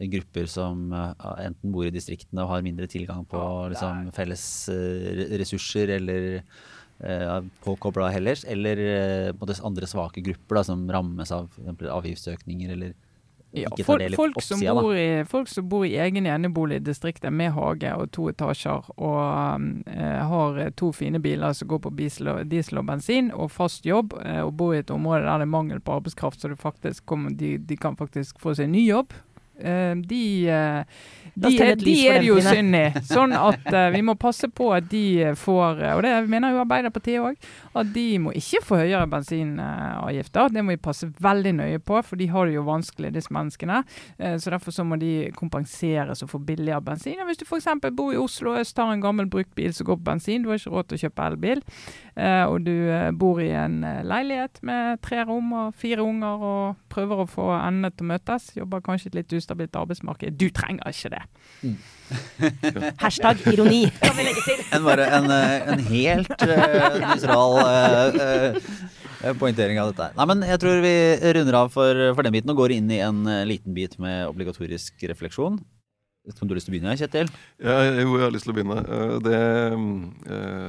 grupper 0.00 0.46
som 0.48 0.94
uh, 0.96 1.12
enten 1.44 1.74
bor 1.74 1.84
i 1.84 1.92
distriktene 1.92 2.40
og 2.40 2.54
har 2.54 2.62
mindre 2.64 2.86
tilgang 2.88 3.20
på 3.28 3.40
liksom, 3.68 4.06
felles 4.16 4.44
uh, 4.72 5.10
ressurser 5.36 5.92
eller 5.98 6.40
Eh, 6.40 6.78
påkobla 7.64 8.10
heller, 8.12 8.36
eller 8.46 8.80
eh, 8.86 9.54
andre 9.64 9.86
svake 9.86 10.20
grupper 10.20 10.60
da, 10.60 10.64
som 10.64 10.82
rammes 10.92 11.32
av 11.32 11.48
avgiftsøkninger 11.80 12.74
eller 12.74 12.92
ja, 13.52 13.70
folk, 13.84 14.16
folk, 14.16 14.42
som 14.42 14.60
bor 14.60 14.96
i, 14.96 15.24
folk 15.24 15.48
som 15.48 15.68
bor 15.68 15.86
i 15.86 15.96
egen 15.98 16.26
enebolig 16.26 16.76
i 16.76 16.84
distriktet 16.86 17.32
med 17.34 17.50
hage 17.56 17.90
og 17.98 18.12
to 18.14 18.28
etasjer, 18.30 18.86
og 18.94 19.64
eh, 19.90 20.20
har 20.30 20.60
to 20.78 20.92
fine 20.94 21.18
biler 21.22 21.56
som 21.56 21.68
går 21.72 21.80
på 21.82 21.92
diesel 21.98 22.30
og, 22.30 22.44
diesel 22.50 22.78
og 22.78 22.86
bensin, 22.92 23.32
og 23.34 23.50
fast 23.50 23.86
jobb, 23.86 24.14
eh, 24.22 24.38
og 24.44 24.54
bor 24.60 24.76
i 24.76 24.84
et 24.84 24.92
område 24.94 25.24
der 25.26 25.42
det 25.42 25.48
er 25.48 25.54
mangel 25.56 25.82
på 25.82 25.98
arbeidskraft, 25.98 26.44
så 26.44 26.54
faktisk 26.54 27.06
kommer, 27.10 27.34
de, 27.34 27.56
de, 27.58 27.76
kan 27.80 27.98
faktisk 27.98 28.38
få 28.38 28.54
seg 28.54 28.70
ny 28.70 28.84
jobb. 28.86 29.16
Eh, 29.60 29.94
de 30.10 30.22
de, 31.40 31.50
er, 31.62 31.76
de 31.78 31.94
er 32.10 32.24
jo 32.26 32.36
synd 32.42 32.74
i. 32.76 32.82
Sånn 33.06 33.32
at 33.36 33.66
uh, 33.70 33.86
vi 33.94 34.02
må 34.04 34.16
passe 34.20 34.48
på 34.52 34.70
at 34.74 34.88
de 34.90 35.30
får, 35.38 35.78
og 35.94 36.02
det 36.04 36.12
mener 36.28 36.52
jo 36.52 36.62
Arbeiderpartiet 36.64 37.22
òg, 37.22 37.38
at 37.80 37.92
de 37.94 38.06
må 38.20 38.34
ikke 38.36 38.60
få 38.66 38.80
høyere 38.82 39.06
bensinavgifter. 39.10 40.50
Det 40.52 40.64
må 40.66 40.74
vi 40.74 40.82
passe 40.82 41.08
veldig 41.22 41.54
nøye 41.60 41.82
på, 41.86 42.00
for 42.04 42.20
de 42.20 42.28
har 42.32 42.48
det 42.48 42.56
jo 42.58 42.66
vanskelig, 42.66 43.12
disse 43.14 43.32
menneskene. 43.34 43.82
Så 44.18 44.50
Derfor 44.50 44.74
så 44.74 44.84
må 44.84 44.98
de 45.00 45.30
kompenseres 45.36 46.24
og 46.24 46.32
få 46.32 46.40
billigere 46.42 46.82
bensin. 46.84 47.22
Hvis 47.28 47.38
du 47.40 47.46
f.eks. 47.46 47.68
bor 47.96 48.12
i 48.12 48.18
Oslo 48.20 48.56
øst, 48.58 48.78
har 48.82 48.90
en 48.92 49.04
gammel 49.04 49.30
bruktbil 49.30 49.72
som 49.76 49.86
går 49.86 50.00
på 50.00 50.08
bensin, 50.10 50.42
du 50.42 50.50
har 50.50 50.58
ikke 50.58 50.74
råd 50.74 50.90
til 50.90 50.98
å 50.98 51.02
kjøpe 51.06 51.28
elbil, 51.30 51.62
og 52.20 52.58
du 52.66 52.74
bor 53.16 53.40
i 53.40 53.48
en 53.56 53.78
leilighet 54.04 54.60
med 54.66 55.00
tre 55.04 55.22
rom 55.24 55.52
og 55.56 55.74
fire 55.78 56.04
unger 56.04 56.44
og 56.50 56.76
prøver 56.92 57.22
å 57.22 57.28
få 57.30 57.46
endene 57.56 57.92
til 57.94 58.06
å 58.06 58.10
møtes, 58.10 58.50
jobber 58.58 58.84
kanskje 58.84 59.12
et 59.12 59.18
litt 59.20 59.34
ustabilt 59.38 59.78
arbeidsmarked, 59.80 60.36
du 60.36 60.48
trenger 60.54 60.92
ikke 60.92 61.14
det. 61.14 61.22
Mm. 61.64 61.76
Hashtag 63.02 63.44
ironi, 63.52 63.84
kan 64.02 64.16
vi 64.18 64.26
legge 64.26 64.46
til. 64.46 64.64
En, 64.74 64.86
bare 64.86 65.06
en, 65.18 65.30
eh, 65.30 65.68
en 65.74 65.84
helt 65.90 66.34
uh, 66.42 66.98
nøytral 67.04 67.60
uh, 67.62 68.18
uh, 68.20 68.98
Eh, 69.20 69.36
Poengtering 69.36 69.80
av 69.80 69.90
dette. 69.92 70.08
Nei, 70.16 70.26
men 70.32 70.46
jeg 70.48 70.60
tror 70.62 70.80
vi 70.84 70.94
runder 71.36 71.58
av 71.58 71.74
for, 71.74 71.98
for 72.16 72.26
den 72.26 72.34
biten 72.34 72.52
og 72.52 72.62
går 72.62 72.76
inn 72.78 72.88
i 72.92 73.02
en 73.04 73.20
eh, 73.28 73.44
liten 73.48 73.76
bit 73.76 73.98
med 74.00 74.24
obligatorisk 74.30 75.04
refleksjon. 75.10 75.60
Vet 76.24 76.36
ikke 76.36 76.44
om 76.44 76.48
du 76.48 76.52
har 76.52 76.58
lyst 76.60 76.68
til 76.68 76.74
å 76.74 76.76
begynne, 76.76 76.96
Kjetil? 77.00 77.28
Jeg, 77.64 77.92
jo, 78.04 78.16
jeg 78.16 78.24
har 78.26 78.32
lyst 78.32 78.46
til 78.46 78.52
å 78.52 78.56
begynne. 78.56 78.80
Eh, 78.80 79.14
Det, 79.24 79.40
eh, 80.36 80.59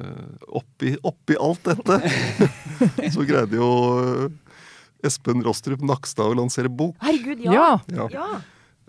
oppi, 0.52 0.96
oppi 1.08 1.38
alt 1.40 1.64
dette 1.68 2.00
så 3.16 3.26
greide 3.28 3.58
jo 3.60 3.70
eh, 4.04 4.26
Espen 5.08 5.42
Rostrup 5.46 5.82
Nakstad 5.82 6.30
å 6.30 6.38
lansere 6.38 6.70
bok. 6.70 6.94
Herregud, 7.02 7.40
Ja. 7.48 7.80
ja! 7.90 8.08
Ja. 8.14 8.28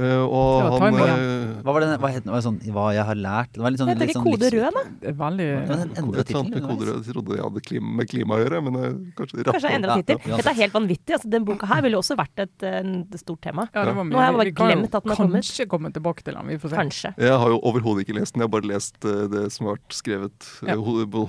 Eh, 0.03 0.23
Og 0.27 0.63
var 0.73 0.83
han 0.83 0.97
eh, 0.99 1.63
Hva 1.63 1.73
var 1.77 1.85
det, 1.85 1.89
hva 2.03 2.11
het? 2.11 2.25
Var 2.27 2.43
Sånn, 2.45 2.57
hva 2.75 2.85
jeg 2.97 3.05
har 3.07 3.19
lært? 3.23 3.53
Det 3.55 3.63
var 3.63 3.71
litt 3.75 3.81
sånn, 3.83 3.91
Heter 3.93 4.01
det 4.03 4.09
litt 4.09 4.17
ikke 4.17 4.23
sånn 4.23 4.33
Kode 4.33 4.51
rød, 4.55 4.77
da? 4.77 4.83
Det 5.05 5.13
var 5.21 5.35
litt... 5.37 5.53
Ja, 5.53 5.77
den 5.83 5.93
Et 5.93 6.33
annet 6.35 6.55
med 6.57 6.63
koder. 6.67 6.73
underveis. 6.73 7.07
Jeg 7.07 7.15
trodde 7.15 7.37
jeg 7.39 7.45
hadde 7.47 7.63
klima, 7.69 7.93
med 8.01 8.11
klima 8.11 8.35
å 8.37 8.41
gjøre, 8.43 8.61
men 8.67 8.79
jeg, 8.83 8.95
kanskje 9.21 9.45
Kanskje 9.49 9.71
jeg 9.73 9.79
endra 9.81 9.97
tittel. 10.01 10.19
ja. 10.33 10.41
Dette 10.43 10.53
er 10.55 10.59
helt 10.63 10.77
vanvittig. 10.79 11.15
Altså, 11.19 11.31
den 11.37 11.47
boka 11.49 11.71
her 11.73 11.85
ville 11.87 12.01
også 12.03 12.17
vært 12.19 12.45
et, 12.47 12.67
et 12.73 13.19
stort 13.23 13.43
tema. 13.47 13.69
Ja, 13.75 13.85
det 13.89 13.95
var 14.01 14.09
mye. 14.09 14.13
Nå 14.17 14.21
har 14.23 14.29
jeg 14.33 14.39
bare 14.43 14.55
glemt 14.63 14.91
at 14.99 15.07
den 15.07 15.15
har 15.15 15.21
kommet. 15.23 15.41
Kanskje 15.47 15.69
komme 15.77 15.93
tilbake 15.95 16.27
til 16.27 16.35
den. 16.41 16.51
Vi 16.53 16.59
får 16.65 16.75
se. 16.75 16.81
Kanskje. 16.83 17.15
Jeg 17.29 17.39
har 17.45 17.55
jo 17.55 17.61
overhodet 17.71 18.07
ikke 18.07 18.19
lest 18.19 18.35
den, 18.35 18.43
jeg 18.43 18.51
har 18.51 18.55
bare 18.59 18.71
lest 18.73 19.09
eh, 19.09 19.23
det 19.33 19.47
som 19.55 19.69
har 19.71 19.79
vært 19.79 19.97
skrevet 20.03 20.51
eh, 20.67 20.75
Ja. 20.75 20.77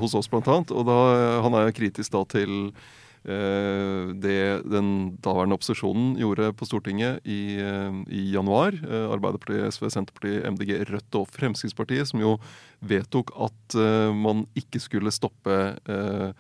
hos 0.04 0.18
oss, 0.18 0.28
blant 0.32 0.48
annet. 0.50 0.74
Og 0.74 0.86
da, 0.90 0.98
han 1.46 1.54
er 1.60 1.70
jo 1.70 1.78
kritisk 1.84 2.16
da 2.16 2.24
til 2.34 2.54
eh, 2.74 2.92
det 3.24 4.64
den 4.68 4.88
daværende 5.24 5.56
opposisjonen 5.56 6.18
gjorde 6.20 6.50
på 6.60 6.68
Stortinget 6.68 7.22
i, 7.24 7.56
eh, 7.56 8.00
i 8.12 8.24
januar. 8.34 8.76
Eh, 8.76 9.06
Arbeiderpartiet, 9.14 9.72
SV, 9.72 9.88
Senterpartiet, 9.94 10.44
MDG, 10.52 10.84
Rødt 10.90 11.16
og 11.16 11.30
Fremskrittspartiet, 11.32 12.10
som 12.10 12.20
jo 12.20 12.36
vedtok 12.84 13.32
at 13.48 13.78
eh, 13.80 14.12
man 14.12 14.44
ikke 14.60 14.82
skulle 14.84 15.14
stoppe 15.16 15.56
eh, 15.88 16.34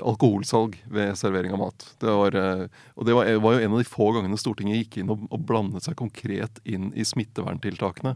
alkoholsalg 0.00 0.76
ved 0.90 1.16
servering 1.18 1.54
av 1.54 1.64
mat. 1.64 1.86
Det 2.00 2.14
var, 2.20 2.36
eh, 2.38 2.66
og 2.94 3.06
det 3.06 3.16
var, 3.16 3.30
jo 3.30 3.58
en 3.58 3.72
av 3.72 3.82
de 3.82 3.88
få 3.88 4.12
gangene 4.16 4.38
Stortinget 4.38 4.84
gikk 4.84 5.00
inn 5.02 5.10
og, 5.10 5.26
blandet 5.46 5.86
seg 5.86 5.98
konkret 5.98 6.62
inn 6.64 6.92
i 6.94 7.06
smitteverntiltakene. 7.06 8.14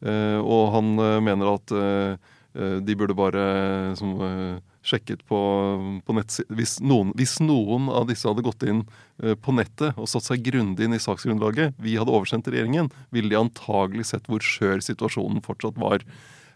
Eh, 0.00 0.38
og 0.40 0.74
han 0.74 0.92
eh, 0.98 1.20
mener 1.24 1.54
at 1.54 1.76
eh, 1.76 2.30
eh, 2.56 2.76
de 2.82 2.98
burde 2.98 3.16
bare 3.18 3.46
eh, 3.46 3.94
som, 4.00 4.16
eh, 4.24 4.69
sjekket 4.86 5.22
på, 5.28 5.38
på 6.06 6.16
nettsiden 6.16 6.56
hvis, 6.56 6.78
hvis 7.18 7.34
noen 7.44 7.90
av 7.92 8.06
disse 8.08 8.28
hadde 8.28 8.44
gått 8.46 8.64
inn 8.64 8.82
eh, 9.22 9.36
på 9.36 9.54
nettet 9.56 9.98
og 10.00 10.08
satt 10.08 10.26
seg 10.26 10.44
grundig 10.46 10.86
inn 10.86 10.96
i 10.96 11.02
saksgrunnlaget 11.02 11.76
vi 11.82 11.98
hadde 12.00 12.14
oversendt 12.14 12.46
til 12.48 12.56
regjeringen, 12.56 12.90
ville 13.12 13.32
de 13.32 13.40
antagelig 13.40 14.08
sett 14.10 14.30
hvor 14.30 14.44
skjør 14.44 14.80
situasjonen 14.84 15.44
fortsatt 15.44 15.80
var. 15.80 16.04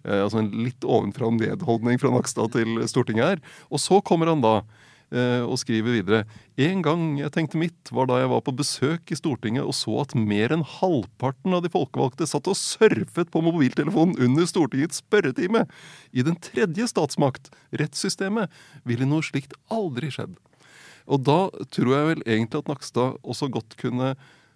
Eh, 0.05 0.23
altså 0.23 0.41
en 0.41 0.53
litt 0.65 0.85
ovenfra 0.85 1.31
ned-holdning 1.37 2.01
fra 2.01 2.13
Nakstad 2.15 2.55
til 2.57 2.81
Stortinget 2.91 3.35
her. 3.35 3.45
Og 3.71 3.83
så 3.83 4.01
kommer 4.05 4.33
han 4.33 4.45
da 4.45 4.61
og 5.15 5.59
skriver 5.61 5.95
videre. 5.95 6.21
En 6.59 6.81
gang 6.83 7.03
jeg 7.21 7.31
tenkte 7.35 7.59
mitt, 7.61 7.91
var 7.95 8.09
da 8.11 8.17
jeg 8.19 8.31
var 8.33 8.41
på 8.43 8.55
besøk 8.59 9.13
i 9.15 9.19
Stortinget 9.19 9.63
og 9.63 9.77
så 9.79 10.01
at 10.03 10.15
mer 10.19 10.51
enn 10.55 10.65
halvparten 10.67 11.55
av 11.55 11.63
de 11.63 11.71
folkevalgte 11.71 12.27
satt 12.27 12.51
og 12.51 12.59
surfet 12.59 13.31
på 13.31 13.43
mobiltelefonen 13.47 14.19
under 14.27 14.49
Stortingets 14.51 15.03
spørretime. 15.05 15.65
I 16.11 16.27
den 16.27 16.39
tredje 16.43 16.89
statsmakt, 16.91 17.53
rettssystemet, 17.79 18.51
ville 18.83 19.07
noe 19.07 19.23
slikt 19.23 19.55
aldri 19.71 20.11
skjedd. 20.15 20.35
Og 21.05 21.21
da 21.27 21.39
tror 21.75 21.93
jeg 21.93 22.09
vel 22.11 22.25
egentlig 22.25 22.63
at 22.63 22.71
Nakstad 22.71 23.21
også 23.23 23.51
godt 23.53 23.77
kunne 23.81 24.15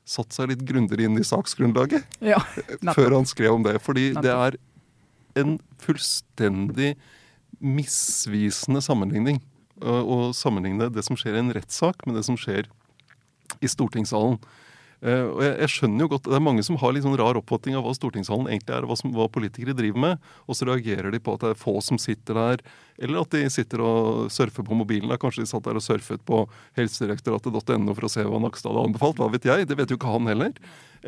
satt 0.08 0.32
seg 0.32 0.52
litt 0.52 0.64
grundigere 0.68 1.08
inn 1.08 1.20
i 1.20 1.26
saksgrunnlaget 1.26 2.18
Ja, 2.32 2.40
før 2.96 3.18
han 3.18 3.28
skrev 3.28 3.58
om 3.58 3.66
det. 3.66 3.76
Fordi 3.84 4.10
det 4.16 4.32
er 4.32 4.56
en 5.38 5.58
fullstendig 5.82 6.94
misvisende 7.58 8.82
sammenligning. 8.84 9.42
Å 9.82 10.30
sammenligne 10.36 10.90
det 10.90 11.04
som 11.06 11.18
skjer 11.18 11.36
i 11.36 11.42
en 11.42 11.54
rettssak, 11.54 12.06
med 12.06 12.18
det 12.18 12.24
som 12.26 12.38
skjer 12.38 12.66
i 13.62 13.70
stortingssalen. 13.70 14.38
Uh, 14.98 15.30
og 15.30 15.42
jeg, 15.44 15.52
jeg 15.62 15.70
skjønner 15.76 16.02
jo 16.02 16.08
godt, 16.10 16.24
Det 16.26 16.34
er 16.34 16.42
mange 16.42 16.62
som 16.66 16.74
har 16.82 16.90
litt 16.90 17.04
sånn 17.04 17.14
rar 17.20 17.38
oppfatning 17.38 17.76
av 17.78 17.84
hva 17.86 17.92
stortingssalen 17.94 18.48
egentlig 18.50 18.74
er, 18.74 18.86
hva, 18.88 18.96
som, 18.98 19.12
hva 19.14 19.28
politikere 19.30 19.76
driver 19.78 20.02
med. 20.02 20.24
Og 20.50 20.58
så 20.58 20.66
reagerer 20.66 21.14
de 21.14 21.20
på 21.22 21.36
at 21.36 21.44
det 21.44 21.52
er 21.54 21.60
få 21.60 21.76
som 21.86 22.00
sitter 22.02 22.34
der, 22.34 22.64
eller 22.98 23.22
at 23.22 23.36
de 23.36 23.44
sitter 23.54 23.84
og 23.84 24.26
surfer 24.34 24.66
på 24.66 24.78
mobilen. 24.80 25.06
Da. 25.12 25.20
Kanskje 25.22 25.44
de 25.44 25.52
satt 25.52 25.68
der 25.68 25.78
og 25.78 25.84
surfet 25.86 26.24
på 26.26 26.42
helsedirektoratet.no 26.80 27.94
for 27.94 28.08
å 28.08 28.10
se 28.10 28.26
hva 28.26 28.42
Nakstad 28.42 28.74
hadde 28.74 28.88
anbefalt. 28.90 29.22
Hva 29.22 29.30
vet 29.36 29.46
jeg? 29.46 29.70
Det 29.70 29.78
vet 29.78 29.94
jo 29.94 30.00
ikke 30.00 30.16
han 30.16 30.26
heller. 30.32 30.58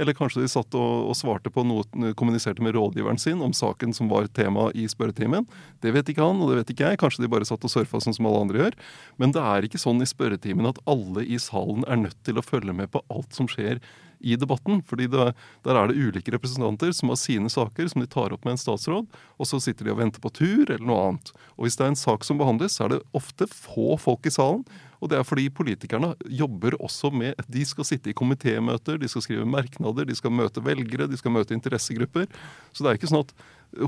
Eller 0.01 0.17
kanskje 0.17 0.43
de 0.43 0.51
satt 0.51 0.75
og, 0.79 1.11
og 1.13 1.17
svarte 1.19 1.53
på 1.53 1.65
noe, 1.67 1.85
kommuniserte 2.19 2.65
med 2.65 2.75
rådgiveren 2.77 3.21
sin 3.21 3.43
om 3.45 3.53
saken 3.57 3.93
som 3.97 4.09
var 4.11 4.31
tema 4.37 4.71
i 4.73 4.87
spørretimen. 4.91 5.49
Det 5.85 5.93
vet 5.95 6.09
ikke 6.13 6.25
han, 6.25 6.41
og 6.41 6.51
det 6.51 6.61
vet 6.61 6.75
ikke 6.75 6.93
jeg. 6.93 7.01
Kanskje 7.03 7.27
de 7.27 7.33
bare 7.33 7.49
satt 7.49 7.65
og 7.67 7.73
surfa 7.73 8.01
sånn 8.03 8.17
som 8.17 8.29
alle 8.31 8.45
andre 8.47 8.63
gjør. 8.65 8.79
Men 9.21 9.35
det 9.37 9.45
er 9.45 9.67
ikke 9.69 9.83
sånn 9.83 10.01
i 10.01 10.09
spørretimen 10.09 10.71
at 10.71 10.81
alle 10.91 11.27
i 11.27 11.41
salen 11.43 11.85
er 11.87 12.01
nødt 12.07 12.19
til 12.27 12.41
å 12.41 12.47
følge 12.47 12.77
med 12.77 12.93
på 12.95 13.05
alt 13.13 13.37
som 13.37 13.51
skjer 13.51 13.83
i 14.21 14.37
debatten. 14.37 14.83
fordi 14.83 15.09
det, 15.11 15.35
Der 15.65 15.77
er 15.77 15.89
det 15.89 15.97
ulike 15.97 16.33
representanter 16.33 16.93
som 16.93 17.09
har 17.09 17.17
sine 17.17 17.51
saker 17.51 17.89
som 17.89 18.01
de 18.01 18.07
tar 18.07 18.33
opp 18.33 18.45
med 18.45 18.53
en 18.53 18.63
statsråd, 18.63 19.07
og 19.39 19.47
så 19.47 19.61
sitter 19.61 19.85
de 19.85 19.93
og 19.93 19.99
venter 19.99 20.21
på 20.21 20.33
tur 20.33 20.71
eller 20.71 20.87
noe 20.87 21.09
annet. 21.09 21.33
Og 21.57 21.65
Hvis 21.65 21.77
det 21.77 21.85
er 21.85 21.93
en 21.95 21.97
sak 21.97 22.25
som 22.25 22.39
behandles, 22.39 22.77
så 22.77 22.85
er 22.85 22.89
det 22.95 23.03
ofte 23.13 23.47
få 23.47 23.99
folk 23.99 24.27
i 24.27 24.31
salen. 24.31 24.65
Og 25.01 25.09
det 25.09 25.19
er 25.19 25.25
fordi 25.25 25.49
politikerne 25.49 26.13
jobber 26.29 26.77
også 26.77 27.11
med 27.13 27.35
De 27.49 27.65
skal 27.65 27.85
sitte 27.89 28.11
i 28.11 28.17
komitémøter, 28.17 28.99
de 29.01 29.09
skal 29.09 29.23
skrive 29.23 29.49
merknader, 29.49 30.05
de 30.05 30.15
skal 30.15 30.31
møte 30.31 30.61
velgere, 30.61 31.09
de 31.09 31.17
skal 31.17 31.33
møte 31.33 31.57
interessegrupper. 31.57 32.29
Så 32.73 32.85
det 32.85 32.91
er 32.91 33.01
ikke 33.01 33.09
sånn 33.09 33.25
at 33.25 33.33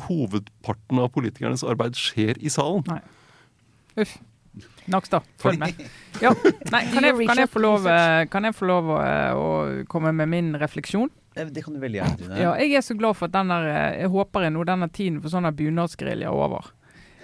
hovedparten 0.08 1.02
av 1.02 1.12
politikernes 1.12 1.64
arbeid 1.66 1.98
skjer 1.98 2.40
i 2.40 2.48
salen. 2.52 2.86
Nei. 2.88 3.02
Uff. 4.00 4.16
Nakstad, 4.92 5.22
følg 5.40 5.58
med. 5.62 5.78
Ja. 6.20 6.32
Nei, 6.72 6.82
kan, 6.92 7.04
jeg, 7.06 7.16
kan, 7.28 7.38
jeg 7.40 7.48
få 7.50 7.62
lov, 7.62 7.86
eh, 7.88 8.24
kan 8.32 8.44
jeg 8.48 8.56
få 8.58 8.66
lov 8.68 8.90
å, 8.92 8.98
eh, 9.00 9.32
å 9.38 9.84
komme 9.90 10.12
med 10.16 10.28
min 10.32 10.52
refleksjon? 10.60 11.10
Det 11.32 11.62
kan 11.64 11.72
du 11.72 11.80
veldig 11.80 12.00
gjerne. 12.02 12.36
Ja, 12.36 12.50
jeg 12.60 12.74
er 12.76 12.84
så 12.84 12.96
glad 12.98 13.16
for 13.16 13.30
at 13.30 13.36
denne, 13.38 13.56
eh, 13.70 14.02
jeg 14.02 14.10
håper 14.12 14.44
jeg 14.48 14.52
nå 14.52 14.66
denne 14.68 14.90
tiden 14.92 15.20
for 15.24 15.32
sånne 15.32 15.54
bunadsgerilja 15.56 16.28
er 16.28 16.36
over. 16.36 16.68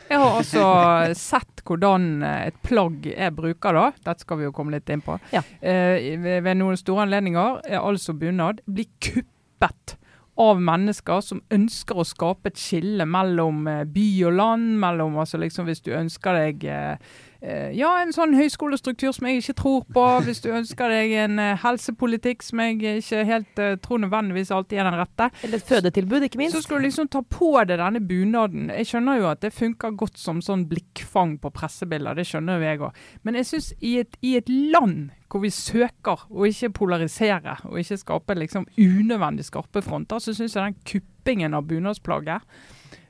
Jeg 0.08 0.22
har 0.22 0.38
altså 0.38 0.62
sett 1.20 1.60
hvordan 1.68 2.22
et 2.24 2.56
plagg 2.64 3.10
jeg 3.10 3.34
bruker 3.36 3.76
da, 3.76 3.86
dette 4.06 4.24
skal 4.24 4.40
vi 4.40 4.46
jo 4.48 4.54
komme 4.56 4.72
litt 4.78 4.88
inn 4.94 5.02
på, 5.04 5.18
Ja. 5.34 5.42
eh, 5.60 6.14
ved, 6.22 6.40
ved 6.46 6.56
noen 6.62 6.78
store 6.80 7.04
anledninger, 7.04 7.60
er 7.68 7.82
altså 7.84 8.14
bunad, 8.16 8.62
blir 8.64 8.88
kuppet 9.04 9.98
av 10.38 10.60
mennesker 10.62 11.22
som 11.24 11.40
ønsker 11.54 11.98
å 11.98 12.06
skape 12.06 12.52
et 12.52 12.60
skille 12.60 13.06
mellom 13.08 13.66
eh, 13.70 13.84
by 13.90 14.08
og 14.28 14.36
land, 14.38 14.76
mellom 14.82 15.18
altså 15.18 15.40
liksom 15.42 15.66
hvis 15.68 15.82
du 15.82 15.92
ønsker 15.98 16.38
deg 16.38 16.68
eh, 16.70 17.16
ja, 17.40 17.90
en 18.02 18.10
sånn 18.14 18.32
høyskolestruktur 18.34 19.12
som 19.14 19.28
jeg 19.28 19.42
ikke 19.42 19.54
tror 19.60 19.84
på. 19.94 20.04
Hvis 20.26 20.40
du 20.42 20.48
ønsker 20.50 20.90
deg 20.90 21.12
en 21.22 21.38
eh, 21.42 21.58
helsepolitikk 21.62 22.42
som 22.42 22.62
jeg 22.64 22.78
ikke 22.98 23.20
helt 23.28 23.60
eh, 23.62 23.76
tror 23.84 24.02
nødvendigvis 24.02 24.50
alltid 24.54 24.80
er 24.80 24.88
den 24.88 24.98
rette, 24.98 25.28
Eller 25.46 25.60
et 25.60 25.68
fødetilbud, 25.68 26.26
ikke 26.26 26.40
minst. 26.40 26.56
så 26.56 26.64
skal 26.64 26.80
du 26.80 26.88
liksom 26.88 27.10
ta 27.12 27.22
på 27.22 27.52
deg 27.60 27.78
denne 27.78 28.02
bunaden. 28.02 28.72
Jeg 28.74 28.90
skjønner 28.90 29.20
jo 29.20 29.28
at 29.30 29.44
det 29.44 29.52
funker 29.54 29.94
godt 29.98 30.18
som 30.18 30.42
sånn 30.42 30.66
blikkfang 30.70 31.36
på 31.42 31.52
pressebilder, 31.54 32.18
det 32.18 32.26
skjønner 32.26 32.58
jo 32.58 32.66
jeg 32.66 32.82
òg. 32.88 32.98
Men 33.22 33.38
jeg 33.38 33.50
syns 33.52 33.70
i, 33.78 33.94
i 34.26 34.34
et 34.40 34.50
land 34.50 35.12
hvor 35.28 35.44
vi 35.44 35.52
søker 35.52 36.24
å 36.32 36.48
ikke 36.48 36.72
polarisere, 36.80 37.58
og 37.68 37.78
ikke 37.78 38.00
skape 38.00 38.34
liksom 38.38 38.66
unødvendig 38.80 39.46
skarpe 39.46 39.84
fronter, 39.84 40.18
så 40.24 40.34
syns 40.34 40.56
jeg 40.56 40.64
den 40.64 40.82
kuppingen 40.88 41.54
av 41.54 41.68
bunadsplagget 41.68 42.42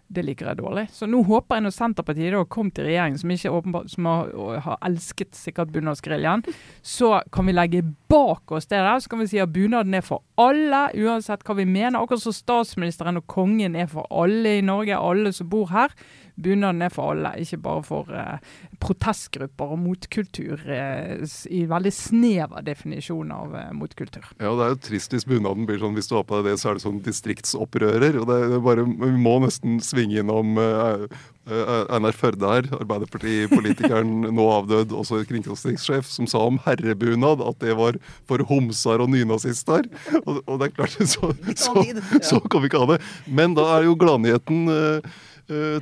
det 0.08 0.24
liker 0.24 0.48
jeg 0.48 0.60
dårlig. 0.62 0.86
Så 0.92 1.06
nå 1.08 1.20
håper 1.26 1.58
jeg 1.58 1.66
når 1.66 1.74
Senterpartiet 1.76 2.32
da 2.32 2.44
kom 2.48 2.70
til 2.72 2.88
regjering, 2.88 3.18
som 3.20 3.32
ikke 3.32 3.52
åpenbart 3.52 3.90
som 3.92 4.08
har, 4.08 4.30
har 4.64 4.78
elsket 4.88 5.36
sikkert 5.36 5.72
bunadsgeriljaen, 5.74 6.44
så 6.82 7.18
kan 7.34 7.48
vi 7.48 7.56
legge 7.56 7.82
bak 8.08 8.54
oss 8.56 8.70
det 8.70 8.80
der. 8.80 9.02
Så 9.04 9.12
kan 9.12 9.20
vi 9.20 9.28
si 9.28 9.42
at 9.42 9.52
bunaden 9.52 9.98
er 9.98 10.06
for 10.06 10.24
alle, 10.40 10.86
uansett 10.96 11.44
hva 11.44 11.58
vi 11.58 11.68
mener. 11.68 12.00
Akkurat 12.00 12.24
som 12.24 12.36
statsministeren 12.36 13.20
og 13.20 13.28
kongen 13.28 13.76
er 13.76 13.90
for 13.90 14.08
alle 14.08 14.58
i 14.58 14.64
Norge, 14.64 14.96
alle 14.96 15.34
som 15.36 15.50
bor 15.52 15.68
her. 15.74 15.92
Bunaden 16.38 16.84
er 16.86 16.92
for 16.94 17.14
alle, 17.14 17.32
ikke 17.42 17.58
bare 17.64 17.84
for 17.86 18.12
eh, 18.14 18.42
protestgrupper 18.82 19.74
og 19.74 19.80
motkultur 19.82 20.62
eh, 20.70 21.24
i 21.50 21.64
veldig 21.70 21.92
snever 21.94 22.62
definisjon 22.66 23.32
av 23.34 23.56
eh, 23.58 23.72
motkultur. 23.74 24.28
Ja, 24.38 24.52
det 24.54 24.66
er 24.66 24.74
jo 24.74 24.82
trist 24.88 25.16
hvis 25.16 25.26
bunaden 25.28 25.66
blir 25.68 25.80
sånn 25.82 25.98
hvis 25.98 26.10
du 26.10 26.14
har 26.18 26.26
på 26.28 26.38
deg 26.38 26.52
det, 26.52 26.60
så 26.62 26.70
er 26.70 26.78
det 26.78 26.84
sånn 26.86 27.02
distriktsopprører. 27.06 28.20
og 28.22 28.30
det, 28.30 28.38
det 28.52 28.60
er 28.60 28.64
bare, 28.68 28.86
Vi 28.86 29.18
må 29.18 29.38
nesten 29.42 29.82
svinge 29.84 30.22
innom 30.22 30.58
uh, 30.58 31.08
Einar 31.48 32.16
Førde 32.16 32.50
her, 32.52 32.68
Arbeiderpartipolitikeren 32.76 34.10
nå 34.38 34.48
avdød, 34.52 34.92
også 34.92 35.22
kringkastingssjef, 35.28 36.08
som 36.10 36.28
sa 36.30 36.44
om 36.46 36.60
herrebunad 36.66 37.42
at 37.44 37.60
det 37.64 37.76
var 37.78 37.98
for 38.28 38.44
homser 38.50 39.02
og 39.02 39.10
nynazister. 39.14 39.88
Og, 40.24 40.42
og 40.44 40.60
det 40.60 40.70
er 40.70 40.76
klart, 40.76 40.98
så, 41.14 41.32
så, 41.56 41.86
så 42.22 42.42
kan 42.46 42.62
vi 42.62 42.70
ikke 42.70 42.84
ha 42.84 42.92
det. 42.94 43.00
Men 43.26 43.56
da 43.58 43.66
er 43.78 43.88
jo 43.88 43.96
gladnyheten 43.98 44.68
eh, 44.74 44.86
eh, 44.98 45.24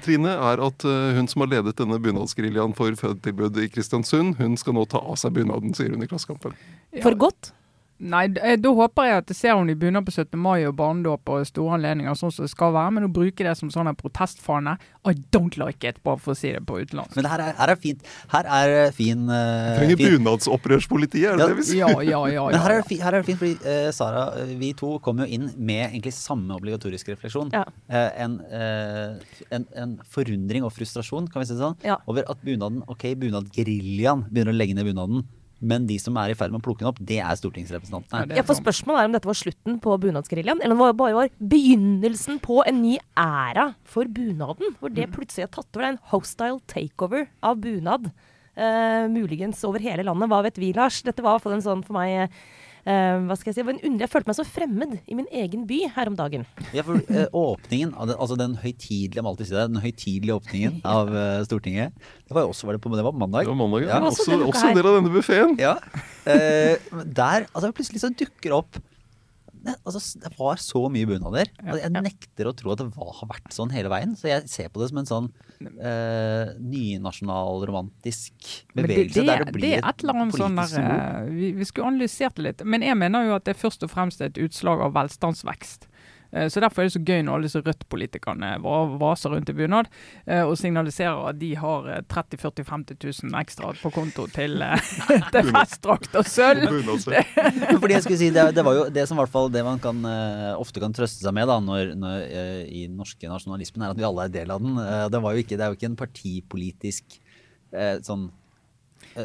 Trine, 0.02 0.32
er 0.36 0.62
at 0.62 0.86
eh, 0.86 1.16
hun 1.18 1.28
som 1.30 1.42
har 1.42 1.52
ledet 1.56 1.76
denne 1.80 1.98
bunadsgeriljaen 2.02 2.74
for 2.78 2.94
fødetilbud 2.98 3.58
i 3.64 3.68
Kristiansund, 3.72 4.36
hun 4.40 4.56
skal 4.60 4.76
nå 4.76 4.86
ta 4.90 5.02
av 5.02 5.18
seg 5.20 5.34
bunaden, 5.38 5.74
sier 5.76 5.90
hun 5.94 6.04
i 6.04 6.10
Klassekampen. 6.10 6.54
For 7.02 7.18
godt. 7.18 7.52
Nei, 7.98 8.26
eh, 8.44 8.58
da 8.60 8.68
håper 8.76 9.06
jeg 9.08 9.16
at 9.22 9.30
jeg 9.32 9.36
ser 9.38 9.54
henne 9.56 9.72
i 9.72 9.78
bunad 9.80 10.04
på 10.04 10.12
17. 10.12 10.36
mai 10.36 10.66
og 10.68 10.74
barnedåp 10.76 11.30
og 11.32 11.46
store 11.48 11.78
anledninger, 11.78 12.12
sånn 12.20 12.32
som 12.34 12.44
det 12.44 12.50
skal 12.52 12.74
være. 12.74 12.90
Men 12.92 13.06
å 13.06 13.12
bruke 13.12 13.40
det 13.46 13.54
som 13.56 13.70
sånn 13.72 13.88
en 13.88 13.96
protestfane, 13.96 14.74
I 15.08 15.14
don't 15.32 15.56
like 15.56 15.86
it, 15.88 16.02
bare 16.04 16.18
for 16.20 16.34
å 16.34 16.36
si 16.36 16.50
det 16.52 16.60
på 16.68 16.76
utenlandsk. 16.82 17.16
Men 17.16 17.28
her 17.30 17.40
er, 17.40 17.52
her 17.56 17.72
er 17.72 17.78
fint. 17.80 18.02
Her 18.32 18.48
er 18.58 18.74
eh, 18.82 18.90
fin, 18.92 19.22
uh, 19.30 19.78
Trenger 19.78 19.96
fin 19.96 20.16
bunadsopprørspoliti, 20.18 21.22
er 21.24 21.38
det 21.38 21.46
Ja. 21.46 21.48
det 21.48 21.56
vi 21.56 21.66
sier? 21.70 21.88
Ja, 21.88 22.02
ja, 22.04 22.20
ja. 22.34 22.44
Men 22.50 22.60
her 22.60 22.74
er 22.74 22.82
det 22.82 22.88
fint, 22.90 23.02
her 23.06 23.14
er 23.14 23.22
det 23.24 23.30
fint 23.30 23.40
fordi 23.40 23.56
uh, 23.64 23.90
Sara, 23.96 24.26
vi 24.60 24.72
to 24.76 24.98
kom 25.00 25.22
jo 25.24 25.28
inn 25.38 25.48
med 25.56 25.86
egentlig 25.92 26.12
samme 26.18 26.52
obligatoriske 26.58 27.14
refleksjon. 27.16 27.54
Ja. 27.56 27.64
Uh, 27.88 28.10
en, 28.26 28.36
uh, 28.52 29.40
en, 29.56 29.66
en 29.76 29.96
forundring 30.12 30.66
og 30.68 30.74
frustrasjon, 30.76 31.30
kan 31.32 31.40
vi 31.40 31.48
si 31.48 31.54
det 31.56 31.62
sånn, 31.64 31.80
Ja. 31.86 31.96
over 32.06 32.28
at 32.28 32.44
bunaden, 32.44 32.82
ok, 32.92 33.08
bunadgeriljaen 33.24 34.26
begynner 34.28 34.52
å 34.52 34.58
legge 34.60 34.74
ned 34.76 34.84
bunaden, 34.90 35.24
men 35.58 35.86
de 35.88 35.96
som 36.00 36.16
er 36.20 36.32
i 36.32 36.36
ferd 36.36 36.52
med 36.52 36.60
å 36.60 36.66
plukke 36.66 36.82
den 36.82 36.90
opp, 36.90 36.98
det 37.00 37.18
er 37.24 37.38
stortingsrepresentantene. 37.38 38.36
Ja, 38.36 38.44
for 38.44 38.58
Spørsmålet 38.58 39.00
er 39.00 39.08
om 39.08 39.16
dette 39.16 39.30
var 39.30 39.38
slutten 39.38 39.78
på 39.82 39.96
bunadsgeriljaen, 40.02 40.60
eller 40.60 40.76
om 40.76 40.84
det 40.84 40.98
bare 41.00 41.16
var 41.16 41.32
begynnelsen 41.40 42.40
på 42.44 42.60
en 42.68 42.82
ny 42.82 42.96
æra 43.20 43.70
for 43.88 44.10
bunaden. 44.12 44.76
Hvor 44.80 44.92
det 44.92 45.08
plutselig 45.14 45.48
har 45.48 45.54
tatt 45.56 45.70
over. 45.70 45.82
Det 45.82 45.88
er 45.88 45.94
en 45.94 46.02
hostile 46.12 46.60
takeover 46.72 47.28
av 47.40 47.60
bunad. 47.64 48.10
Uh, 48.56 49.04
muligens 49.12 49.60
over 49.68 49.82
hele 49.84 50.04
landet. 50.04 50.30
Hva 50.32 50.42
vet 50.44 50.60
vi, 50.60 50.74
Lars? 50.76 51.02
Dette 51.04 51.24
var 51.24 51.34
i 51.34 51.36
hvert 51.36 51.46
fall 51.48 51.56
en 51.58 51.64
sånn 51.64 51.84
for 51.84 51.96
meg 51.98 52.12
eh, 52.22 52.38
hva 52.86 53.34
skal 53.34 53.50
Jeg 53.50 53.56
si, 53.56 53.60
det 53.60 53.66
var 53.66 53.74
en 53.74 53.84
under, 53.88 54.04
Jeg 54.04 54.12
følte 54.12 54.30
meg 54.30 54.36
så 54.38 54.44
fremmed 54.46 54.92
i 55.10 55.16
min 55.18 55.26
egen 55.42 55.64
by 55.66 55.78
her 55.96 56.10
om 56.10 56.16
dagen. 56.18 56.44
Ja, 56.76 56.84
for 56.86 57.00
eh, 57.02 57.26
åpningen, 57.34 57.94
altså 57.98 58.36
den 58.38 58.54
høytidelige, 58.62 59.18
jeg 59.18 59.26
må 59.26 59.32
alltid 59.32 59.50
si 59.50 59.56
det, 59.56 59.64
den 59.72 59.82
høytidelige 59.82 60.36
åpningen 60.38 60.80
av 60.96 61.10
eh, 61.10 61.40
Stortinget, 61.48 61.96
det 62.26 62.36
var 62.36 62.46
jo 62.46 62.52
også, 62.54 62.68
var 62.68 62.78
det 62.78 62.82
på, 62.84 62.92
det 62.94 63.06
var 63.06 63.16
mandag? 63.18 63.46
Det 63.46 63.52
var 63.54 63.58
mandag, 63.62 63.86
ja. 63.88 63.96
Ja. 63.96 64.02
Også 64.06 64.28
Også, 64.28 64.42
også 64.52 64.68
en 64.70 64.78
del 64.78 64.90
av 64.90 65.00
denne 65.00 65.14
buffeen. 65.14 65.56
Ja. 65.58 65.76
Eh, 66.26 66.76
der, 67.06 67.48
altså 67.52 67.72
plutselig 67.74 68.02
så 68.02 68.12
dukker 68.14 68.54
opp 68.62 68.78
altså, 69.74 70.00
det 70.22 70.30
var 70.38 70.60
så 70.62 70.82
mye 70.92 71.08
bunader. 71.08 71.50
Og 71.64 71.80
Jeg 71.80 71.92
nekter 71.94 72.50
å 72.50 72.54
tro 72.56 72.72
at 72.74 72.82
det 72.82 72.86
var, 72.94 73.12
har 73.20 73.30
vært 73.32 73.56
sånn 73.56 73.72
hele 73.74 73.90
veien. 73.92 74.14
Så 74.18 74.30
jeg 74.30 74.46
ser 74.52 74.70
på 74.72 74.82
det 74.82 74.90
som 74.92 75.00
en 75.02 75.10
sånn 75.10 75.28
eh, 75.60 76.54
nynasjonalromantisk 76.60 78.50
bevegelse. 78.76 79.20
det, 79.20 79.26
det, 79.26 79.26
der 79.30 79.44
det 79.44 79.56
blir 79.56 79.66
det 79.66 79.74
er 79.80 79.90
et 79.90 80.04
eller 80.04 80.22
annet 80.22 80.38
sånn 80.38 80.60
der, 80.60 80.76
eh, 80.82 81.32
vi, 81.34 81.50
vi 81.58 81.68
skulle 81.68 81.90
analysert 81.92 82.38
det 82.38 82.46
litt. 82.48 82.64
Men 82.64 82.86
jeg 82.86 82.98
mener 83.00 83.30
jo 83.30 83.36
at 83.40 83.48
det 83.48 83.56
først 83.58 83.86
og 83.86 83.92
fremst 83.92 84.22
er 84.22 84.32
et 84.32 84.42
utslag 84.46 84.84
av 84.86 84.96
velstandsvekst. 84.96 85.90
Eh, 86.36 86.48
Så 86.52 86.60
Derfor 86.60 86.82
er 86.82 86.90
det 86.90 86.96
så 86.96 87.02
gøy 87.02 87.22
når 87.24 87.36
alle 87.36 87.48
disse 87.48 87.62
Rødt-politikerne 87.64 88.50
vaser 89.00 89.32
rundt 89.32 89.50
i 89.50 89.56
bunad 89.56 89.88
eh, 90.26 90.42
og 90.44 90.56
signaliserer 90.60 91.30
at 91.30 91.40
de 91.40 91.52
har 91.58 91.88
eh, 91.92 92.02
30 92.12 92.40
40 92.42 92.66
50 92.68 93.24
000 93.24 93.40
ekstra 93.40 93.72
på 93.80 93.92
konto 93.94 94.26
til, 94.34 94.60
eh, 94.62 94.92
til 95.34 95.50
festdrakt 95.54 96.16
og 96.18 96.28
sølv. 96.28 96.66
Fordi 97.00 97.96
jeg 97.96 98.04
skulle 98.04 98.20
si, 98.20 98.30
det, 98.34 98.48
det 98.56 98.64
var 98.66 98.78
jo 98.78 98.86
det 98.92 99.06
som 99.08 99.20
hvert 99.20 99.32
fall 99.32 99.50
det 99.52 99.64
man 99.66 99.80
kan, 99.82 100.02
ofte 100.56 100.82
kan 100.82 100.94
trøste 100.96 101.24
seg 101.24 101.34
med 101.36 101.48
da, 101.48 101.58
når, 101.62 101.94
når, 101.98 102.24
i 102.66 102.86
den 102.86 102.96
norske 103.00 103.28
nasjonalismen, 103.30 103.84
er 103.84 103.94
at 103.94 104.00
vi 104.00 104.06
alle 104.06 104.26
er 104.26 104.34
del 104.34 104.52
av 104.52 104.62
den. 104.62 104.76
Det, 105.12 105.20
var 105.22 105.34
jo 105.34 105.44
ikke, 105.44 105.56
det 105.58 105.64
er 105.64 105.72
jo 105.72 105.78
ikke 105.78 105.90
en 105.92 106.00
partipolitisk 106.00 107.18
sånn 108.06 108.28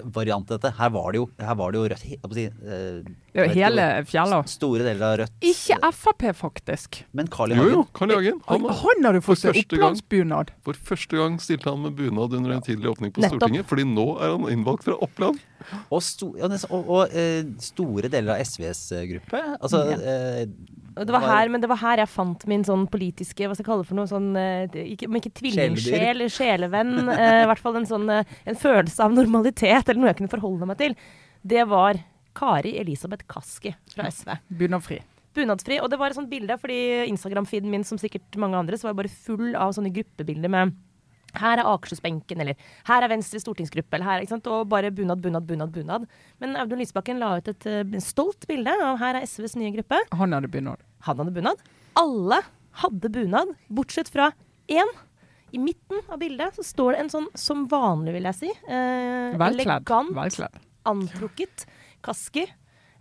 variant 0.03 0.51
av 0.51 0.59
dette. 0.59 0.71
Her 0.77 0.91
var 0.93 1.11
det 1.11 1.21
jo, 1.21 1.27
her 1.39 1.57
var 1.59 1.73
det 1.73 1.79
jo 1.79 1.89
Rødt. 1.91 2.05
jeg 2.05 2.33
si, 2.37 2.45
eh, 2.45 3.11
Ja, 3.33 3.45
hele 3.47 3.85
fjella. 4.07 4.41
Store 4.47 4.83
deler 4.85 5.05
av 5.07 5.17
Rødt. 5.21 5.35
Ikke 5.41 5.91
Frp, 5.95 6.25
faktisk. 6.35 7.03
Men 7.13 7.27
Carl 7.27 7.51
I. 7.51 7.59
Jo, 7.59 7.69
jo, 7.69 7.83
Carl 7.93 8.11
I. 8.11 8.15
Hagen. 8.15 8.41
Han, 8.47 8.67
Han, 8.81 9.05
hadde 9.05 9.21
fått 9.21 9.41
seg 9.43 9.53
første 9.55 9.77
opplandsbunad. 9.77 10.51
for 10.63 10.73
første 10.73 11.17
gang 11.17 11.39
stilte 11.39 11.69
han 11.69 11.81
med 11.81 11.95
bunad 11.95 12.33
under 12.33 12.51
en 12.51 12.61
tidlig 12.61 12.91
åpning 12.91 13.11
på 13.11 13.21
Nettopp. 13.21 13.41
Stortinget. 13.41 13.67
Fordi 13.67 13.87
nå 13.87 14.07
er 14.21 14.35
han 14.35 14.49
innvalgt 14.51 14.83
fra 14.87 14.97
Oppland. 15.01 15.39
Og, 15.89 16.01
sto, 16.01 16.33
og, 16.35 16.57
og, 16.69 16.89
og 16.89 17.15
eh, 17.15 17.43
store 17.59 18.09
deler 18.09 18.35
av 18.35 18.45
SVs 18.45 18.93
gruppe. 19.11 19.43
Altså, 19.61 19.85
eh, 19.95 20.47
Og 20.97 21.05
Det 21.07 21.13
var 21.15 21.23
her, 21.23 21.49
men 21.53 21.61
det 21.63 21.69
var 21.71 21.79
her 21.79 22.01
jeg 22.03 22.09
fant 22.11 22.41
min 22.51 22.63
sånn 22.67 22.83
politiske 22.91 23.47
Hva 23.47 23.55
skal 23.55 23.63
jeg 23.63 23.69
kalle 23.69 23.83
det 23.85 23.89
for 23.91 23.99
noe 24.01 24.09
sånn 24.11 24.29
eh, 24.35 24.79
ikke, 24.91 25.07
Om 25.07 25.19
ikke 25.21 25.31
tvillingsjel, 25.39 26.25
sjelevenn. 26.27 26.91
eh, 27.13 27.43
I 27.43 27.47
hvert 27.47 27.61
fall 27.63 27.79
en 27.79 27.87
sånn 27.87 28.09
eh, 28.11 28.33
en 28.51 28.59
følelse 28.59 29.05
av 29.05 29.15
normalitet, 29.15 29.87
eller 29.87 30.01
noe 30.01 30.11
jeg 30.11 30.19
kunne 30.19 30.33
forholde 30.33 30.67
meg 30.67 30.81
til. 30.81 30.97
Det 31.47 31.63
var 31.71 32.01
Kari 32.37 32.75
Elisabeth 32.79 33.25
Kaski 33.27 33.73
fra 33.95 34.09
SV. 34.11 34.35
Bunadfri. 34.59 34.99
Bunadfri. 35.35 35.79
Og 35.79 35.89
det 35.91 35.99
var 35.99 36.11
et 36.11 36.19
sånt 36.19 36.31
bilde, 36.31 36.55
fordi 36.59 37.07
Instagram-feeden 37.07 37.71
min, 37.71 37.83
som 37.87 37.99
sikkert 37.99 38.35
mange 38.39 38.59
andre, 38.59 38.75
så 38.79 38.89
var 38.89 38.97
bare 38.99 39.11
full 39.11 39.55
av 39.55 39.71
sånne 39.75 39.91
gruppebilder 39.95 40.51
med 40.51 40.75
her 41.39 41.57
er 41.61 41.67
Akershus-benken, 41.71 42.41
eller 42.41 42.55
her 42.87 43.03
er 43.05 43.09
Venstre 43.11 43.39
stortingsgruppe, 43.39 43.93
eller 43.97 44.05
her, 44.05 44.21
ikke 44.25 44.35
sant? 44.35 44.47
og 44.47 44.67
bare 44.71 44.91
bunad, 44.91 45.21
bunad, 45.21 45.45
bunad. 45.47 45.71
bunad. 45.71 46.07
Men 46.39 46.55
Audun 46.59 46.79
Lysbakken 46.79 47.19
la 47.19 47.37
ut 47.37 47.47
et 47.47 47.67
uh, 47.67 47.99
stolt 47.99 48.47
bilde 48.49 48.73
av 48.83 48.97
her 48.99 49.15
er 49.21 49.27
SVs 49.27 49.55
nye 49.59 49.71
gruppe. 49.75 49.99
Han 50.13 50.33
hadde 50.33 50.49
bunad. 50.51 50.81
Han 51.07 51.17
hadde 51.23 51.31
bunad. 51.35 51.61
Alle 51.99 52.41
hadde 52.83 53.09
bunad, 53.11 53.55
bortsett 53.69 54.09
fra 54.09 54.31
én. 54.71 54.91
I 55.51 55.59
midten 55.59 55.99
av 56.07 56.19
bildet 56.21 56.55
så 56.55 56.63
står 56.63 56.93
det 56.95 56.99
en 57.03 57.09
sånn 57.11 57.25
som 57.35 57.65
vanlig, 57.67 58.13
vil 58.15 58.23
jeg 58.29 58.37
si. 58.37 58.51
Eh, 58.71 59.33
Velkledd. 59.35 59.81
elegant, 59.83 60.13
Velkledd. 60.15 60.59
antrukket 60.87 61.65
kaski. 62.01 62.45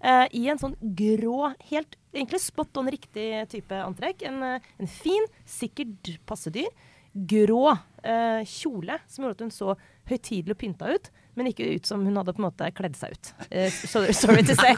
eh, 0.03 0.27
I 0.33 0.49
en 0.49 0.59
sånn 0.59 0.75
grå, 0.81 1.55
helt 1.71 1.95
egentlig 2.13 2.41
spot 2.43 2.77
on 2.81 2.89
riktig 2.91 3.49
type 3.53 3.71
antrekk. 3.85 4.23
En, 4.27 4.43
en 4.81 4.87
fin, 4.91 5.23
sikkert 5.47 6.17
passedyr, 6.27 6.67
grå 7.15 7.65
eh, 8.05 8.43
kjole 8.47 9.01
som 9.09 9.25
gjorde 9.25 9.39
at 9.39 9.47
hun 9.47 9.55
så 9.55 9.75
høytidelig 10.11 10.55
og 10.55 10.61
pynta 10.61 10.91
ut, 10.91 11.11
men 11.39 11.49
ikke 11.51 11.67
ut 11.77 11.87
som 11.87 12.03
hun 12.05 12.17
hadde 12.19 12.33
på 12.35 12.43
en 12.43 12.47
måte 12.49 12.67
kledd 12.75 12.97
seg 12.99 13.15
ut. 13.15 13.31
Eh, 13.49 13.71
sorry, 13.71 14.15
sorry 14.17 14.43
to 14.47 14.57
say. 14.59 14.75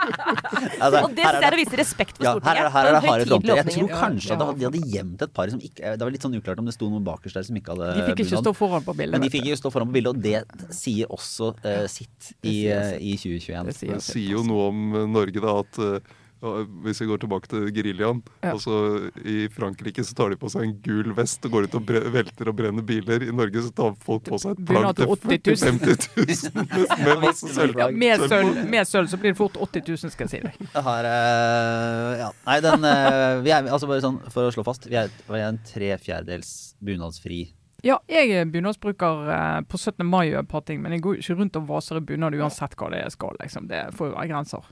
altså, 0.84 1.00
Og 1.06 1.14
det 1.16 1.24
syns 1.24 1.38
jeg 1.40 1.48
er 1.48 1.56
å 1.56 1.60
vise 1.60 1.80
respekt 1.80 2.20
for 2.20 2.26
Ja, 2.26 2.34
Stortinget. 2.36 2.60
her 2.60 2.68
er, 2.68 2.70
her 2.74 2.90
er 2.90 2.96
det 2.96 3.02
harde 3.06 3.28
fronter. 3.30 3.60
Jeg 3.60 3.74
tror 3.74 3.90
kanskje 3.94 4.32
Ja, 4.34 4.38
at 4.44 4.60
de 4.60 4.68
hadde 4.68 4.82
gjemt 4.94 5.24
et 5.26 5.34
par 5.36 5.52
som 5.52 5.64
ikke 5.64 5.94
Det 5.96 6.06
var 6.06 6.14
litt 6.14 6.26
sånn 6.26 6.36
uklart 6.36 6.62
om 6.62 6.68
det 6.68 6.76
sto 6.76 6.90
noen 6.92 7.06
bakerst 7.08 7.40
der 7.40 7.48
som 7.48 7.60
ikke 7.60 7.74
hadde 7.74 7.90
De 7.96 8.06
fikk 8.10 8.24
ikke 8.26 8.42
stå 8.44 8.54
foran 8.56 8.86
på 8.86 8.96
bildet. 9.00 9.16
Men 9.16 9.26
de 9.26 9.32
fikk 9.32 9.50
ikke 9.50 9.60
stå 9.62 9.74
foran 9.74 9.90
på 9.90 9.98
bildet, 9.98 10.16
og 10.16 10.24
det 10.24 10.76
sier 10.76 11.10
også 11.10 11.52
uh, 11.64 11.84
sitt 11.90 12.32
i, 12.44 12.56
eh, 12.68 12.96
i 13.00 13.16
2021. 13.16 13.70
Det 13.70 13.76
sier 13.80 13.96
Det 13.96 14.04
sier 14.04 14.36
jo 14.36 14.44
noe 14.46 14.68
om 14.70 15.12
Norge, 15.12 15.40
da, 15.42 15.56
at 15.64 15.80
ja, 15.80 16.19
hvis 16.40 17.00
vi 17.02 17.06
går 17.10 17.20
tilbake 17.22 17.50
til 17.52 17.66
geriljaen 17.76 18.22
Ja. 18.42 18.54
altså 18.54 19.10
I 19.28 19.48
Frankrike 19.52 20.04
så 20.06 20.14
tar 20.16 20.32
de 20.32 20.38
på 20.40 20.48
seg 20.52 20.64
en 20.64 20.74
gul 20.84 21.12
vest 21.16 21.44
og 21.44 21.52
går 21.52 21.68
ut 21.68 21.74
og 21.78 21.84
bre 21.88 22.00
velter 22.10 22.48
og 22.48 22.56
brenner 22.56 22.82
biler. 22.86 23.22
I 23.28 23.32
Norge 23.34 23.62
så 23.66 23.72
tar 23.76 23.94
folk 24.04 24.24
på 24.28 24.38
seg 24.40 24.56
et 24.56 24.64
plagg 24.70 24.90
til 24.96 25.10
til 25.10 25.36
80 25.38 25.64
000. 25.64 25.80
50 25.80 26.50
000 26.56 27.04
med, 27.04 27.22
masse 27.26 27.52
sølv. 27.54 27.76
Ja, 27.78 27.90
Med 27.90 28.24
sølv 28.24 28.30
sølv, 28.30 28.64
med 28.70 28.88
sølv 28.88 29.10
så 29.12 29.20
blir 29.20 29.34
det 29.34 29.38
fort 29.40 29.56
80 29.60 29.84
000, 29.88 30.12
skal 30.14 30.26
jeg 30.28 30.32
si 30.32 30.40
deg. 30.46 30.66
Jeg 30.74 30.84
har 30.86 31.06
uh, 31.06 32.18
Ja. 32.20 32.28
Nei, 32.46 32.58
den 32.64 32.84
uh, 32.84 33.40
vi 33.44 33.52
er, 33.54 33.68
altså 33.70 33.88
bare 33.90 34.02
sånn, 34.04 34.18
For 34.32 34.48
å 34.48 34.52
slå 34.54 34.64
fast, 34.66 34.86
vi 34.90 34.98
er, 35.00 35.10
vi 35.28 35.38
er 35.40 35.48
en 35.50 35.60
tre 35.66 35.92
fjerdedels 36.00 36.74
bunadsfri 36.84 37.42
Ja, 37.86 37.96
jeg 38.12 38.32
er 38.36 38.48
bunadsbruker 38.52 39.30
eh, 39.32 39.60
på 39.64 39.78
17. 39.80 40.04
mai 40.04 40.26
og 40.34 40.42
et 40.42 40.48
par 40.50 40.60
ting, 40.68 40.82
men 40.84 40.92
jeg 40.92 41.00
går 41.04 41.20
ikke 41.22 41.36
rundt 41.38 41.56
og 41.56 41.68
vaser 41.70 41.96
i 41.96 42.02
bunad 42.04 42.36
uansett 42.36 42.74
hva 42.76 42.90
det 42.92 43.06
skal. 43.14 43.38
liksom. 43.40 43.70
Det 43.70 43.86
får 43.96 44.10
jo 44.10 44.16
være 44.18 44.28
grenser. 44.28 44.66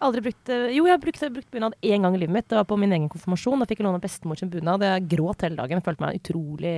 Aldri 0.00 0.22
brukt 0.24 0.48
eh, 0.52 0.70
Jo, 0.72 0.86
jeg 0.88 0.94
har 0.94 1.00
brukt, 1.02 1.24
brukt 1.34 1.50
bunad 1.52 1.74
én 1.84 2.04
gang 2.04 2.14
i 2.16 2.20
livet 2.22 2.32
mitt. 2.32 2.46
Det 2.48 2.56
var 2.56 2.66
på 2.68 2.78
min 2.80 2.92
egen 2.96 3.08
konfirmasjon. 3.12 3.60
Da 3.60 3.66
fikk 3.68 3.82
jeg 3.82 3.86
låne 3.88 4.00
bestemor 4.00 4.38
sin 4.40 4.50
bunad. 4.52 4.80
Jeg 4.86 5.06
gråt 5.12 5.44
hele 5.44 5.58
dagen. 5.58 5.76
Jeg 5.80 5.86
følte 5.86 6.04
meg 6.06 6.20
utrolig 6.20 6.72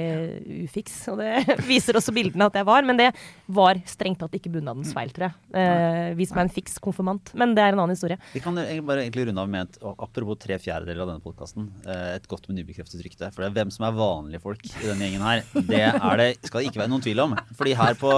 ufiks. 0.67 0.97
Og 1.13 1.21
det 1.23 1.45
viser 1.71 1.99
også 1.99 2.15
bildene 2.17 2.49
at 2.51 2.59
jeg 2.59 2.67
var. 2.69 2.87
Men 2.89 2.99
det 2.99 3.11
var 3.53 3.79
strengt 3.89 4.19
tatt 4.23 4.35
ikke 4.39 4.53
bunadens 4.57 4.91
feil, 4.97 5.13
tror 5.15 5.29
jeg. 5.29 5.37
Eh, 5.63 6.11
Vis 6.19 6.35
meg 6.35 6.49
en 6.49 6.53
fiks 6.57 6.79
konfirmant. 6.83 7.31
Men 7.39 7.55
det 7.57 7.65
er 7.65 7.77
en 7.77 7.85
annen 7.85 7.95
historie. 7.95 8.19
Vi 8.35 8.43
kan 8.43 8.59
bare 8.59 9.05
egentlig 9.07 9.29
runde 9.31 9.45
av 9.47 9.53
med 9.55 9.69
et 9.71 9.79
apropos 9.93 10.41
tre 10.43 10.59
fjerdedeler 10.63 11.05
av 11.07 11.13
denne 11.13 11.25
podkasten. 11.25 11.69
Et 12.17 12.27
godt, 12.31 12.49
med 12.51 12.59
nybekreftet 12.59 13.03
rykte. 13.07 13.31
For 13.33 13.45
det 13.45 13.53
er 13.53 13.57
hvem 13.61 13.71
som 13.75 13.87
er 13.87 13.97
vanlige 13.97 14.43
folk 14.43 14.67
i 14.67 14.89
denne 14.89 15.07
gjengen 15.07 15.25
her, 15.27 15.45
det 15.71 15.83
er 15.87 16.19
det 16.19 16.29
skal 16.43 16.61
det 16.63 16.71
ikke 16.73 16.83
være 16.83 16.93
noen 16.93 17.05
tvil 17.05 17.23
om. 17.23 17.37
Fordi 17.59 17.77
her 17.79 17.95
på 17.99 18.11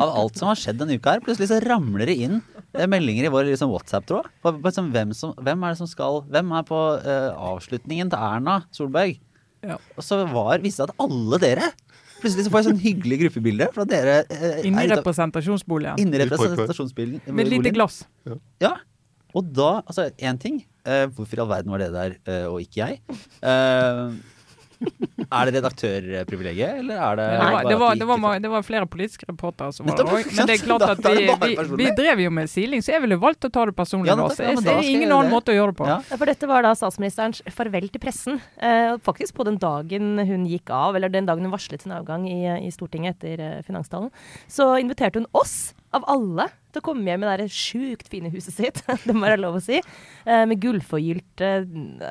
Av 0.00 0.08
alt 0.16 0.38
som 0.38 0.48
har 0.50 0.58
skjedd 0.58 0.78
denne 0.80 0.96
uka 0.98 1.14
her, 1.16 1.22
plutselig 1.24 1.50
så 1.50 1.58
ramler 1.62 2.08
det 2.08 2.16
inn 2.24 2.38
eh, 2.74 2.86
meldinger 2.90 3.26
i 3.28 3.32
vår 3.32 3.50
liksom, 3.50 3.70
WhatsApp-tråd. 3.72 4.28
Hvem, 4.42 5.12
som- 5.14 5.34
hvem 5.36 5.64
er 5.64 5.74
det 5.74 5.78
som 5.78 5.86
skal 5.90 6.22
Hvem 6.30 6.52
er 6.58 6.62
på 6.64 6.78
uh, 7.04 7.32
avslutningen 7.36 8.08
til 8.10 8.18
Erna 8.18 8.62
Solberg? 8.72 9.18
Ja. 9.62 9.76
Og 9.96 10.02
så 10.06 10.22
var, 10.32 10.58
viste 10.64 10.86
det 10.86 10.94
at 10.94 11.02
alle 11.04 11.38
dere 11.42 11.66
Plutselig 12.20 12.44
så 12.46 12.50
får 12.52 12.60
jeg 12.62 12.68
sånn 12.70 12.80
hyggelig 12.84 13.16
gruppebilde 13.22 13.66
fra 13.72 13.84
dere. 13.88 14.14
eh, 14.28 14.58
Inni 14.68 14.82
representasjonsboligen. 14.90 15.96
Inni 16.02 16.18
representasjonsboligen 16.20 17.20
representasjonsbilen. 17.22 17.34
Med 17.34 17.46
et 17.46 17.52
lite 17.54 17.70
glass. 17.72 18.02
Ja. 18.60 18.74
Og 19.32 19.46
da, 19.56 19.70
altså 19.88 20.10
én 20.20 20.36
ting. 20.38 20.58
eh, 20.84 21.06
hvorfor 21.06 21.38
i 21.38 21.40
all 21.40 21.48
verden 21.48 21.70
var 21.72 21.78
det 21.80 21.88
der, 21.94 22.16
eh, 22.28 22.44
og 22.50 22.60
ikke 22.60 22.76
jeg? 22.76 23.00
Eh, 23.40 24.12
er 25.30 25.48
det 25.50 25.54
redaktørprivilegiet, 25.58 26.80
eller 26.82 27.00
er 27.00 27.18
det 27.18 27.26
Det 27.30 27.40
var, 27.40 27.64
det, 27.68 27.78
var, 27.80 27.98
det, 28.00 28.06
var, 28.08 28.38
det 28.46 28.50
var 28.52 28.64
flere 28.66 28.88
politiske 28.90 29.28
reportere 29.28 29.74
som 29.76 29.88
var 29.88 29.98
der 30.00 30.08
òg. 30.08 30.30
Men 30.36 30.48
det 30.48 30.56
er 30.56 30.64
klart 30.68 30.86
at 30.88 31.02
vi, 31.04 31.26
vi, 31.28 31.66
vi 31.82 31.88
drev 31.98 32.22
jo 32.24 32.32
med 32.34 32.50
siling, 32.50 32.84
så 32.84 32.94
jeg 32.94 33.04
ville 33.04 33.18
valgt 33.20 33.46
å 33.46 33.52
ta 33.52 33.66
det 33.68 33.76
personlig. 33.78 34.10
Ja, 34.12 34.16
nettopp, 34.18 34.38
Så 34.38 34.46
ja, 34.46 34.54
jeg 34.56 34.64
ser 34.64 34.90
ingen 34.90 35.12
annen 35.16 35.32
måte 35.32 35.54
å 35.54 35.58
gjøre 35.58 35.74
det 35.74 35.80
på. 35.82 35.88
Ja. 35.90 35.98
Ja, 36.08 36.20
For 36.20 36.30
dette 36.30 36.50
var 36.50 36.64
da 36.66 36.72
statsministerens 36.78 37.42
farvel 37.54 37.90
til 37.92 38.02
pressen. 38.02 38.40
Eh, 38.56 38.94
faktisk 39.04 39.36
på 39.38 39.46
den 39.48 39.60
dagen 39.60 40.16
hun 40.18 40.46
gikk 40.48 40.72
av, 40.74 40.98
eller 40.98 41.12
den 41.12 41.28
dagen 41.28 41.46
hun 41.46 41.54
varslet 41.54 41.84
sin 41.84 41.94
avgang 41.96 42.26
i, 42.30 42.40
i 42.66 42.72
Stortinget 42.74 43.20
etter 43.20 43.44
eh, 43.44 43.60
finanstalen, 43.66 44.10
så 44.50 44.72
inviterte 44.80 45.22
hun 45.22 45.28
oss 45.36 45.74
av 45.96 46.06
alle 46.10 46.48
til 46.74 46.82
å 46.82 46.86
komme 46.86 47.06
hjem 47.08 47.22
med 47.24 47.40
det 47.42 47.48
sjukt 47.54 48.08
fine 48.12 48.30
huset 48.32 48.54
sitt, 48.56 48.80
det 49.06 49.14
må 49.16 49.24
være 49.26 49.40
lov 49.40 49.58
å 49.58 49.62
si. 49.64 49.80
Eh, 50.24 50.44
med 50.50 50.60
gullforgylte 50.62 51.50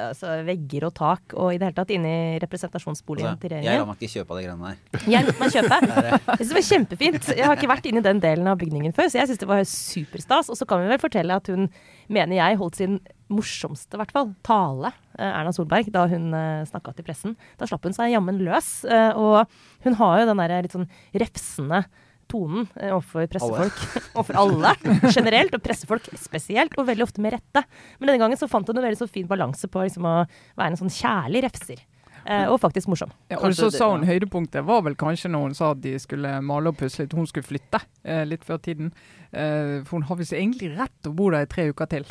altså, 0.10 0.39
vegger 0.47 0.88
og 0.89 0.93
tak, 0.97 1.36
og 1.36 1.53
i 1.53 1.60
det 1.62 1.70
hele 1.70 1.78
tatt 1.80 1.93
inne 1.95 2.14
i 2.36 2.39
representasjonsboligen 2.43 3.30
Altså, 3.34 3.41
til 3.43 3.53
jeg 3.55 3.64
regjeringen. 3.64 3.86
lar 3.86 3.91
meg 3.91 4.01
ikke 4.03 4.14
kjøpe 4.18 4.36
av 4.36 4.39
de 4.39 4.47
greiene 4.47 4.72
der. 4.72 5.05
Jeg 5.14 5.28
lot 5.28 5.39
meg 5.41 5.53
kjøpe. 5.55 5.80
Jeg 6.39 6.39
synes 6.39 6.49
det 6.49 6.57
var 6.60 6.68
kjempefint. 6.70 7.30
Jeg 7.36 7.45
har 7.47 7.55
ikke 7.60 7.72
vært 7.72 7.88
inne 7.89 8.01
i 8.03 8.07
den 8.10 8.20
delen 8.24 8.49
av 8.49 8.60
bygningen 8.62 8.95
før, 8.95 9.10
så 9.12 9.20
jeg 9.22 9.30
syns 9.32 9.41
det 9.41 9.49
var 9.49 9.64
superstas. 9.70 10.49
Og 10.51 10.57
så 10.60 10.68
kan 10.70 10.82
vi 10.84 10.89
vel 10.91 11.01
fortelle 11.01 11.36
at 11.39 11.49
hun, 11.51 11.68
mener 12.12 12.39
jeg, 12.39 12.57
holdt 12.60 12.80
sin 12.80 12.99
morsomste, 13.30 13.93
i 13.93 13.99
hvert 14.01 14.14
fall, 14.16 14.32
tale, 14.45 14.89
eh, 15.20 15.28
Erna 15.30 15.51
Solberg, 15.53 15.91
da 15.93 16.07
hun 16.10 16.32
uh, 16.34 16.66
snakka 16.66 16.95
til 16.97 17.05
pressen. 17.05 17.36
Da 17.62 17.68
slapp 17.70 17.86
hun 17.86 17.93
seg 17.93 18.10
jammen 18.16 18.39
løs. 18.41 18.72
eh, 18.89 19.12
og 19.14 19.45
hun 19.86 19.97
har 19.99 20.22
jo 20.24 20.30
den 20.32 20.41
der 20.41 20.55
litt 20.66 20.74
sånn 20.74 20.88
refsende 21.14 21.84
tonen 22.30 22.68
eh, 22.76 22.92
overfor 22.94 23.28
pressefolk. 23.32 23.84
overfor 24.16 24.40
alle 24.44 24.74
generelt, 25.10 25.56
og 25.58 25.64
pressefolk 25.66 26.10
spesielt, 26.20 26.76
og 26.78 26.88
veldig 26.90 27.08
ofte 27.08 27.24
med 27.24 27.36
rette. 27.38 27.66
Men 28.00 28.12
denne 28.12 28.22
gangen 28.24 28.40
så 28.40 28.50
fant 28.52 28.70
hun 28.70 28.80
en 28.80 28.86
veldig 28.86 29.02
så 29.02 29.10
fin 29.10 29.30
balanse 29.30 29.70
på 29.72 29.86
liksom, 29.86 30.08
å 30.08 30.18
være 30.60 30.74
en 30.74 30.82
sånn 30.84 30.94
kjærlig 30.94 31.46
refser. 31.48 31.82
Eh, 32.30 32.46
og 32.50 32.60
faktisk 32.62 32.90
morsom. 32.92 33.12
Ja, 33.32 33.40
og 33.42 33.56
så 33.58 33.72
sa 33.74 33.90
hun 33.92 34.06
høydepunktet 34.08 34.66
var 34.68 34.84
vel 34.86 34.98
kanskje 35.00 35.32
når 35.34 35.48
hun 35.48 35.58
sa 35.58 35.72
at 35.74 35.82
de 35.84 35.96
skulle 36.02 36.36
male 36.46 36.72
og 36.72 36.78
pusse 36.80 37.02
litt. 37.02 37.16
Hun 37.18 37.28
skulle 37.30 37.48
flytte 37.48 37.82
eh, 38.04 38.24
litt 38.30 38.46
før 38.48 38.62
tiden. 38.64 38.94
Eh, 39.32 39.80
for 39.86 39.98
hun 39.98 40.08
har 40.10 40.20
visst 40.20 40.34
egentlig 40.38 40.72
rett 40.78 40.94
til 41.04 41.12
å 41.12 41.18
bo 41.18 41.30
der 41.34 41.46
i 41.46 41.52
tre 41.52 41.68
uker 41.74 41.90
til. 41.92 42.08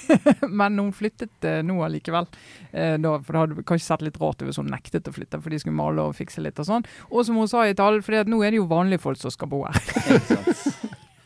Men 0.60 0.78
hun 0.78 0.92
flyttet 0.96 1.48
eh, 1.48 1.60
nå 1.66 1.80
allikevel. 1.86 2.28
Eh, 2.70 2.96
for 3.00 3.32
det 3.32 3.42
hadde 3.44 3.66
kanskje 3.66 3.88
sett 3.88 4.06
litt 4.06 4.20
rart 4.22 4.42
ut 4.42 4.48
hvis 4.48 4.60
hun 4.60 4.70
nektet 4.70 5.10
å 5.10 5.14
flytte, 5.14 5.42
for 5.42 5.54
de 5.54 5.62
skulle 5.62 5.78
male 5.78 6.04
og 6.06 6.16
fikse 6.18 6.44
litt 6.44 6.60
og 6.62 6.68
sånn. 6.68 6.88
Og 7.10 7.26
som 7.26 7.40
hun 7.40 7.50
sa 7.50 7.66
i 7.66 7.76
talen, 7.78 8.04
for 8.06 8.30
nå 8.30 8.42
er 8.44 8.54
det 8.54 8.62
jo 8.62 8.70
vanlige 8.70 9.02
folk 9.02 9.20
som 9.20 9.34
skal 9.34 9.50
bo 9.50 9.64
her. 9.66 9.80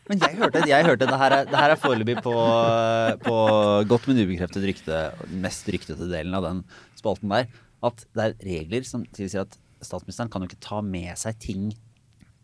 Men 0.04 0.20
jeg 0.20 0.36
hørte, 0.36 0.60
jeg 0.68 0.84
hørte 0.84 1.06
det 1.08 1.16
her 1.16 1.32
er, 1.32 1.46
det 1.48 1.56
her 1.56 1.72
er 1.72 1.80
foreløpig 1.80 2.18
på, 2.20 2.32
på 3.24 3.36
godt, 3.88 4.08
men 4.10 4.18
ubekreftet 4.20 4.66
rykte, 4.68 4.98
den 5.30 5.40
mest 5.40 5.70
ryktete 5.72 6.08
delen 6.10 6.36
av 6.36 6.44
den 6.44 6.58
spalten 6.98 7.32
der, 7.32 7.48
at 7.84 8.04
det 8.14 8.24
er 8.24 8.34
regler 8.46 8.84
som 8.88 9.04
tilsier 9.14 9.44
at 9.46 9.58
statsministeren 9.84 10.30
kan 10.32 10.42
jo 10.42 10.48
ikke 10.48 10.60
ta 10.64 10.80
med 10.82 11.16
seg 11.20 11.36
ting 11.42 11.66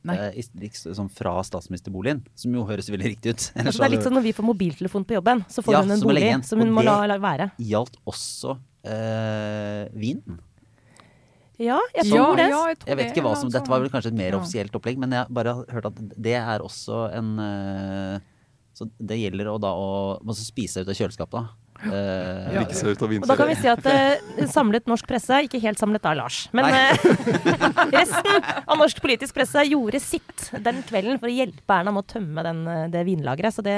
Nei. 0.05 0.14
eh, 0.16 0.38
i, 0.41 0.45
liksom, 0.61 1.09
fra 1.12 1.38
statsministerboligen, 1.45 2.22
som 2.34 2.53
jo 2.57 2.62
høres 2.68 2.88
veldig 2.93 3.11
riktig 3.14 3.34
ut. 3.34 3.47
Ellers 3.61 3.76
det 3.80 3.84
er 3.86 3.95
litt 3.97 4.05
sånn 4.07 4.16
når 4.16 4.24
vi 4.28 4.32
får 4.36 4.47
mobiltelefon 4.49 5.05
på 5.09 5.16
jobben, 5.18 5.43
så 5.53 5.64
får 5.64 5.74
Ja, 5.76 5.82
hun 5.84 5.91
en 5.97 6.01
bolig 6.05 6.22
legge 6.24 6.45
som 6.49 6.61
hun 6.62 6.72
må 6.72 6.84
la, 6.84 6.99
det- 7.03 7.09
la 7.12 7.18
være. 7.24 7.51
gjaldt 7.61 7.99
også 8.09 8.55
eh, 8.88 9.88
vinen. 9.97 10.38
Ja, 11.61 11.76
jeg 11.93 12.07
Ja, 12.09 12.16
tror 12.24 12.36
det. 12.41 12.47
ja, 12.49 12.61
jeg, 12.70 12.78
tror 12.80 12.88
Jeg 12.88 12.97
vet 12.97 13.11
ikke 13.12 13.22
hva 13.26 13.34
som, 13.36 13.51
Dette 13.53 13.68
var 13.68 13.80
vel 13.82 13.91
sånn. 13.91 13.93
kanskje 13.99 14.12
et 14.14 14.16
mer 14.16 14.30
Ja. 14.32 14.38
offisielt 14.41 14.72
opplegg, 14.78 14.97
men 14.97 15.11
jeg 15.12 15.26
bare 15.28 15.53
har 15.55 15.66
hørt 15.68 15.86
at 15.91 15.99
det 16.16 16.32
er 16.41 16.59
også 16.64 17.12
en 17.12 17.38
eh, 17.38 18.20
Så 18.72 18.88
det 18.99 19.18
gjelder 19.20 19.45
å 19.53 19.61
da 19.61 19.68
å 19.76 20.32
spise 20.32 20.80
ut 20.80 20.88
av 20.88 20.95
kjøleskapet. 20.97 21.32
da. 21.36 21.49
Eh, 21.85 22.49
Ja. 22.51 22.64
Av 22.66 23.03
Og 23.12 23.26
da 23.28 23.37
kan 23.39 23.49
vi 23.49 23.55
si 23.57 23.68
at 23.70 23.85
uh, 23.87 24.47
samlet 24.51 24.87
norsk 24.91 25.07
presse, 25.09 25.37
ikke 25.47 25.61
helt 25.62 25.78
samlet 25.81 26.03
da, 26.03 26.12
Lars, 26.18 26.49
men 26.53 26.66
uh, 26.66 27.31
resten 27.95 28.43
av 28.66 28.78
norsk 28.81 29.01
politisk 29.03 29.35
presse 29.37 29.62
gjorde 29.68 30.01
sitt 30.03 30.49
den 30.64 30.83
kvelden 30.89 31.18
for 31.20 31.31
å 31.31 31.35
hjelpe 31.35 31.76
Erna 31.81 31.93
med 31.95 32.03
å 32.05 32.09
tømme 32.11 32.43
den, 32.45 32.61
eh, 32.68 32.87
det 32.93 33.05
vinlageret. 33.07 33.55
Så 33.55 33.62
det, 33.64 33.76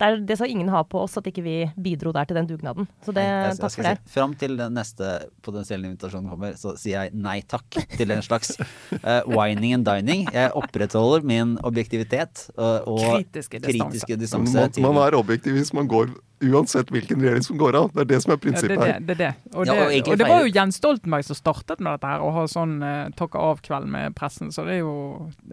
det, 0.00 0.06
er, 0.08 0.16
det 0.26 0.36
skal 0.40 0.50
ingen 0.54 0.70
ha 0.72 0.82
på 0.88 1.02
oss 1.04 1.18
at 1.20 1.28
ikke 1.30 1.44
vi 1.44 1.56
bidro 1.76 2.12
der 2.16 2.28
til 2.30 2.38
den 2.40 2.48
dugnaden. 2.50 2.88
Så 3.04 3.14
det, 3.16 3.24
jeg- 3.26 3.50
jeg 3.50 3.60
takk 3.60 3.74
skal 3.74 3.84
for 3.84 3.88
det. 3.90 3.94
Si, 4.06 4.14
fram 4.16 4.34
til 4.40 4.56
den 4.60 4.74
neste 4.80 5.10
potensielle 5.46 5.90
invitasjonen 5.90 6.30
kommer, 6.32 6.56
så 6.60 6.74
sier 6.80 7.04
jeg 7.06 7.14
nei 7.20 7.40
takk 7.42 7.78
til 7.96 8.10
en 8.16 8.22
slags 8.26 8.56
eh, 8.60 9.20
wining 9.28 9.74
and 9.78 9.86
dining. 9.86 10.26
Jeg 10.34 10.50
opprettholder 10.58 11.22
min 11.26 11.56
objektivitet 11.66 12.48
og, 12.56 12.88
og 12.88 13.04
Kritiske 13.20 13.60
distanse. 13.60 14.00
kritiske 14.00 14.18
distanse 14.24 14.66
Man, 14.80 14.94
man 14.94 15.04
er 15.06 15.18
objektiv 15.20 15.54
hvis 15.60 15.72
man 15.76 15.86
går 15.90 16.10
uansett 16.40 16.90
hvilken 16.92 17.20
regjering 17.20 17.44
som 17.44 17.58
går 17.60 17.76
av. 17.78 17.90
Det 17.94 18.04
er 18.04 18.08
det 18.12 18.20
som 18.24 18.32
er 18.32 18.36
Ja, 18.36 18.40
det 18.40 18.46
prinsippet 18.46 18.80
det. 18.80 18.86
her. 18.86 19.00
det, 19.00 19.16
er 19.16 19.20
det. 19.20 19.32
Og, 19.54 19.66
Ja, 19.66 19.74
det, 19.74 20.00
og 20.00 20.08
og 20.14 20.18
det 20.20 20.28
var 20.28 20.46
jo 20.46 20.52
Jens 20.54 20.80
Stoltenberg 20.80 21.26
som 21.26 21.38
startet 21.38 21.80
med 21.80 21.92
dette 21.96 22.08
her, 22.12 22.24
å 22.24 22.32
ha 22.34 22.46
sånn 22.50 22.78
uh, 22.82 23.10
takke 23.18 23.38
av-kveld 23.50 23.86
med 23.90 24.16
pressen. 24.16 24.50
Så 24.54 24.64
det 24.68 24.78
er 24.78 24.82
jo 24.82 24.94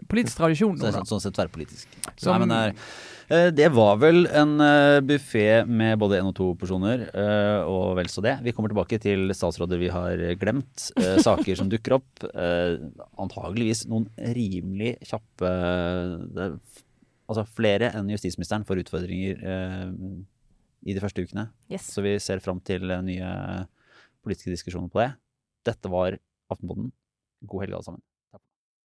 politisk 0.08 0.40
tradisjon. 0.40 0.78
så 0.78 0.88
det 0.88 0.96
sånn, 0.96 1.10
sånn 1.12 1.22
sett 1.26 1.36
tverrpolitisk. 1.36 1.86
Som- 2.16 2.32
Nei, 2.32 2.38
men 2.46 2.48
det, 2.48 2.60
er, 2.64 2.74
eh, 3.36 3.50
det 3.50 3.68
var 3.76 4.00
vel 4.00 4.26
en 4.26 4.56
buffé 5.04 5.66
med 5.66 5.98
både 5.98 6.20
én 6.20 6.30
og 6.30 6.34
to 6.34 6.54
porsjoner, 6.54 7.08
eh, 7.12 7.60
og 7.68 7.96
vel 7.96 8.08
så 8.08 8.24
det. 8.24 8.38
Vi 8.42 8.52
kommer 8.52 8.72
tilbake 8.72 9.00
til 9.00 9.28
statsråder 9.36 9.78
vi 9.78 9.92
har 9.92 10.16
glemt, 10.40 10.90
eh, 10.96 11.18
saker 11.20 11.56
som 11.56 11.68
dukker 11.68 11.98
opp. 12.00 12.24
eh, 12.34 12.78
antageligvis 13.18 13.86
noen 13.88 14.08
rimelig 14.16 14.96
kjappe 15.04 15.52
det, 16.34 16.52
Altså 17.28 17.44
flere 17.44 17.90
enn 17.92 18.08
justisministeren 18.08 18.64
får 18.64 18.78
utfordringer 18.86 19.42
eh, 19.44 19.90
i 20.86 20.94
de 20.94 21.02
første 21.02 21.24
ukene. 21.24 21.48
Yes. 21.70 21.88
Så 21.94 22.04
vi 22.04 22.14
ser 22.22 22.42
fram 22.44 22.60
til 22.64 22.90
eh, 22.90 23.04
nye 23.04 23.32
politiske 24.24 24.52
diskusjoner 24.52 24.92
på 24.92 25.02
det. 25.02 25.10
Dette 25.68 25.90
var 25.92 26.18
Aftenpodden. 26.48 26.92
God 27.48 27.64
helg 27.64 27.76
alle 27.76 27.86
sammen. 27.86 28.04